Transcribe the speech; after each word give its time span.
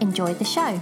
Enjoy 0.00 0.32
the 0.34 0.44
show. 0.44 0.80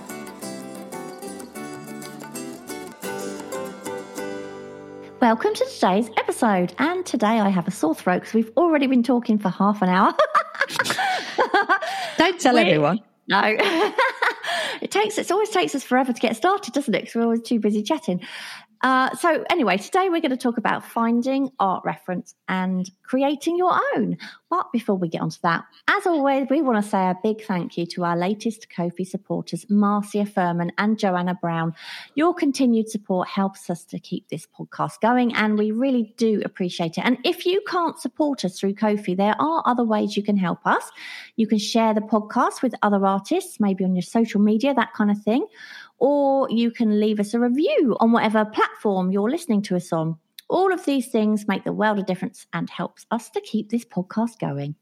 Welcome 5.20 5.52
to 5.54 5.64
today's 5.66 6.08
episode. 6.16 6.72
And 6.78 7.04
today 7.04 7.40
I 7.40 7.48
have 7.48 7.66
a 7.66 7.70
sore 7.72 7.94
throat 7.94 8.20
because 8.20 8.34
we've 8.34 8.50
already 8.56 8.86
been 8.86 9.02
talking 9.02 9.38
for 9.38 9.48
half 9.48 9.82
an 9.82 9.88
hour. 9.88 10.14
Don't 12.18 12.40
tell 12.40 12.54
We- 12.54 12.60
everyone. 12.60 13.00
No. 13.26 13.42
it 14.80 14.90
takes 14.90 15.18
it 15.18 15.30
always 15.30 15.50
takes 15.50 15.74
us 15.74 15.82
forever 15.82 16.12
to 16.12 16.20
get 16.20 16.36
started, 16.36 16.72
doesn't 16.72 16.94
it? 16.94 17.00
Because 17.02 17.14
we're 17.16 17.22
always 17.24 17.42
too 17.42 17.58
busy 17.58 17.82
chatting. 17.82 18.20
Uh, 18.82 19.14
so 19.16 19.44
anyway, 19.50 19.76
today 19.76 20.08
we're 20.08 20.20
going 20.20 20.30
to 20.30 20.36
talk 20.36 20.56
about 20.56 20.84
finding 20.84 21.50
art 21.58 21.84
reference 21.84 22.34
and 22.48 22.90
creating 23.02 23.56
your 23.56 23.78
own. 23.94 24.16
But 24.50 24.70
before 24.72 24.96
we 24.96 25.08
get 25.08 25.20
onto 25.20 25.38
that, 25.42 25.64
as 25.88 26.06
always, 26.06 26.46
we 26.48 26.62
want 26.62 26.82
to 26.82 26.88
say 26.88 26.98
a 26.98 27.16
big 27.22 27.42
thank 27.42 27.76
you 27.76 27.86
to 27.86 28.04
our 28.04 28.16
latest 28.16 28.68
Ko-fi 28.74 29.04
supporters, 29.04 29.66
Marcia 29.68 30.24
Furman 30.24 30.72
and 30.78 30.98
Joanna 30.98 31.34
Brown. 31.34 31.74
Your 32.14 32.32
continued 32.32 32.88
support 32.88 33.28
helps 33.28 33.68
us 33.68 33.84
to 33.86 33.98
keep 33.98 34.28
this 34.28 34.46
podcast 34.46 35.00
going, 35.00 35.34
and 35.34 35.58
we 35.58 35.70
really 35.70 36.14
do 36.16 36.40
appreciate 36.44 36.98
it. 36.98 37.04
And 37.04 37.18
if 37.24 37.44
you 37.44 37.60
can't 37.66 37.98
support 37.98 38.44
us 38.44 38.58
through 38.58 38.74
Ko-fi, 38.74 39.14
there 39.14 39.34
are 39.38 39.62
other 39.66 39.84
ways 39.84 40.16
you 40.16 40.22
can 40.22 40.36
help 40.36 40.60
us. 40.64 40.90
You 41.36 41.46
can 41.46 41.58
share 41.58 41.94
the 41.94 42.00
podcast 42.00 42.62
with 42.62 42.74
other 42.82 43.04
artists, 43.04 43.60
maybe 43.60 43.84
on 43.84 43.94
your 43.94 44.02
social 44.02 44.40
media, 44.40 44.72
that 44.74 44.94
kind 44.94 45.10
of 45.10 45.20
thing. 45.20 45.46
Or 45.98 46.48
you 46.50 46.70
can 46.70 47.00
leave 47.00 47.20
us 47.20 47.34
a 47.34 47.40
review 47.40 47.96
on 48.00 48.12
whatever 48.12 48.44
platform 48.44 49.10
you're 49.10 49.30
listening 49.30 49.62
to 49.62 49.76
us 49.76 49.92
on. 49.92 50.16
All 50.48 50.72
of 50.72 50.84
these 50.84 51.08
things 51.08 51.48
make 51.48 51.64
the 51.64 51.72
world 51.72 51.98
of 51.98 52.06
difference 52.06 52.46
and 52.52 52.70
helps 52.70 53.06
us 53.10 53.28
to 53.30 53.40
keep 53.40 53.70
this 53.70 53.84
podcast 53.84 54.38
going. 54.38 54.76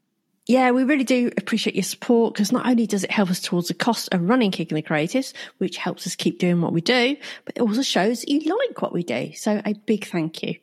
Yeah, 0.47 0.71
we 0.71 0.85
really 0.85 1.03
do 1.03 1.29
appreciate 1.35 1.75
your 1.75 1.83
support 1.83 2.33
because 2.33 2.53
not 2.53 2.65
only 2.65 2.87
does 2.87 3.03
it 3.03 3.11
help 3.11 3.29
us 3.29 3.41
towards 3.41 3.67
the 3.67 3.73
cost 3.73 4.07
of 4.13 4.29
running 4.29 4.51
Kick 4.51 4.71
in 4.71 4.75
the 4.75 4.81
Creatives, 4.81 5.33
which 5.57 5.75
helps 5.75 6.07
us 6.07 6.15
keep 6.15 6.39
doing 6.39 6.61
what 6.61 6.71
we 6.71 6.79
do, 6.79 7.17
but 7.43 7.57
it 7.57 7.61
also 7.61 7.81
shows 7.81 8.23
you 8.25 8.39
like 8.39 8.81
what 8.81 8.93
we 8.93 9.03
do. 9.03 9.33
So 9.33 9.61
a 9.65 9.73
big 9.73 10.05
thank 10.05 10.41
you. 10.43 10.55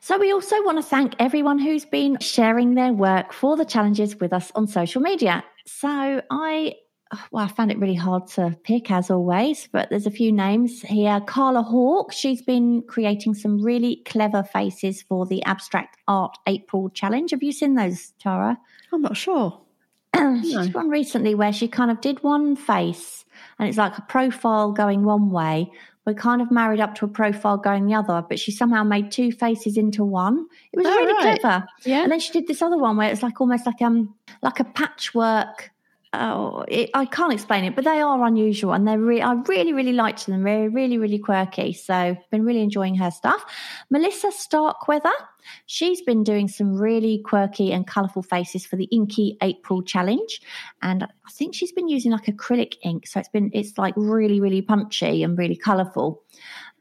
So 0.00 0.18
we 0.18 0.32
also 0.32 0.62
want 0.64 0.78
to 0.78 0.82
thank 0.82 1.14
everyone 1.18 1.58
who's 1.58 1.84
been 1.84 2.18
sharing 2.20 2.74
their 2.74 2.92
work 2.92 3.34
for 3.34 3.56
the 3.56 3.64
challenges 3.66 4.16
with 4.16 4.32
us 4.32 4.50
on 4.54 4.66
social 4.66 5.02
media. 5.02 5.44
So 5.66 6.22
I 6.30 6.76
well, 7.30 7.44
I 7.44 7.48
found 7.48 7.70
it 7.70 7.78
really 7.78 7.94
hard 7.94 8.26
to 8.28 8.56
pick 8.64 8.90
as 8.90 9.10
always, 9.10 9.68
but 9.70 9.90
there's 9.90 10.06
a 10.06 10.10
few 10.10 10.32
names 10.32 10.82
here. 10.82 11.20
Carla 11.20 11.62
Hawk, 11.62 12.12
she's 12.12 12.42
been 12.42 12.82
creating 12.82 13.34
some 13.34 13.62
really 13.62 14.02
clever 14.06 14.42
faces 14.42 15.02
for 15.02 15.24
the 15.26 15.42
Abstract 15.44 15.96
Art 16.08 16.36
April 16.46 16.90
Challenge. 16.90 17.30
Have 17.30 17.42
you 17.42 17.52
seen 17.52 17.74
those, 17.74 18.12
Tara? 18.18 18.58
I'm 18.92 19.02
not 19.02 19.16
sure. 19.16 19.60
She's 20.42 20.72
one 20.72 20.88
recently 20.88 21.34
where 21.34 21.52
she 21.52 21.68
kind 21.68 21.90
of 21.90 22.00
did 22.00 22.22
one 22.22 22.56
face 22.56 23.24
and 23.58 23.68
it's 23.68 23.76
like 23.76 23.98
a 23.98 24.02
profile 24.02 24.72
going 24.72 25.04
one 25.04 25.30
way. 25.30 25.70
We're 26.06 26.14
kind 26.14 26.40
of 26.40 26.50
married 26.50 26.80
up 26.80 26.94
to 26.96 27.04
a 27.04 27.08
profile 27.08 27.58
going 27.58 27.86
the 27.86 27.94
other, 27.94 28.24
but 28.26 28.38
she 28.38 28.50
somehow 28.52 28.82
made 28.84 29.10
two 29.10 29.30
faces 29.32 29.76
into 29.76 30.04
one. 30.04 30.46
It 30.72 30.78
was 30.78 30.86
Oh, 30.86 30.90
really 30.96 31.12
right. 31.12 31.40
clever. 31.40 31.66
Yeah. 31.84 32.02
And 32.04 32.12
then 32.12 32.20
she 32.20 32.32
did 32.32 32.46
this 32.46 32.62
other 32.62 32.78
one 32.78 32.96
where 32.96 33.10
it's 33.10 33.22
like 33.22 33.40
almost 33.40 33.66
like 33.66 33.82
um 33.82 34.14
like 34.42 34.58
a 34.60 34.64
patchwork. 34.64 35.70
Oh, 36.18 36.64
it, 36.68 36.90
I 36.94 37.04
can't 37.04 37.32
explain 37.32 37.64
it, 37.64 37.76
but 37.76 37.84
they 37.84 38.00
are 38.00 38.24
unusual 38.24 38.72
and 38.72 38.88
they're 38.88 38.98
re- 38.98 39.20
I 39.20 39.34
really, 39.46 39.72
really 39.72 39.92
liked 39.92 40.26
them. 40.26 40.42
They're 40.42 40.70
really, 40.70 40.98
really 40.98 41.18
quirky. 41.18 41.72
So 41.72 42.16
been 42.30 42.44
really 42.44 42.62
enjoying 42.62 42.94
her 42.96 43.10
stuff. 43.10 43.44
Melissa 43.90 44.32
Starkweather, 44.32 45.12
she's 45.66 46.00
been 46.00 46.24
doing 46.24 46.48
some 46.48 46.74
really 46.74 47.22
quirky 47.24 47.72
and 47.72 47.86
colourful 47.86 48.22
faces 48.22 48.64
for 48.64 48.76
the 48.76 48.84
Inky 48.86 49.36
April 49.42 49.82
Challenge, 49.82 50.40
and 50.82 51.04
I 51.04 51.30
think 51.30 51.54
she's 51.54 51.72
been 51.72 51.88
using 51.88 52.12
like 52.12 52.26
acrylic 52.26 52.76
ink, 52.82 53.06
so 53.06 53.20
it's 53.20 53.28
been 53.28 53.50
it's 53.52 53.76
like 53.76 53.94
really, 53.96 54.40
really 54.40 54.62
punchy 54.62 55.22
and 55.22 55.36
really 55.36 55.56
colourful. 55.56 56.22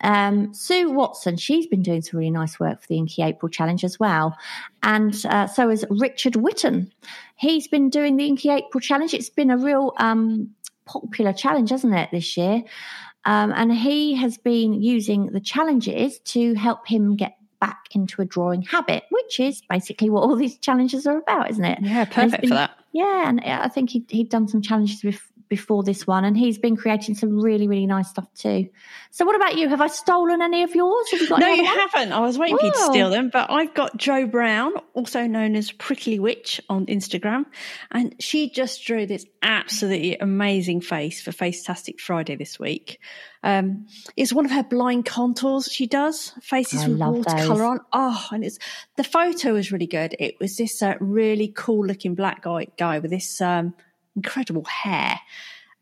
Um, 0.02 0.54
Sue 0.54 0.92
Watson, 0.92 1.38
she's 1.38 1.68
been 1.68 1.82
doing 1.82 2.02
some 2.02 2.20
really 2.20 2.32
nice 2.32 2.60
work 2.60 2.82
for 2.82 2.88
the 2.88 2.98
Inky 2.98 3.22
April 3.24 3.50
Challenge 3.50 3.84
as 3.84 4.00
well. 4.00 4.38
And 4.84 5.16
uh, 5.30 5.48
so 5.48 5.70
is 5.70 5.86
Richard 5.90 6.34
Witten. 6.34 6.92
He's 7.38 7.68
been 7.68 7.90
doing 7.90 8.18
the 8.18 8.26
Inky 8.26 8.50
April 8.50 8.82
Challenge. 8.82 9.14
It's 9.14 9.30
been 9.30 9.50
a 9.50 9.58
real 9.58 9.94
um, 9.98 10.50
popular 10.86 11.34
challenge, 11.34 11.70
hasn't 11.72 11.94
it, 11.96 12.10
this 12.12 12.36
year? 12.38 12.64
Um, 13.26 13.52
and 13.56 13.74
he 13.74 14.14
has 14.16 14.38
been 14.38 14.74
using 14.74 15.28
the 15.28 15.40
challenges 15.40 16.20
to 16.20 16.54
help 16.54 16.88
him 16.88 17.16
get 17.16 17.38
back 17.60 17.86
into 17.94 18.22
a 18.22 18.26
drawing 18.26 18.62
habit, 18.62 19.04
which 19.10 19.40
is 19.40 19.62
basically 19.70 20.10
what 20.12 20.22
all 20.22 20.36
these 20.36 20.58
challenges 20.60 21.08
are 21.08 21.18
about, 21.18 21.50
isn't 21.50 21.66
it? 21.66 21.80
Yeah, 21.82 22.02
And 22.02 22.12
perfect 22.12 22.42
been- 22.42 22.50
for 22.50 22.56
that. 22.56 22.72
Yeah, 22.92 23.28
and 23.28 23.42
I 23.42 23.68
think 23.68 23.90
he, 23.90 24.06
he'd 24.08 24.30
done 24.30 24.48
some 24.48 24.62
challenges 24.62 25.02
bef- 25.02 25.20
before 25.50 25.84
this 25.84 26.06
one, 26.08 26.26
and 26.26 26.38
he's 26.38 26.58
been 26.58 26.76
creating 26.76 27.16
some 27.16 27.40
really, 27.40 27.68
really 27.68 27.86
nice 27.86 28.10
stuff 28.10 28.28
too. 28.34 28.70
So, 29.12 29.26
what 29.26 29.36
about 29.36 29.56
you? 29.58 29.70
Have 29.70 29.82
I 29.82 29.88
stolen 29.88 30.42
any 30.42 30.64
of 30.64 30.74
yours? 30.76 31.12
Have 31.12 31.22
you 31.22 31.30
got 31.30 31.40
No, 31.40 31.48
you 31.48 31.64
ones? 31.64 31.78
haven't. 31.92 32.14
I 32.14 32.20
was 32.20 32.38
waiting 32.38 32.58
for 32.58 32.66
you 32.66 32.72
to 32.72 32.78
steal 32.78 33.10
them, 33.10 33.30
but 33.32 33.50
I've 33.52 33.74
got 33.74 33.98
Joe 33.98 34.26
Brown, 34.26 34.74
also 34.94 35.28
known 35.28 35.56
as 35.56 35.72
Prickly 35.72 36.20
Witch 36.20 36.62
on 36.70 36.86
Instagram, 36.88 37.46
and 37.92 38.16
she 38.20 38.50
just 38.50 38.86
drew 38.86 39.06
this 39.06 39.26
absolutely 39.42 40.18
amazing 40.18 40.82
face 40.82 41.22
for 41.22 41.32
Facetastic 41.32 42.00
Friday 42.00 42.36
this 42.36 42.60
week. 42.60 43.00
Um, 43.44 43.86
it's 44.18 44.34
one 44.34 44.46
of 44.46 44.52
her 44.52 44.64
blind 44.64 45.06
contours 45.06 45.72
she 45.72 45.86
does, 45.86 46.34
faces 46.42 46.84
I 46.84 46.88
with 46.88 46.98
watercolor 46.98 47.64
on. 47.66 47.80
Oh, 47.94 48.28
and 48.32 48.44
it's 48.44 48.58
the 48.96 49.04
photo 49.04 49.54
was 49.54 49.72
really 49.72 49.86
good. 49.86 50.16
It 50.20 50.36
was 50.40 50.58
this 50.58 50.82
uh, 50.82 50.96
really 51.00 51.50
cool 51.56 51.86
looking 51.86 52.16
black 52.16 52.42
guy 52.42 52.68
guy 52.78 52.98
with 52.98 53.12
this 53.12 53.40
um, 53.42 53.76
incredible 54.16 54.64
hair. 54.66 55.20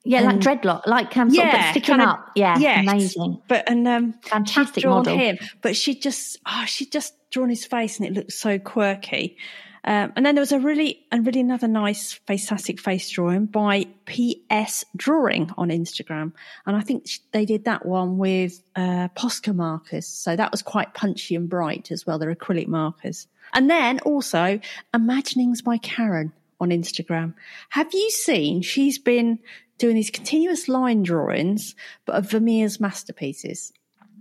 Yeah, 0.05 0.21
like 0.21 0.33
And- 0.35 0.43
dreadlock, 0.43 0.85
like 0.85 1.15
um, 1.15 1.29
sort 1.29 1.47
of 1.47 1.53
Yeah, 1.53 1.71
sticking 1.71 1.97
kind 1.97 2.01
of- 2.01 2.09
up. 2.09 2.31
Yeah, 2.35 2.57
yes. 2.57 2.85
amazing. 2.87 3.41
But 3.47 3.69
and 3.69 3.87
um, 3.87 4.13
Fantastic 4.23 4.83
drawn 4.83 4.97
model. 4.97 5.17
him, 5.17 5.37
but 5.61 5.77
she 5.77 5.95
just 5.97 6.37
oh, 6.45 6.65
she 6.67 6.85
just 6.85 7.13
drawn 7.31 7.49
his 7.49 7.65
face 7.65 7.99
and 7.99 8.07
it 8.07 8.13
looked 8.13 8.33
so 8.33 8.59
quirky. 8.59 9.37
Um, 9.85 10.13
and 10.15 10.25
then 10.25 10.35
there 10.35 10.41
was 10.41 10.53
a 10.53 10.59
really 10.59 11.05
and 11.11 11.25
really 11.25 11.41
another 11.41 11.67
nice 11.67 12.13
fantastic 12.25 12.79
face 12.79 13.09
drawing 13.09 13.45
by 13.47 13.85
PS 14.05 14.85
Drawing 14.95 15.51
on 15.57 15.69
Instagram, 15.69 16.31
and 16.65 16.75
I 16.77 16.81
think 16.81 17.05
they 17.33 17.43
did 17.45 17.65
that 17.65 17.85
one 17.85 18.17
with 18.17 18.61
uh, 18.77 19.09
Posca 19.09 19.53
markers, 19.53 20.07
so 20.07 20.35
that 20.37 20.51
was 20.51 20.61
quite 20.61 20.93
punchy 20.93 21.35
and 21.35 21.49
bright 21.49 21.91
as 21.91 22.05
well. 22.05 22.17
They're 22.17 22.33
acrylic 22.33 22.67
markers, 22.67 23.27
and 23.53 23.69
then 23.69 23.99
also 24.01 24.59
Imaginings 24.93 25.61
by 25.61 25.77
Karen 25.79 26.31
on 26.63 26.69
Instagram. 26.69 27.35
Have 27.69 27.93
you 27.93 28.09
seen? 28.09 28.61
She's 28.61 28.97
been 28.97 29.39
doing 29.77 29.95
these 29.95 30.09
continuous 30.09 30.67
line 30.67 31.03
drawings, 31.03 31.75
but 32.05 32.15
of 32.15 32.31
Vermeer's 32.31 32.79
masterpieces. 32.79 33.71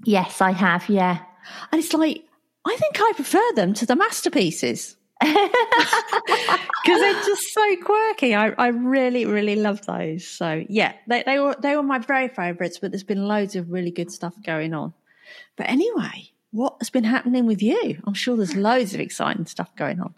Yes, 0.05 0.41
I 0.41 0.51
have. 0.51 0.89
Yeah. 0.89 1.21
And 1.71 1.83
it's 1.83 1.93
like, 1.95 2.25
I 2.65 2.77
think 2.77 3.01
I 3.01 3.13
prefer 3.15 3.53
them 3.55 3.73
to 3.75 3.87
the 3.87 3.97
masterpieces. 3.97 4.97
Because 6.85 7.01
they're 7.01 7.23
just 7.23 7.55
so 7.55 7.77
quirky. 7.77 8.35
I, 8.35 8.49
I 8.59 8.69
really, 8.69 9.25
really 9.25 9.55
love 9.55 9.87
those. 9.87 10.27
So 10.27 10.65
yeah, 10.69 10.95
they, 11.07 11.23
they 11.25 11.39
were 11.39 11.55
they 11.61 11.77
were 11.77 11.83
my 11.85 12.01
very 12.01 12.27
favourites, 12.27 12.81
but 12.81 12.91
there's 12.91 13.05
been 13.05 13.29
loads 13.29 13.55
of 13.55 13.71
really 13.71 13.93
good 13.93 14.11
stuff 14.11 14.35
going 14.45 14.75
on. 14.75 14.93
But 15.57 15.69
anyway, 15.69 16.33
what 16.51 16.77
has 16.81 16.91
been 16.91 17.05
happening 17.05 17.47
with 17.47 17.63
you? 17.63 18.03
I'm 18.05 18.15
sure 18.15 18.37
there's 18.37 18.57
loads 18.57 18.95
of 18.95 19.01
exciting 19.01 19.47
stuff 19.47 19.75
going 19.77 20.01
on. 20.01 20.13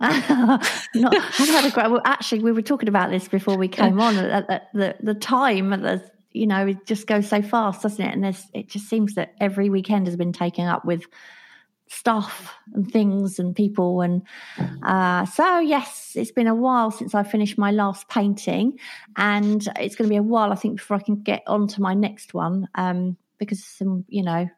Not, 0.94 1.14
I've 1.14 1.48
had 1.48 1.66
a 1.66 1.70
great. 1.70 1.90
Well, 1.90 2.00
actually, 2.06 2.40
we 2.40 2.52
were 2.52 2.62
talking 2.62 2.88
about 2.88 3.10
this 3.10 3.28
before 3.28 3.58
we 3.58 3.68
came 3.68 4.00
on. 4.00 4.16
At 4.16 4.72
the 4.72 4.96
the 5.00 5.14
time, 5.14 5.70
the, 5.70 6.02
you 6.32 6.46
know, 6.46 6.68
it 6.68 6.86
just 6.86 7.06
goes 7.06 7.28
so 7.28 7.42
fast, 7.42 7.82
doesn't 7.82 8.04
it? 8.04 8.12
And 8.14 8.24
there's, 8.24 8.46
it 8.54 8.68
just 8.68 8.88
seems 8.88 9.14
that 9.14 9.34
every 9.40 9.68
weekend 9.68 10.06
has 10.06 10.16
been 10.16 10.32
taken 10.32 10.66
up 10.66 10.86
with 10.86 11.04
stuff 11.88 12.54
and 12.72 12.90
things 12.90 13.38
and 13.38 13.54
people. 13.54 14.00
And 14.00 14.22
uh, 14.82 15.26
so, 15.26 15.58
yes, 15.58 16.12
it's 16.14 16.30
been 16.30 16.46
a 16.46 16.54
while 16.54 16.90
since 16.90 17.14
I 17.14 17.22
finished 17.22 17.58
my 17.58 17.70
last 17.70 18.08
painting, 18.08 18.78
and 19.16 19.66
it's 19.76 19.96
going 19.96 20.08
to 20.08 20.12
be 20.12 20.16
a 20.16 20.22
while, 20.22 20.52
I 20.52 20.54
think, 20.54 20.76
before 20.76 20.96
I 20.96 21.02
can 21.02 21.22
get 21.22 21.42
on 21.46 21.68
to 21.68 21.82
my 21.82 21.94
next 21.94 22.32
one 22.32 22.68
um, 22.74 23.16
because 23.38 23.62
some, 23.62 24.04
you 24.08 24.22
know, 24.22 24.48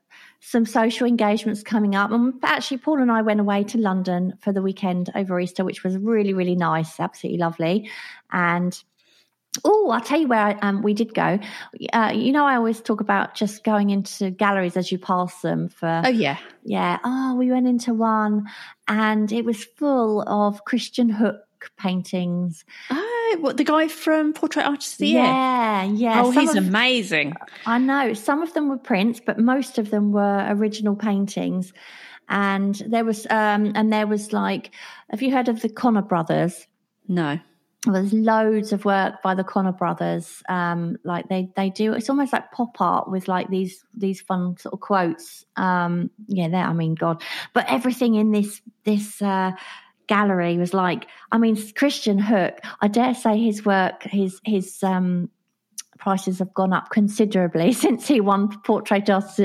some 0.40 0.66
social 0.66 1.06
engagements 1.06 1.62
coming 1.62 1.94
up. 1.94 2.10
And 2.10 2.34
actually, 2.42 2.78
Paul 2.78 3.00
and 3.00 3.10
I 3.10 3.22
went 3.22 3.40
away 3.40 3.64
to 3.64 3.78
London 3.78 4.34
for 4.40 4.52
the 4.52 4.62
weekend 4.62 5.10
over 5.14 5.38
Easter, 5.38 5.64
which 5.64 5.84
was 5.84 5.96
really, 5.96 6.34
really 6.34 6.56
nice, 6.56 6.98
absolutely 6.98 7.38
lovely. 7.38 7.90
And 8.32 8.82
Oh, 9.64 9.90
I'll 9.90 10.00
tell 10.00 10.18
you 10.18 10.28
where 10.28 10.40
I, 10.40 10.52
um, 10.62 10.82
we 10.82 10.94
did 10.94 11.12
go. 11.12 11.38
Uh, 11.92 12.10
you 12.14 12.32
know, 12.32 12.46
I 12.46 12.56
always 12.56 12.80
talk 12.80 13.02
about 13.02 13.34
just 13.34 13.64
going 13.64 13.90
into 13.90 14.30
galleries 14.30 14.78
as 14.78 14.90
you 14.90 14.98
pass 14.98 15.42
them 15.42 15.68
for. 15.68 16.02
Oh 16.04 16.08
yeah, 16.08 16.38
yeah. 16.64 16.98
Oh, 17.04 17.34
we 17.34 17.50
went 17.50 17.68
into 17.68 17.92
one, 17.92 18.46
and 18.88 19.30
it 19.30 19.44
was 19.44 19.62
full 19.62 20.22
of 20.26 20.64
Christian 20.64 21.10
Hook 21.10 21.42
paintings. 21.76 22.64
Oh, 22.90 23.11
what 23.40 23.56
the 23.56 23.64
guy 23.64 23.88
from 23.88 24.32
Portrait 24.32 24.64
Artist 24.64 24.94
of 24.94 24.98
the 24.98 25.06
Year? 25.08 25.22
Yeah, 25.22 25.84
yeah. 25.84 26.22
Oh, 26.22 26.32
Some 26.32 26.40
he's 26.42 26.54
of- 26.56 26.66
amazing. 26.68 27.34
I 27.66 27.78
know 27.78 28.14
some 28.14 28.42
of 28.42 28.52
them 28.54 28.68
were 28.68 28.78
prints, 28.78 29.20
but 29.24 29.38
most 29.38 29.78
of 29.78 29.90
them 29.90 30.12
were 30.12 30.46
original 30.48 30.96
paintings. 30.96 31.72
And 32.28 32.74
there 32.86 33.04
was, 33.04 33.26
um, 33.30 33.72
and 33.74 33.92
there 33.92 34.06
was 34.06 34.32
like, 34.32 34.70
have 35.10 35.20
you 35.22 35.32
heard 35.32 35.48
of 35.48 35.60
the 35.60 35.68
Connor 35.68 36.02
brothers? 36.02 36.66
No. 37.08 37.38
There's 37.84 38.12
loads 38.12 38.72
of 38.72 38.84
work 38.84 39.22
by 39.22 39.34
the 39.34 39.42
Connor 39.42 39.72
brothers. 39.72 40.40
Um, 40.48 40.96
like 41.02 41.28
they 41.28 41.50
they 41.56 41.68
do, 41.68 41.94
it's 41.94 42.08
almost 42.08 42.32
like 42.32 42.52
pop 42.52 42.80
art 42.80 43.10
with 43.10 43.26
like 43.26 43.48
these 43.50 43.84
these 43.92 44.20
fun 44.20 44.56
sort 44.56 44.72
of 44.72 44.78
quotes. 44.78 45.44
Um, 45.56 46.08
yeah, 46.28 46.46
there. 46.48 46.64
I 46.64 46.72
mean, 46.74 46.94
God, 46.94 47.24
but 47.54 47.66
everything 47.68 48.14
in 48.14 48.30
this 48.30 48.62
this 48.84 49.20
uh, 49.20 49.50
gallery 50.08 50.58
was 50.58 50.74
like, 50.74 51.06
I 51.30 51.38
mean, 51.38 51.56
Christian 51.74 52.18
Hook. 52.18 52.58
I 52.80 52.88
dare 52.88 53.14
say 53.14 53.38
his 53.38 53.64
work, 53.64 54.02
his 54.04 54.40
his 54.44 54.82
um, 54.82 55.30
prices 55.98 56.40
have 56.40 56.52
gone 56.52 56.72
up 56.72 56.90
considerably 56.90 57.72
since 57.84 58.08
he 58.08 58.20
won 58.20 58.48
Portrait 58.62 59.08
Artist, 59.08 59.38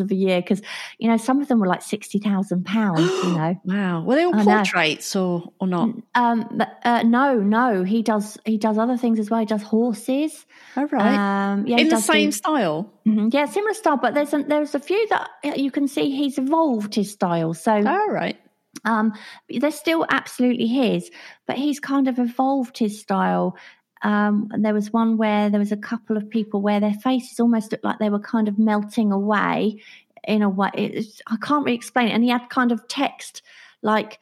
of 0.00 0.08
the 0.08 0.14
Year. 0.14 0.40
Because 0.40 0.62
you 0.98 1.08
know, 1.08 1.16
some 1.16 1.40
of 1.42 1.48
them 1.48 1.58
were 1.58 1.66
like 1.66 1.82
sixty 1.82 2.18
thousand 2.20 2.64
pounds. 2.76 3.00
You 3.00 3.34
know. 3.36 3.60
Wow. 3.64 4.02
Were 4.02 4.14
they 4.14 4.24
all 4.24 4.34
I 4.36 4.44
know. 4.44 4.54
portraits 4.56 5.16
or 5.16 5.42
or 5.60 5.66
not? 5.66 5.88
Um, 6.14 6.46
but, 6.52 6.78
uh, 6.84 7.02
no, 7.02 7.40
no, 7.40 7.82
he 7.82 8.02
does. 8.02 8.38
He 8.44 8.58
does 8.58 8.78
other 8.78 8.96
things 8.96 9.18
as 9.18 9.30
well. 9.30 9.40
He 9.40 9.46
does 9.46 9.62
horses. 9.62 10.46
All 10.76 10.86
right. 10.86 11.52
Um, 11.52 11.66
yeah, 11.66 11.78
In 11.78 11.88
the 11.88 12.00
same 12.00 12.28
do- 12.28 12.32
style. 12.32 12.92
Mhm, 13.06 13.32
yeah, 13.34 13.46
similar 13.46 13.74
style. 13.74 13.96
But 13.96 14.14
there's 14.14 14.32
a, 14.32 14.42
there's 14.44 14.74
a 14.74 14.80
few 14.80 15.06
that 15.08 15.28
you 15.58 15.70
can 15.70 15.88
see 15.88 16.10
he's 16.14 16.38
evolved 16.38 16.94
his 16.94 17.10
style. 17.12 17.54
So 17.54 17.72
All 17.72 18.10
right. 18.10 18.38
Um, 18.84 19.12
they're 19.48 19.70
still 19.70 20.06
absolutely 20.10 20.66
his, 20.66 21.10
but 21.46 21.56
he's 21.56 21.80
kind 21.80 22.08
of 22.08 22.18
evolved 22.18 22.78
his 22.78 23.00
style. 23.00 23.56
Um, 24.02 24.48
and 24.52 24.64
there 24.64 24.74
was 24.74 24.92
one 24.92 25.16
where 25.16 25.48
there 25.48 25.60
was 25.60 25.72
a 25.72 25.76
couple 25.76 26.16
of 26.16 26.28
people 26.28 26.60
where 26.60 26.80
their 26.80 26.92
faces 26.94 27.40
almost 27.40 27.72
looked 27.72 27.84
like 27.84 27.98
they 27.98 28.10
were 28.10 28.18
kind 28.18 28.48
of 28.48 28.58
melting 28.58 29.12
away 29.12 29.80
in 30.26 30.42
a 30.42 30.48
way. 30.48 30.70
It's, 30.74 31.22
I 31.26 31.36
can't 31.36 31.64
really 31.64 31.76
explain 31.76 32.08
it. 32.08 32.12
And 32.12 32.22
he 32.22 32.30
had 32.30 32.48
kind 32.50 32.72
of 32.72 32.86
text 32.88 33.42
like 33.82 34.18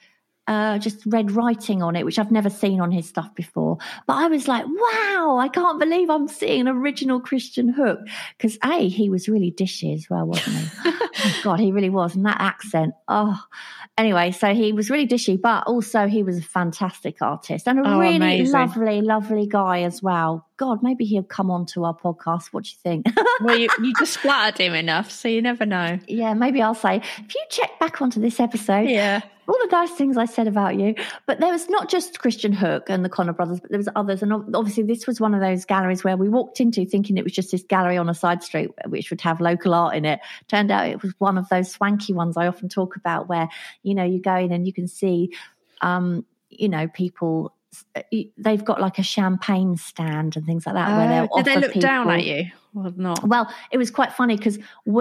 uh, 0.48 0.78
just 0.78 1.04
red 1.06 1.30
writing 1.30 1.82
on 1.82 1.94
it, 1.96 2.04
which 2.04 2.18
I've 2.18 2.32
never 2.32 2.50
seen 2.50 2.80
on 2.80 2.90
his 2.90 3.08
stuff 3.08 3.34
before. 3.34 3.78
But 4.06 4.14
I 4.14 4.26
was 4.26 4.48
like, 4.48 4.64
wow, 4.66 5.38
I 5.40 5.48
can't 5.52 5.78
believe 5.78 6.10
I'm 6.10 6.28
seeing 6.28 6.62
an 6.62 6.68
original 6.68 7.20
Christian 7.20 7.68
Hook. 7.68 8.00
Because 8.36 8.58
A, 8.64 8.88
he 8.88 9.08
was 9.08 9.28
really 9.28 9.52
dishy 9.52 9.94
as 9.94 10.06
well, 10.10 10.26
wasn't 10.26 10.56
he? 10.56 10.68
oh, 10.84 11.40
God, 11.44 11.60
he 11.60 11.70
really 11.72 11.90
was. 11.90 12.14
And 12.16 12.26
that 12.26 12.40
accent, 12.40 12.94
oh. 13.08 13.38
Anyway, 13.98 14.30
so 14.30 14.54
he 14.54 14.72
was 14.72 14.88
really 14.88 15.06
dishy, 15.06 15.38
but 15.40 15.64
also 15.66 16.06
he 16.06 16.22
was 16.22 16.38
a 16.38 16.42
fantastic 16.42 17.20
artist 17.20 17.68
and 17.68 17.78
a 17.78 17.82
Oh, 17.86 17.98
really 18.00 18.16
amazing. 18.16 18.52
lovely, 18.52 19.02
lovely 19.02 19.46
guy 19.46 19.82
as 19.82 20.02
well. 20.02 20.46
God, 20.56 20.82
maybe 20.82 21.04
he'll 21.04 21.22
come 21.22 21.50
on 21.50 21.66
to 21.66 21.84
our 21.84 21.94
podcast. 21.94 22.46
What 22.52 22.64
do 22.64 22.70
you 22.70 22.76
think? 22.82 23.06
Well, 23.40 23.58
you, 23.58 23.68
you 23.82 23.92
just 23.98 24.14
splattered 24.14 24.58
him 24.58 24.74
enough, 24.74 25.10
so 25.10 25.26
you 25.26 25.42
never 25.42 25.66
know. 25.66 25.98
yeah, 26.06 26.32
maybe 26.34 26.62
I'll 26.62 26.74
say, 26.76 26.96
if 26.98 27.34
you 27.34 27.42
check 27.50 27.80
back 27.80 28.00
onto 28.00 28.20
this 28.20 28.38
episode, 28.38 28.88
Yeah. 28.88 29.22
All 29.52 29.68
the 29.68 29.76
nice 29.76 29.90
things 29.90 30.16
I 30.16 30.24
said 30.24 30.48
about 30.48 30.78
you. 30.78 30.94
But 31.26 31.40
there 31.40 31.52
was 31.52 31.68
not 31.68 31.90
just 31.90 32.20
Christian 32.20 32.52
Hook 32.52 32.88
and 32.88 33.04
the 33.04 33.08
Connor 33.08 33.32
brothers, 33.32 33.60
but 33.60 33.70
there 33.70 33.78
was 33.78 33.88
others. 33.94 34.22
And 34.22 34.32
obviously, 34.32 34.82
this 34.82 35.06
was 35.06 35.20
one 35.20 35.34
of 35.34 35.40
those 35.40 35.64
galleries 35.64 36.04
where 36.04 36.16
we 36.16 36.28
walked 36.28 36.60
into 36.60 36.86
thinking 36.86 37.18
it 37.18 37.24
was 37.24 37.32
just 37.32 37.50
this 37.50 37.62
gallery 37.62 37.98
on 37.98 38.08
a 38.08 38.14
side 38.14 38.42
street 38.42 38.70
which 38.86 39.10
would 39.10 39.20
have 39.20 39.40
local 39.40 39.74
art 39.74 39.94
in 39.94 40.04
it. 40.04 40.20
Turned 40.48 40.70
out 40.70 40.88
it 40.88 41.02
was 41.02 41.12
one 41.18 41.36
of 41.36 41.48
those 41.50 41.70
swanky 41.70 42.12
ones 42.14 42.36
I 42.36 42.46
often 42.46 42.68
talk 42.68 42.96
about, 42.96 43.28
where 43.28 43.48
you 43.82 43.94
know 43.94 44.04
you 44.04 44.20
go 44.20 44.36
in 44.36 44.52
and 44.52 44.66
you 44.66 44.72
can 44.72 44.88
see, 44.88 45.34
um, 45.82 46.24
you 46.48 46.68
know, 46.68 46.88
people. 46.88 47.54
Uh, 47.94 48.02
they've 48.36 48.64
got 48.64 48.80
like 48.80 48.98
a 48.98 49.02
champagne 49.02 49.76
stand 49.76 50.36
and 50.36 50.44
things 50.44 50.66
like 50.66 50.74
that. 50.74 50.96
where 50.96 51.08
they'll 51.08 51.28
Oh, 51.32 51.42
did 51.42 51.46
they 51.46 51.60
look 51.60 51.74
down 51.74 52.10
at 52.10 52.24
you 52.24 52.46
or 52.74 52.90
not? 52.96 53.26
well, 53.26 53.52
it 53.70 53.78
was 53.78 53.90
quite 53.90 54.12
funny 54.12 54.36
because 54.36 54.58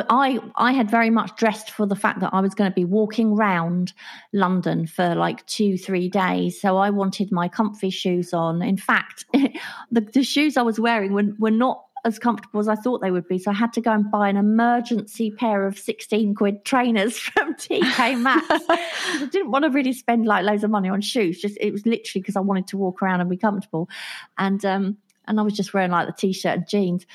I 0.09 0.39
I 0.55 0.71
had 0.71 0.89
very 0.89 1.09
much 1.09 1.35
dressed 1.35 1.71
for 1.71 1.85
the 1.85 1.95
fact 1.95 2.21
that 2.21 2.33
I 2.33 2.39
was 2.39 2.53
going 2.55 2.71
to 2.71 2.75
be 2.75 2.85
walking 2.85 3.35
round 3.35 3.91
London 4.33 4.87
for 4.87 5.15
like 5.15 5.45
two 5.47 5.77
three 5.77 6.07
days. 6.07 6.61
So 6.61 6.77
I 6.77 6.89
wanted 6.91 7.31
my 7.31 7.49
comfy 7.49 7.89
shoes 7.89 8.33
on. 8.33 8.61
In 8.61 8.77
fact, 8.77 9.25
the, 9.33 10.01
the 10.01 10.23
shoes 10.23 10.55
I 10.55 10.61
was 10.61 10.79
wearing 10.79 11.11
were 11.13 11.33
were 11.39 11.51
not 11.51 11.83
as 12.03 12.19
comfortable 12.19 12.59
as 12.59 12.67
I 12.67 12.75
thought 12.75 13.01
they 13.01 13.11
would 13.11 13.27
be. 13.27 13.37
So 13.37 13.51
I 13.51 13.53
had 13.53 13.73
to 13.73 13.81
go 13.81 13.91
and 13.91 14.09
buy 14.09 14.29
an 14.29 14.37
emergency 14.37 15.31
pair 15.31 15.65
of 15.65 15.77
sixteen 15.77 16.35
quid 16.35 16.65
trainers 16.65 17.17
from 17.17 17.55
TK 17.55 18.19
Maxx. 18.19 18.47
I 18.69 19.27
didn't 19.31 19.51
want 19.51 19.65
to 19.65 19.69
really 19.69 19.93
spend 19.93 20.25
like 20.25 20.43
loads 20.43 20.63
of 20.63 20.71
money 20.71 20.89
on 20.89 21.01
shoes. 21.01 21.39
Just 21.41 21.57
it 21.59 21.71
was 21.71 21.85
literally 21.85 22.21
because 22.21 22.35
I 22.35 22.41
wanted 22.41 22.67
to 22.67 22.77
walk 22.77 23.01
around 23.01 23.21
and 23.21 23.29
be 23.29 23.37
comfortable, 23.37 23.89
and 24.37 24.63
um 24.65 24.97
and 25.27 25.39
I 25.39 25.43
was 25.43 25.53
just 25.53 25.73
wearing 25.73 25.91
like 25.91 26.07
the 26.07 26.13
t-shirt 26.13 26.57
and 26.57 26.67
jeans 26.67 27.05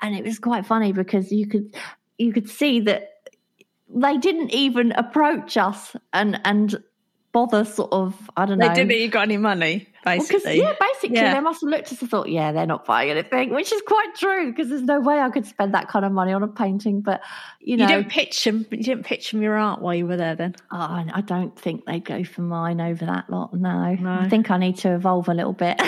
and 0.00 0.14
it 0.14 0.24
was 0.24 0.38
quite 0.38 0.66
funny 0.66 0.92
because 0.92 1.32
you 1.32 1.46
could 1.46 1.74
you 2.18 2.32
could 2.32 2.48
see 2.48 2.80
that 2.80 3.10
they 3.88 4.16
didn't 4.18 4.50
even 4.50 4.92
approach 4.92 5.56
us 5.56 5.96
and 6.12 6.40
and 6.44 6.82
bother 7.32 7.64
sort 7.64 7.92
of 7.92 8.30
I 8.36 8.46
don't 8.46 8.58
know. 8.58 8.68
They 8.68 8.74
didn't 8.74 8.90
think 8.90 9.00
you 9.00 9.08
got 9.08 9.22
any 9.22 9.36
money, 9.36 9.88
Because 10.04 10.28
basically. 10.28 10.58
yeah, 10.60 10.74
basically 10.80 11.16
Yeah. 11.16 11.34
they 11.34 11.40
must 11.40 11.60
have 11.62 11.70
looked 11.70 11.86
at 11.88 11.92
us 11.92 12.00
and 12.00 12.10
thought, 12.10 12.28
yeah, 12.28 12.52
they're 12.52 12.66
not 12.66 12.84
buying 12.84 13.10
anything, 13.10 13.52
which 13.52 13.72
is 13.72 13.82
quite 13.86 14.14
true 14.16 14.50
because 14.50 14.68
there's 14.68 14.82
no 14.82 15.00
way 15.00 15.18
I 15.20 15.30
could 15.30 15.46
spend 15.46 15.74
that 15.74 15.88
kind 15.88 16.04
of 16.04 16.12
money 16.12 16.32
on 16.32 16.42
a 16.42 16.48
painting. 16.48 17.00
But 17.00 17.20
you 17.60 17.76
know, 17.76 17.84
You 17.84 17.88
didn't 17.96 18.10
pitch 18.10 18.44
them. 18.44 18.66
You 18.70 18.82
didn't 18.82 19.04
pitch 19.04 19.30
them 19.32 19.42
your 19.42 19.56
art 19.56 19.80
while 19.82 19.94
you 19.94 20.06
were 20.06 20.16
there. 20.16 20.34
Then 20.34 20.54
oh, 20.72 20.76
I 21.12 21.20
don't 21.20 21.58
think 21.58 21.84
they'd 21.86 22.04
go 22.04 22.24
for 22.24 22.42
mine 22.42 22.80
over 22.80 23.04
that 23.06 23.28
lot. 23.28 23.52
No, 23.54 23.94
No. 23.94 24.12
I 24.12 24.28
think 24.28 24.50
I 24.50 24.58
need 24.58 24.76
to 24.78 24.94
evolve 24.94 25.28
a 25.28 25.34
little 25.34 25.52
bit. 25.52 25.80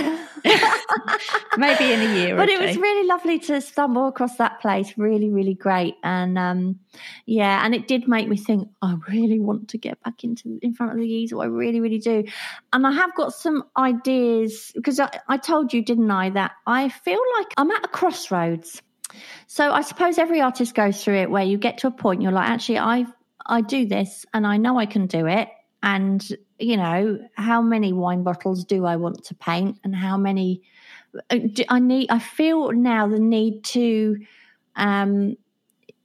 maybe 1.57 1.93
in 1.93 2.01
a 2.01 2.15
year. 2.15 2.37
but 2.37 2.49
it 2.49 2.61
was 2.61 2.77
really 2.77 3.07
lovely 3.07 3.39
to 3.39 3.61
stumble 3.61 4.09
across 4.09 4.37
that 4.37 4.61
place 4.61 4.95
really 4.97 5.31
really 5.31 5.55
great 5.55 5.95
and 6.03 6.39
um 6.39 6.79
yeah 7.27 7.65
and 7.65 7.75
it 7.75 7.87
did 7.89 8.09
make 8.09 8.29
me 8.29 8.37
think 8.37 8.69
i 8.83 8.97
really 9.09 9.39
want 9.39 9.69
to 9.69 9.79
get 9.79 10.03
back 10.03 10.25
into 10.25 10.59
in 10.63 10.73
front 10.75 10.93
of 10.93 10.99
the 10.99 11.07
easel 11.07 11.41
i 11.41 11.45
really 11.45 11.81
really 11.81 11.99
do 11.99 12.25
and 12.73 12.87
i 12.87 12.93
have 12.93 13.15
got 13.15 13.33
some 13.33 13.65
ideas 13.77 14.00
because 14.05 15.01
I, 15.01 15.11
I 15.29 15.37
told 15.37 15.73
you 15.73 15.83
didn't 15.83 16.11
i 16.11 16.31
that 16.31 16.53
i 16.67 16.89
feel 16.89 17.21
like 17.39 17.55
i'm 17.57 17.71
at 17.71 17.85
a 17.85 17.89
crossroads 17.89 18.83
so 19.47 19.73
i 19.73 19.83
suppose 19.83 20.19
every 20.19 20.41
artist 20.41 20.75
goes 20.75 21.03
through 21.03 21.17
it 21.17 21.31
where 21.31 21.45
you 21.45 21.59
get 21.59 21.79
to 21.79 21.87
a 21.87 21.91
point 21.91 22.23
you're 22.23 22.33
like 22.33 22.49
actually 22.49 22.79
i 22.79 23.07
i 23.47 23.61
do 23.61 23.87
this 23.87 24.27
and 24.33 24.47
i 24.47 24.57
know 24.57 24.79
i 24.79 24.87
can 24.87 25.07
do 25.07 25.27
it 25.27 25.49
and 25.83 26.29
you 26.59 26.77
know 26.77 27.19
how 27.35 27.63
many 27.63 27.93
wine 27.93 28.23
bottles 28.23 28.65
do 28.65 28.85
i 28.85 28.97
want 28.97 29.25
to 29.25 29.35
paint 29.35 29.79
and 29.85 29.95
how 29.95 30.17
many 30.17 30.63
uh, 31.31 31.39
I 31.69 31.79
need. 31.81 32.11
I 32.11 32.19
feel 32.19 32.73
now 32.73 33.09
the 33.09 33.19
need 33.19 33.65
to 33.65 34.17
um, 34.77 35.37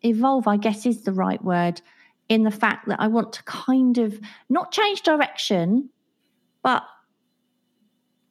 evolve. 0.02 0.48
I 0.48 0.58
guess 0.58 0.86
is 0.86 1.04
the 1.04 1.14
right 1.14 1.44
word. 1.44 1.82
In 2.28 2.44
the 2.44 2.52
fact 2.52 2.88
that 2.88 3.00
I 3.00 3.08
want 3.08 3.34
to 3.34 3.44
kind 3.44 4.00
of 4.00 4.20
not 4.50 4.72
change 4.72 5.04
direction, 5.04 5.90
but 6.64 6.84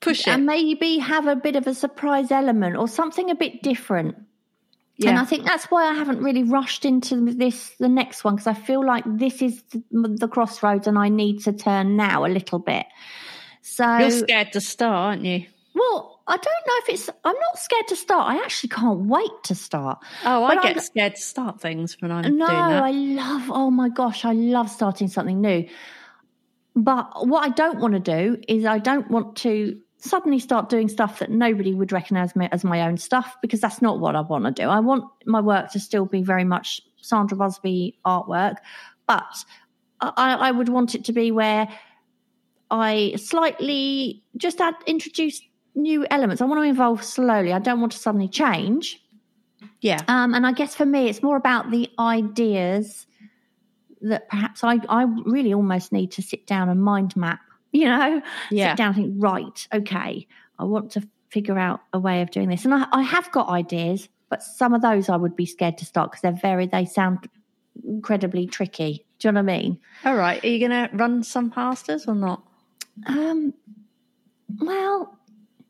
push 0.04 0.20
it. 0.20 0.28
and 0.28 0.46
maybe 0.46 0.98
have 0.98 1.26
a 1.26 1.36
bit 1.36 1.56
of 1.56 1.66
a 1.66 1.74
surprise 1.74 2.30
element 2.30 2.76
or 2.76 2.86
something 2.88 3.30
a 3.30 3.34
bit 3.34 3.62
different. 3.62 4.16
yeah. 4.96 5.10
And 5.10 5.18
I 5.18 5.24
think 5.24 5.44
that's 5.44 5.64
why 5.66 5.84
I 5.90 5.94
haven't 5.94 6.22
really 6.22 6.42
rushed 6.44 6.84
into 6.84 7.32
this, 7.32 7.70
the 7.80 7.88
next 7.88 8.22
one, 8.24 8.36
because 8.36 8.46
I 8.46 8.54
feel 8.54 8.84
like 8.84 9.04
this 9.06 9.42
is 9.42 9.62
the, 9.72 9.82
the 10.20 10.28
crossroads 10.28 10.86
and 10.86 10.98
I 10.98 11.08
need 11.08 11.40
to 11.44 11.52
turn 11.52 11.96
now 11.96 12.24
a 12.24 12.28
little 12.28 12.58
bit. 12.58 12.86
So, 13.62 13.96
You're 13.98 14.10
scared 14.10 14.52
to 14.52 14.60
start, 14.60 14.94
aren't 14.94 15.24
you? 15.24 15.46
well, 15.74 16.20
I 16.26 16.36
don't 16.36 16.66
know 16.68 16.74
if 16.84 16.88
it's, 16.90 17.10
I'm 17.24 17.34
not 17.34 17.58
scared 17.58 17.88
to 17.88 17.96
start. 17.96 18.30
I 18.32 18.36
actually 18.42 18.68
can't 18.70 19.00
wait 19.00 19.30
to 19.44 19.54
start. 19.54 19.98
Oh, 20.24 20.44
I 20.44 20.54
But 20.54 20.62
get 20.62 20.76
I'm- 20.76 20.80
scared 20.84 21.14
to 21.16 21.20
start 21.20 21.60
things 21.60 21.96
when 22.00 22.10
I'm 22.12 22.22
No, 22.38 22.46
doing 22.46 22.58
that. 22.58 22.82
I 22.84 22.90
love, 22.92 23.50
oh 23.50 23.70
my 23.70 23.88
gosh, 23.90 24.24
I 24.24 24.32
love 24.32 24.70
starting 24.70 25.08
something 25.08 25.40
new. 25.40 25.68
But 26.76 27.26
what 27.26 27.44
I 27.44 27.50
don't 27.50 27.78
want 27.78 27.94
to 27.94 28.00
do 28.00 28.40
is 28.48 28.64
I 28.64 28.78
don't 28.78 29.10
want 29.10 29.36
to 29.38 29.80
suddenly 30.04 30.38
start 30.38 30.68
doing 30.68 30.88
stuff 30.88 31.18
that 31.18 31.30
nobody 31.30 31.72
would 31.72 31.90
recognize 31.90 32.36
me 32.36 32.48
as 32.52 32.62
my 32.62 32.82
own 32.82 32.98
stuff 32.98 33.36
because 33.40 33.60
that's 33.60 33.80
not 33.80 34.00
what 34.00 34.14
I 34.14 34.20
want 34.20 34.44
to 34.44 34.50
do. 34.50 34.68
I 34.68 34.80
want 34.80 35.04
my 35.24 35.40
work 35.40 35.72
to 35.72 35.80
still 35.80 36.04
be 36.04 36.22
very 36.22 36.44
much 36.44 36.80
Sandra 37.00 37.36
Busby 37.36 37.98
artwork, 38.06 38.56
but 39.06 39.24
I, 40.00 40.34
I 40.34 40.50
would 40.50 40.68
want 40.68 40.94
it 40.94 41.04
to 41.06 41.12
be 41.12 41.30
where 41.30 41.68
I 42.70 43.14
slightly 43.16 44.22
just 44.36 44.60
add 44.60 44.74
introduce 44.86 45.40
new 45.74 46.06
elements. 46.10 46.42
I 46.42 46.44
want 46.44 46.62
to 46.62 46.70
evolve 46.70 47.02
slowly. 47.02 47.52
I 47.52 47.58
don't 47.58 47.80
want 47.80 47.92
to 47.92 47.98
suddenly 47.98 48.28
change. 48.28 49.00
yeah. 49.80 50.00
Um, 50.08 50.34
and 50.34 50.46
I 50.46 50.52
guess 50.52 50.74
for 50.74 50.86
me, 50.86 51.08
it's 51.08 51.22
more 51.22 51.36
about 51.36 51.70
the 51.70 51.90
ideas 51.98 53.06
that 54.02 54.28
perhaps 54.28 54.62
I, 54.62 54.80
I 54.88 55.04
really 55.24 55.54
almost 55.54 55.92
need 55.92 56.12
to 56.12 56.22
sit 56.22 56.46
down 56.46 56.68
and 56.68 56.82
mind 56.82 57.16
map, 57.16 57.40
you 57.74 57.84
know, 57.86 58.22
Yeah. 58.50 58.70
sit 58.70 58.78
down 58.78 58.86
and 58.88 58.96
think, 58.96 59.14
right, 59.18 59.68
okay, 59.74 60.26
I 60.58 60.64
want 60.64 60.92
to 60.92 61.06
figure 61.28 61.58
out 61.58 61.80
a 61.92 61.98
way 61.98 62.22
of 62.22 62.30
doing 62.30 62.48
this. 62.48 62.64
And 62.64 62.72
I, 62.72 62.86
I 62.92 63.02
have 63.02 63.30
got 63.32 63.48
ideas, 63.48 64.08
but 64.30 64.42
some 64.42 64.72
of 64.72 64.80
those 64.80 65.08
I 65.08 65.16
would 65.16 65.34
be 65.36 65.44
scared 65.44 65.76
to 65.78 65.84
start 65.84 66.10
because 66.12 66.22
they're 66.22 66.32
very, 66.32 66.66
they 66.66 66.84
sound 66.86 67.28
incredibly 67.84 68.46
tricky. 68.46 69.04
Do 69.18 69.28
you 69.28 69.32
know 69.32 69.42
what 69.42 69.50
I 69.52 69.58
mean? 69.58 69.78
All 70.04 70.14
right. 70.14 70.42
Are 70.42 70.46
you 70.46 70.66
going 70.66 70.88
to 70.88 70.96
run 70.96 71.22
some 71.24 71.50
past 71.50 71.90
us 71.90 72.06
or 72.06 72.14
not? 72.14 72.42
Um, 73.06 73.52
well, 74.60 75.18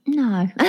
no. 0.06 0.46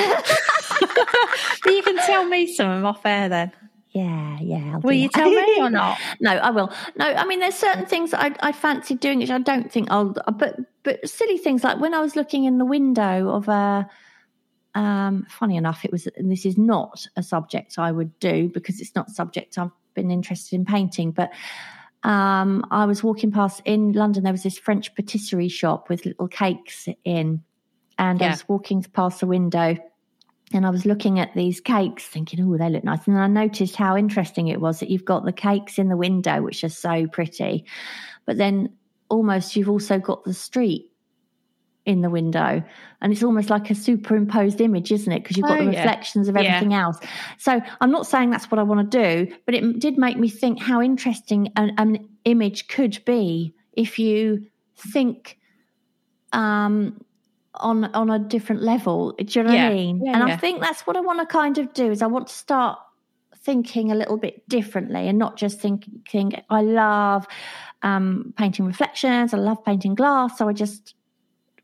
you 1.65 1.83
can 1.83 1.97
tell 2.05 2.25
me 2.25 2.53
some 2.55 2.85
off 2.85 3.05
air 3.05 3.27
then. 3.27 3.51
Yeah, 3.95 4.37
yeah. 4.41 4.73
I'll 4.73 4.81
Will 4.81 4.91
you 4.91 5.07
that. 5.07 5.19
tell 5.19 5.29
me 5.29 5.57
or 5.57 5.69
not? 5.69 5.97
no, 6.19 6.31
I 6.31 6.49
will. 6.51 6.69
No, 6.97 7.05
I 7.05 7.25
mean, 7.25 7.39
there's 7.39 7.55
certain 7.55 7.85
things 7.85 8.13
I, 8.13 8.35
I 8.41 8.51
fancy 8.51 8.93
doing, 8.93 9.19
which 9.19 9.29
I 9.29 9.37
don't 9.39 9.71
think 9.71 9.89
I'll. 9.89 10.13
But 10.37 10.59
but 10.83 11.07
silly 11.07 11.37
things 11.37 11.63
like 11.63 11.79
when 11.79 11.93
I 11.93 12.01
was 12.01 12.17
looking 12.17 12.43
in 12.43 12.57
the 12.57 12.65
window 12.65 13.29
of 13.29 13.47
a. 13.47 13.87
Um, 14.73 15.25
funny 15.29 15.55
enough, 15.55 15.85
it 15.85 15.93
was. 15.93 16.09
This 16.17 16.45
is 16.45 16.57
not 16.57 17.07
a 17.15 17.23
subject 17.23 17.79
I 17.79 17.93
would 17.93 18.19
do 18.19 18.49
because 18.49 18.81
it's 18.81 18.93
not 18.95 19.07
a 19.07 19.13
subject 19.13 19.57
I've 19.57 19.71
been 19.93 20.11
interested 20.11 20.55
in 20.57 20.65
painting. 20.65 21.11
But 21.11 21.31
um, 22.03 22.65
I 22.71 22.85
was 22.85 23.01
walking 23.01 23.31
past 23.31 23.61
in 23.63 23.93
London. 23.93 24.23
There 24.25 24.33
was 24.33 24.43
this 24.43 24.57
French 24.57 24.93
patisserie 24.93 25.47
shop 25.47 25.87
with 25.87 26.05
little 26.05 26.27
cakes 26.27 26.89
in, 27.05 27.41
and 27.97 28.21
I 28.21 28.31
was 28.31 28.49
walking 28.49 28.83
past 28.83 29.21
the 29.21 29.27
window 29.27 29.77
and 30.53 30.65
I 30.65 30.69
was 30.69 30.85
looking 30.85 31.19
at 31.19 31.33
these 31.33 31.59
cakes 31.59 32.05
thinking, 32.05 32.39
oh, 32.41 32.57
they 32.57 32.69
look 32.69 32.83
nice. 32.83 33.05
And 33.07 33.15
then 33.15 33.23
I 33.23 33.27
noticed 33.27 33.75
how 33.75 33.97
interesting 33.97 34.47
it 34.47 34.61
was 34.61 34.79
that 34.79 34.89
you've 34.89 35.05
got 35.05 35.25
the 35.25 35.33
cakes 35.33 35.77
in 35.79 35.89
the 35.89 35.97
window, 35.97 36.41
which 36.41 36.63
are 36.63 36.69
so 36.69 37.07
pretty. 37.07 37.65
But 38.25 38.37
then 38.37 38.69
almost 39.09 39.55
you've 39.55 39.69
also 39.69 39.97
got 39.99 40.23
the 40.23 40.33
street 40.33 40.85
in 41.85 42.01
the 42.01 42.09
window. 42.09 42.63
And 43.01 43.11
it's 43.11 43.23
almost 43.23 43.49
like 43.49 43.69
a 43.69 43.75
superimposed 43.75 44.61
image, 44.61 44.91
isn't 44.91 45.11
it? 45.11 45.23
Because 45.23 45.37
you've 45.37 45.47
got 45.47 45.59
Oh, 45.61 45.65
the 45.65 45.71
yeah. 45.71 45.83
reflections 45.83 46.27
of 46.27 46.35
Yeah. 46.35 46.41
everything 46.41 46.73
else. 46.73 46.97
So 47.37 47.61
I'm 47.81 47.91
not 47.91 48.07
saying 48.07 48.29
that's 48.29 48.49
what 48.49 48.59
I 48.59 48.63
want 48.63 48.91
to 48.91 49.25
do, 49.25 49.35
but 49.45 49.55
it 49.55 49.79
did 49.79 49.97
make 49.97 50.17
me 50.17 50.29
think 50.29 50.61
how 50.61 50.81
interesting 50.81 51.51
an, 51.55 51.73
an 51.77 52.07
image 52.25 52.67
could 52.67 53.03
be 53.05 53.53
if 53.73 53.99
you 53.99 54.45
think 54.77 55.37
um, 56.33 56.99
on 57.59 57.85
on 57.93 58.09
a 58.09 58.19
different 58.19 58.61
level. 58.61 59.13
Do 59.13 59.25
you 59.27 59.43
know 59.43 59.51
what 59.51 59.59
I 59.59 59.73
mean? 59.73 60.01
Yeah, 60.03 60.13
and 60.13 60.23
I 60.23 60.37
think 60.37 60.61
that's 60.61 60.85
what 60.87 60.95
I 60.97 61.01
want 61.01 61.19
to 61.19 61.25
kind 61.25 61.57
of 61.57 61.73
do 61.73 61.91
is 61.91 62.01
I 62.01 62.07
want 62.07 62.27
to 62.27 62.33
start 62.33 62.79
thinking 63.37 63.91
a 63.91 63.95
little 63.95 64.17
bit 64.17 64.47
differently 64.49 65.07
and 65.07 65.19
not 65.19 65.37
just 65.37 65.59
thinking 65.59 66.33
I 66.49 66.61
love 66.61 67.27
um, 67.83 68.33
painting 68.37 68.65
reflections, 68.65 69.33
I 69.33 69.37
love 69.37 69.63
painting 69.63 69.95
glass, 69.95 70.37
so 70.37 70.49
I 70.49 70.53
just 70.53 70.95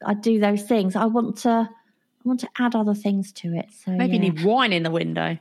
I 0.06 0.14
do 0.14 0.40
those 0.40 0.64
things. 0.64 0.96
I 0.96 1.06
want 1.06 1.38
to 1.40 1.70
I 1.70 2.28
want 2.28 2.40
to 2.42 2.50
add 2.60 2.76
other 2.76 2.94
things 2.94 3.32
to 3.34 3.56
it. 3.56 3.66
So 3.84 3.92
Maybe 3.92 4.18
yeah. 4.18 4.24
you 4.24 4.32
need 4.32 4.44
wine 4.44 4.74
in 4.74 4.84
the 4.84 4.92
window 4.92 5.38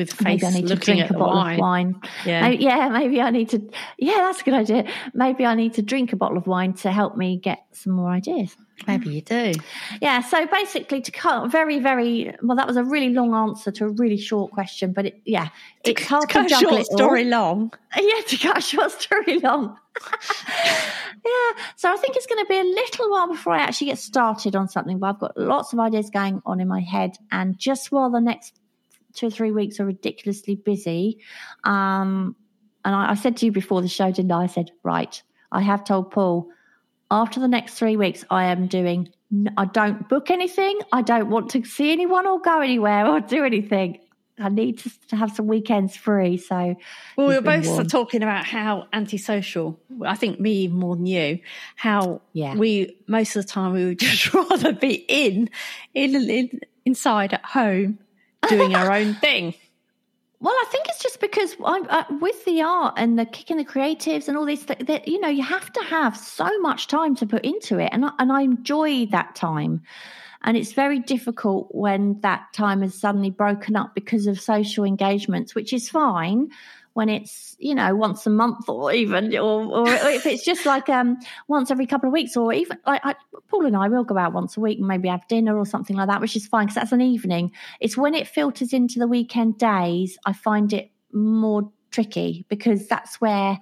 with 0.00 0.12
face 0.12 0.24
Maybe 0.24 0.46
I 0.46 0.50
need 0.50 0.66
to 0.68 0.76
drink 0.76 1.10
a 1.10 1.12
bottle 1.12 1.36
wine. 1.36 1.54
of 1.54 1.60
wine. 1.60 2.00
Yeah. 2.24 2.40
Maybe, 2.48 2.64
yeah, 2.64 2.88
maybe 2.88 3.20
I 3.20 3.30
need 3.30 3.50
to. 3.50 3.70
Yeah, 3.98 4.16
that's 4.16 4.40
a 4.40 4.44
good 4.44 4.54
idea. 4.54 4.90
Maybe 5.14 5.44
I 5.44 5.54
need 5.54 5.74
to 5.74 5.82
drink 5.82 6.12
a 6.12 6.16
bottle 6.16 6.38
of 6.38 6.46
wine 6.46 6.72
to 6.74 6.90
help 6.90 7.16
me 7.16 7.36
get 7.36 7.64
some 7.72 7.92
more 7.92 8.10
ideas. 8.10 8.56
Maybe 8.86 9.10
you 9.10 9.20
do. 9.20 9.52
Yeah, 10.00 10.22
so 10.22 10.46
basically, 10.46 11.02
to 11.02 11.10
cut 11.10 11.50
very, 11.50 11.80
very 11.80 12.34
well, 12.42 12.56
that 12.56 12.66
was 12.66 12.78
a 12.78 12.84
really 12.84 13.10
long 13.10 13.34
answer 13.34 13.70
to 13.72 13.84
a 13.84 13.88
really 13.90 14.16
short 14.16 14.52
question, 14.52 14.94
but 14.94 15.06
it, 15.06 15.20
yeah, 15.26 15.48
it's 15.84 16.06
hard 16.06 16.28
to, 16.28 16.32
cut 16.32 16.46
a 16.46 16.48
juggle 16.48 16.70
short 16.76 16.86
story 16.86 17.24
long. 17.24 17.72
Yeah, 17.96 18.20
to 18.28 18.36
cut 18.38 18.58
a 18.58 18.60
short 18.60 18.92
story 18.92 19.40
long. 19.40 19.76
yeah, 20.48 21.62
so 21.76 21.92
I 21.92 21.96
think 21.96 22.16
it's 22.16 22.26
going 22.26 22.42
to 22.42 22.48
be 22.48 22.58
a 22.58 22.62
little 22.62 23.10
while 23.10 23.28
before 23.28 23.52
I 23.52 23.58
actually 23.58 23.88
get 23.88 23.98
started 23.98 24.54
on 24.54 24.68
something, 24.68 25.00
but 25.00 25.08
I've 25.08 25.18
got 25.18 25.36
lots 25.36 25.72
of 25.72 25.80
ideas 25.80 26.08
going 26.08 26.40
on 26.46 26.60
in 26.60 26.68
my 26.68 26.80
head, 26.80 27.16
and 27.32 27.58
just 27.58 27.90
while 27.92 28.08
the 28.08 28.20
next 28.20 28.59
two 29.14 29.26
or 29.26 29.30
three 29.30 29.50
weeks 29.52 29.80
are 29.80 29.86
ridiculously 29.86 30.54
busy, 30.56 31.18
um, 31.64 32.34
and 32.84 32.94
I, 32.94 33.10
I 33.10 33.14
said 33.14 33.36
to 33.38 33.46
you 33.46 33.52
before 33.52 33.82
the 33.82 33.88
show, 33.88 34.10
didn't 34.10 34.32
I? 34.32 34.44
I 34.44 34.46
said, 34.46 34.70
right, 34.82 35.22
I 35.52 35.60
have 35.62 35.84
told 35.84 36.10
Paul 36.10 36.48
after 37.10 37.40
the 37.40 37.48
next 37.48 37.74
three 37.74 37.96
weeks, 37.96 38.24
I 38.30 38.44
am 38.46 38.66
doing. 38.68 39.08
I 39.56 39.64
don't 39.64 40.08
book 40.08 40.30
anything. 40.30 40.78
I 40.92 41.02
don't 41.02 41.28
want 41.30 41.50
to 41.50 41.64
see 41.64 41.92
anyone 41.92 42.26
or 42.26 42.40
go 42.40 42.60
anywhere 42.60 43.06
or 43.06 43.20
do 43.20 43.44
anything. 43.44 43.98
I 44.38 44.48
need 44.48 44.78
to, 44.78 44.90
to 45.08 45.16
have 45.16 45.32
some 45.32 45.46
weekends 45.46 45.94
free. 45.96 46.36
So, 46.38 46.74
Well, 47.16 47.26
we 47.28 47.34
were 47.34 47.40
both 47.42 47.66
warned. 47.66 47.90
talking 47.90 48.22
about 48.22 48.44
how 48.46 48.86
antisocial. 48.92 49.78
I 50.04 50.14
think 50.16 50.40
me 50.40 50.66
more 50.68 50.96
than 50.96 51.06
you. 51.06 51.40
How 51.76 52.22
Yeah. 52.32 52.54
we 52.56 52.96
most 53.06 53.36
of 53.36 53.44
the 53.44 53.52
time 53.52 53.72
we 53.72 53.84
would 53.84 53.98
just 54.00 54.32
rather 54.32 54.72
be 54.72 55.04
in, 55.08 55.50
in, 55.94 56.14
in 56.30 56.60
inside 56.86 57.34
at 57.34 57.44
home, 57.44 57.98
doing 58.48 58.74
our 58.74 58.92
own 58.92 59.14
thing. 59.14 59.54
Well, 60.42 60.54
I 60.54 60.64
think 60.70 60.88
it's 60.88 61.02
just 61.02 61.20
because 61.20 61.54
I'm 61.62 61.86
uh, 61.90 62.04
with 62.18 62.46
the 62.46 62.62
art 62.62 62.94
and 62.96 63.18
the 63.18 63.26
Kick 63.26 63.50
in 63.50 63.58
the 63.58 63.64
Creatives 63.64 64.26
and 64.26 64.38
all 64.38 64.46
these 64.46 64.64
th- 64.64 64.78
that 64.86 65.06
you 65.06 65.20
know 65.20 65.28
you 65.28 65.42
have 65.42 65.70
to 65.70 65.82
have 65.84 66.16
so 66.16 66.48
much 66.60 66.86
time 66.86 67.14
to 67.16 67.26
put 67.26 67.44
into 67.44 67.78
it, 67.78 67.90
and 67.92 68.06
I, 68.06 68.12
and 68.18 68.32
I 68.32 68.40
enjoy 68.40 69.04
that 69.06 69.34
time. 69.34 69.82
And 70.42 70.56
it's 70.56 70.72
very 70.72 70.98
difficult 70.98 71.68
when 71.72 72.18
that 72.22 72.54
time 72.54 72.82
is 72.82 72.98
suddenly 72.98 73.28
broken 73.28 73.76
up 73.76 73.94
because 73.94 74.26
of 74.26 74.40
social 74.40 74.84
engagements, 74.84 75.54
which 75.54 75.74
is 75.74 75.90
fine 75.90 76.48
when 76.94 77.08
it's 77.08 77.56
you 77.58 77.74
know 77.74 77.94
once 77.94 78.26
a 78.26 78.30
month 78.30 78.68
or 78.68 78.92
even 78.92 79.36
or, 79.36 79.64
or 79.64 79.88
if 79.88 80.26
it's 80.26 80.44
just 80.44 80.66
like 80.66 80.88
um 80.88 81.18
once 81.48 81.70
every 81.70 81.86
couple 81.86 82.08
of 82.08 82.12
weeks 82.12 82.36
or 82.36 82.52
even 82.52 82.78
like 82.86 83.00
I, 83.04 83.14
Paul 83.48 83.66
and 83.66 83.76
I 83.76 83.88
will 83.88 84.04
go 84.04 84.18
out 84.18 84.32
once 84.32 84.56
a 84.56 84.60
week 84.60 84.78
and 84.78 84.88
maybe 84.88 85.08
have 85.08 85.26
dinner 85.28 85.56
or 85.56 85.66
something 85.66 85.96
like 85.96 86.08
that, 86.08 86.20
which 86.20 86.36
is 86.36 86.46
fine 86.46 86.66
because 86.66 86.74
that's 86.74 86.92
an 86.92 87.00
evening. 87.00 87.52
It's 87.80 87.96
when 87.96 88.14
it 88.14 88.26
filters 88.26 88.72
into 88.72 88.98
the 88.98 89.06
weekend 89.06 89.58
days 89.58 90.18
I 90.26 90.32
find 90.32 90.72
it 90.72 90.90
more 91.12 91.70
tricky 91.90 92.44
because 92.48 92.86
that's 92.86 93.20
where 93.20 93.58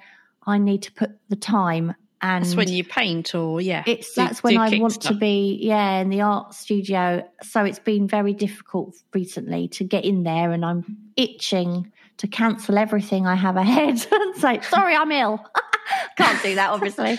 I 0.46 0.58
need 0.58 0.82
to 0.82 0.92
put 0.92 1.10
the 1.28 1.36
time 1.36 1.94
and 2.20 2.44
That's 2.44 2.56
when 2.56 2.68
you 2.68 2.82
paint, 2.82 3.34
or 3.34 3.60
yeah, 3.60 3.84
it's 3.86 4.12
do- 4.14 4.22
that's 4.22 4.42
when 4.42 4.58
I 4.58 4.76
want 4.78 5.02
to 5.02 5.14
be, 5.14 5.58
yeah, 5.60 6.00
in 6.00 6.08
the 6.08 6.22
art 6.22 6.52
studio. 6.52 7.24
So 7.42 7.64
it's 7.64 7.78
been 7.78 8.08
very 8.08 8.32
difficult 8.32 8.96
recently 9.14 9.68
to 9.68 9.84
get 9.84 10.04
in 10.04 10.24
there, 10.24 10.50
and 10.50 10.64
I'm 10.64 10.96
itching 11.16 11.92
to 12.18 12.28
cancel 12.28 12.76
everything 12.78 13.26
I 13.26 13.34
have 13.34 13.56
ahead 13.56 14.06
and 14.12 14.36
say, 14.36 14.60
"Sorry, 14.62 14.94
I'm 14.94 15.10
ill." 15.10 15.44
Can't 16.16 16.42
do 16.42 16.54
that, 16.56 16.70
obviously. 16.70 17.18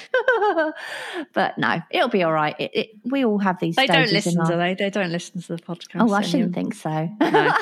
but 1.33 1.57
no, 1.57 1.81
it'll 1.89 2.09
be 2.09 2.21
all 2.21 2.31
right. 2.31 2.55
It, 2.59 2.71
it, 2.73 2.89
we 3.03 3.25
all 3.25 3.39
have 3.39 3.59
these. 3.59 3.75
They 3.75 3.87
don't 3.87 4.11
listen, 4.11 4.39
our- 4.39 4.45
do 4.45 4.57
they? 4.57 4.75
They 4.75 4.89
don't 4.91 5.11
listen 5.11 5.41
to 5.41 5.55
the 5.55 5.61
podcast. 5.61 6.07
Oh, 6.07 6.13
I 6.13 6.21
shouldn't 6.21 6.53
think 6.53 6.75
so. 6.75 7.09
No. 7.19 7.57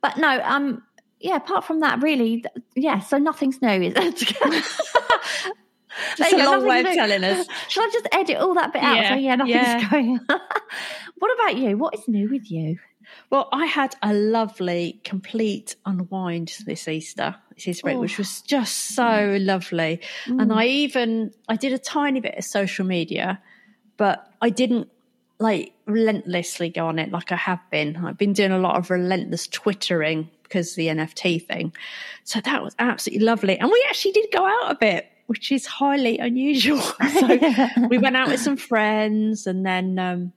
but 0.00 0.16
no, 0.18 0.40
um, 0.44 0.82
yeah. 1.18 1.36
Apart 1.36 1.64
from 1.64 1.80
that, 1.80 2.00
really, 2.00 2.44
yeah. 2.76 3.00
So 3.00 3.18
nothing's 3.18 3.60
new. 3.60 3.68
Is 3.82 3.94
it? 3.96 4.64
Just 6.16 6.30
There 6.30 6.46
a 6.46 6.50
long 6.50 6.64
way 6.66 6.80
of 6.80 6.86
telling 6.86 7.24
us. 7.24 7.46
Shall 7.68 7.82
I 7.82 7.90
just 7.92 8.06
edit 8.12 8.36
all 8.36 8.54
that 8.54 8.72
bit 8.72 8.82
out? 8.82 8.96
Yeah, 8.96 9.08
So 9.10 9.14
yeah, 9.16 9.34
nothing's 9.34 9.54
yeah. 9.54 9.90
going. 9.90 10.20
what 11.18 11.34
about 11.34 11.56
you? 11.56 11.76
What 11.76 11.94
is 11.94 12.06
new 12.06 12.28
with 12.30 12.50
you? 12.50 12.78
Well, 13.30 13.48
I 13.52 13.66
had 13.66 13.94
a 14.02 14.12
lovely, 14.14 15.00
complete 15.04 15.76
unwind 15.84 16.56
this 16.64 16.88
Easter, 16.88 17.34
this 17.54 17.68
Easter 17.68 17.82
break, 17.84 17.96
Oh. 17.96 18.00
which 18.00 18.16
was 18.16 18.40
just 18.42 18.94
so 18.94 19.36
lovely. 19.40 20.00
And 20.26 20.52
I 20.52 20.66
even 20.66 21.32
I 21.48 21.56
did 21.56 21.72
a 21.72 21.78
tiny 21.78 22.20
bit 22.20 22.36
of 22.38 22.44
social 22.44 22.86
media, 22.86 23.40
but 23.98 24.32
I 24.40 24.48
didn't 24.50 24.88
like 25.40 25.72
relentlessly 25.86 26.68
go 26.70 26.86
on 26.86 26.98
it 26.98 27.12
like 27.12 27.30
I 27.30 27.36
have 27.36 27.60
been. 27.70 27.96
I've 27.96 28.18
been 28.18 28.32
doing 28.32 28.50
a 28.52 28.58
lot 28.58 28.76
of 28.76 28.90
relentless 28.90 29.46
twittering 29.46 30.30
because 30.42 30.70
of 30.70 30.76
the 30.76 30.86
NFT 30.88 31.46
thing. 31.46 31.72
So 32.24 32.40
that 32.40 32.62
was 32.62 32.74
absolutely 32.78 33.24
lovely. 33.26 33.58
And 33.58 33.70
we 33.70 33.86
actually 33.88 34.12
did 34.12 34.30
go 34.32 34.44
out 34.46 34.70
a 34.70 34.74
bit, 34.74 35.06
which 35.26 35.52
is 35.52 35.66
highly 35.66 36.18
unusual. 36.18 36.80
so 37.20 37.26
we 37.90 37.98
went 37.98 38.16
out 38.16 38.28
with 38.28 38.40
some 38.40 38.56
friends 38.56 39.46
and 39.46 39.64
then 39.66 39.98
um, 39.98 40.32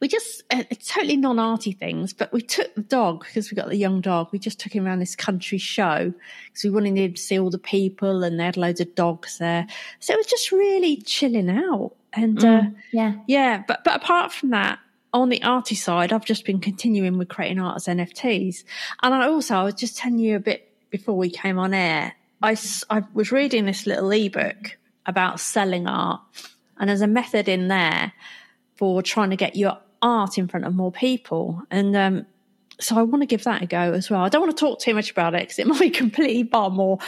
we 0.00 0.08
just 0.08 0.42
uh, 0.50 0.64
it's 0.70 0.88
totally 0.92 1.16
non-arty 1.16 1.72
things 1.72 2.12
but 2.12 2.32
we 2.32 2.40
took 2.40 2.74
the 2.74 2.82
dog 2.82 3.24
because 3.24 3.50
we 3.50 3.54
got 3.54 3.68
the 3.68 3.76
young 3.76 4.00
dog. 4.00 4.28
We 4.32 4.38
just 4.38 4.58
took 4.60 4.74
him 4.74 4.86
around 4.86 5.00
this 5.00 5.16
country 5.16 5.58
show 5.58 6.12
because 6.46 6.64
we 6.64 6.70
wanted 6.70 6.96
him 6.96 7.14
to 7.14 7.20
see 7.20 7.38
all 7.38 7.50
the 7.50 7.58
people 7.58 8.24
and 8.24 8.38
they 8.38 8.44
had 8.44 8.56
loads 8.56 8.80
of 8.80 8.94
dogs 8.94 9.38
there. 9.38 9.66
So 10.00 10.12
it 10.12 10.16
was 10.16 10.26
just 10.26 10.52
really 10.52 10.96
chilling 11.02 11.50
out. 11.50 11.92
And 12.12 12.42
uh, 12.44 12.62
Yeah. 12.92 13.14
yeah 13.26 13.62
but 13.68 13.84
but 13.84 13.96
apart 13.96 14.32
from 14.32 14.50
that 14.50 14.78
on 15.12 15.28
the 15.28 15.42
arty 15.42 15.74
side 15.74 16.12
i've 16.12 16.24
just 16.24 16.44
been 16.44 16.60
continuing 16.60 17.16
with 17.16 17.28
creating 17.28 17.58
art 17.58 17.76
as 17.76 17.86
nfts 17.86 18.64
and 19.02 19.14
i 19.14 19.26
also 19.26 19.54
i 19.56 19.62
was 19.62 19.74
just 19.74 19.96
telling 19.96 20.18
you 20.18 20.36
a 20.36 20.40
bit 20.40 20.70
before 20.90 21.16
we 21.16 21.30
came 21.30 21.58
on 21.58 21.72
air 21.72 22.14
i, 22.42 22.56
I 22.90 23.02
was 23.14 23.32
reading 23.32 23.64
this 23.66 23.86
little 23.86 24.10
ebook 24.10 24.76
about 25.06 25.40
selling 25.40 25.86
art. 25.86 26.20
And 26.78 26.90
there's 26.90 27.00
a 27.00 27.06
method 27.06 27.48
in 27.48 27.68
there 27.68 28.12
for 28.76 29.02
trying 29.02 29.30
to 29.30 29.36
get 29.36 29.56
your 29.56 29.78
art 30.02 30.38
in 30.38 30.48
front 30.48 30.66
of 30.66 30.74
more 30.74 30.92
people. 30.92 31.62
And 31.70 31.96
um, 31.96 32.26
so 32.80 32.98
I 32.98 33.02
want 33.02 33.22
to 33.22 33.26
give 33.26 33.44
that 33.44 33.62
a 33.62 33.66
go 33.66 33.92
as 33.92 34.10
well. 34.10 34.20
I 34.22 34.28
don't 34.28 34.40
want 34.42 34.56
to 34.56 34.60
talk 34.60 34.80
too 34.80 34.94
much 34.94 35.10
about 35.10 35.34
it 35.34 35.40
because 35.42 35.58
it 35.58 35.66
might 35.68 35.80
be 35.80 35.90
completely 35.90 36.42
bomb 36.42 36.78
or 36.78 36.98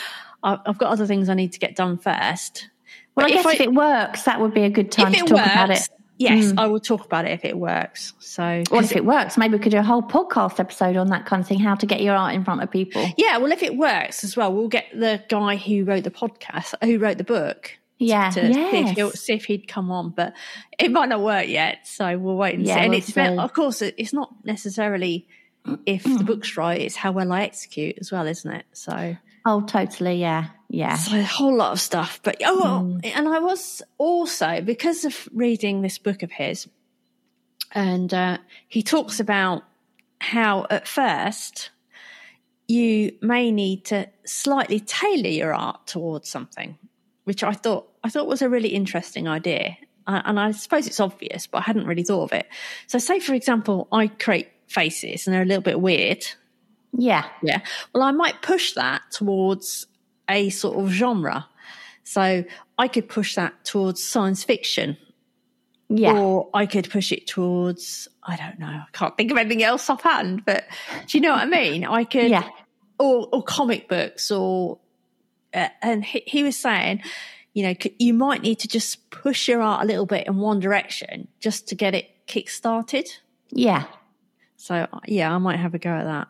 I- 0.43 0.59
I've 0.67 0.79
got 0.79 0.91
other 0.93 1.07
things 1.07 1.29
I 1.29 1.35
need 1.35 1.53
to 1.53 1.59
get 1.59 1.77
done 1.77 1.99
first. 1.99 2.69
Well, 3.15 3.27
But 3.27 3.33
I 3.33 3.35
guess 3.43 3.55
if, 3.55 3.61
it 3.61 3.75
works, 3.75 4.23
that 4.23 4.41
would 4.41 4.55
be 4.55 4.63
a 4.63 4.71
good 4.71 4.91
time 4.93 5.13
to 5.13 5.19
talk 5.21 5.29
it 5.31 5.33
about 5.33 5.71
it. 5.71 5.89
yes, 6.19 6.53
Mm. 6.53 6.59
I 6.59 6.67
will 6.69 6.81
talk 6.81 7.05
about 7.05 7.25
it 7.27 7.33
if 7.33 7.45
it 7.45 7.59
works. 7.59 8.13
So, 8.21 8.63
Well, 8.71 8.83
if 8.83 8.95
it 8.97 9.05
works, 9.05 9.37
maybe 9.37 9.57
we 9.57 9.59
could 9.63 9.73
do 9.73 9.79
a 9.79 9.83
whole 9.83 10.03
podcast 10.03 10.59
episode 10.61 10.97
on 10.97 11.09
that 11.09 11.27
kind 11.27 11.41
of 11.43 11.47
thing, 11.49 11.59
how 11.59 11.75
to 11.75 11.85
get 11.87 12.01
your 12.01 12.15
art 12.15 12.35
in 12.35 12.45
front 12.45 12.63
of 12.63 12.71
people. 12.71 13.05
yeah, 13.17 13.37
well, 13.39 13.51
if 13.53 13.63
it 13.63 13.77
works 13.77 14.23
as 14.25 14.37
well, 14.37 14.53
we'll 14.53 14.69
get 14.69 14.87
the 14.95 15.23
guy 15.29 15.57
who 15.57 15.85
wrote 15.85 16.05
the 16.05 16.11
podcast, 16.11 16.75
who 16.83 16.99
wrote 16.99 17.19
the 17.19 17.25
book, 17.25 17.73
Yeah. 17.99 18.31
to 18.31 18.53
see, 18.55 19.01
if 19.03 19.13
see 19.15 19.33
if 19.35 19.45
he'd 19.47 19.67
come 19.69 19.91
on, 19.91 20.11
but 20.11 20.33
it 20.79 20.91
might 20.93 21.09
not 21.09 21.21
work 21.21 21.49
yet. 21.49 21.87
So 21.87 22.17
we'll 22.19 22.37
wait 22.37 22.55
and 22.55 22.65
Yeah, 22.67 22.75
see. 22.77 22.81
And 22.81 22.91
we'll 22.91 22.99
it's 22.99 23.13
see. 23.13 23.21
of 23.21 23.53
course, 23.53 23.83
it's 23.83 24.13
not 24.13 24.33
necessarily 24.45 25.27
if 25.85 26.05
the 26.05 26.25
book's 26.25 26.57
right; 26.57 26.81
it's 26.81 26.97
how 26.97 27.13
well 27.13 27.33
I 27.33 27.43
execute 27.43 27.99
as 28.01 28.11
well, 28.13 28.27
isn't 28.27 28.51
it? 28.51 28.65
So, 28.73 29.17
Oh, 29.45 29.63
totally. 29.63 30.17
Yeah. 30.21 30.47
Yeah. 30.71 30.97
so 30.97 31.17
a 31.19 31.23
whole 31.23 31.57
lot 31.57 31.73
of 31.73 31.81
stuff. 31.81 32.21
But 32.23 32.37
oh, 32.45 32.83
Mm. 32.85 33.13
and 33.17 33.29
I 33.29 33.39
was 33.41 33.83
also 33.99 34.61
because 34.61 35.05
of 35.05 35.29
reading 35.33 35.83
this 35.83 35.99
book 35.99 36.23
of 36.23 36.31
his, 36.31 36.69
and 37.73 38.13
uh, 38.15 38.39
he 38.69 38.83
talks 38.83 39.19
about 39.21 39.65
how 40.21 40.67
at 40.71 40.87
first 40.87 41.71
you 42.67 43.13
may 43.23 43.51
need 43.51 43.85
to 43.87 44.09
slightly 44.27 44.79
tailor 44.81 45.29
your 45.29 45.55
art 45.55 45.87
towards 45.87 46.29
something, 46.29 46.77
which 47.29 47.45
I 47.45 47.53
thought 47.53 47.87
I 48.03 48.09
thought 48.09 48.27
was 48.27 48.43
a 48.43 48.49
really 48.49 48.71
interesting 48.71 49.29
idea. 49.29 49.77
And 50.07 50.41
I 50.41 50.53
suppose 50.53 50.87
it's 50.87 51.01
obvious, 51.01 51.47
but 51.47 51.59
I 51.59 51.61
hadn't 51.61 51.87
really 51.87 52.03
thought 52.03 52.23
of 52.23 52.33
it. 52.33 52.47
So, 52.87 52.99
say 52.99 53.21
for 53.21 53.35
example, 53.35 53.87
I 53.93 54.07
create 54.09 54.49
faces 54.67 55.27
and 55.27 55.35
they're 55.35 55.43
a 55.43 55.47
little 55.47 55.63
bit 55.63 55.79
weird. 55.81 56.25
Yeah. 56.93 57.29
Yeah. 57.43 57.61
Well, 57.95 58.03
I 58.03 58.13
might 58.13 58.41
push 58.41 58.73
that 58.73 59.03
towards 59.11 59.87
a 60.31 60.49
sort 60.49 60.79
of 60.79 60.89
genre. 60.91 61.47
So 62.05 62.45
I 62.79 62.89
could 62.89 63.07
push 63.07 63.35
that 63.35 63.53
towards 63.67 64.03
science 64.03 64.45
fiction, 64.45 64.97
Yeah. 65.91 66.13
or 66.15 66.49
I 66.55 66.65
could 66.65 66.89
push 66.89 67.13
it 67.13 67.27
towards, 67.27 68.09
I 68.23 68.37
don't 68.37 68.59
know, 68.59 68.67
I 68.67 68.85
can't 68.95 69.15
think 69.15 69.31
of 69.31 69.37
anything 69.37 69.63
else 69.63 69.91
offhand, 69.91 70.47
but 70.47 70.65
do 71.07 71.19
you 71.19 71.21
know 71.21 71.33
what 71.33 71.43
I 71.43 71.47
mean? 71.47 71.85
I 71.85 72.05
could, 72.05 72.31
Yeah. 72.31 72.49
or, 72.99 73.29
or 73.31 73.43
comic 73.43 73.89
books, 73.89 74.31
or, 74.31 74.79
and 75.83 76.05
he, 76.05 76.23
he 76.27 76.43
was 76.43 76.57
saying, 76.57 77.03
you 77.55 77.63
know, 77.65 77.75
you 77.99 78.15
might 78.15 78.43
need 78.43 78.59
to 78.61 78.69
just 78.69 79.11
push 79.11 79.49
your 79.49 79.61
art 79.63 79.83
a 79.83 79.87
little 79.87 80.07
bit 80.07 80.27
in 80.27 80.37
one 80.37 80.61
direction 80.61 81.29
just 81.41 81.69
to 81.69 81.75
get 81.75 81.95
it 81.95 82.09
kick 82.27 82.49
started. 82.51 83.09
Yeah. 83.51 83.85
So, 84.57 84.87
yeah, 85.07 85.35
I 85.35 85.39
might 85.39 85.59
have 85.59 85.75
a 85.75 85.79
go 85.79 85.91
at 85.91 86.05
that. 86.05 86.29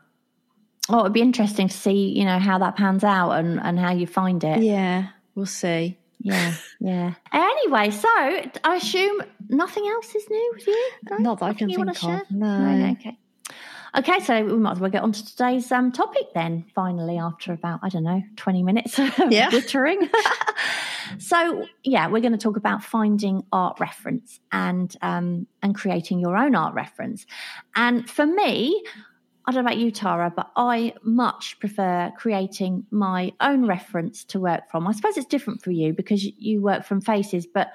Oh, 0.91 1.01
it'd 1.01 1.13
be 1.13 1.21
interesting 1.21 1.69
to 1.69 1.77
see, 1.77 2.11
you 2.19 2.25
know, 2.25 2.39
how 2.39 2.59
that 2.59 2.77
pans 2.77 3.05
out 3.05 3.33
and, 3.33 3.61
and 3.61 3.79
how 3.79 3.91
you 3.93 4.07
find 4.07 4.43
it. 4.43 4.63
Yeah, 4.63 5.09
we'll 5.35 5.47
see. 5.47 5.99
Yeah. 6.21 6.55
Yeah. 6.81 7.15
Anyway, 7.33 7.91
so 7.91 8.09
I 8.09 8.77
assume 8.77 9.21
nothing 9.49 9.87
else 9.87 10.15
is 10.15 10.25
new 10.31 10.53
with 10.55 10.67
you? 10.67 10.91
No? 11.11 11.17
Not 11.19 11.41
that 11.41 11.47
I 11.47 11.55
can 11.55 11.67
Nothing 11.67 11.71
you 11.71 11.79
wanna 11.79 11.95
think 11.95 12.13
of. 12.23 12.27
share? 12.29 12.37
No. 12.39 12.97
Okay. 12.99 13.19
Okay, 13.97 14.21
so 14.21 14.45
we 14.45 14.59
might 14.59 14.73
as 14.73 14.81
well 14.81 14.91
get 14.91 15.03
on 15.03 15.13
to 15.13 15.25
today's 15.25 15.73
um, 15.73 15.91
topic 15.93 16.35
then, 16.35 16.65
finally, 16.75 17.19
after 17.19 17.53
about, 17.53 17.81
I 17.83 17.89
don't 17.89 18.05
know, 18.05 18.23
20 18.37 18.63
minutes 18.63 18.99
of 18.99 19.13
Yeah. 19.31 19.51
wittering. 19.51 20.09
so, 21.19 21.67
yeah, 21.85 22.07
we're 22.09 22.21
going 22.21 22.33
to 22.33 22.39
talk 22.39 22.57
about 22.57 22.83
finding 22.83 23.43
art 23.53 23.81
reference 23.81 24.41
and 24.53 24.95
um, 25.01 25.47
and 25.63 25.75
creating 25.75 26.21
your 26.21 26.37
own 26.37 26.55
art 26.55 26.75
reference. 26.75 27.25
And 27.75 28.09
for 28.09 28.27
me, 28.27 28.85
I 29.47 29.51
don't 29.53 29.65
know 29.65 29.71
about 29.71 29.79
you, 29.79 29.91
Tara, 29.91 30.31
but 30.35 30.51
I 30.57 30.93
much 31.03 31.59
prefer 31.59 32.13
creating 32.19 32.85
my 32.91 33.33
own 33.41 33.67
reference 33.67 34.23
to 34.25 34.41
work 34.41 34.71
from. 34.71 34.87
I 34.87 34.93
suppose 34.93 35.17
it's 35.17 35.27
different 35.27 35.63
for 35.63 35.71
you 35.71 35.95
because 35.95 36.23
you 36.23 36.61
work 36.61 36.85
from 36.85 37.01
faces, 37.01 37.47
but 37.47 37.69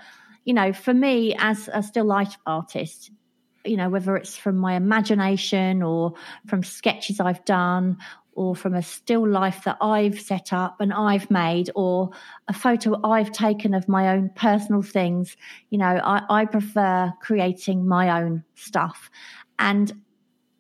you 0.45 0.53
know, 0.53 0.73
for 0.73 0.93
me 0.93 1.35
as 1.39 1.69
a 1.73 1.81
still 1.81 2.05
life 2.05 2.37
artist, 2.45 3.09
you 3.65 3.77
know, 3.77 3.89
whether 3.89 4.15
it's 4.15 4.35
from 4.35 4.57
my 4.57 4.75
imagination 4.75 5.81
or 5.81 6.13
from 6.47 6.63
sketches 6.63 7.19
I've 7.19 7.43
done 7.45 7.97
or 8.35 8.55
from 8.55 8.73
a 8.73 8.81
still 8.81 9.27
life 9.27 9.63
that 9.65 9.77
I've 9.79 10.19
set 10.19 10.53
up 10.53 10.81
and 10.81 10.91
I've 10.91 11.29
made 11.29 11.69
or 11.75 12.09
a 12.47 12.53
photo 12.53 12.99
I've 13.03 13.31
taken 13.31 13.73
of 13.73 13.87
my 13.87 14.09
own 14.09 14.31
personal 14.35 14.81
things, 14.81 15.37
you 15.69 15.77
know, 15.77 16.01
I, 16.03 16.23
I 16.29 16.45
prefer 16.45 17.13
creating 17.21 17.87
my 17.87 18.21
own 18.21 18.43
stuff. 18.55 19.09
And 19.59 19.93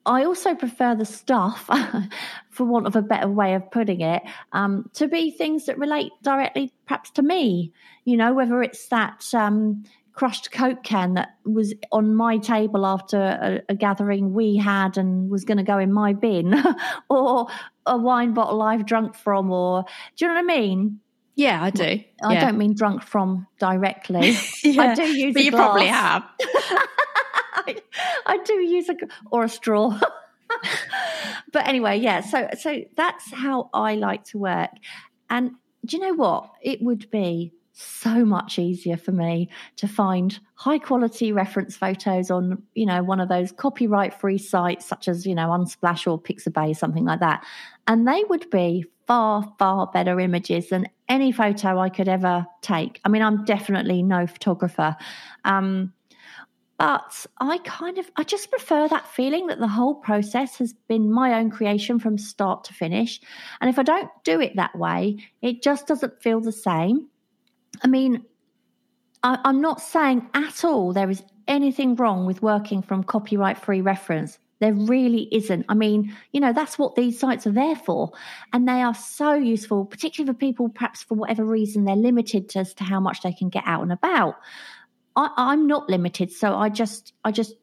I 0.05 0.25
also 0.25 0.53
prefer 0.53 0.95
the 0.95 1.05
stuff, 1.05 1.69
for 2.49 2.65
want 2.65 2.87
of 2.87 2.95
a 2.95 3.01
better 3.01 3.29
way 3.29 3.53
of 3.55 3.71
putting 3.71 4.01
it, 4.01 4.21
um, 4.51 4.89
to 4.93 5.07
be 5.07 5.31
things 5.31 5.65
that 5.65 5.77
relate 5.77 6.11
directly 6.21 6.73
perhaps 6.85 7.09
to 7.11 7.21
me. 7.21 7.71
You 8.03 8.17
know, 8.17 8.33
whether 8.33 8.61
it's 8.61 8.87
that 8.89 9.23
um, 9.33 9.83
crushed 10.13 10.51
Coke 10.51 10.83
can 10.83 11.15
that 11.15 11.29
was 11.45 11.73
on 11.91 12.15
my 12.15 12.37
table 12.37 12.85
after 12.85 13.17
a, 13.17 13.61
a 13.69 13.75
gathering 13.75 14.33
we 14.33 14.57
had 14.57 14.97
and 14.97 15.29
was 15.29 15.43
going 15.43 15.57
to 15.57 15.63
go 15.63 15.77
in 15.79 15.91
my 15.91 16.13
bin, 16.13 16.53
or 17.09 17.47
a 17.85 17.97
wine 17.97 18.33
bottle 18.33 18.61
I've 18.61 18.85
drunk 18.85 19.15
from, 19.15 19.51
or 19.51 19.83
do 20.15 20.25
you 20.25 20.27
know 20.29 20.35
what 20.35 20.51
I 20.53 20.59
mean? 20.59 20.99
Yeah, 21.35 21.63
I 21.63 21.71
do. 21.71 21.83
I 22.23 22.33
Yeah. 22.33 22.41
don't 22.41 22.57
mean 22.59 22.75
drunk 22.75 23.01
from 23.01 23.47
directly. 23.59 24.35
I 24.65 24.93
do 24.93 25.03
use 25.03 25.33
but 25.33 25.41
a 25.41 25.45
you 25.45 25.51
probably 25.51 25.87
have. 25.87 26.23
I, 26.39 27.77
I 28.27 28.37
do 28.45 28.53
use 28.53 28.87
a 28.89 28.95
or 29.31 29.43
a 29.43 29.49
straw. 29.49 29.99
but 31.51 31.67
anyway, 31.67 31.97
yeah. 31.99 32.21
So 32.21 32.49
so 32.59 32.81
that's 32.95 33.31
how 33.33 33.69
I 33.73 33.95
like 33.95 34.25
to 34.25 34.37
work. 34.37 34.69
And 35.29 35.51
do 35.85 35.97
you 35.97 36.03
know 36.03 36.13
what? 36.13 36.51
It 36.61 36.81
would 36.81 37.09
be 37.09 37.53
so 37.73 38.23
much 38.23 38.59
easier 38.59 38.97
for 38.97 39.11
me 39.11 39.49
to 39.77 39.87
find 39.87 40.39
high 40.53 40.77
quality 40.77 41.31
reference 41.31 41.75
photos 41.75 42.29
on, 42.29 42.61
you 42.75 42.85
know, 42.85 43.01
one 43.03 43.19
of 43.19 43.29
those 43.29 43.51
copyright 43.51 44.19
free 44.19 44.37
sites 44.37 44.85
such 44.85 45.07
as, 45.07 45.25
you 45.25 45.33
know, 45.33 45.49
Unsplash 45.49 46.09
or 46.09 46.21
Pixabay, 46.21 46.75
something 46.75 47.03
like 47.03 47.19
that. 47.19 47.43
And 47.87 48.07
they 48.07 48.23
would 48.29 48.49
be 48.51 48.85
far, 49.07 49.51
far 49.57 49.87
better 49.87 50.19
images 50.19 50.69
than 50.69 50.87
any 51.09 51.31
photo 51.31 51.79
I 51.79 51.89
could 51.89 52.07
ever 52.07 52.45
take. 52.61 53.01
I 53.03 53.09
mean, 53.09 53.21
I'm 53.21 53.43
definitely 53.43 54.03
no 54.03 54.27
photographer. 54.27 54.95
Um, 55.43 55.93
but 56.77 57.25
I 57.39 57.59
kind 57.59 57.97
of, 57.97 58.09
I 58.17 58.23
just 58.23 58.51
prefer 58.51 58.87
that 58.87 59.07
feeling 59.07 59.47
that 59.47 59.59
the 59.59 59.67
whole 59.67 59.95
process 59.95 60.57
has 60.57 60.73
been 60.87 61.11
my 61.11 61.39
own 61.39 61.49
creation 61.49 61.99
from 61.99 62.17
start 62.17 62.65
to 62.65 62.73
finish. 62.73 63.19
And 63.61 63.69
if 63.69 63.79
I 63.79 63.83
don't 63.83 64.09
do 64.23 64.41
it 64.41 64.55
that 64.55 64.77
way, 64.77 65.17
it 65.41 65.63
just 65.63 65.87
doesn't 65.87 66.21
feel 66.21 66.41
the 66.41 66.51
same. 66.51 67.07
I 67.81 67.87
mean, 67.87 68.23
I, 69.23 69.39
I'm 69.43 69.61
not 69.61 69.81
saying 69.81 70.29
at 70.33 70.63
all 70.63 70.93
there 70.93 71.09
is 71.09 71.23
anything 71.47 71.95
wrong 71.95 72.25
with 72.25 72.41
working 72.41 72.81
from 72.81 73.03
copyright 73.03 73.57
free 73.57 73.81
reference. 73.81 74.37
There 74.59 74.73
really 74.73 75.27
isn't. 75.31 75.65
I 75.67 75.73
mean, 75.73 76.15
you 76.31 76.39
know, 76.39 76.53
that's 76.53 76.79
what 76.79 76.95
these 76.95 77.19
sites 77.19 77.45
are 77.45 77.51
there 77.51 77.75
for. 77.75 78.11
And 78.53 78.67
they 78.67 78.81
are 78.81 78.95
so 78.95 79.33
useful, 79.33 79.83
particularly 79.85 80.33
for 80.33 80.37
people, 80.37 80.69
perhaps 80.69 81.03
for 81.03 81.15
whatever 81.15 81.43
reason, 81.43 81.83
they're 81.83 81.95
limited 81.97 82.55
as 82.55 82.73
to 82.75 82.83
how 82.85 83.01
much 83.01 83.21
they 83.23 83.33
can 83.33 83.49
get 83.49 83.63
out 83.65 83.81
and 83.81 83.91
about. 83.91 84.35
I, 85.17 85.29
I'm 85.35 85.67
not 85.67 85.89
limited, 85.89 86.31
so 86.31 86.55
I 86.55 86.69
just, 86.69 87.11
I 87.25 87.31
just 87.31 87.55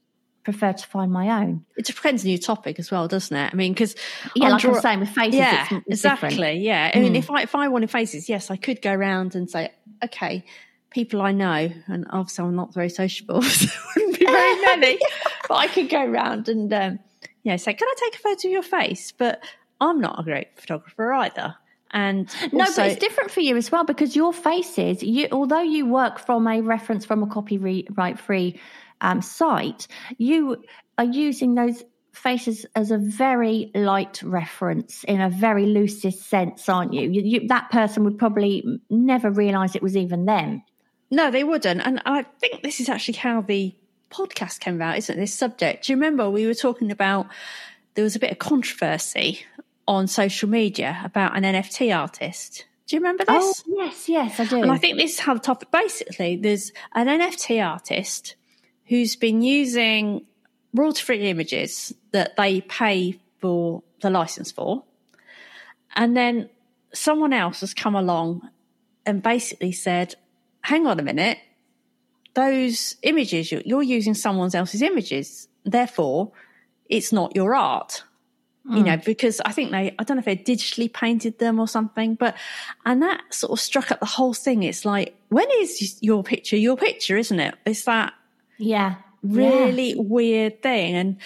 prefer 0.44 0.72
to 0.74 0.86
find 0.86 1.10
my 1.10 1.42
own. 1.42 1.64
It 1.76 1.86
depends 1.86 2.22
on 2.24 2.30
your 2.30 2.38
topic 2.38 2.78
as 2.78 2.90
well, 2.90 3.08
doesn't 3.08 3.34
it? 3.36 3.50
I 3.52 3.56
mean, 3.56 3.72
because 3.72 3.94
Yeah, 4.34 4.50
like 4.50 4.64
I 4.64 4.68
was 4.68 4.82
saying 4.82 5.00
with 5.00 5.08
faces, 5.10 5.38
yeah, 5.38 5.62
it's, 5.62 5.72
it's 5.72 5.84
exactly. 6.04 6.28
different. 6.30 6.60
Yeah, 6.60 6.90
I 6.94 6.98
mean, 6.98 7.14
Mm. 7.14 7.18
if 7.18 7.30
I 7.30 7.42
if 7.42 7.54
I 7.54 7.68
wanted 7.68 7.90
faces, 7.90 8.28
yes, 8.28 8.50
I 8.50 8.56
could 8.56 8.82
go 8.82 8.92
around 8.92 9.34
and 9.34 9.48
say, 9.50 9.70
okay, 10.04 10.44
people 10.90 11.22
I 11.22 11.32
know, 11.32 11.70
and 11.86 12.06
obviously 12.10 12.44
I'm 12.44 12.56
not 12.56 12.74
very 12.74 12.88
sociable, 12.90 13.42
so 13.42 13.68
wouldn't 13.96 14.18
be 14.18 14.26
very 14.26 14.60
many, 14.66 14.98
but 15.48 15.54
I 15.54 15.66
could 15.68 15.88
go 15.88 16.04
around 16.04 16.48
and 16.48 16.72
um, 16.72 16.98
yeah, 17.42 17.56
say, 17.56 17.74
can 17.74 17.88
I 17.88 17.94
take 17.98 18.14
a 18.16 18.18
photo 18.18 18.48
of 18.48 18.52
your 18.52 18.62
face? 18.62 19.12
But 19.12 19.42
I'm 19.80 20.00
not 20.00 20.20
a 20.20 20.22
great 20.22 20.48
photographer 20.56 21.12
either, 21.12 21.54
and 21.92 22.28
No, 22.52 22.60
also- 22.64 22.82
but 22.82 22.90
it's 22.90 23.00
different 23.00 23.30
for 23.30 23.40
you 23.40 23.56
as 23.56 23.70
well 23.72 23.84
because 23.84 24.14
your 24.16 24.32
faces, 24.32 25.02
you 25.02 25.28
although 25.32 25.62
you 25.62 25.86
work 25.86 26.18
from 26.18 26.46
a 26.46 26.60
reference 26.60 27.04
from 27.04 27.22
a 27.22 27.26
copyright 27.26 28.18
free 28.18 28.60
um, 29.00 29.22
site, 29.22 29.86
you 30.18 30.62
are 30.98 31.04
using 31.04 31.54
those 31.54 31.82
faces 32.12 32.66
as 32.74 32.90
a 32.90 32.98
very 32.98 33.70
light 33.74 34.22
reference 34.22 35.04
in 35.04 35.20
a 35.20 35.30
very 35.30 35.66
loosest 35.66 36.28
sense, 36.28 36.68
aren't 36.68 36.92
you? 36.92 37.08
you, 37.10 37.22
you 37.22 37.48
that 37.48 37.70
person 37.70 38.04
would 38.04 38.18
probably 38.18 38.64
never 38.88 39.30
realise 39.30 39.74
it 39.74 39.82
was 39.82 39.96
even 39.96 40.24
them. 40.26 40.62
No, 41.10 41.30
they 41.30 41.44
wouldn't. 41.44 41.80
And 41.84 42.00
I 42.06 42.22
think 42.40 42.62
this 42.62 42.80
is 42.80 42.88
actually 42.88 43.18
how 43.18 43.40
the 43.40 43.74
podcast 44.10 44.60
came 44.60 44.76
about, 44.76 44.98
isn't 44.98 45.16
it? 45.16 45.20
This 45.20 45.34
subject. 45.34 45.86
Do 45.86 45.92
you 45.92 45.96
remember 45.96 46.28
we 46.28 46.46
were 46.46 46.54
talking 46.54 46.90
about 46.90 47.26
there 47.94 48.04
was 48.04 48.16
a 48.16 48.20
bit 48.20 48.30
of 48.30 48.38
controversy 48.38 49.44
on 49.90 50.06
social 50.06 50.48
media 50.48 51.00
about 51.04 51.36
an 51.36 51.42
NFT 51.42 51.94
artist. 51.96 52.64
Do 52.86 52.94
you 52.96 53.00
remember 53.00 53.24
Oh 53.26 53.46
this? 53.48 53.64
yes, 53.66 54.08
yes, 54.08 54.40
I 54.40 54.44
do. 54.44 54.62
And 54.62 54.70
I 54.70 54.78
think 54.78 54.98
this 54.98 55.14
is 55.14 55.18
how 55.18 55.34
the 55.34 55.40
topic 55.40 55.70
basically 55.72 56.36
there's 56.36 56.72
an 56.94 57.08
NFT 57.08 57.64
artist 57.64 58.36
who's 58.86 59.16
been 59.16 59.42
using 59.42 60.26
royalty 60.74 61.02
free 61.02 61.28
images 61.28 61.94
that 62.12 62.36
they 62.36 62.60
pay 62.60 63.18
for 63.40 63.82
the 64.00 64.10
license 64.10 64.50
for. 64.52 64.84
And 65.96 66.16
then 66.16 66.48
someone 66.92 67.32
else 67.32 67.60
has 67.60 67.74
come 67.74 67.94
along 67.94 68.48
and 69.04 69.22
basically 69.22 69.72
said, 69.72 70.14
hang 70.62 70.86
on 70.86 71.00
a 71.00 71.02
minute, 71.02 71.38
those 72.34 72.96
images, 73.02 73.50
you're, 73.50 73.62
you're 73.64 73.82
using 73.82 74.14
someone 74.14 74.54
else's 74.54 74.82
images. 74.82 75.48
Therefore, 75.64 76.32
it's 76.88 77.12
not 77.12 77.34
your 77.34 77.54
art. 77.54 78.04
You 78.64 78.82
mm. 78.82 78.84
know, 78.84 78.96
because 78.98 79.40
I 79.40 79.52
think 79.52 79.70
they, 79.70 79.94
I 79.98 80.04
don't 80.04 80.16
know 80.16 80.20
if 80.24 80.26
they 80.26 80.36
digitally 80.36 80.92
painted 80.92 81.38
them 81.38 81.58
or 81.58 81.66
something, 81.66 82.14
but, 82.14 82.36
and 82.84 83.02
that 83.02 83.22
sort 83.30 83.52
of 83.52 83.58
struck 83.58 83.90
up 83.90 84.00
the 84.00 84.06
whole 84.06 84.34
thing. 84.34 84.62
It's 84.62 84.84
like, 84.84 85.16
when 85.30 85.48
is 85.58 85.98
your 86.02 86.22
picture 86.22 86.56
your 86.56 86.76
picture, 86.76 87.16
isn't 87.16 87.40
it? 87.40 87.54
It's 87.64 87.84
that 87.84 88.12
Yeah. 88.58 88.96
Really 89.22 89.94
weird 89.96 90.62
thing. 90.62 90.94
And 90.94 91.16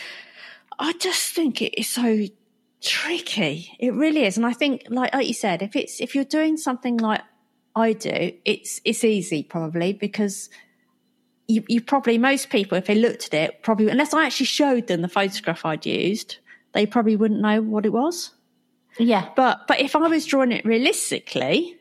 I 0.78 0.92
just 0.94 1.34
think 1.34 1.62
it 1.62 1.78
is 1.78 1.88
so 1.88 2.24
tricky. 2.80 3.74
It 3.78 3.94
really 3.94 4.24
is. 4.24 4.36
And 4.36 4.44
I 4.44 4.52
think, 4.52 4.84
like, 4.88 5.14
like 5.14 5.26
you 5.26 5.34
said, 5.34 5.62
if 5.62 5.76
it's, 5.76 6.00
if 6.00 6.14
you're 6.14 6.24
doing 6.24 6.56
something 6.56 6.96
like 6.98 7.22
I 7.74 7.92
do, 7.92 8.32
it's, 8.44 8.80
it's 8.84 9.04
easy 9.04 9.42
probably 9.42 9.92
because 9.92 10.50
you, 11.46 11.64
you 11.68 11.80
probably, 11.80 12.18
most 12.18 12.50
people, 12.50 12.78
if 12.78 12.86
they 12.86 12.94
looked 12.94 13.32
at 13.32 13.34
it, 13.34 13.62
probably, 13.62 13.88
unless 13.88 14.14
I 14.14 14.26
actually 14.26 14.46
showed 14.46 14.86
them 14.86 15.02
the 15.02 15.08
photograph 15.08 15.64
I'd 15.64 15.86
used, 15.86 16.38
they 16.72 16.86
probably 16.86 17.16
wouldn't 17.16 17.40
know 17.40 17.62
what 17.62 17.86
it 17.86 17.92
was. 17.92 18.32
Yeah. 18.98 19.28
But, 19.34 19.66
but 19.66 19.80
if 19.80 19.96
I 19.96 20.06
was 20.08 20.26
drawing 20.26 20.52
it 20.52 20.64
realistically, 20.64 21.78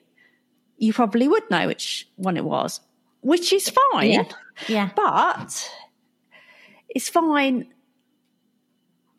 you 0.77 0.93
probably 0.93 1.27
would 1.27 1.49
know 1.49 1.67
which 1.67 2.07
one 2.15 2.37
it 2.37 2.43
was, 2.43 2.79
which 3.21 3.53
is 3.53 3.69
fine. 3.91 4.11
Yeah. 4.11 4.23
Yeah. 4.67 4.89
But 4.95 5.71
it's 6.93 7.09
fine. 7.09 7.73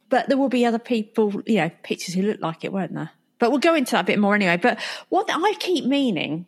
But 0.08 0.28
there 0.28 0.38
will 0.38 0.48
be 0.48 0.64
other 0.64 0.78
people, 0.78 1.42
you 1.46 1.56
know, 1.56 1.70
pictures 1.82 2.14
who 2.14 2.22
look 2.22 2.40
like 2.40 2.64
it, 2.64 2.72
won't 2.72 2.94
there? 2.94 3.10
But 3.38 3.50
we'll 3.50 3.60
go 3.60 3.74
into 3.74 3.92
that 3.92 4.04
a 4.04 4.06
bit 4.06 4.18
more 4.18 4.34
anyway. 4.34 4.56
But 4.56 4.80
what 5.08 5.28
I 5.30 5.54
keep 5.58 5.84
meaning 5.84 6.46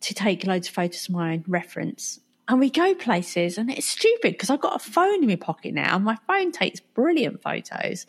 to 0.00 0.14
take 0.14 0.46
loads 0.46 0.68
of 0.68 0.74
photos 0.74 1.08
of 1.08 1.14
my 1.14 1.32
own 1.32 1.44
reference. 1.46 2.20
And 2.48 2.60
we 2.60 2.70
go 2.70 2.94
places 2.94 3.58
and 3.58 3.70
it's 3.70 3.86
stupid 3.86 4.32
because 4.32 4.50
I've 4.50 4.60
got 4.60 4.76
a 4.76 4.78
phone 4.78 5.22
in 5.22 5.28
my 5.28 5.36
pocket 5.36 5.74
now 5.74 5.96
and 5.96 6.04
my 6.04 6.16
phone 6.28 6.52
takes 6.52 6.78
brilliant 6.78 7.42
photos. 7.42 8.06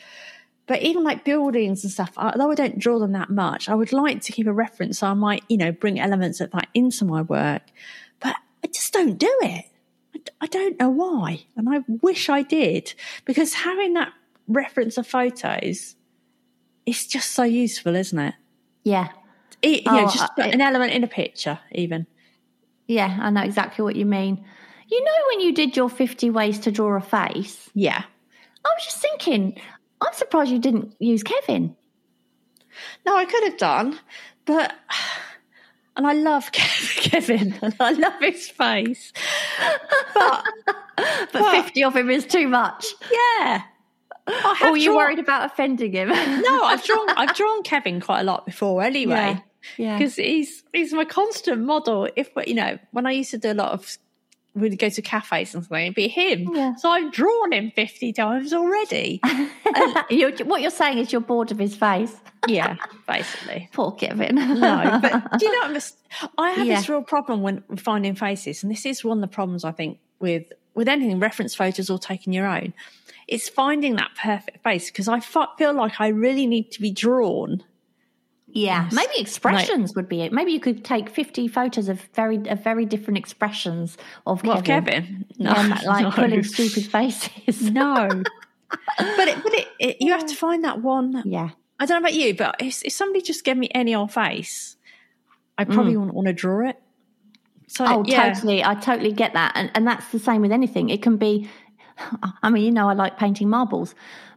But 0.67 0.81
even 0.83 1.03
like 1.03 1.23
buildings 1.23 1.83
and 1.83 1.91
stuff, 1.91 2.11
although 2.17 2.51
I 2.51 2.55
don't 2.55 2.77
draw 2.77 2.99
them 2.99 3.13
that 3.13 3.29
much, 3.29 3.69
I 3.69 3.73
would 3.73 3.93
like 3.93 4.21
to 4.23 4.31
keep 4.31 4.47
a 4.47 4.53
reference. 4.53 4.99
So 4.99 5.07
I 5.07 5.13
might, 5.13 5.43
you 5.49 5.57
know, 5.57 5.71
bring 5.71 5.99
elements 5.99 6.39
of 6.39 6.51
that 6.51 6.67
into 6.73 7.05
my 7.05 7.21
work. 7.21 7.63
But 8.19 8.35
I 8.63 8.67
just 8.67 8.93
don't 8.93 9.17
do 9.17 9.33
it. 9.41 9.65
I, 10.41 10.47
don't 10.47 10.79
know 10.79 10.89
why. 10.89 11.45
And 11.55 11.67
I 11.69 11.83
wish 12.01 12.29
I 12.29 12.41
did 12.41 12.93
because 13.25 13.53
having 13.53 13.93
that 13.93 14.13
reference 14.47 14.97
of 14.97 15.07
photos 15.07 15.95
is 16.85 17.07
just 17.07 17.31
so 17.31 17.43
useful, 17.43 17.95
isn't 17.95 18.17
it? 18.19 18.33
Yeah. 18.83 19.09
It, 19.61 19.85
you 19.85 19.91
know, 19.91 20.05
Oh, 20.05 20.11
just 20.11 20.31
an 20.37 20.61
element 20.61 20.93
in 20.93 21.03
a 21.03 21.07
picture, 21.07 21.59
even. 21.71 22.07
Yeah. 22.87 23.17
I 23.21 23.29
know 23.29 23.41
exactly 23.41 23.83
what 23.83 23.95
you 23.95 24.05
mean. 24.05 24.45
You 24.87 25.03
know, 25.03 25.11
when 25.31 25.41
you 25.41 25.53
did 25.53 25.75
your 25.75 25.89
50 25.89 26.29
ways 26.29 26.59
to 26.59 26.71
draw 26.71 26.95
a 26.95 27.01
face, 27.01 27.69
Yeah. 27.73 28.03
I 28.65 28.69
was 28.75 28.85
just 28.85 29.01
thinking, 29.01 29.59
I'm 30.01 30.13
surprised 30.13 30.51
you 30.51 30.59
didn't 30.59 30.95
use 30.99 31.23
Kevin. 31.23 31.75
No, 33.05 33.15
I 33.15 33.25
could 33.25 33.43
have 33.45 33.57
done, 33.57 33.99
but 34.45 34.73
and 35.97 36.07
I 36.07 36.13
love 36.13 36.51
Kevin, 36.51 37.55
and 37.61 37.75
I 37.79 37.91
love 37.91 38.13
his 38.21 38.47
face, 38.49 39.11
but 40.13 40.43
But 40.95 41.41
What? 41.41 41.65
50 41.65 41.83
of 41.83 41.95
him 41.95 42.09
is 42.09 42.25
too 42.25 42.47
much. 42.47 42.85
yeah, 43.11 43.61
I 44.27 44.67
Or 44.69 44.77
you 44.77 44.85
drawn- 44.85 44.97
worried 44.97 45.19
about 45.19 45.45
offending 45.45 45.91
him? 45.93 46.09
No, 46.41 46.63
I've 46.63 46.83
drawn 46.83 47.09
I've 47.09 47.35
drawn 47.35 47.63
Kevin 47.63 48.01
quite 48.01 48.21
a 48.21 48.23
lot 48.23 48.45
before, 48.45 48.81
anyway, 48.83 49.41
Yeah. 49.77 49.97
because 49.97 50.15
he's 50.15 50.63
he's 50.73 50.93
my 50.93 51.05
constant 51.05 51.61
model. 51.61 52.07
If 52.15 52.29
you 52.45 52.53
know, 52.55 52.77
when 52.91 53.05
I 53.05 53.11
used 53.11 53.31
to 53.31 53.37
do 53.37 53.51
a 53.51 53.53
lot 53.53 53.71
of 53.73 53.97
we'd 54.57 54.77
go 54.77 54.89
to 54.89 55.01
cafes 55.01 55.53
and 55.53 55.63
something, 55.63 55.83
it'd 55.83 55.95
be 55.95 56.07
him. 56.07 56.49
Yeah. 56.53 56.75
So 56.75 56.89
I've 56.89 57.11
drawn 57.11 57.53
him 57.53 57.71
fifty 57.75 58.11
times 58.13 58.53
already. 58.53 59.21
you're, 60.09 60.31
what 60.45 60.61
you're 60.61 60.71
saying 60.71 60.97
is 60.97 61.11
you're 61.11 61.21
bored 61.21 61.51
of 61.51 61.59
his 61.59 61.75
face. 61.75 62.15
yeah, 62.47 62.75
basically. 63.07 63.69
Poor 63.73 63.91
Kevin. 63.93 64.35
No, 64.35 64.99
but 65.01 65.11
do 65.39 65.45
you 65.45 65.51
know 65.51 65.73
what 65.73 65.91
I 66.37 66.51
have 66.51 66.67
this 66.67 66.89
real 66.89 67.03
problem 67.03 67.41
when 67.41 67.63
finding 67.77 68.15
faces, 68.15 68.63
and 68.63 68.71
this 68.71 68.85
is 68.85 69.03
one 69.03 69.19
of 69.19 69.21
the 69.21 69.33
problems 69.33 69.63
I 69.63 69.71
think 69.71 69.99
with 70.19 70.51
with 70.73 70.87
anything 70.87 71.19
reference 71.19 71.55
photos 71.55 71.89
or 71.89 71.97
taking 71.99 72.33
your 72.33 72.45
own. 72.47 72.73
It's 73.27 73.49
finding 73.49 73.95
that 73.97 74.11
perfect 74.21 74.63
face 74.63 74.89
because 74.89 75.07
I 75.07 75.17
f- 75.17 75.35
feel 75.57 75.73
like 75.73 75.99
I 75.99 76.07
really 76.09 76.47
need 76.47 76.71
to 76.71 76.81
be 76.81 76.91
drawn. 76.91 77.63
Yeah, 78.49 78.89
maybe 78.93 79.11
expressions 79.19 79.93
would 79.95 80.07
be 80.07 80.21
it. 80.21 80.31
Maybe 80.31 80.51
you 80.51 80.59
could 80.59 80.83
take 80.85 81.09
fifty 81.09 81.47
photos 81.47 81.89
of 81.89 82.01
very 82.13 82.37
of 82.49 82.63
very 82.63 82.85
different 82.85 83.17
expressions 83.17 83.97
of 84.25 84.43
Well, 84.43 84.61
Kevin. 84.61 84.93
Kevin, 84.93 85.25
no, 85.37 85.51
Yeah, 85.51 85.79
like 85.85 86.03
no. 86.03 86.11
pulling 86.11 86.43
stupid 86.43 86.85
faces. 86.85 87.69
no. 87.71 88.23
but 88.97 89.27
it, 89.27 89.43
but 89.43 89.53
it, 89.53 89.67
it, 89.79 89.97
you 89.99 90.11
have 90.13 90.25
to 90.27 90.35
find 90.35 90.63
that 90.63 90.81
one. 90.81 91.21
yeah, 91.25 91.49
I 91.79 91.85
don't 91.85 92.01
know 92.01 92.07
about 92.07 92.13
you, 92.15 92.35
but 92.35 92.55
if, 92.59 92.83
if 92.83 92.93
somebody 92.93 93.21
just 93.21 93.43
gave 93.43 93.57
me 93.57 93.69
any 93.75 93.93
old 93.93 94.11
face, 94.13 94.77
I 95.57 95.65
probably 95.65 95.95
wouldn't 95.97 96.15
want 96.15 96.27
to 96.27 96.33
draw 96.33 96.67
it. 96.69 96.81
So 97.67 97.85
Mm. 97.85 97.95
Oh, 97.97 98.03
yeah, 98.07 98.33
totally. 98.33 98.63
I 98.63 98.75
totally 98.75 99.11
get 99.11 99.33
that. 99.33 99.51
And, 99.55 99.69
and 99.75 99.85
that's 99.85 100.09
the 100.11 100.19
same 100.19 100.41
with 100.41 100.51
anything. 100.53 100.89
It 100.89 101.01
can 101.01 101.17
be, 101.17 101.49
I 102.43 102.49
mean, 102.49 102.63
you 102.63 102.71
know, 102.71 102.87
I 102.89 102.93
like 102.93 103.17
painting 103.17 103.49
marbles, 103.49 103.93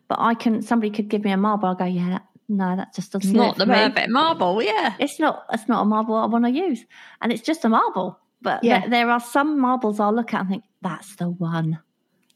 but 0.09 0.18
I 0.20 0.35
can, 0.35 0.62
somebody 0.62 0.90
could 0.90 1.09
give 1.09 1.25
me 1.25 1.31
a 1.31 1.37
marble. 1.37 1.68
I'll 1.68 1.75
go, 1.77 1.85
yeah, 1.85 2.11
that, 2.11 2.23
no, 2.50 2.76
that 2.76 2.94
just 2.94 3.12
doesn't 3.12 3.30
it's 3.30 3.36
not 3.36 3.56
the 3.56 3.64
perfect 3.66 4.10
marble. 4.10 4.62
Yeah, 4.62 4.94
It's 4.98 5.18
not, 5.18 5.44
it's 5.52 5.68
not 5.68 5.82
a 5.82 5.84
marble 5.84 6.14
I 6.16 6.26
want 6.26 6.44
to 6.44 6.50
use. 6.50 6.84
And 7.22 7.32
it's 7.32 7.42
just 7.42 7.64
a 7.64 7.68
marble. 7.68 8.18
But 8.42 8.62
Yeah. 8.64 8.80
there, 8.80 8.90
there 8.90 9.10
are 9.10 9.20
some 9.20 9.58
marbles 9.60 10.00
I'll 10.00 10.12
look 10.12 10.34
at 10.34 10.40
and 10.40 10.48
think, 10.50 10.64
that's 10.82 11.16
the 11.16 11.28
one. 11.30 11.78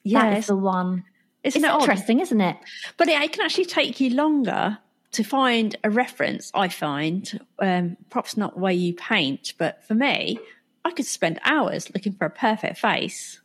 yeah. 0.04 0.30
That's 0.34 0.46
the 0.46 0.56
one. 0.56 1.04
Isn't 1.42 1.58
It's 1.62 1.68
it 1.68 1.70
odd? 1.70 1.80
interesting, 1.82 2.20
isn't 2.20 2.40
it? 2.40 2.56
But 2.96 3.08
it, 3.08 3.20
it 3.20 3.32
can 3.32 3.44
actually 3.44 3.66
take 3.66 4.00
you 4.00 4.10
longer 4.10 4.78
to 5.12 5.22
find 5.24 5.76
a 5.84 5.90
reference. 5.90 6.50
I 6.54 6.68
find, 6.68 7.40
um, 7.58 7.96
perhaps 8.10 8.36
not 8.36 8.58
where 8.58 8.72
you 8.72 8.94
paint, 8.94 9.52
but 9.58 9.82
for 9.84 9.94
me, 9.94 10.38
I 10.84 10.90
could 10.90 11.06
spend 11.06 11.40
hours 11.44 11.92
looking 11.94 12.12
for 12.14 12.24
a 12.26 12.30
perfect 12.30 12.78
face, 12.78 13.40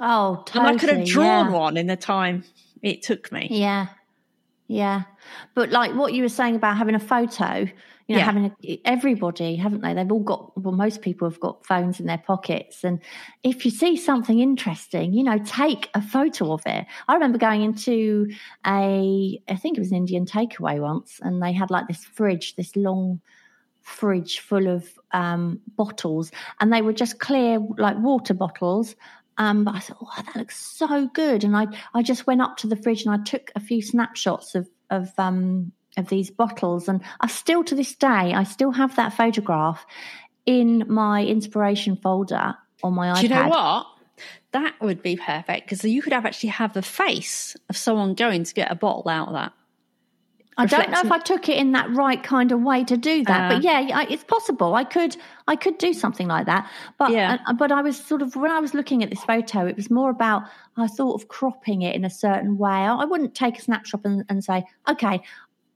Oh, 0.00 0.44
and. 0.54 0.66
I 0.66 0.76
could 0.76 0.88
have 0.90 1.06
drawn 1.06 1.46
yeah. 1.46 1.52
one 1.52 1.76
in 1.76 1.86
the 1.86 1.96
time 1.96 2.44
it 2.82 3.02
took 3.02 3.30
me. 3.32 3.48
Yeah. 3.50 3.86
Yeah. 4.72 5.02
But 5.54 5.70
like 5.70 5.94
what 5.94 6.14
you 6.14 6.22
were 6.22 6.28
saying 6.28 6.56
about 6.56 6.76
having 6.78 6.94
a 6.94 6.98
photo, 7.00 7.58
you 8.08 8.16
know, 8.16 8.18
Yeah. 8.18 8.24
having 8.24 8.46
a, 8.46 8.80
everybody, 8.86 9.54
haven't 9.56 9.82
they? 9.82 9.92
They've 9.92 10.10
all 10.10 10.22
got, 10.22 10.58
well, 10.60 10.74
most 10.74 11.02
people 11.02 11.28
have 11.28 11.38
got 11.40 11.66
phones 11.66 12.00
in 12.00 12.06
their 12.06 12.18
pockets. 12.18 12.82
And 12.82 13.00
if 13.42 13.64
you 13.64 13.70
see 13.70 13.96
something 13.96 14.40
interesting, 14.40 15.12
you 15.12 15.24
know, 15.24 15.38
take 15.44 15.90
a 15.94 16.00
photo 16.00 16.52
of 16.52 16.62
it. 16.64 16.86
I 17.06 17.14
remember 17.14 17.38
going 17.38 17.62
into 17.62 18.28
a, 18.66 19.40
I 19.48 19.56
think 19.56 19.76
it 19.76 19.80
was 19.80 19.90
an 19.90 19.98
Indian 19.98 20.24
takeaway 20.24 20.80
once, 20.80 21.20
and 21.22 21.42
they 21.42 21.52
had 21.52 21.70
like 21.70 21.86
this 21.86 22.04
fridge, 22.04 22.56
this 22.56 22.74
long 22.74 23.20
fridge 23.82 24.38
full 24.38 24.68
of 24.68 24.88
um, 25.12 25.60
bottles, 25.76 26.32
and 26.60 26.72
they 26.72 26.82
were 26.82 26.92
just 26.94 27.18
clear, 27.18 27.58
like 27.76 27.96
water 27.98 28.34
bottles. 28.34 28.96
Um, 29.38 29.64
but 29.64 29.74
I 29.74 29.78
thought, 29.78 29.98
oh, 30.00 30.22
that 30.24 30.36
looks 30.36 30.58
so 30.58 31.08
good, 31.08 31.44
and 31.44 31.56
I 31.56 31.66
I 31.94 32.02
just 32.02 32.26
went 32.26 32.42
up 32.42 32.56
to 32.58 32.66
the 32.66 32.76
fridge 32.76 33.04
and 33.04 33.14
I 33.14 33.22
took 33.22 33.50
a 33.54 33.60
few 33.60 33.82
snapshots 33.82 34.54
of 34.54 34.68
of 34.90 35.10
um, 35.18 35.72
of 35.96 36.08
these 36.08 36.30
bottles, 36.30 36.88
and 36.88 37.02
I 37.20 37.28
still 37.28 37.64
to 37.64 37.74
this 37.74 37.94
day 37.94 38.08
I 38.34 38.44
still 38.44 38.72
have 38.72 38.96
that 38.96 39.14
photograph 39.14 39.84
in 40.44 40.84
my 40.88 41.24
inspiration 41.24 41.96
folder 41.96 42.54
on 42.82 42.94
my 42.94 43.08
iPad. 43.08 43.20
Do 43.20 43.22
you 43.22 43.28
know 43.34 43.48
what? 43.48 43.86
That 44.52 44.74
would 44.80 45.02
be 45.02 45.16
perfect 45.16 45.66
because 45.66 45.84
you 45.84 46.02
could 46.02 46.12
have 46.12 46.26
actually 46.26 46.50
have 46.50 46.74
the 46.74 46.82
face 46.82 47.56
of 47.70 47.76
someone 47.76 48.14
going 48.14 48.44
to 48.44 48.54
get 48.54 48.70
a 48.70 48.74
bottle 48.74 49.08
out 49.08 49.28
of 49.28 49.34
that. 49.34 49.52
I 50.58 50.66
don't 50.66 50.90
know 50.90 51.00
if 51.00 51.10
I 51.10 51.18
took 51.18 51.48
it 51.48 51.56
in 51.56 51.72
that 51.72 51.90
right 51.94 52.22
kind 52.22 52.52
of 52.52 52.60
way 52.60 52.84
to 52.84 52.96
do 52.96 53.24
that, 53.24 53.50
Uh. 53.50 53.54
but 53.54 53.64
yeah, 53.64 53.88
I, 53.94 54.06
it's 54.10 54.24
possible. 54.24 54.74
I 54.74 54.84
could, 54.84 55.16
I 55.48 55.56
could 55.56 55.78
do 55.78 55.92
something 55.94 56.28
like 56.28 56.46
that. 56.46 56.70
But, 56.98 57.10
Yeah. 57.12 57.38
uh, 57.46 57.54
but 57.54 57.72
I 57.72 57.80
was 57.80 57.96
sort 57.96 58.20
of 58.22 58.36
when 58.36 58.50
I 58.50 58.60
was 58.60 58.74
looking 58.74 59.02
at 59.02 59.10
this 59.10 59.24
photo, 59.24 59.66
it 59.66 59.76
was 59.76 59.90
more 59.90 60.10
about 60.10 60.42
I 60.76 60.86
thought 60.88 61.14
of 61.20 61.28
cropping 61.28 61.82
it 61.82 61.94
in 61.94 62.04
a 62.04 62.10
certain 62.10 62.58
way. 62.58 62.70
I, 62.70 62.94
I 62.94 63.04
wouldn't 63.04 63.34
take 63.34 63.58
a 63.58 63.62
snapshot 63.62 64.02
and, 64.04 64.24
and 64.28 64.44
say, 64.44 64.64
okay, 64.88 65.22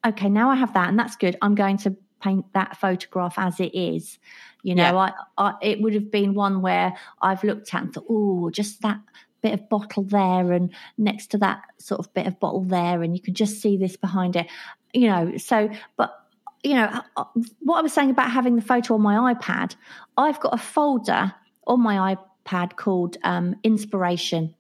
okay, 0.07 0.29
now 0.29 0.51
I 0.51 0.55
have 0.57 0.73
that, 0.75 0.89
and 0.89 0.99
that's 0.99 1.17
good. 1.17 1.37
I'm 1.43 1.55
going 1.55 1.79
to 1.79 1.97
paint 2.23 2.45
that 2.53 2.77
photograph 2.77 3.35
as 3.39 3.61
it 3.61 3.75
is. 3.75 4.19
You 4.63 4.75
know, 4.75 4.83
Yeah. 4.83 5.13
I, 5.39 5.49
I 5.51 5.55
it 5.63 5.81
would 5.81 5.95
have 5.95 6.11
been 6.11 6.35
one 6.35 6.61
where 6.61 6.95
I've 7.23 7.45
looked 7.45 7.73
at 7.75 7.83
and 7.83 7.93
thought, 7.95 8.07
oh, 8.11 8.51
just 8.51 8.83
that 8.83 8.99
bit 9.47 9.55
of 9.55 9.69
bottle 9.69 10.03
there 10.03 10.53
and 10.53 10.73
next 10.99 11.29
to 11.29 11.39
that 11.39 11.63
sort 11.79 12.01
of 12.01 12.13
bit 12.15 12.27
of 12.27 12.39
bottle 12.41 12.65
there 12.65 13.03
and 13.03 13.15
you 13.17 13.23
can 13.23 13.35
just 13.35 13.61
see 13.61 13.77
this 13.77 13.97
behind 13.97 14.37
it 14.37 14.47
you 14.93 15.09
know. 15.09 15.37
So 15.37 15.69
but 15.97 16.15
you 16.63 16.75
know 16.75 16.89
uh, 17.17 17.25
what 17.61 17.79
i 17.79 17.83
was 17.83 17.93
saying 17.93 18.11
about 18.11 18.31
having 18.31 18.57
the 18.57 18.63
photo 18.63 18.95
on 18.95 19.03
my 19.03 19.33
ipad 19.33 19.77
i've 20.17 20.41
got 20.41 20.55
a 20.55 20.59
folder 20.59 21.33
on 21.67 21.81
my 21.81 22.17
ipad 22.17 22.77
called 22.77 23.17
um, 23.25 23.55
inspiration. 23.63 24.55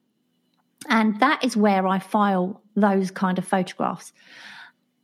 And 0.88 1.18
that 1.20 1.44
is 1.44 1.56
where 1.56 1.86
i 1.86 1.98
file 1.98 2.62
those 2.76 3.10
kind 3.10 3.38
of 3.38 3.48
photographs. 3.48 4.12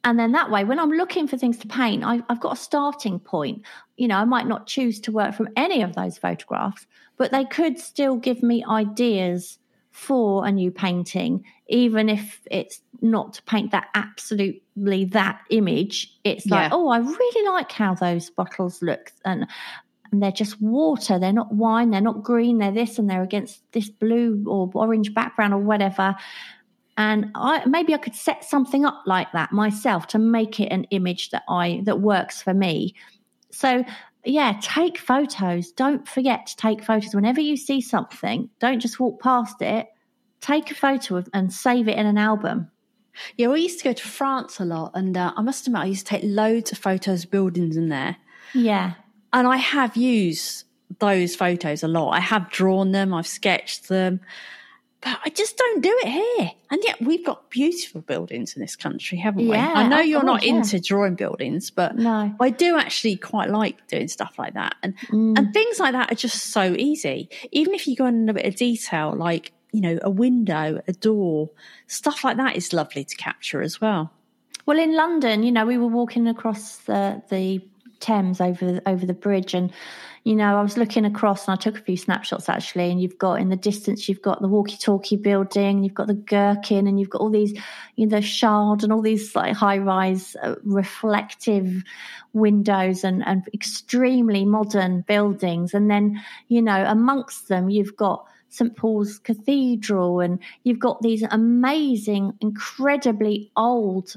And 0.04 0.18
then 0.18 0.32
that 0.32 0.50
way, 0.50 0.64
when 0.64 0.80
I'm 0.80 0.90
looking 0.90 1.28
for 1.28 1.38
things 1.38 1.58
to 1.58 1.68
paint, 1.68 2.04
I, 2.04 2.22
I've 2.28 2.40
got 2.40 2.54
a 2.54 2.60
starting 2.60 3.20
point. 3.20 3.62
You 3.96 4.08
know, 4.08 4.16
I 4.16 4.24
might 4.24 4.48
not 4.48 4.66
choose 4.66 5.00
to 5.00 5.12
work 5.12 5.34
from 5.34 5.48
any 5.56 5.80
of 5.80 5.94
those 5.94 6.18
photographs, 6.18 6.86
but 7.16 7.30
they 7.30 7.44
could 7.44 7.78
still 7.78 8.16
give 8.16 8.42
me 8.42 8.64
ideas 8.68 9.58
for 9.92 10.46
a 10.46 10.50
new 10.50 10.70
painting, 10.70 11.44
even 11.68 12.08
if 12.08 12.40
it's 12.50 12.80
not 13.02 13.34
to 13.34 13.42
paint 13.42 13.70
that 13.72 13.88
absolutely 13.94 15.04
that 15.06 15.40
image. 15.50 16.18
It's 16.24 16.46
like, 16.46 16.70
Yeah. 16.70 16.76
oh, 16.76 16.88
I 16.88 16.98
really 16.98 17.48
like 17.50 17.70
how 17.70 17.94
those 17.94 18.30
bottles 18.30 18.82
look, 18.82 19.12
and 19.24 19.46
and 20.10 20.22
they're 20.22 20.32
just 20.32 20.60
water. 20.60 21.18
They're 21.18 21.32
not 21.32 21.54
wine. 21.54 21.90
They're 21.90 22.00
not 22.00 22.22
green. 22.22 22.58
They're 22.58 22.72
this, 22.72 22.98
and 22.98 23.08
they're 23.08 23.22
against 23.22 23.62
this 23.72 23.88
blue 23.88 24.44
or 24.46 24.70
orange 24.74 25.14
background 25.14 25.54
or 25.54 25.60
whatever. 25.60 26.14
And 26.98 27.30
I 27.34 27.64
maybe 27.66 27.94
I 27.94 27.98
could 27.98 28.14
set 28.14 28.44
something 28.44 28.84
up 28.84 29.02
like 29.06 29.32
that 29.32 29.52
myself 29.52 30.06
to 30.08 30.18
make 30.18 30.60
it 30.60 30.68
an 30.68 30.84
image 30.84 31.30
that 31.30 31.42
I 31.48 31.82
that 31.84 32.00
works 32.00 32.42
for 32.42 32.52
me. 32.54 32.94
So 33.50 33.84
yeah, 34.24 34.58
take 34.60 34.98
photos. 34.98 35.72
Don't 35.72 36.06
forget 36.06 36.46
to 36.46 36.56
take 36.56 36.84
photos. 36.84 37.14
Whenever 37.14 37.40
you 37.40 37.56
see 37.56 37.80
something, 37.80 38.48
don't 38.60 38.80
just 38.80 39.00
walk 39.00 39.20
past 39.20 39.60
it. 39.62 39.88
Take 40.40 40.70
a 40.70 40.74
photo 40.74 41.16
of, 41.16 41.28
and 41.32 41.52
save 41.52 41.88
it 41.88 41.98
in 41.98 42.06
an 42.06 42.18
album. 42.18 42.70
Yeah, 43.36 43.48
we 43.48 43.60
used 43.60 43.78
to 43.78 43.84
go 43.84 43.92
to 43.92 44.08
France 44.08 44.58
a 44.58 44.64
lot, 44.64 44.92
and 44.94 45.16
uh, 45.16 45.32
I 45.36 45.42
must 45.42 45.66
admit, 45.66 45.82
I 45.82 45.86
used 45.86 46.06
to 46.06 46.10
take 46.10 46.22
loads 46.24 46.72
of 46.72 46.78
photos 46.78 47.24
of 47.24 47.30
buildings 47.30 47.76
in 47.76 47.88
there. 47.88 48.16
Yeah. 48.54 48.94
And 49.32 49.46
I 49.46 49.56
have 49.56 49.96
used 49.96 50.64
those 50.98 51.34
photos 51.34 51.82
a 51.82 51.88
lot. 51.88 52.10
I 52.10 52.20
have 52.20 52.50
drawn 52.50 52.92
them, 52.92 53.12
I've 53.14 53.26
sketched 53.26 53.88
them, 53.88 54.20
but 55.02 55.18
I 55.24 55.30
just 55.30 55.56
don't 55.56 55.82
do 55.82 55.94
it 56.02 56.08
here. 56.08 56.50
And 56.70 56.80
yet 56.84 57.00
we've 57.02 57.24
got 57.24 57.50
beautiful 57.50 58.00
buildings 58.00 58.54
in 58.56 58.62
this 58.62 58.76
country, 58.76 59.18
haven't 59.18 59.48
we? 59.48 59.54
Yeah, 59.56 59.72
I 59.74 59.86
know 59.88 60.00
you're 60.00 60.22
not 60.22 60.44
yeah. 60.44 60.54
into 60.54 60.80
drawing 60.80 61.16
buildings, 61.16 61.70
but 61.70 61.96
No. 61.96 62.34
I 62.40 62.50
do 62.50 62.78
actually 62.78 63.16
quite 63.16 63.50
like 63.50 63.86
doing 63.88 64.08
stuff 64.08 64.38
like 64.38 64.54
that. 64.54 64.76
And 64.82 64.96
Mm. 65.08 65.36
and 65.38 65.52
things 65.52 65.78
like 65.80 65.92
that 65.92 66.12
are 66.12 66.14
just 66.14 66.52
so 66.52 66.74
easy. 66.78 67.28
Even 67.50 67.74
if 67.74 67.86
you 67.86 67.96
go 67.96 68.06
in 68.06 68.28
a 68.28 68.32
bit 68.34 68.46
of 68.46 68.54
detail, 68.56 69.14
like, 69.16 69.52
you 69.72 69.80
know, 69.80 69.98
a 70.02 70.10
window, 70.10 70.80
a 70.86 70.92
door, 70.92 71.50
stuff 71.86 72.24
like 72.24 72.36
that 72.36 72.56
is 72.56 72.72
lovely 72.72 73.04
to 73.04 73.16
capture 73.16 73.60
as 73.60 73.80
well. 73.80 74.12
Well, 74.66 74.78
in 74.78 74.94
London, 74.94 75.42
you 75.42 75.50
know, 75.50 75.66
we 75.66 75.78
were 75.78 75.88
walking 75.88 76.28
across 76.28 76.76
the 76.78 77.22
the 77.30 77.60
Thames 78.02 78.40
over 78.40 78.72
the, 78.72 78.82
over 78.86 79.06
the 79.06 79.14
bridge, 79.14 79.54
and 79.54 79.72
you 80.24 80.36
know, 80.36 80.56
I 80.56 80.62
was 80.62 80.76
looking 80.76 81.04
across, 81.04 81.48
and 81.48 81.58
I 81.58 81.60
took 81.60 81.76
a 81.76 81.82
few 81.82 81.96
snapshots 81.96 82.48
actually. 82.48 82.90
And 82.90 83.00
you've 83.02 83.18
got 83.18 83.40
in 83.40 83.48
the 83.48 83.56
distance, 83.56 84.08
you've 84.08 84.22
got 84.22 84.40
the 84.40 84.46
walkie-talkie 84.46 85.16
building, 85.16 85.82
you've 85.82 85.94
got 85.94 86.06
the 86.06 86.14
Gherkin, 86.14 86.86
and 86.86 87.00
you've 87.00 87.10
got 87.10 87.22
all 87.22 87.30
these, 87.30 87.52
you 87.96 88.06
know, 88.06 88.16
the 88.16 88.22
Shard, 88.22 88.84
and 88.84 88.92
all 88.92 89.02
these 89.02 89.34
like 89.34 89.56
high-rise 89.56 90.36
uh, 90.42 90.54
reflective 90.64 91.82
windows 92.34 93.02
and 93.04 93.24
and 93.26 93.42
extremely 93.52 94.44
modern 94.44 95.00
buildings. 95.08 95.74
And 95.74 95.90
then, 95.90 96.22
you 96.48 96.62
know, 96.62 96.84
amongst 96.86 97.48
them, 97.48 97.68
you've 97.68 97.96
got 97.96 98.24
St 98.48 98.76
Paul's 98.76 99.18
Cathedral, 99.18 100.20
and 100.20 100.38
you've 100.62 100.78
got 100.78 101.02
these 101.02 101.24
amazing, 101.30 102.34
incredibly 102.40 103.50
old 103.56 104.14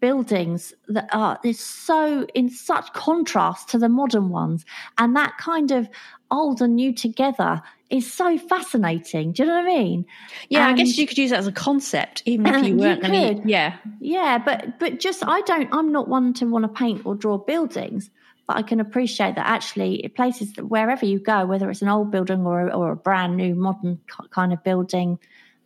buildings 0.00 0.74
that 0.88 1.08
are 1.12 1.38
is 1.44 1.60
so 1.60 2.26
in 2.34 2.50
such 2.50 2.92
contrast 2.92 3.68
to 3.68 3.78
the 3.78 3.88
modern 3.88 4.28
ones 4.30 4.64
and 4.98 5.14
that 5.16 5.36
kind 5.38 5.70
of 5.70 5.88
old 6.30 6.60
and 6.60 6.74
new 6.76 6.92
together 6.92 7.62
is 7.88 8.12
so 8.12 8.36
fascinating 8.36 9.32
do 9.32 9.44
you 9.44 9.48
know 9.48 9.54
what 9.54 9.64
i 9.64 9.68
mean 9.68 10.04
Yeah, 10.48 10.66
I 10.68 10.72
guess 10.72 10.98
you 10.98 11.06
could 11.06 11.18
use 11.18 11.30
that 11.30 11.38
as 11.38 11.46
a 11.46 11.52
concept, 11.52 12.22
even 12.26 12.46
if 12.46 12.66
you 12.66 12.74
You 12.76 12.76
weren't 12.78 13.02
to. 13.02 13.08
could. 13.10 13.48
Yeah, 13.48 13.76
yeah 14.00 14.38
but 14.38 14.78
but 14.80 14.98
just 14.98 15.24
i 15.26 15.40
don't 15.42 15.68
i'm 15.72 15.92
not 15.92 16.08
one 16.08 16.34
to 16.34 16.46
want 16.46 16.64
to 16.64 16.68
paint 16.68 17.06
or 17.06 17.14
draw 17.14 17.38
buildings 17.38 18.10
but 18.48 18.56
i 18.56 18.62
can 18.62 18.80
appreciate 18.80 19.36
that 19.36 19.46
actually 19.46 20.10
places 20.16 20.52
that 20.54 20.64
wherever 20.66 21.06
you 21.06 21.20
go 21.20 21.46
whether 21.46 21.70
it's 21.70 21.82
an 21.82 21.88
old 21.88 22.10
building 22.10 22.44
or, 22.44 22.72
or 22.72 22.90
a 22.90 22.96
brand 22.96 23.36
new 23.36 23.54
modern 23.54 24.00
kind 24.30 24.52
of 24.52 24.62
building 24.64 25.18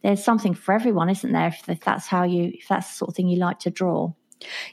there's 0.02 0.24
something 0.24 0.54
for 0.54 0.72
everyone 0.72 1.10
isn't 1.10 1.32
there 1.32 1.48
if, 1.48 1.68
if 1.68 1.80
that's 1.80 2.06
how 2.06 2.24
you 2.24 2.52
if 2.54 2.68
that's 2.68 2.88
the 2.88 2.94
sort 2.94 3.10
of 3.10 3.16
thing 3.16 3.28
you 3.28 3.38
like 3.38 3.58
to 3.60 3.70
draw 3.70 4.12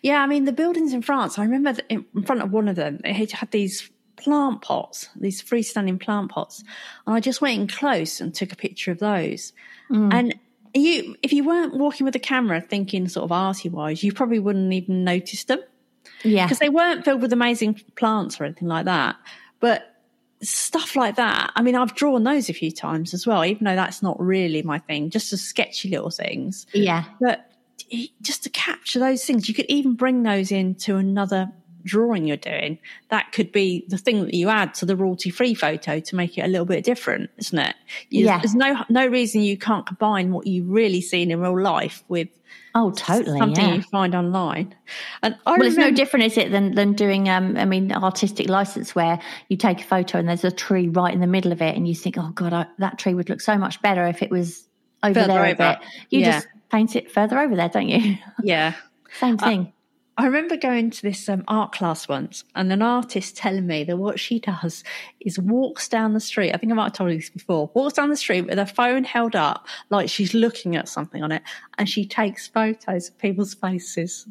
yeah. 0.01 0.21
I 0.21 0.27
mean, 0.27 0.45
the 0.45 0.53
buildings 0.53 0.93
in 0.93 1.01
France. 1.01 1.37
I 1.37 1.43
remember 1.43 1.75
in 1.89 2.05
front 2.25 2.41
of 2.41 2.51
one 2.51 2.67
of 2.67 2.75
them, 2.75 2.99
it 3.03 3.13
had- 3.13 3.31
had 3.31 3.51
these 3.51 3.89
plant 4.15 4.61
pots, 4.61 5.09
these 5.15 5.41
freestanding 5.41 5.99
plant 5.99 6.31
pots, 6.31 6.63
and 7.05 7.15
I 7.15 7.19
just 7.19 7.41
went 7.41 7.59
in 7.59 7.67
close 7.67 8.19
and 8.19 8.33
took 8.33 8.51
a 8.51 8.55
picture 8.55 8.91
of 8.91 8.99
those. 8.99 9.53
Mm. 9.89 10.13
And 10.13 10.35
you, 10.73 11.15
if 11.21 11.33
you 11.33 11.43
weren't 11.43 11.75
walking 11.75 12.05
with 12.05 12.15
a 12.15 12.19
camera, 12.19 12.61
thinking 12.61 13.07
sort 13.07 13.25
of 13.25 13.31
arty 13.31 13.69
wise, 13.69 14.03
you 14.03 14.11
probably 14.11 14.39
wouldn't 14.39 14.73
even 14.73 15.03
notice 15.03 15.43
them 15.45 15.59
yeah 16.23 16.45
because 16.45 16.57
they 16.57 16.69
weren't 16.69 17.05
filled 17.05 17.21
with 17.21 17.31
amazing 17.31 17.79
plants 17.95 18.39
or 18.39 18.45
anything 18.45 18.67
like 18.67 18.85
that. 18.85 19.15
But 19.59 19.93
stuff 20.41 20.95
like 20.95 21.15
that, 21.15 21.51
I 21.55 21.61
mean, 21.61 21.75
I've 21.75 21.95
drawn 21.95 22.23
those 22.23 22.49
a 22.49 22.53
few 22.53 22.71
times 22.71 23.13
as 23.13 23.25
well, 23.25 23.43
even 23.43 23.65
though 23.65 23.75
that's 23.75 24.03
not 24.03 24.19
really 24.19 24.61
my 24.61 24.79
thing, 24.79 25.09
just 25.09 25.33
as 25.33 25.41
sketchy 25.41 25.89
little 25.89 26.11
things. 26.11 26.67
yeah 26.73 27.05
But 27.19 27.51
just 28.21 28.43
to 28.43 28.49
capture 28.49 28.99
those 28.99 29.23
things, 29.25 29.47
you 29.47 29.55
could 29.55 29.65
even 29.69 29.93
bring 29.93 30.23
those 30.23 30.51
into 30.51 30.97
another 30.97 31.51
drawing 31.87 32.27
you're 32.27 32.37
doing. 32.37 32.77
That 33.09 33.31
could 33.31 33.51
be 33.51 33.85
the 33.87 33.97
thing 33.97 34.25
that 34.25 34.33
you 34.35 34.49
add 34.49 34.73
to 34.75 34.85
the 34.85 34.95
royalty 34.95 35.29
free 35.31 35.55
photo 35.55 35.99
to 35.99 36.15
make 36.15 36.37
it 36.37 36.41
a 36.41 36.47
little 36.47 36.65
bit 36.65 36.83
different, 36.83 37.29
isn't 37.37 37.57
it? 37.57 37.75
You- 38.09 38.25
Yeah. 38.25 38.37
There's 38.39 38.53
no 38.55 38.83
no 38.89 39.07
reason 39.07 39.41
you 39.41 39.57
can't 39.57 39.85
combine 39.87 40.31
what 40.31 40.45
you've 40.45 40.69
really 40.69 41.01
seen 41.01 41.31
in 41.31 41.39
real 41.39 41.59
life 41.59 42.03
with 42.07 42.27
Oh, 42.75 42.91
totally. 42.91 43.39
something 43.39 43.67
yeah. 43.67 43.73
you 43.75 43.81
find 43.81 44.13
online. 44.13 44.75
And 45.23 45.35
I 45.47 45.53
Well, 45.57 45.65
it's 45.65 45.77
no 45.77 45.89
different, 45.89 46.25
is 46.27 46.37
it, 46.37 46.51
than 46.51 46.75
than 46.75 46.93
doing, 46.93 47.27
um, 47.27 47.57
I 47.57 47.65
mean, 47.65 47.91
artistic 47.91 48.49
license 48.49 48.93
where 48.93 49.19
you 49.49 49.57
take 49.57 49.81
a 49.81 49.83
photo 49.83 50.19
and 50.19 50.29
there's 50.29 50.43
a 50.43 50.51
tree 50.51 50.87
right 50.87 51.11
in 51.13 51.19
the 51.19 51.25
middle 51.27 51.51
of 51.51 51.61
it, 51.61 51.75
and 51.75 51.87
you 51.87 51.95
think, 51.95 52.17
oh 52.19 52.29
god, 52.35 52.53
I, 52.53 52.65
that 52.77 52.99
tree 52.99 53.15
would 53.15 53.29
look 53.29 53.41
so 53.41 53.57
much 53.57 53.81
better 53.81 54.05
if 54.05 54.21
it 54.21 54.29
was 54.29 54.67
over 55.03 55.25
there 55.25 55.45
a 55.45 55.55
bit. 55.55 55.79
You 56.11 56.19
Yeah. 56.19 56.31
just 56.33 56.47
paint 56.69 56.95
it 56.95 57.09
further 57.11 57.39
over 57.39 57.55
there, 57.55 57.69
don't 57.69 57.89
you? 57.89 58.17
Yeah. 58.43 58.73
Same 59.19 59.37
thing. 59.37 59.73
I 60.19 60.25
remember 60.25 60.57
going 60.57 60.89
to 60.89 61.01
this 61.03 61.29
um, 61.29 61.43
art 61.47 61.73
class 61.73 62.07
once 62.07 62.43
and 62.55 62.71
an 62.73 62.81
artist 62.81 63.37
telling 63.37 63.67
me 63.67 63.83
that 63.83 63.97
what 63.97 64.19
she 64.19 64.39
does 64.39 64.83
is 65.19 65.37
walks 65.37 65.87
down 65.87 66.13
the 66.13 66.19
street. 66.19 66.53
I 66.53 66.57
think 66.57 66.71
I 66.71 66.75
might 66.75 66.85
have 66.85 66.93
told 66.93 67.11
you 67.11 67.17
this 67.17 67.29
before. 67.29 67.69
Walks 67.75 67.93
down 67.93 68.09
the 68.09 68.17
street 68.17 68.41
with 68.41 68.57
her 68.57 68.65
phone 68.65 69.03
held 69.03 69.35
up 69.35 69.67
like 69.91 70.09
she's 70.09 70.33
looking 70.33 70.75
at 70.75 70.89
something 70.89 71.21
on 71.21 71.31
it 71.31 71.43
and 71.77 71.87
she 71.87 72.05
takes 72.05 72.47
photos 72.47 73.09
of 73.09 73.17
people's 73.19 73.53
faces. 73.53 74.27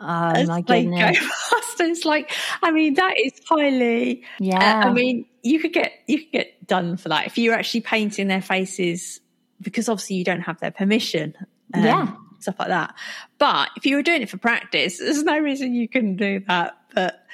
oh 0.00 0.30
as 0.30 0.48
my 0.48 0.60
goodness! 0.60 1.18
go. 1.78 1.84
It's 1.86 2.04
like, 2.04 2.32
I 2.62 2.70
mean, 2.72 2.94
that 2.94 3.14
is 3.18 3.32
highly. 3.48 4.24
Yeah. 4.40 4.80
Uh, 4.82 4.88
I 4.88 4.92
mean, 4.92 5.26
you 5.42 5.60
could 5.60 5.72
get 5.72 5.92
you 6.06 6.18
could 6.18 6.32
get 6.32 6.66
done 6.66 6.96
for 6.96 7.10
that 7.10 7.26
if 7.26 7.38
you're 7.38 7.54
actually 7.54 7.82
painting 7.82 8.26
their 8.28 8.42
faces 8.42 9.20
because 9.60 9.88
obviously 9.88 10.16
you 10.16 10.24
don't 10.24 10.40
have 10.40 10.58
their 10.60 10.70
permission. 10.70 11.34
um, 11.74 11.84
Yeah. 11.84 12.12
Stuff 12.44 12.58
like 12.58 12.68
that. 12.68 12.94
But 13.38 13.70
if 13.76 13.86
you 13.86 13.96
were 13.96 14.02
doing 14.02 14.20
it 14.20 14.28
for 14.28 14.36
practice, 14.36 14.98
there's 14.98 15.22
no 15.22 15.38
reason 15.38 15.74
you 15.74 15.88
couldn't 15.88 16.16
do 16.16 16.40
that. 16.46 16.76
But 16.94 17.24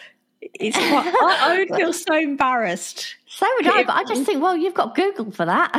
it's 0.41 0.77
quite, 0.77 1.07
I, 1.23 1.39
I 1.41 1.59
would 1.59 1.69
feel 1.69 1.93
so 1.93 2.15
embarrassed. 2.15 3.17
so 3.27 3.47
would 3.57 3.67
I, 3.67 3.83
but 3.83 3.97
I 3.97 4.05
just 4.05 4.23
think, 4.23 4.41
well, 4.41 4.57
you've 4.57 4.75
got 4.75 4.95
Google 4.95 5.33
for 5.33 5.45
that. 5.47 5.73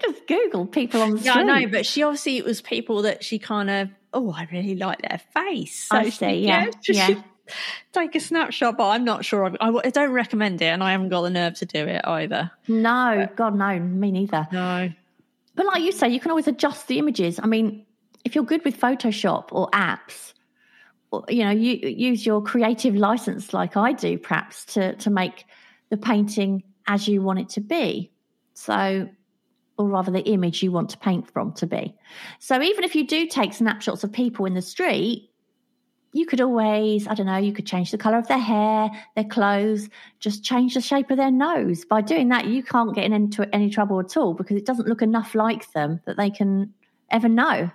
just 0.02 0.26
Google 0.28 0.64
people 0.66 1.02
on 1.02 1.10
the 1.10 1.18
screen. 1.18 1.26
Yeah, 1.26 1.32
street. 1.42 1.50
I 1.50 1.60
know, 1.64 1.70
but 1.70 1.86
she 1.86 2.04
obviously 2.04 2.36
it 2.36 2.44
was 2.44 2.60
people 2.60 3.02
that 3.02 3.24
she 3.24 3.40
kind 3.40 3.68
of 3.68 3.88
oh, 4.14 4.32
I 4.32 4.48
really 4.52 4.76
like 4.76 5.02
their 5.02 5.20
face. 5.34 5.88
So 5.88 5.96
I 5.96 6.04
she- 6.04 6.10
see, 6.12 6.46
yeah, 6.46 6.66
she 6.82 6.94
yeah. 6.94 7.22
Take 7.94 8.14
a 8.14 8.20
snapshot, 8.20 8.76
but 8.76 8.88
I'm 8.88 9.04
not 9.04 9.24
sure. 9.24 9.50
I, 9.58 9.70
I 9.70 9.90
don't 9.90 10.12
recommend 10.12 10.60
it, 10.60 10.66
and 10.66 10.84
I 10.84 10.92
haven't 10.92 11.08
got 11.08 11.22
the 11.22 11.30
nerve 11.30 11.54
to 11.54 11.66
do 11.66 11.86
it 11.86 12.02
either. 12.04 12.50
No, 12.68 13.26
God, 13.36 13.56
no, 13.56 13.78
me 13.78 14.12
neither. 14.12 14.46
No. 14.52 14.92
But 15.54 15.66
like 15.66 15.82
you 15.82 15.90
say, 15.90 16.08
you 16.10 16.20
can 16.20 16.30
always 16.30 16.46
adjust 16.46 16.86
the 16.86 16.98
images. 16.98 17.40
I 17.42 17.46
mean, 17.46 17.84
if 18.24 18.34
you're 18.34 18.44
good 18.44 18.64
with 18.64 18.78
Photoshop 18.78 19.48
or 19.52 19.70
apps, 19.70 20.32
you 21.28 21.44
know, 21.44 21.50
you 21.50 21.88
use 21.88 22.26
your 22.26 22.42
creative 22.42 22.94
license 22.94 23.54
like 23.54 23.76
I 23.76 23.92
do, 23.92 24.18
perhaps 24.18 24.64
to 24.74 24.94
to 24.96 25.10
make 25.10 25.44
the 25.90 25.96
painting 25.96 26.62
as 26.86 27.08
you 27.08 27.22
want 27.22 27.38
it 27.38 27.48
to 27.50 27.60
be. 27.60 28.10
So, 28.54 29.08
or 29.78 29.88
rather, 29.88 30.10
the 30.10 30.24
image 30.28 30.62
you 30.62 30.72
want 30.72 30.90
to 30.90 30.98
paint 30.98 31.30
from 31.30 31.52
to 31.54 31.66
be. 31.66 31.94
So, 32.40 32.60
even 32.60 32.84
if 32.84 32.94
you 32.94 33.06
do 33.06 33.26
take 33.26 33.54
snapshots 33.54 34.04
of 34.04 34.12
people 34.12 34.46
in 34.46 34.54
the 34.54 34.62
street. 34.62 35.30
You 36.14 36.24
could 36.24 36.40
always, 36.40 37.06
I 37.06 37.12
don't 37.12 37.26
know, 37.26 37.36
you 37.36 37.52
could 37.52 37.66
change 37.66 37.90
the 37.90 37.98
color 37.98 38.16
of 38.16 38.26
their 38.28 38.38
hair, 38.38 38.90
their 39.14 39.26
clothes, 39.26 39.90
just 40.20 40.42
change 40.42 40.72
the 40.72 40.80
shape 40.80 41.10
of 41.10 41.18
their 41.18 41.30
nose. 41.30 41.84
By 41.84 42.00
doing 42.00 42.30
that, 42.30 42.46
you 42.46 42.62
can't 42.62 42.94
get 42.94 43.12
into 43.12 43.54
any 43.54 43.68
trouble 43.68 44.00
at 44.00 44.16
all 44.16 44.32
because 44.32 44.56
it 44.56 44.64
doesn't 44.64 44.88
look 44.88 45.02
enough 45.02 45.34
like 45.34 45.70
them 45.72 46.00
that 46.06 46.16
they 46.16 46.30
can 46.30 46.72
ever 47.10 47.28
know. 47.28 47.70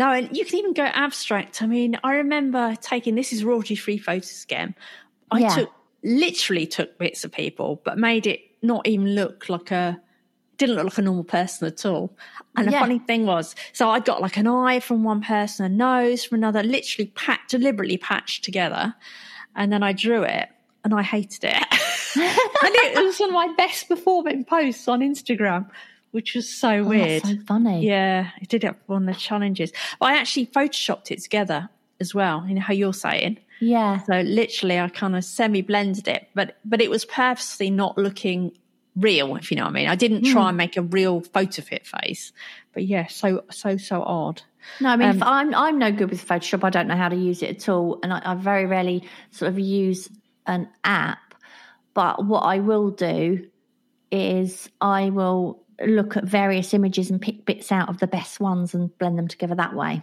No, 0.00 0.10
and 0.10 0.34
you 0.34 0.46
can 0.46 0.56
even 0.56 0.72
go 0.72 0.84
abstract. 0.84 1.60
I 1.60 1.66
mean, 1.66 1.98
I 2.02 2.14
remember 2.14 2.74
taking 2.80 3.16
this 3.16 3.34
is 3.34 3.44
royalty 3.44 3.76
free 3.76 3.98
photos 3.98 4.42
again. 4.44 4.74
I 5.30 5.40
Yeah. 5.40 5.54
took 5.54 5.70
literally 6.02 6.66
took 6.66 6.96
bits 6.98 7.22
of 7.22 7.32
people, 7.32 7.82
but 7.84 7.98
made 7.98 8.26
it 8.26 8.40
not 8.62 8.88
even 8.88 9.14
look 9.14 9.50
like 9.50 9.70
a 9.70 10.00
didn't 10.56 10.76
look 10.76 10.84
like 10.84 10.98
a 10.98 11.02
normal 11.02 11.24
person 11.24 11.66
at 11.66 11.84
all. 11.84 12.16
And 12.56 12.66
the 12.68 12.72
Yeah. 12.72 12.80
funny 12.80 12.98
thing 12.98 13.24
was, 13.26 13.54
so 13.74 13.88
I 13.90 13.98
got 14.00 14.20
like 14.22 14.36
an 14.38 14.46
eye 14.46 14.80
from 14.80 15.04
one 15.04 15.20
person, 15.22 15.64
a 15.66 15.68
nose 15.70 16.24
from 16.24 16.36
another, 16.36 16.62
literally 16.62 17.12
pat, 17.14 17.40
deliberately 17.48 17.96
patched 17.98 18.44
together. 18.44 18.94
And 19.56 19.70
then 19.72 19.82
I 19.82 19.92
drew 19.94 20.22
it 20.22 20.48
and 20.84 20.94
I 20.94 21.02
hated 21.02 21.44
it. 21.44 21.56
and 22.16 22.74
it 22.74 23.04
was 23.04 23.18
one 23.20 23.30
of 23.30 23.34
my 23.34 23.52
best 23.54 23.88
performing 23.88 24.44
posts 24.44 24.86
on 24.88 25.00
Instagram, 25.00 25.68
which 26.12 26.34
was 26.34 26.48
so 26.48 26.70
Oh, 26.70 26.84
weird. 26.84 27.22
that's 27.22 27.34
so 27.34 27.40
funny. 27.46 27.86
Yeah, 27.86 28.30
I 28.40 28.44
did 28.44 28.64
it 28.64 28.72
for 28.86 28.94
one 28.94 29.08
of 29.08 29.14
the 29.14 29.20
challenges. 29.20 29.72
But 29.98 30.06
I 30.06 30.16
actually 30.18 30.46
photoshopped 30.46 31.10
it 31.10 31.22
together 31.22 31.68
as 32.00 32.14
well, 32.14 32.44
you 32.48 32.54
know 32.54 32.60
how 32.62 32.72
you're 32.72 32.94
saying. 32.94 33.38
Yeah. 33.60 34.00
So 34.04 34.20
literally 34.20 34.78
I 34.80 34.88
kind 34.88 35.14
of 35.14 35.24
semi 35.24 35.60
blended 35.62 36.08
it, 36.08 36.28
but 36.34 36.56
but 36.64 36.80
it 36.80 36.88
was 36.90 37.04
purposely 37.04 37.68
not 37.70 37.98
looking 37.98 38.52
real, 38.96 39.36
if 39.36 39.50
you 39.50 39.56
know 39.58 39.64
what 39.64 39.70
I 39.70 39.74
mean. 39.74 39.88
I 39.88 39.94
didn't 39.96 40.24
try 40.24 40.48
and 40.48 40.56
make 40.56 40.76
a 40.78 40.82
real 40.82 41.20
photo 41.20 41.60
fit 41.62 41.86
face. 41.86 42.32
But 42.72 42.84
yeah, 42.86 43.06
so 43.08 43.44
so 43.50 43.76
so 43.76 44.02
odd. 44.02 44.40
No, 44.80 44.88
I 44.90 44.96
mean, 44.96 45.08
Um, 45.10 45.16
if 45.16 45.22
I'm 45.22 45.54
I'm 45.54 45.78
no 45.78 45.92
good 45.92 46.10
with 46.10 46.26
Photoshop. 46.26 46.64
I 46.64 46.70
don't 46.70 46.88
know 46.88 46.96
how 46.96 47.08
to 47.10 47.16
use 47.16 47.42
it 47.42 47.50
at 47.56 47.68
all, 47.68 47.98
and 48.02 48.12
I, 48.14 48.22
I 48.24 48.34
very 48.34 48.64
rarely 48.66 49.04
sort 49.30 49.50
of 49.50 49.58
use 49.58 50.08
an 50.46 50.68
app. 50.84 51.34
But 51.92 52.24
what 52.24 52.40
I 52.40 52.60
will 52.60 52.90
do 52.90 53.46
is 54.10 54.68
I 54.80 55.10
will 55.10 55.62
look 55.86 56.16
at 56.16 56.24
various 56.24 56.74
images 56.74 57.10
and 57.10 57.20
pick 57.20 57.44
bits 57.44 57.70
out 57.72 57.88
of 57.88 57.98
the 57.98 58.06
best 58.06 58.40
ones 58.40 58.74
and 58.74 58.96
blend 58.98 59.18
them 59.18 59.28
together 59.28 59.54
that 59.54 59.74
way. 59.74 60.02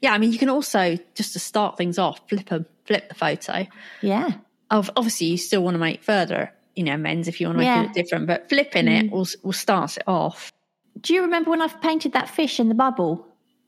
Yeah, 0.00 0.12
I 0.12 0.18
mean 0.18 0.32
you 0.32 0.38
can 0.38 0.48
also 0.48 0.96
just 1.14 1.32
to 1.32 1.38
start 1.38 1.76
things 1.76 1.98
off, 1.98 2.20
flip 2.28 2.50
a 2.50 2.64
flip 2.84 3.08
the 3.08 3.14
photo. 3.14 3.66
Yeah, 4.00 4.32
Of 4.70 4.90
obviously 4.96 5.26
you 5.28 5.36
still 5.36 5.62
want 5.62 5.74
to 5.74 5.78
make 5.78 6.02
further, 6.02 6.52
you 6.76 6.84
know, 6.84 6.94
amends 6.94 7.28
if 7.28 7.40
you 7.40 7.46
want 7.48 7.58
to 7.58 7.64
make 7.64 7.66
Yeah. 7.66 7.84
it 7.84 7.92
different, 7.92 8.26
but 8.26 8.48
flipping 8.48 8.88
it 8.88 9.06
mm. 9.06 9.10
will 9.10 9.26
will 9.42 9.52
start 9.52 9.96
it 9.96 10.04
off. 10.06 10.52
do 11.00 11.14
you 11.14 11.22
remember 11.22 11.50
when 11.50 11.60
I've 11.62 11.80
painted 11.80 12.12
that 12.12 12.28
fish 12.28 12.60
in 12.60 12.68
the 12.68 12.74
bubble? 12.74 13.26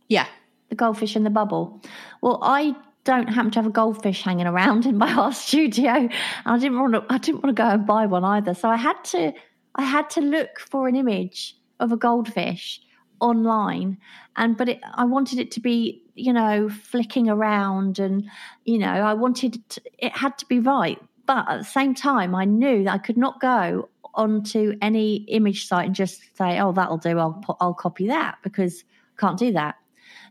Yeah. 0.08 0.26
the 0.68 0.74
goldfish 0.76 1.14
in 1.16 1.24
the 1.24 1.30
bubble. 1.30 1.80
Well, 2.22 2.38
I 2.42 2.74
don't 3.04 3.28
happen 3.28 3.50
to 3.52 3.58
have 3.58 3.66
a 3.66 3.70
goldfish 3.70 4.22
hanging 4.22 4.46
around 4.46 4.86
in 4.90 4.96
my 4.98 5.12
art 5.12 5.34
studio. 5.34 5.90
and 5.92 6.10
I 6.46 6.58
didn't 6.58 6.78
want 6.78 6.94
to. 6.94 7.04
I 7.10 7.18
didn't 7.18 7.42
want 7.42 7.56
to 7.56 7.62
go 7.62 7.68
and 7.68 7.86
buy 7.86 8.06
one 8.06 8.24
either. 8.24 8.54
So 8.54 8.68
I 8.68 8.76
had 8.76 9.02
to. 9.06 9.32
I 9.76 9.82
had 9.82 10.08
to 10.10 10.20
look 10.20 10.60
for 10.60 10.88
an 10.88 10.96
image 10.96 11.56
of 11.80 11.92
a 11.92 11.96
goldfish 11.96 12.80
online, 13.20 13.98
and 14.36 14.56
but 14.56 14.68
it, 14.68 14.80
I 14.94 15.04
wanted 15.04 15.38
it 15.38 15.50
to 15.52 15.60
be, 15.60 16.02
you 16.14 16.32
know, 16.32 16.68
flicking 16.68 17.28
around, 17.28 17.98
and 17.98 18.28
you 18.64 18.78
know, 18.78 18.86
I 18.92 19.14
wanted 19.14 19.56
it, 19.56 19.68
to, 19.70 19.82
it 19.98 20.12
had 20.12 20.36
to 20.38 20.46
be 20.46 20.60
right. 20.60 20.98
But 21.26 21.48
at 21.48 21.58
the 21.58 21.64
same 21.64 21.94
time, 21.94 22.34
I 22.34 22.44
knew 22.44 22.84
that 22.84 22.92
I 22.92 22.98
could 22.98 23.16
not 23.16 23.40
go 23.40 23.88
onto 24.14 24.76
any 24.82 25.16
image 25.28 25.66
site 25.66 25.86
and 25.86 25.94
just 25.94 26.22
say, 26.36 26.60
"Oh, 26.60 26.72
that'll 26.72 26.98
do. 26.98 27.18
I'll 27.18 27.32
put, 27.32 27.56
I'll 27.60 27.74
copy 27.74 28.06
that," 28.08 28.38
because 28.42 28.84
I 29.16 29.20
can't 29.20 29.38
do 29.38 29.52
that. 29.52 29.76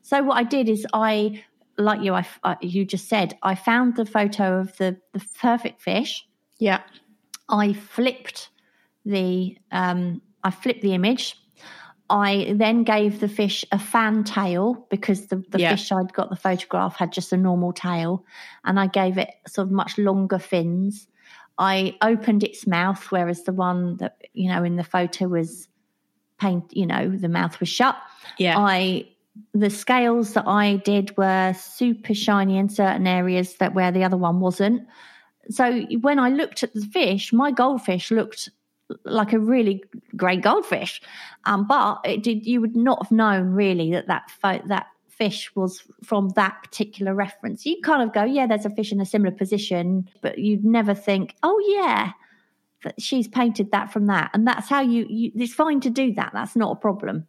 So 0.03 0.21
what 0.23 0.35
I 0.37 0.43
did 0.43 0.69
is 0.69 0.85
I, 0.93 1.43
like 1.77 2.01
you, 2.01 2.13
I, 2.13 2.25
I- 2.43 2.51
uh, 2.53 2.55
you 2.61 2.85
just 2.85 3.07
said, 3.09 3.37
I 3.43 3.55
found 3.55 3.95
the 3.95 4.05
photo 4.05 4.59
of 4.59 4.75
the 4.77 4.97
the 5.13 5.25
perfect 5.39 5.81
fish. 5.81 6.25
Yeah. 6.59 6.81
I 7.49 7.73
flipped 7.73 8.49
the 9.05 9.57
um, 9.71 10.21
I 10.43 10.51
flipped 10.51 10.81
the 10.81 10.93
image. 10.93 11.37
I 12.09 12.53
then 12.55 12.83
gave 12.83 13.21
the 13.21 13.29
fish 13.29 13.63
a 13.71 13.79
fan 13.79 14.23
tail 14.23 14.85
because 14.89 15.27
the, 15.27 15.37
the 15.49 15.59
Yeah. 15.59 15.71
fish 15.71 15.91
I'd 15.91 16.13
got 16.13 16.29
the 16.29 16.35
photograph 16.35 16.97
had 16.97 17.11
just 17.11 17.33
a 17.33 17.37
normal 17.37 17.73
tail, 17.73 18.25
and 18.65 18.79
I 18.79 18.87
gave 18.87 19.17
it 19.17 19.29
sort 19.47 19.67
of 19.67 19.71
much 19.71 19.97
longer 19.97 20.39
fins. 20.39 21.07
I 21.57 21.95
opened 22.01 22.43
its 22.43 22.67
mouth, 22.67 23.03
whereas 23.11 23.43
the 23.43 23.53
one 23.53 23.97
that 23.97 24.17
you 24.33 24.49
know 24.49 24.63
in 24.63 24.75
the 24.75 24.83
photo 24.83 25.27
was 25.27 25.67
paint. 26.39 26.75
You 26.75 26.85
know, 26.85 27.09
the 27.09 27.29
mouth 27.29 27.59
was 27.59 27.69
shut. 27.69 27.95
Yeah. 28.37 28.57
I 28.57 29.07
the 29.53 29.69
scales 29.69 30.33
that 30.33 30.47
I 30.47 30.75
did 30.77 31.17
were 31.17 31.53
super 31.53 32.13
shiny 32.13 32.57
in 32.57 32.69
certain 32.69 33.07
areas 33.07 33.55
that 33.55 33.73
where 33.73 33.91
the 33.91 34.03
other 34.03 34.17
one 34.17 34.39
wasn't. 34.39 34.85
So 35.49 35.81
when 36.01 36.19
I 36.19 36.29
looked 36.29 36.63
at 36.63 36.73
the 36.73 36.85
fish, 36.85 37.33
my 37.33 37.51
goldfish 37.51 38.11
looked 38.11 38.49
like 39.05 39.33
a 39.33 39.39
really 39.39 39.83
great 40.15 40.41
goldfish, 40.41 41.01
um, 41.45 41.65
but 41.67 41.99
it 42.03 42.23
did. 42.23 42.45
You 42.45 42.61
would 42.61 42.75
not 42.75 43.03
have 43.03 43.11
known 43.11 43.51
really 43.51 43.91
that 43.91 44.07
that 44.07 44.29
pho- 44.29 44.61
that 44.67 44.87
fish 45.07 45.55
was 45.55 45.83
from 46.03 46.29
that 46.35 46.61
particular 46.63 47.13
reference. 47.13 47.65
You 47.65 47.79
kind 47.81 48.01
of 48.01 48.13
go, 48.13 48.23
yeah, 48.23 48.47
there's 48.47 48.65
a 48.65 48.69
fish 48.69 48.91
in 48.91 48.99
a 48.99 49.05
similar 49.05 49.31
position, 49.31 50.09
but 50.21 50.39
you'd 50.39 50.65
never 50.65 50.93
think, 50.93 51.35
oh 51.43 51.61
yeah, 51.67 52.11
that 52.83 53.01
she's 53.01 53.27
painted 53.27 53.71
that 53.71 53.91
from 53.91 54.07
that, 54.07 54.31
and 54.33 54.47
that's 54.47 54.69
how 54.69 54.81
you. 54.81 55.05
you 55.09 55.31
it's 55.35 55.53
fine 55.53 55.79
to 55.81 55.89
do 55.89 56.13
that. 56.13 56.31
That's 56.33 56.55
not 56.55 56.71
a 56.71 56.79
problem. 56.79 57.27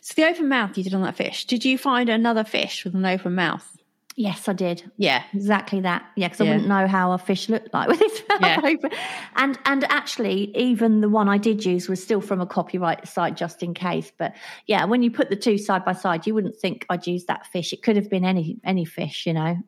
So 0.00 0.14
the 0.16 0.28
open 0.28 0.48
mouth 0.48 0.76
you 0.76 0.84
did 0.84 0.94
on 0.94 1.02
that 1.02 1.16
fish, 1.16 1.44
did 1.44 1.64
you 1.64 1.78
find 1.78 2.08
another 2.08 2.44
fish 2.44 2.84
with 2.84 2.94
an 2.94 3.06
open 3.06 3.34
mouth? 3.34 3.75
Yes, 4.18 4.48
I 4.48 4.54
did. 4.54 4.90
Yeah. 4.96 5.22
Exactly 5.34 5.80
that. 5.82 6.02
Yeah, 6.16 6.28
because 6.28 6.40
I 6.40 6.44
Yeah. 6.44 6.52
wouldn't 6.52 6.68
know 6.68 6.86
how 6.86 7.12
a 7.12 7.18
fish 7.18 7.50
looked 7.50 7.74
like 7.74 7.88
with 7.88 8.00
its 8.00 8.22
mouth 8.40 8.40
Yeah. 8.40 8.60
open. 8.64 8.90
And 9.36 9.58
and 9.66 9.84
actually, 9.84 10.56
even 10.56 11.02
the 11.02 11.08
one 11.10 11.28
I 11.28 11.36
did 11.36 11.66
use 11.66 11.86
was 11.86 12.02
still 12.02 12.22
from 12.22 12.40
a 12.40 12.46
copyright 12.46 13.06
site, 13.06 13.36
just 13.36 13.62
in 13.62 13.74
case. 13.74 14.10
But 14.16 14.34
yeah, 14.66 14.86
when 14.86 15.02
you 15.02 15.10
put 15.10 15.28
the 15.28 15.36
two 15.36 15.58
side 15.58 15.84
by 15.84 15.92
side, 15.92 16.26
you 16.26 16.32
wouldn't 16.34 16.56
think 16.56 16.86
I'd 16.88 17.06
use 17.06 17.26
that 17.26 17.46
fish. 17.48 17.74
It 17.74 17.82
could 17.82 17.96
have 17.96 18.08
been 18.08 18.24
any 18.24 18.56
any 18.64 18.86
fish, 18.86 19.26
you 19.26 19.34
know. 19.34 19.58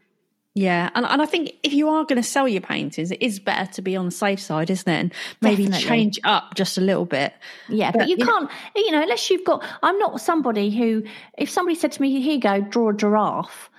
Yeah, 0.54 0.88
and, 0.94 1.04
and 1.06 1.22
I 1.22 1.26
think 1.26 1.52
if 1.62 1.72
you 1.74 1.88
are 1.90 2.04
going 2.04 2.20
to 2.20 2.28
sell 2.28 2.48
your 2.48 2.62
paintings, 2.62 3.12
it 3.12 3.22
is 3.22 3.38
better 3.38 3.70
to 3.74 3.82
be 3.82 3.94
on 3.96 4.06
the 4.06 4.10
safe 4.10 4.40
side, 4.40 4.70
isn't 4.70 4.88
it? 4.92 4.98
And 4.98 5.12
maybe 5.40 5.64
Definitely. 5.66 5.86
change 5.86 6.18
up 6.24 6.54
just 6.54 6.76
a 6.78 6.80
little 6.80 7.04
bit. 7.04 7.32
Yeah, 7.68 7.92
but, 7.92 7.98
But, 8.00 8.08
you 8.08 8.16
you 8.18 8.24
can't, 8.24 8.50
you 8.74 8.90
know, 8.90 9.02
unless 9.02 9.30
you've 9.30 9.44
got. 9.44 9.62
I'm 9.82 9.98
not 9.98 10.20
somebody 10.20 10.70
who, 10.70 11.04
if 11.36 11.48
somebody 11.50 11.76
said 11.76 11.92
to 11.92 12.02
me, 12.02 12.18
"Here 12.20 12.34
you 12.36 12.40
go, 12.40 12.60
draw 12.62 12.88
a 12.88 12.94
giraffe," 12.94 13.70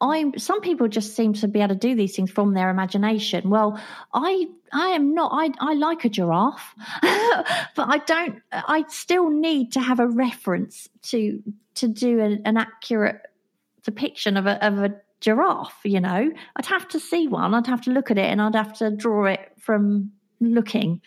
I'm. 0.00 0.38
Some 0.38 0.60
people 0.60 0.88
just 0.88 1.16
seem 1.16 1.32
to 1.34 1.48
be 1.48 1.60
able 1.60 1.74
to 1.74 1.74
do 1.74 1.94
these 1.94 2.14
things 2.14 2.30
from 2.30 2.54
their 2.54 2.70
imagination. 2.70 3.50
Well, 3.50 3.80
I, 4.14 4.46
I 4.72 4.88
am 4.90 5.14
not. 5.14 5.32
I, 5.34 5.50
I 5.60 5.74
like 5.74 6.04
a 6.04 6.08
giraffe, 6.08 6.74
but 7.02 7.88
I 7.88 8.00
don't. 8.06 8.40
I 8.52 8.84
still 8.88 9.30
need 9.30 9.72
to 9.72 9.80
have 9.80 9.98
a 9.98 10.06
reference 10.06 10.88
to 11.04 11.42
to 11.76 11.88
do 11.88 12.20
an, 12.20 12.42
an 12.44 12.56
accurate 12.56 13.22
depiction 13.82 14.36
of 14.36 14.46
a 14.46 14.64
of 14.64 14.78
a 14.78 14.94
giraffe. 15.20 15.80
You 15.84 16.00
know, 16.00 16.30
I'd 16.56 16.66
have 16.66 16.86
to 16.88 17.00
see 17.00 17.26
one. 17.26 17.54
I'd 17.54 17.66
have 17.66 17.82
to 17.82 17.90
look 17.90 18.10
at 18.10 18.18
it, 18.18 18.26
and 18.26 18.40
I'd 18.40 18.54
have 18.54 18.74
to 18.78 18.90
draw 18.90 19.24
it 19.26 19.52
from 19.58 20.12
looking. 20.40 21.00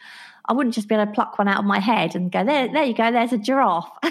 I 0.45 0.54
wouldn't 0.54 0.75
just 0.75 0.88
be 0.89 0.95
able 0.95 1.06
to 1.06 1.12
pluck 1.12 1.38
one 1.38 1.47
out 1.47 1.60
of 1.60 1.65
my 1.65 1.80
head 1.80 2.15
and 2.15 2.32
go, 2.32 2.43
there, 2.43 2.71
there 2.71 2.84
you 2.84 2.93
go, 2.93 3.12
there's 3.12 3.32
a 3.32 3.38
giraffe. 3.38 3.89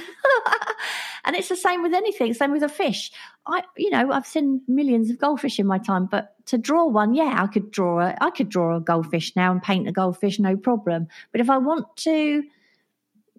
and 1.30 1.36
it's 1.36 1.48
the 1.48 1.54
same 1.54 1.80
with 1.80 1.94
anything, 1.94 2.34
same 2.34 2.50
with 2.50 2.64
a 2.64 2.68
fish. 2.68 3.12
I, 3.46 3.62
you 3.76 3.88
know, 3.88 4.10
I've 4.10 4.26
seen 4.26 4.62
millions 4.66 5.10
of 5.10 5.18
goldfish 5.20 5.60
in 5.60 5.66
my 5.66 5.78
time, 5.78 6.06
but 6.06 6.34
to 6.46 6.58
draw 6.58 6.86
one, 6.86 7.14
yeah, 7.14 7.40
I 7.40 7.46
could 7.46 7.70
draw 7.70 8.00
a, 8.00 8.16
I 8.20 8.30
could 8.30 8.48
draw 8.48 8.76
a 8.76 8.80
goldfish 8.80 9.36
now 9.36 9.52
and 9.52 9.62
paint 9.62 9.86
a 9.86 9.92
goldfish, 9.92 10.40
no 10.40 10.56
problem. 10.56 11.06
But 11.30 11.40
if 11.40 11.48
I 11.48 11.58
want 11.58 11.86
to 11.98 12.42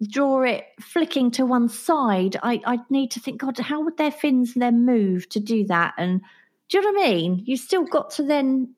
draw 0.08 0.40
it 0.40 0.64
flicking 0.80 1.30
to 1.32 1.44
one 1.44 1.68
side, 1.68 2.38
I, 2.42 2.62
I 2.64 2.78
need 2.88 3.10
to 3.10 3.20
think, 3.20 3.42
God, 3.42 3.58
how 3.58 3.82
would 3.82 3.98
their 3.98 4.10
fins 4.10 4.54
then 4.54 4.86
move 4.86 5.28
to 5.28 5.38
do 5.38 5.66
that? 5.66 5.92
And 5.98 6.22
do 6.70 6.78
you 6.78 6.82
know 6.82 6.98
what 6.98 7.06
I 7.06 7.10
mean? 7.10 7.42
You 7.44 7.58
still 7.58 7.84
got 7.84 8.12
to 8.12 8.22
then 8.22 8.74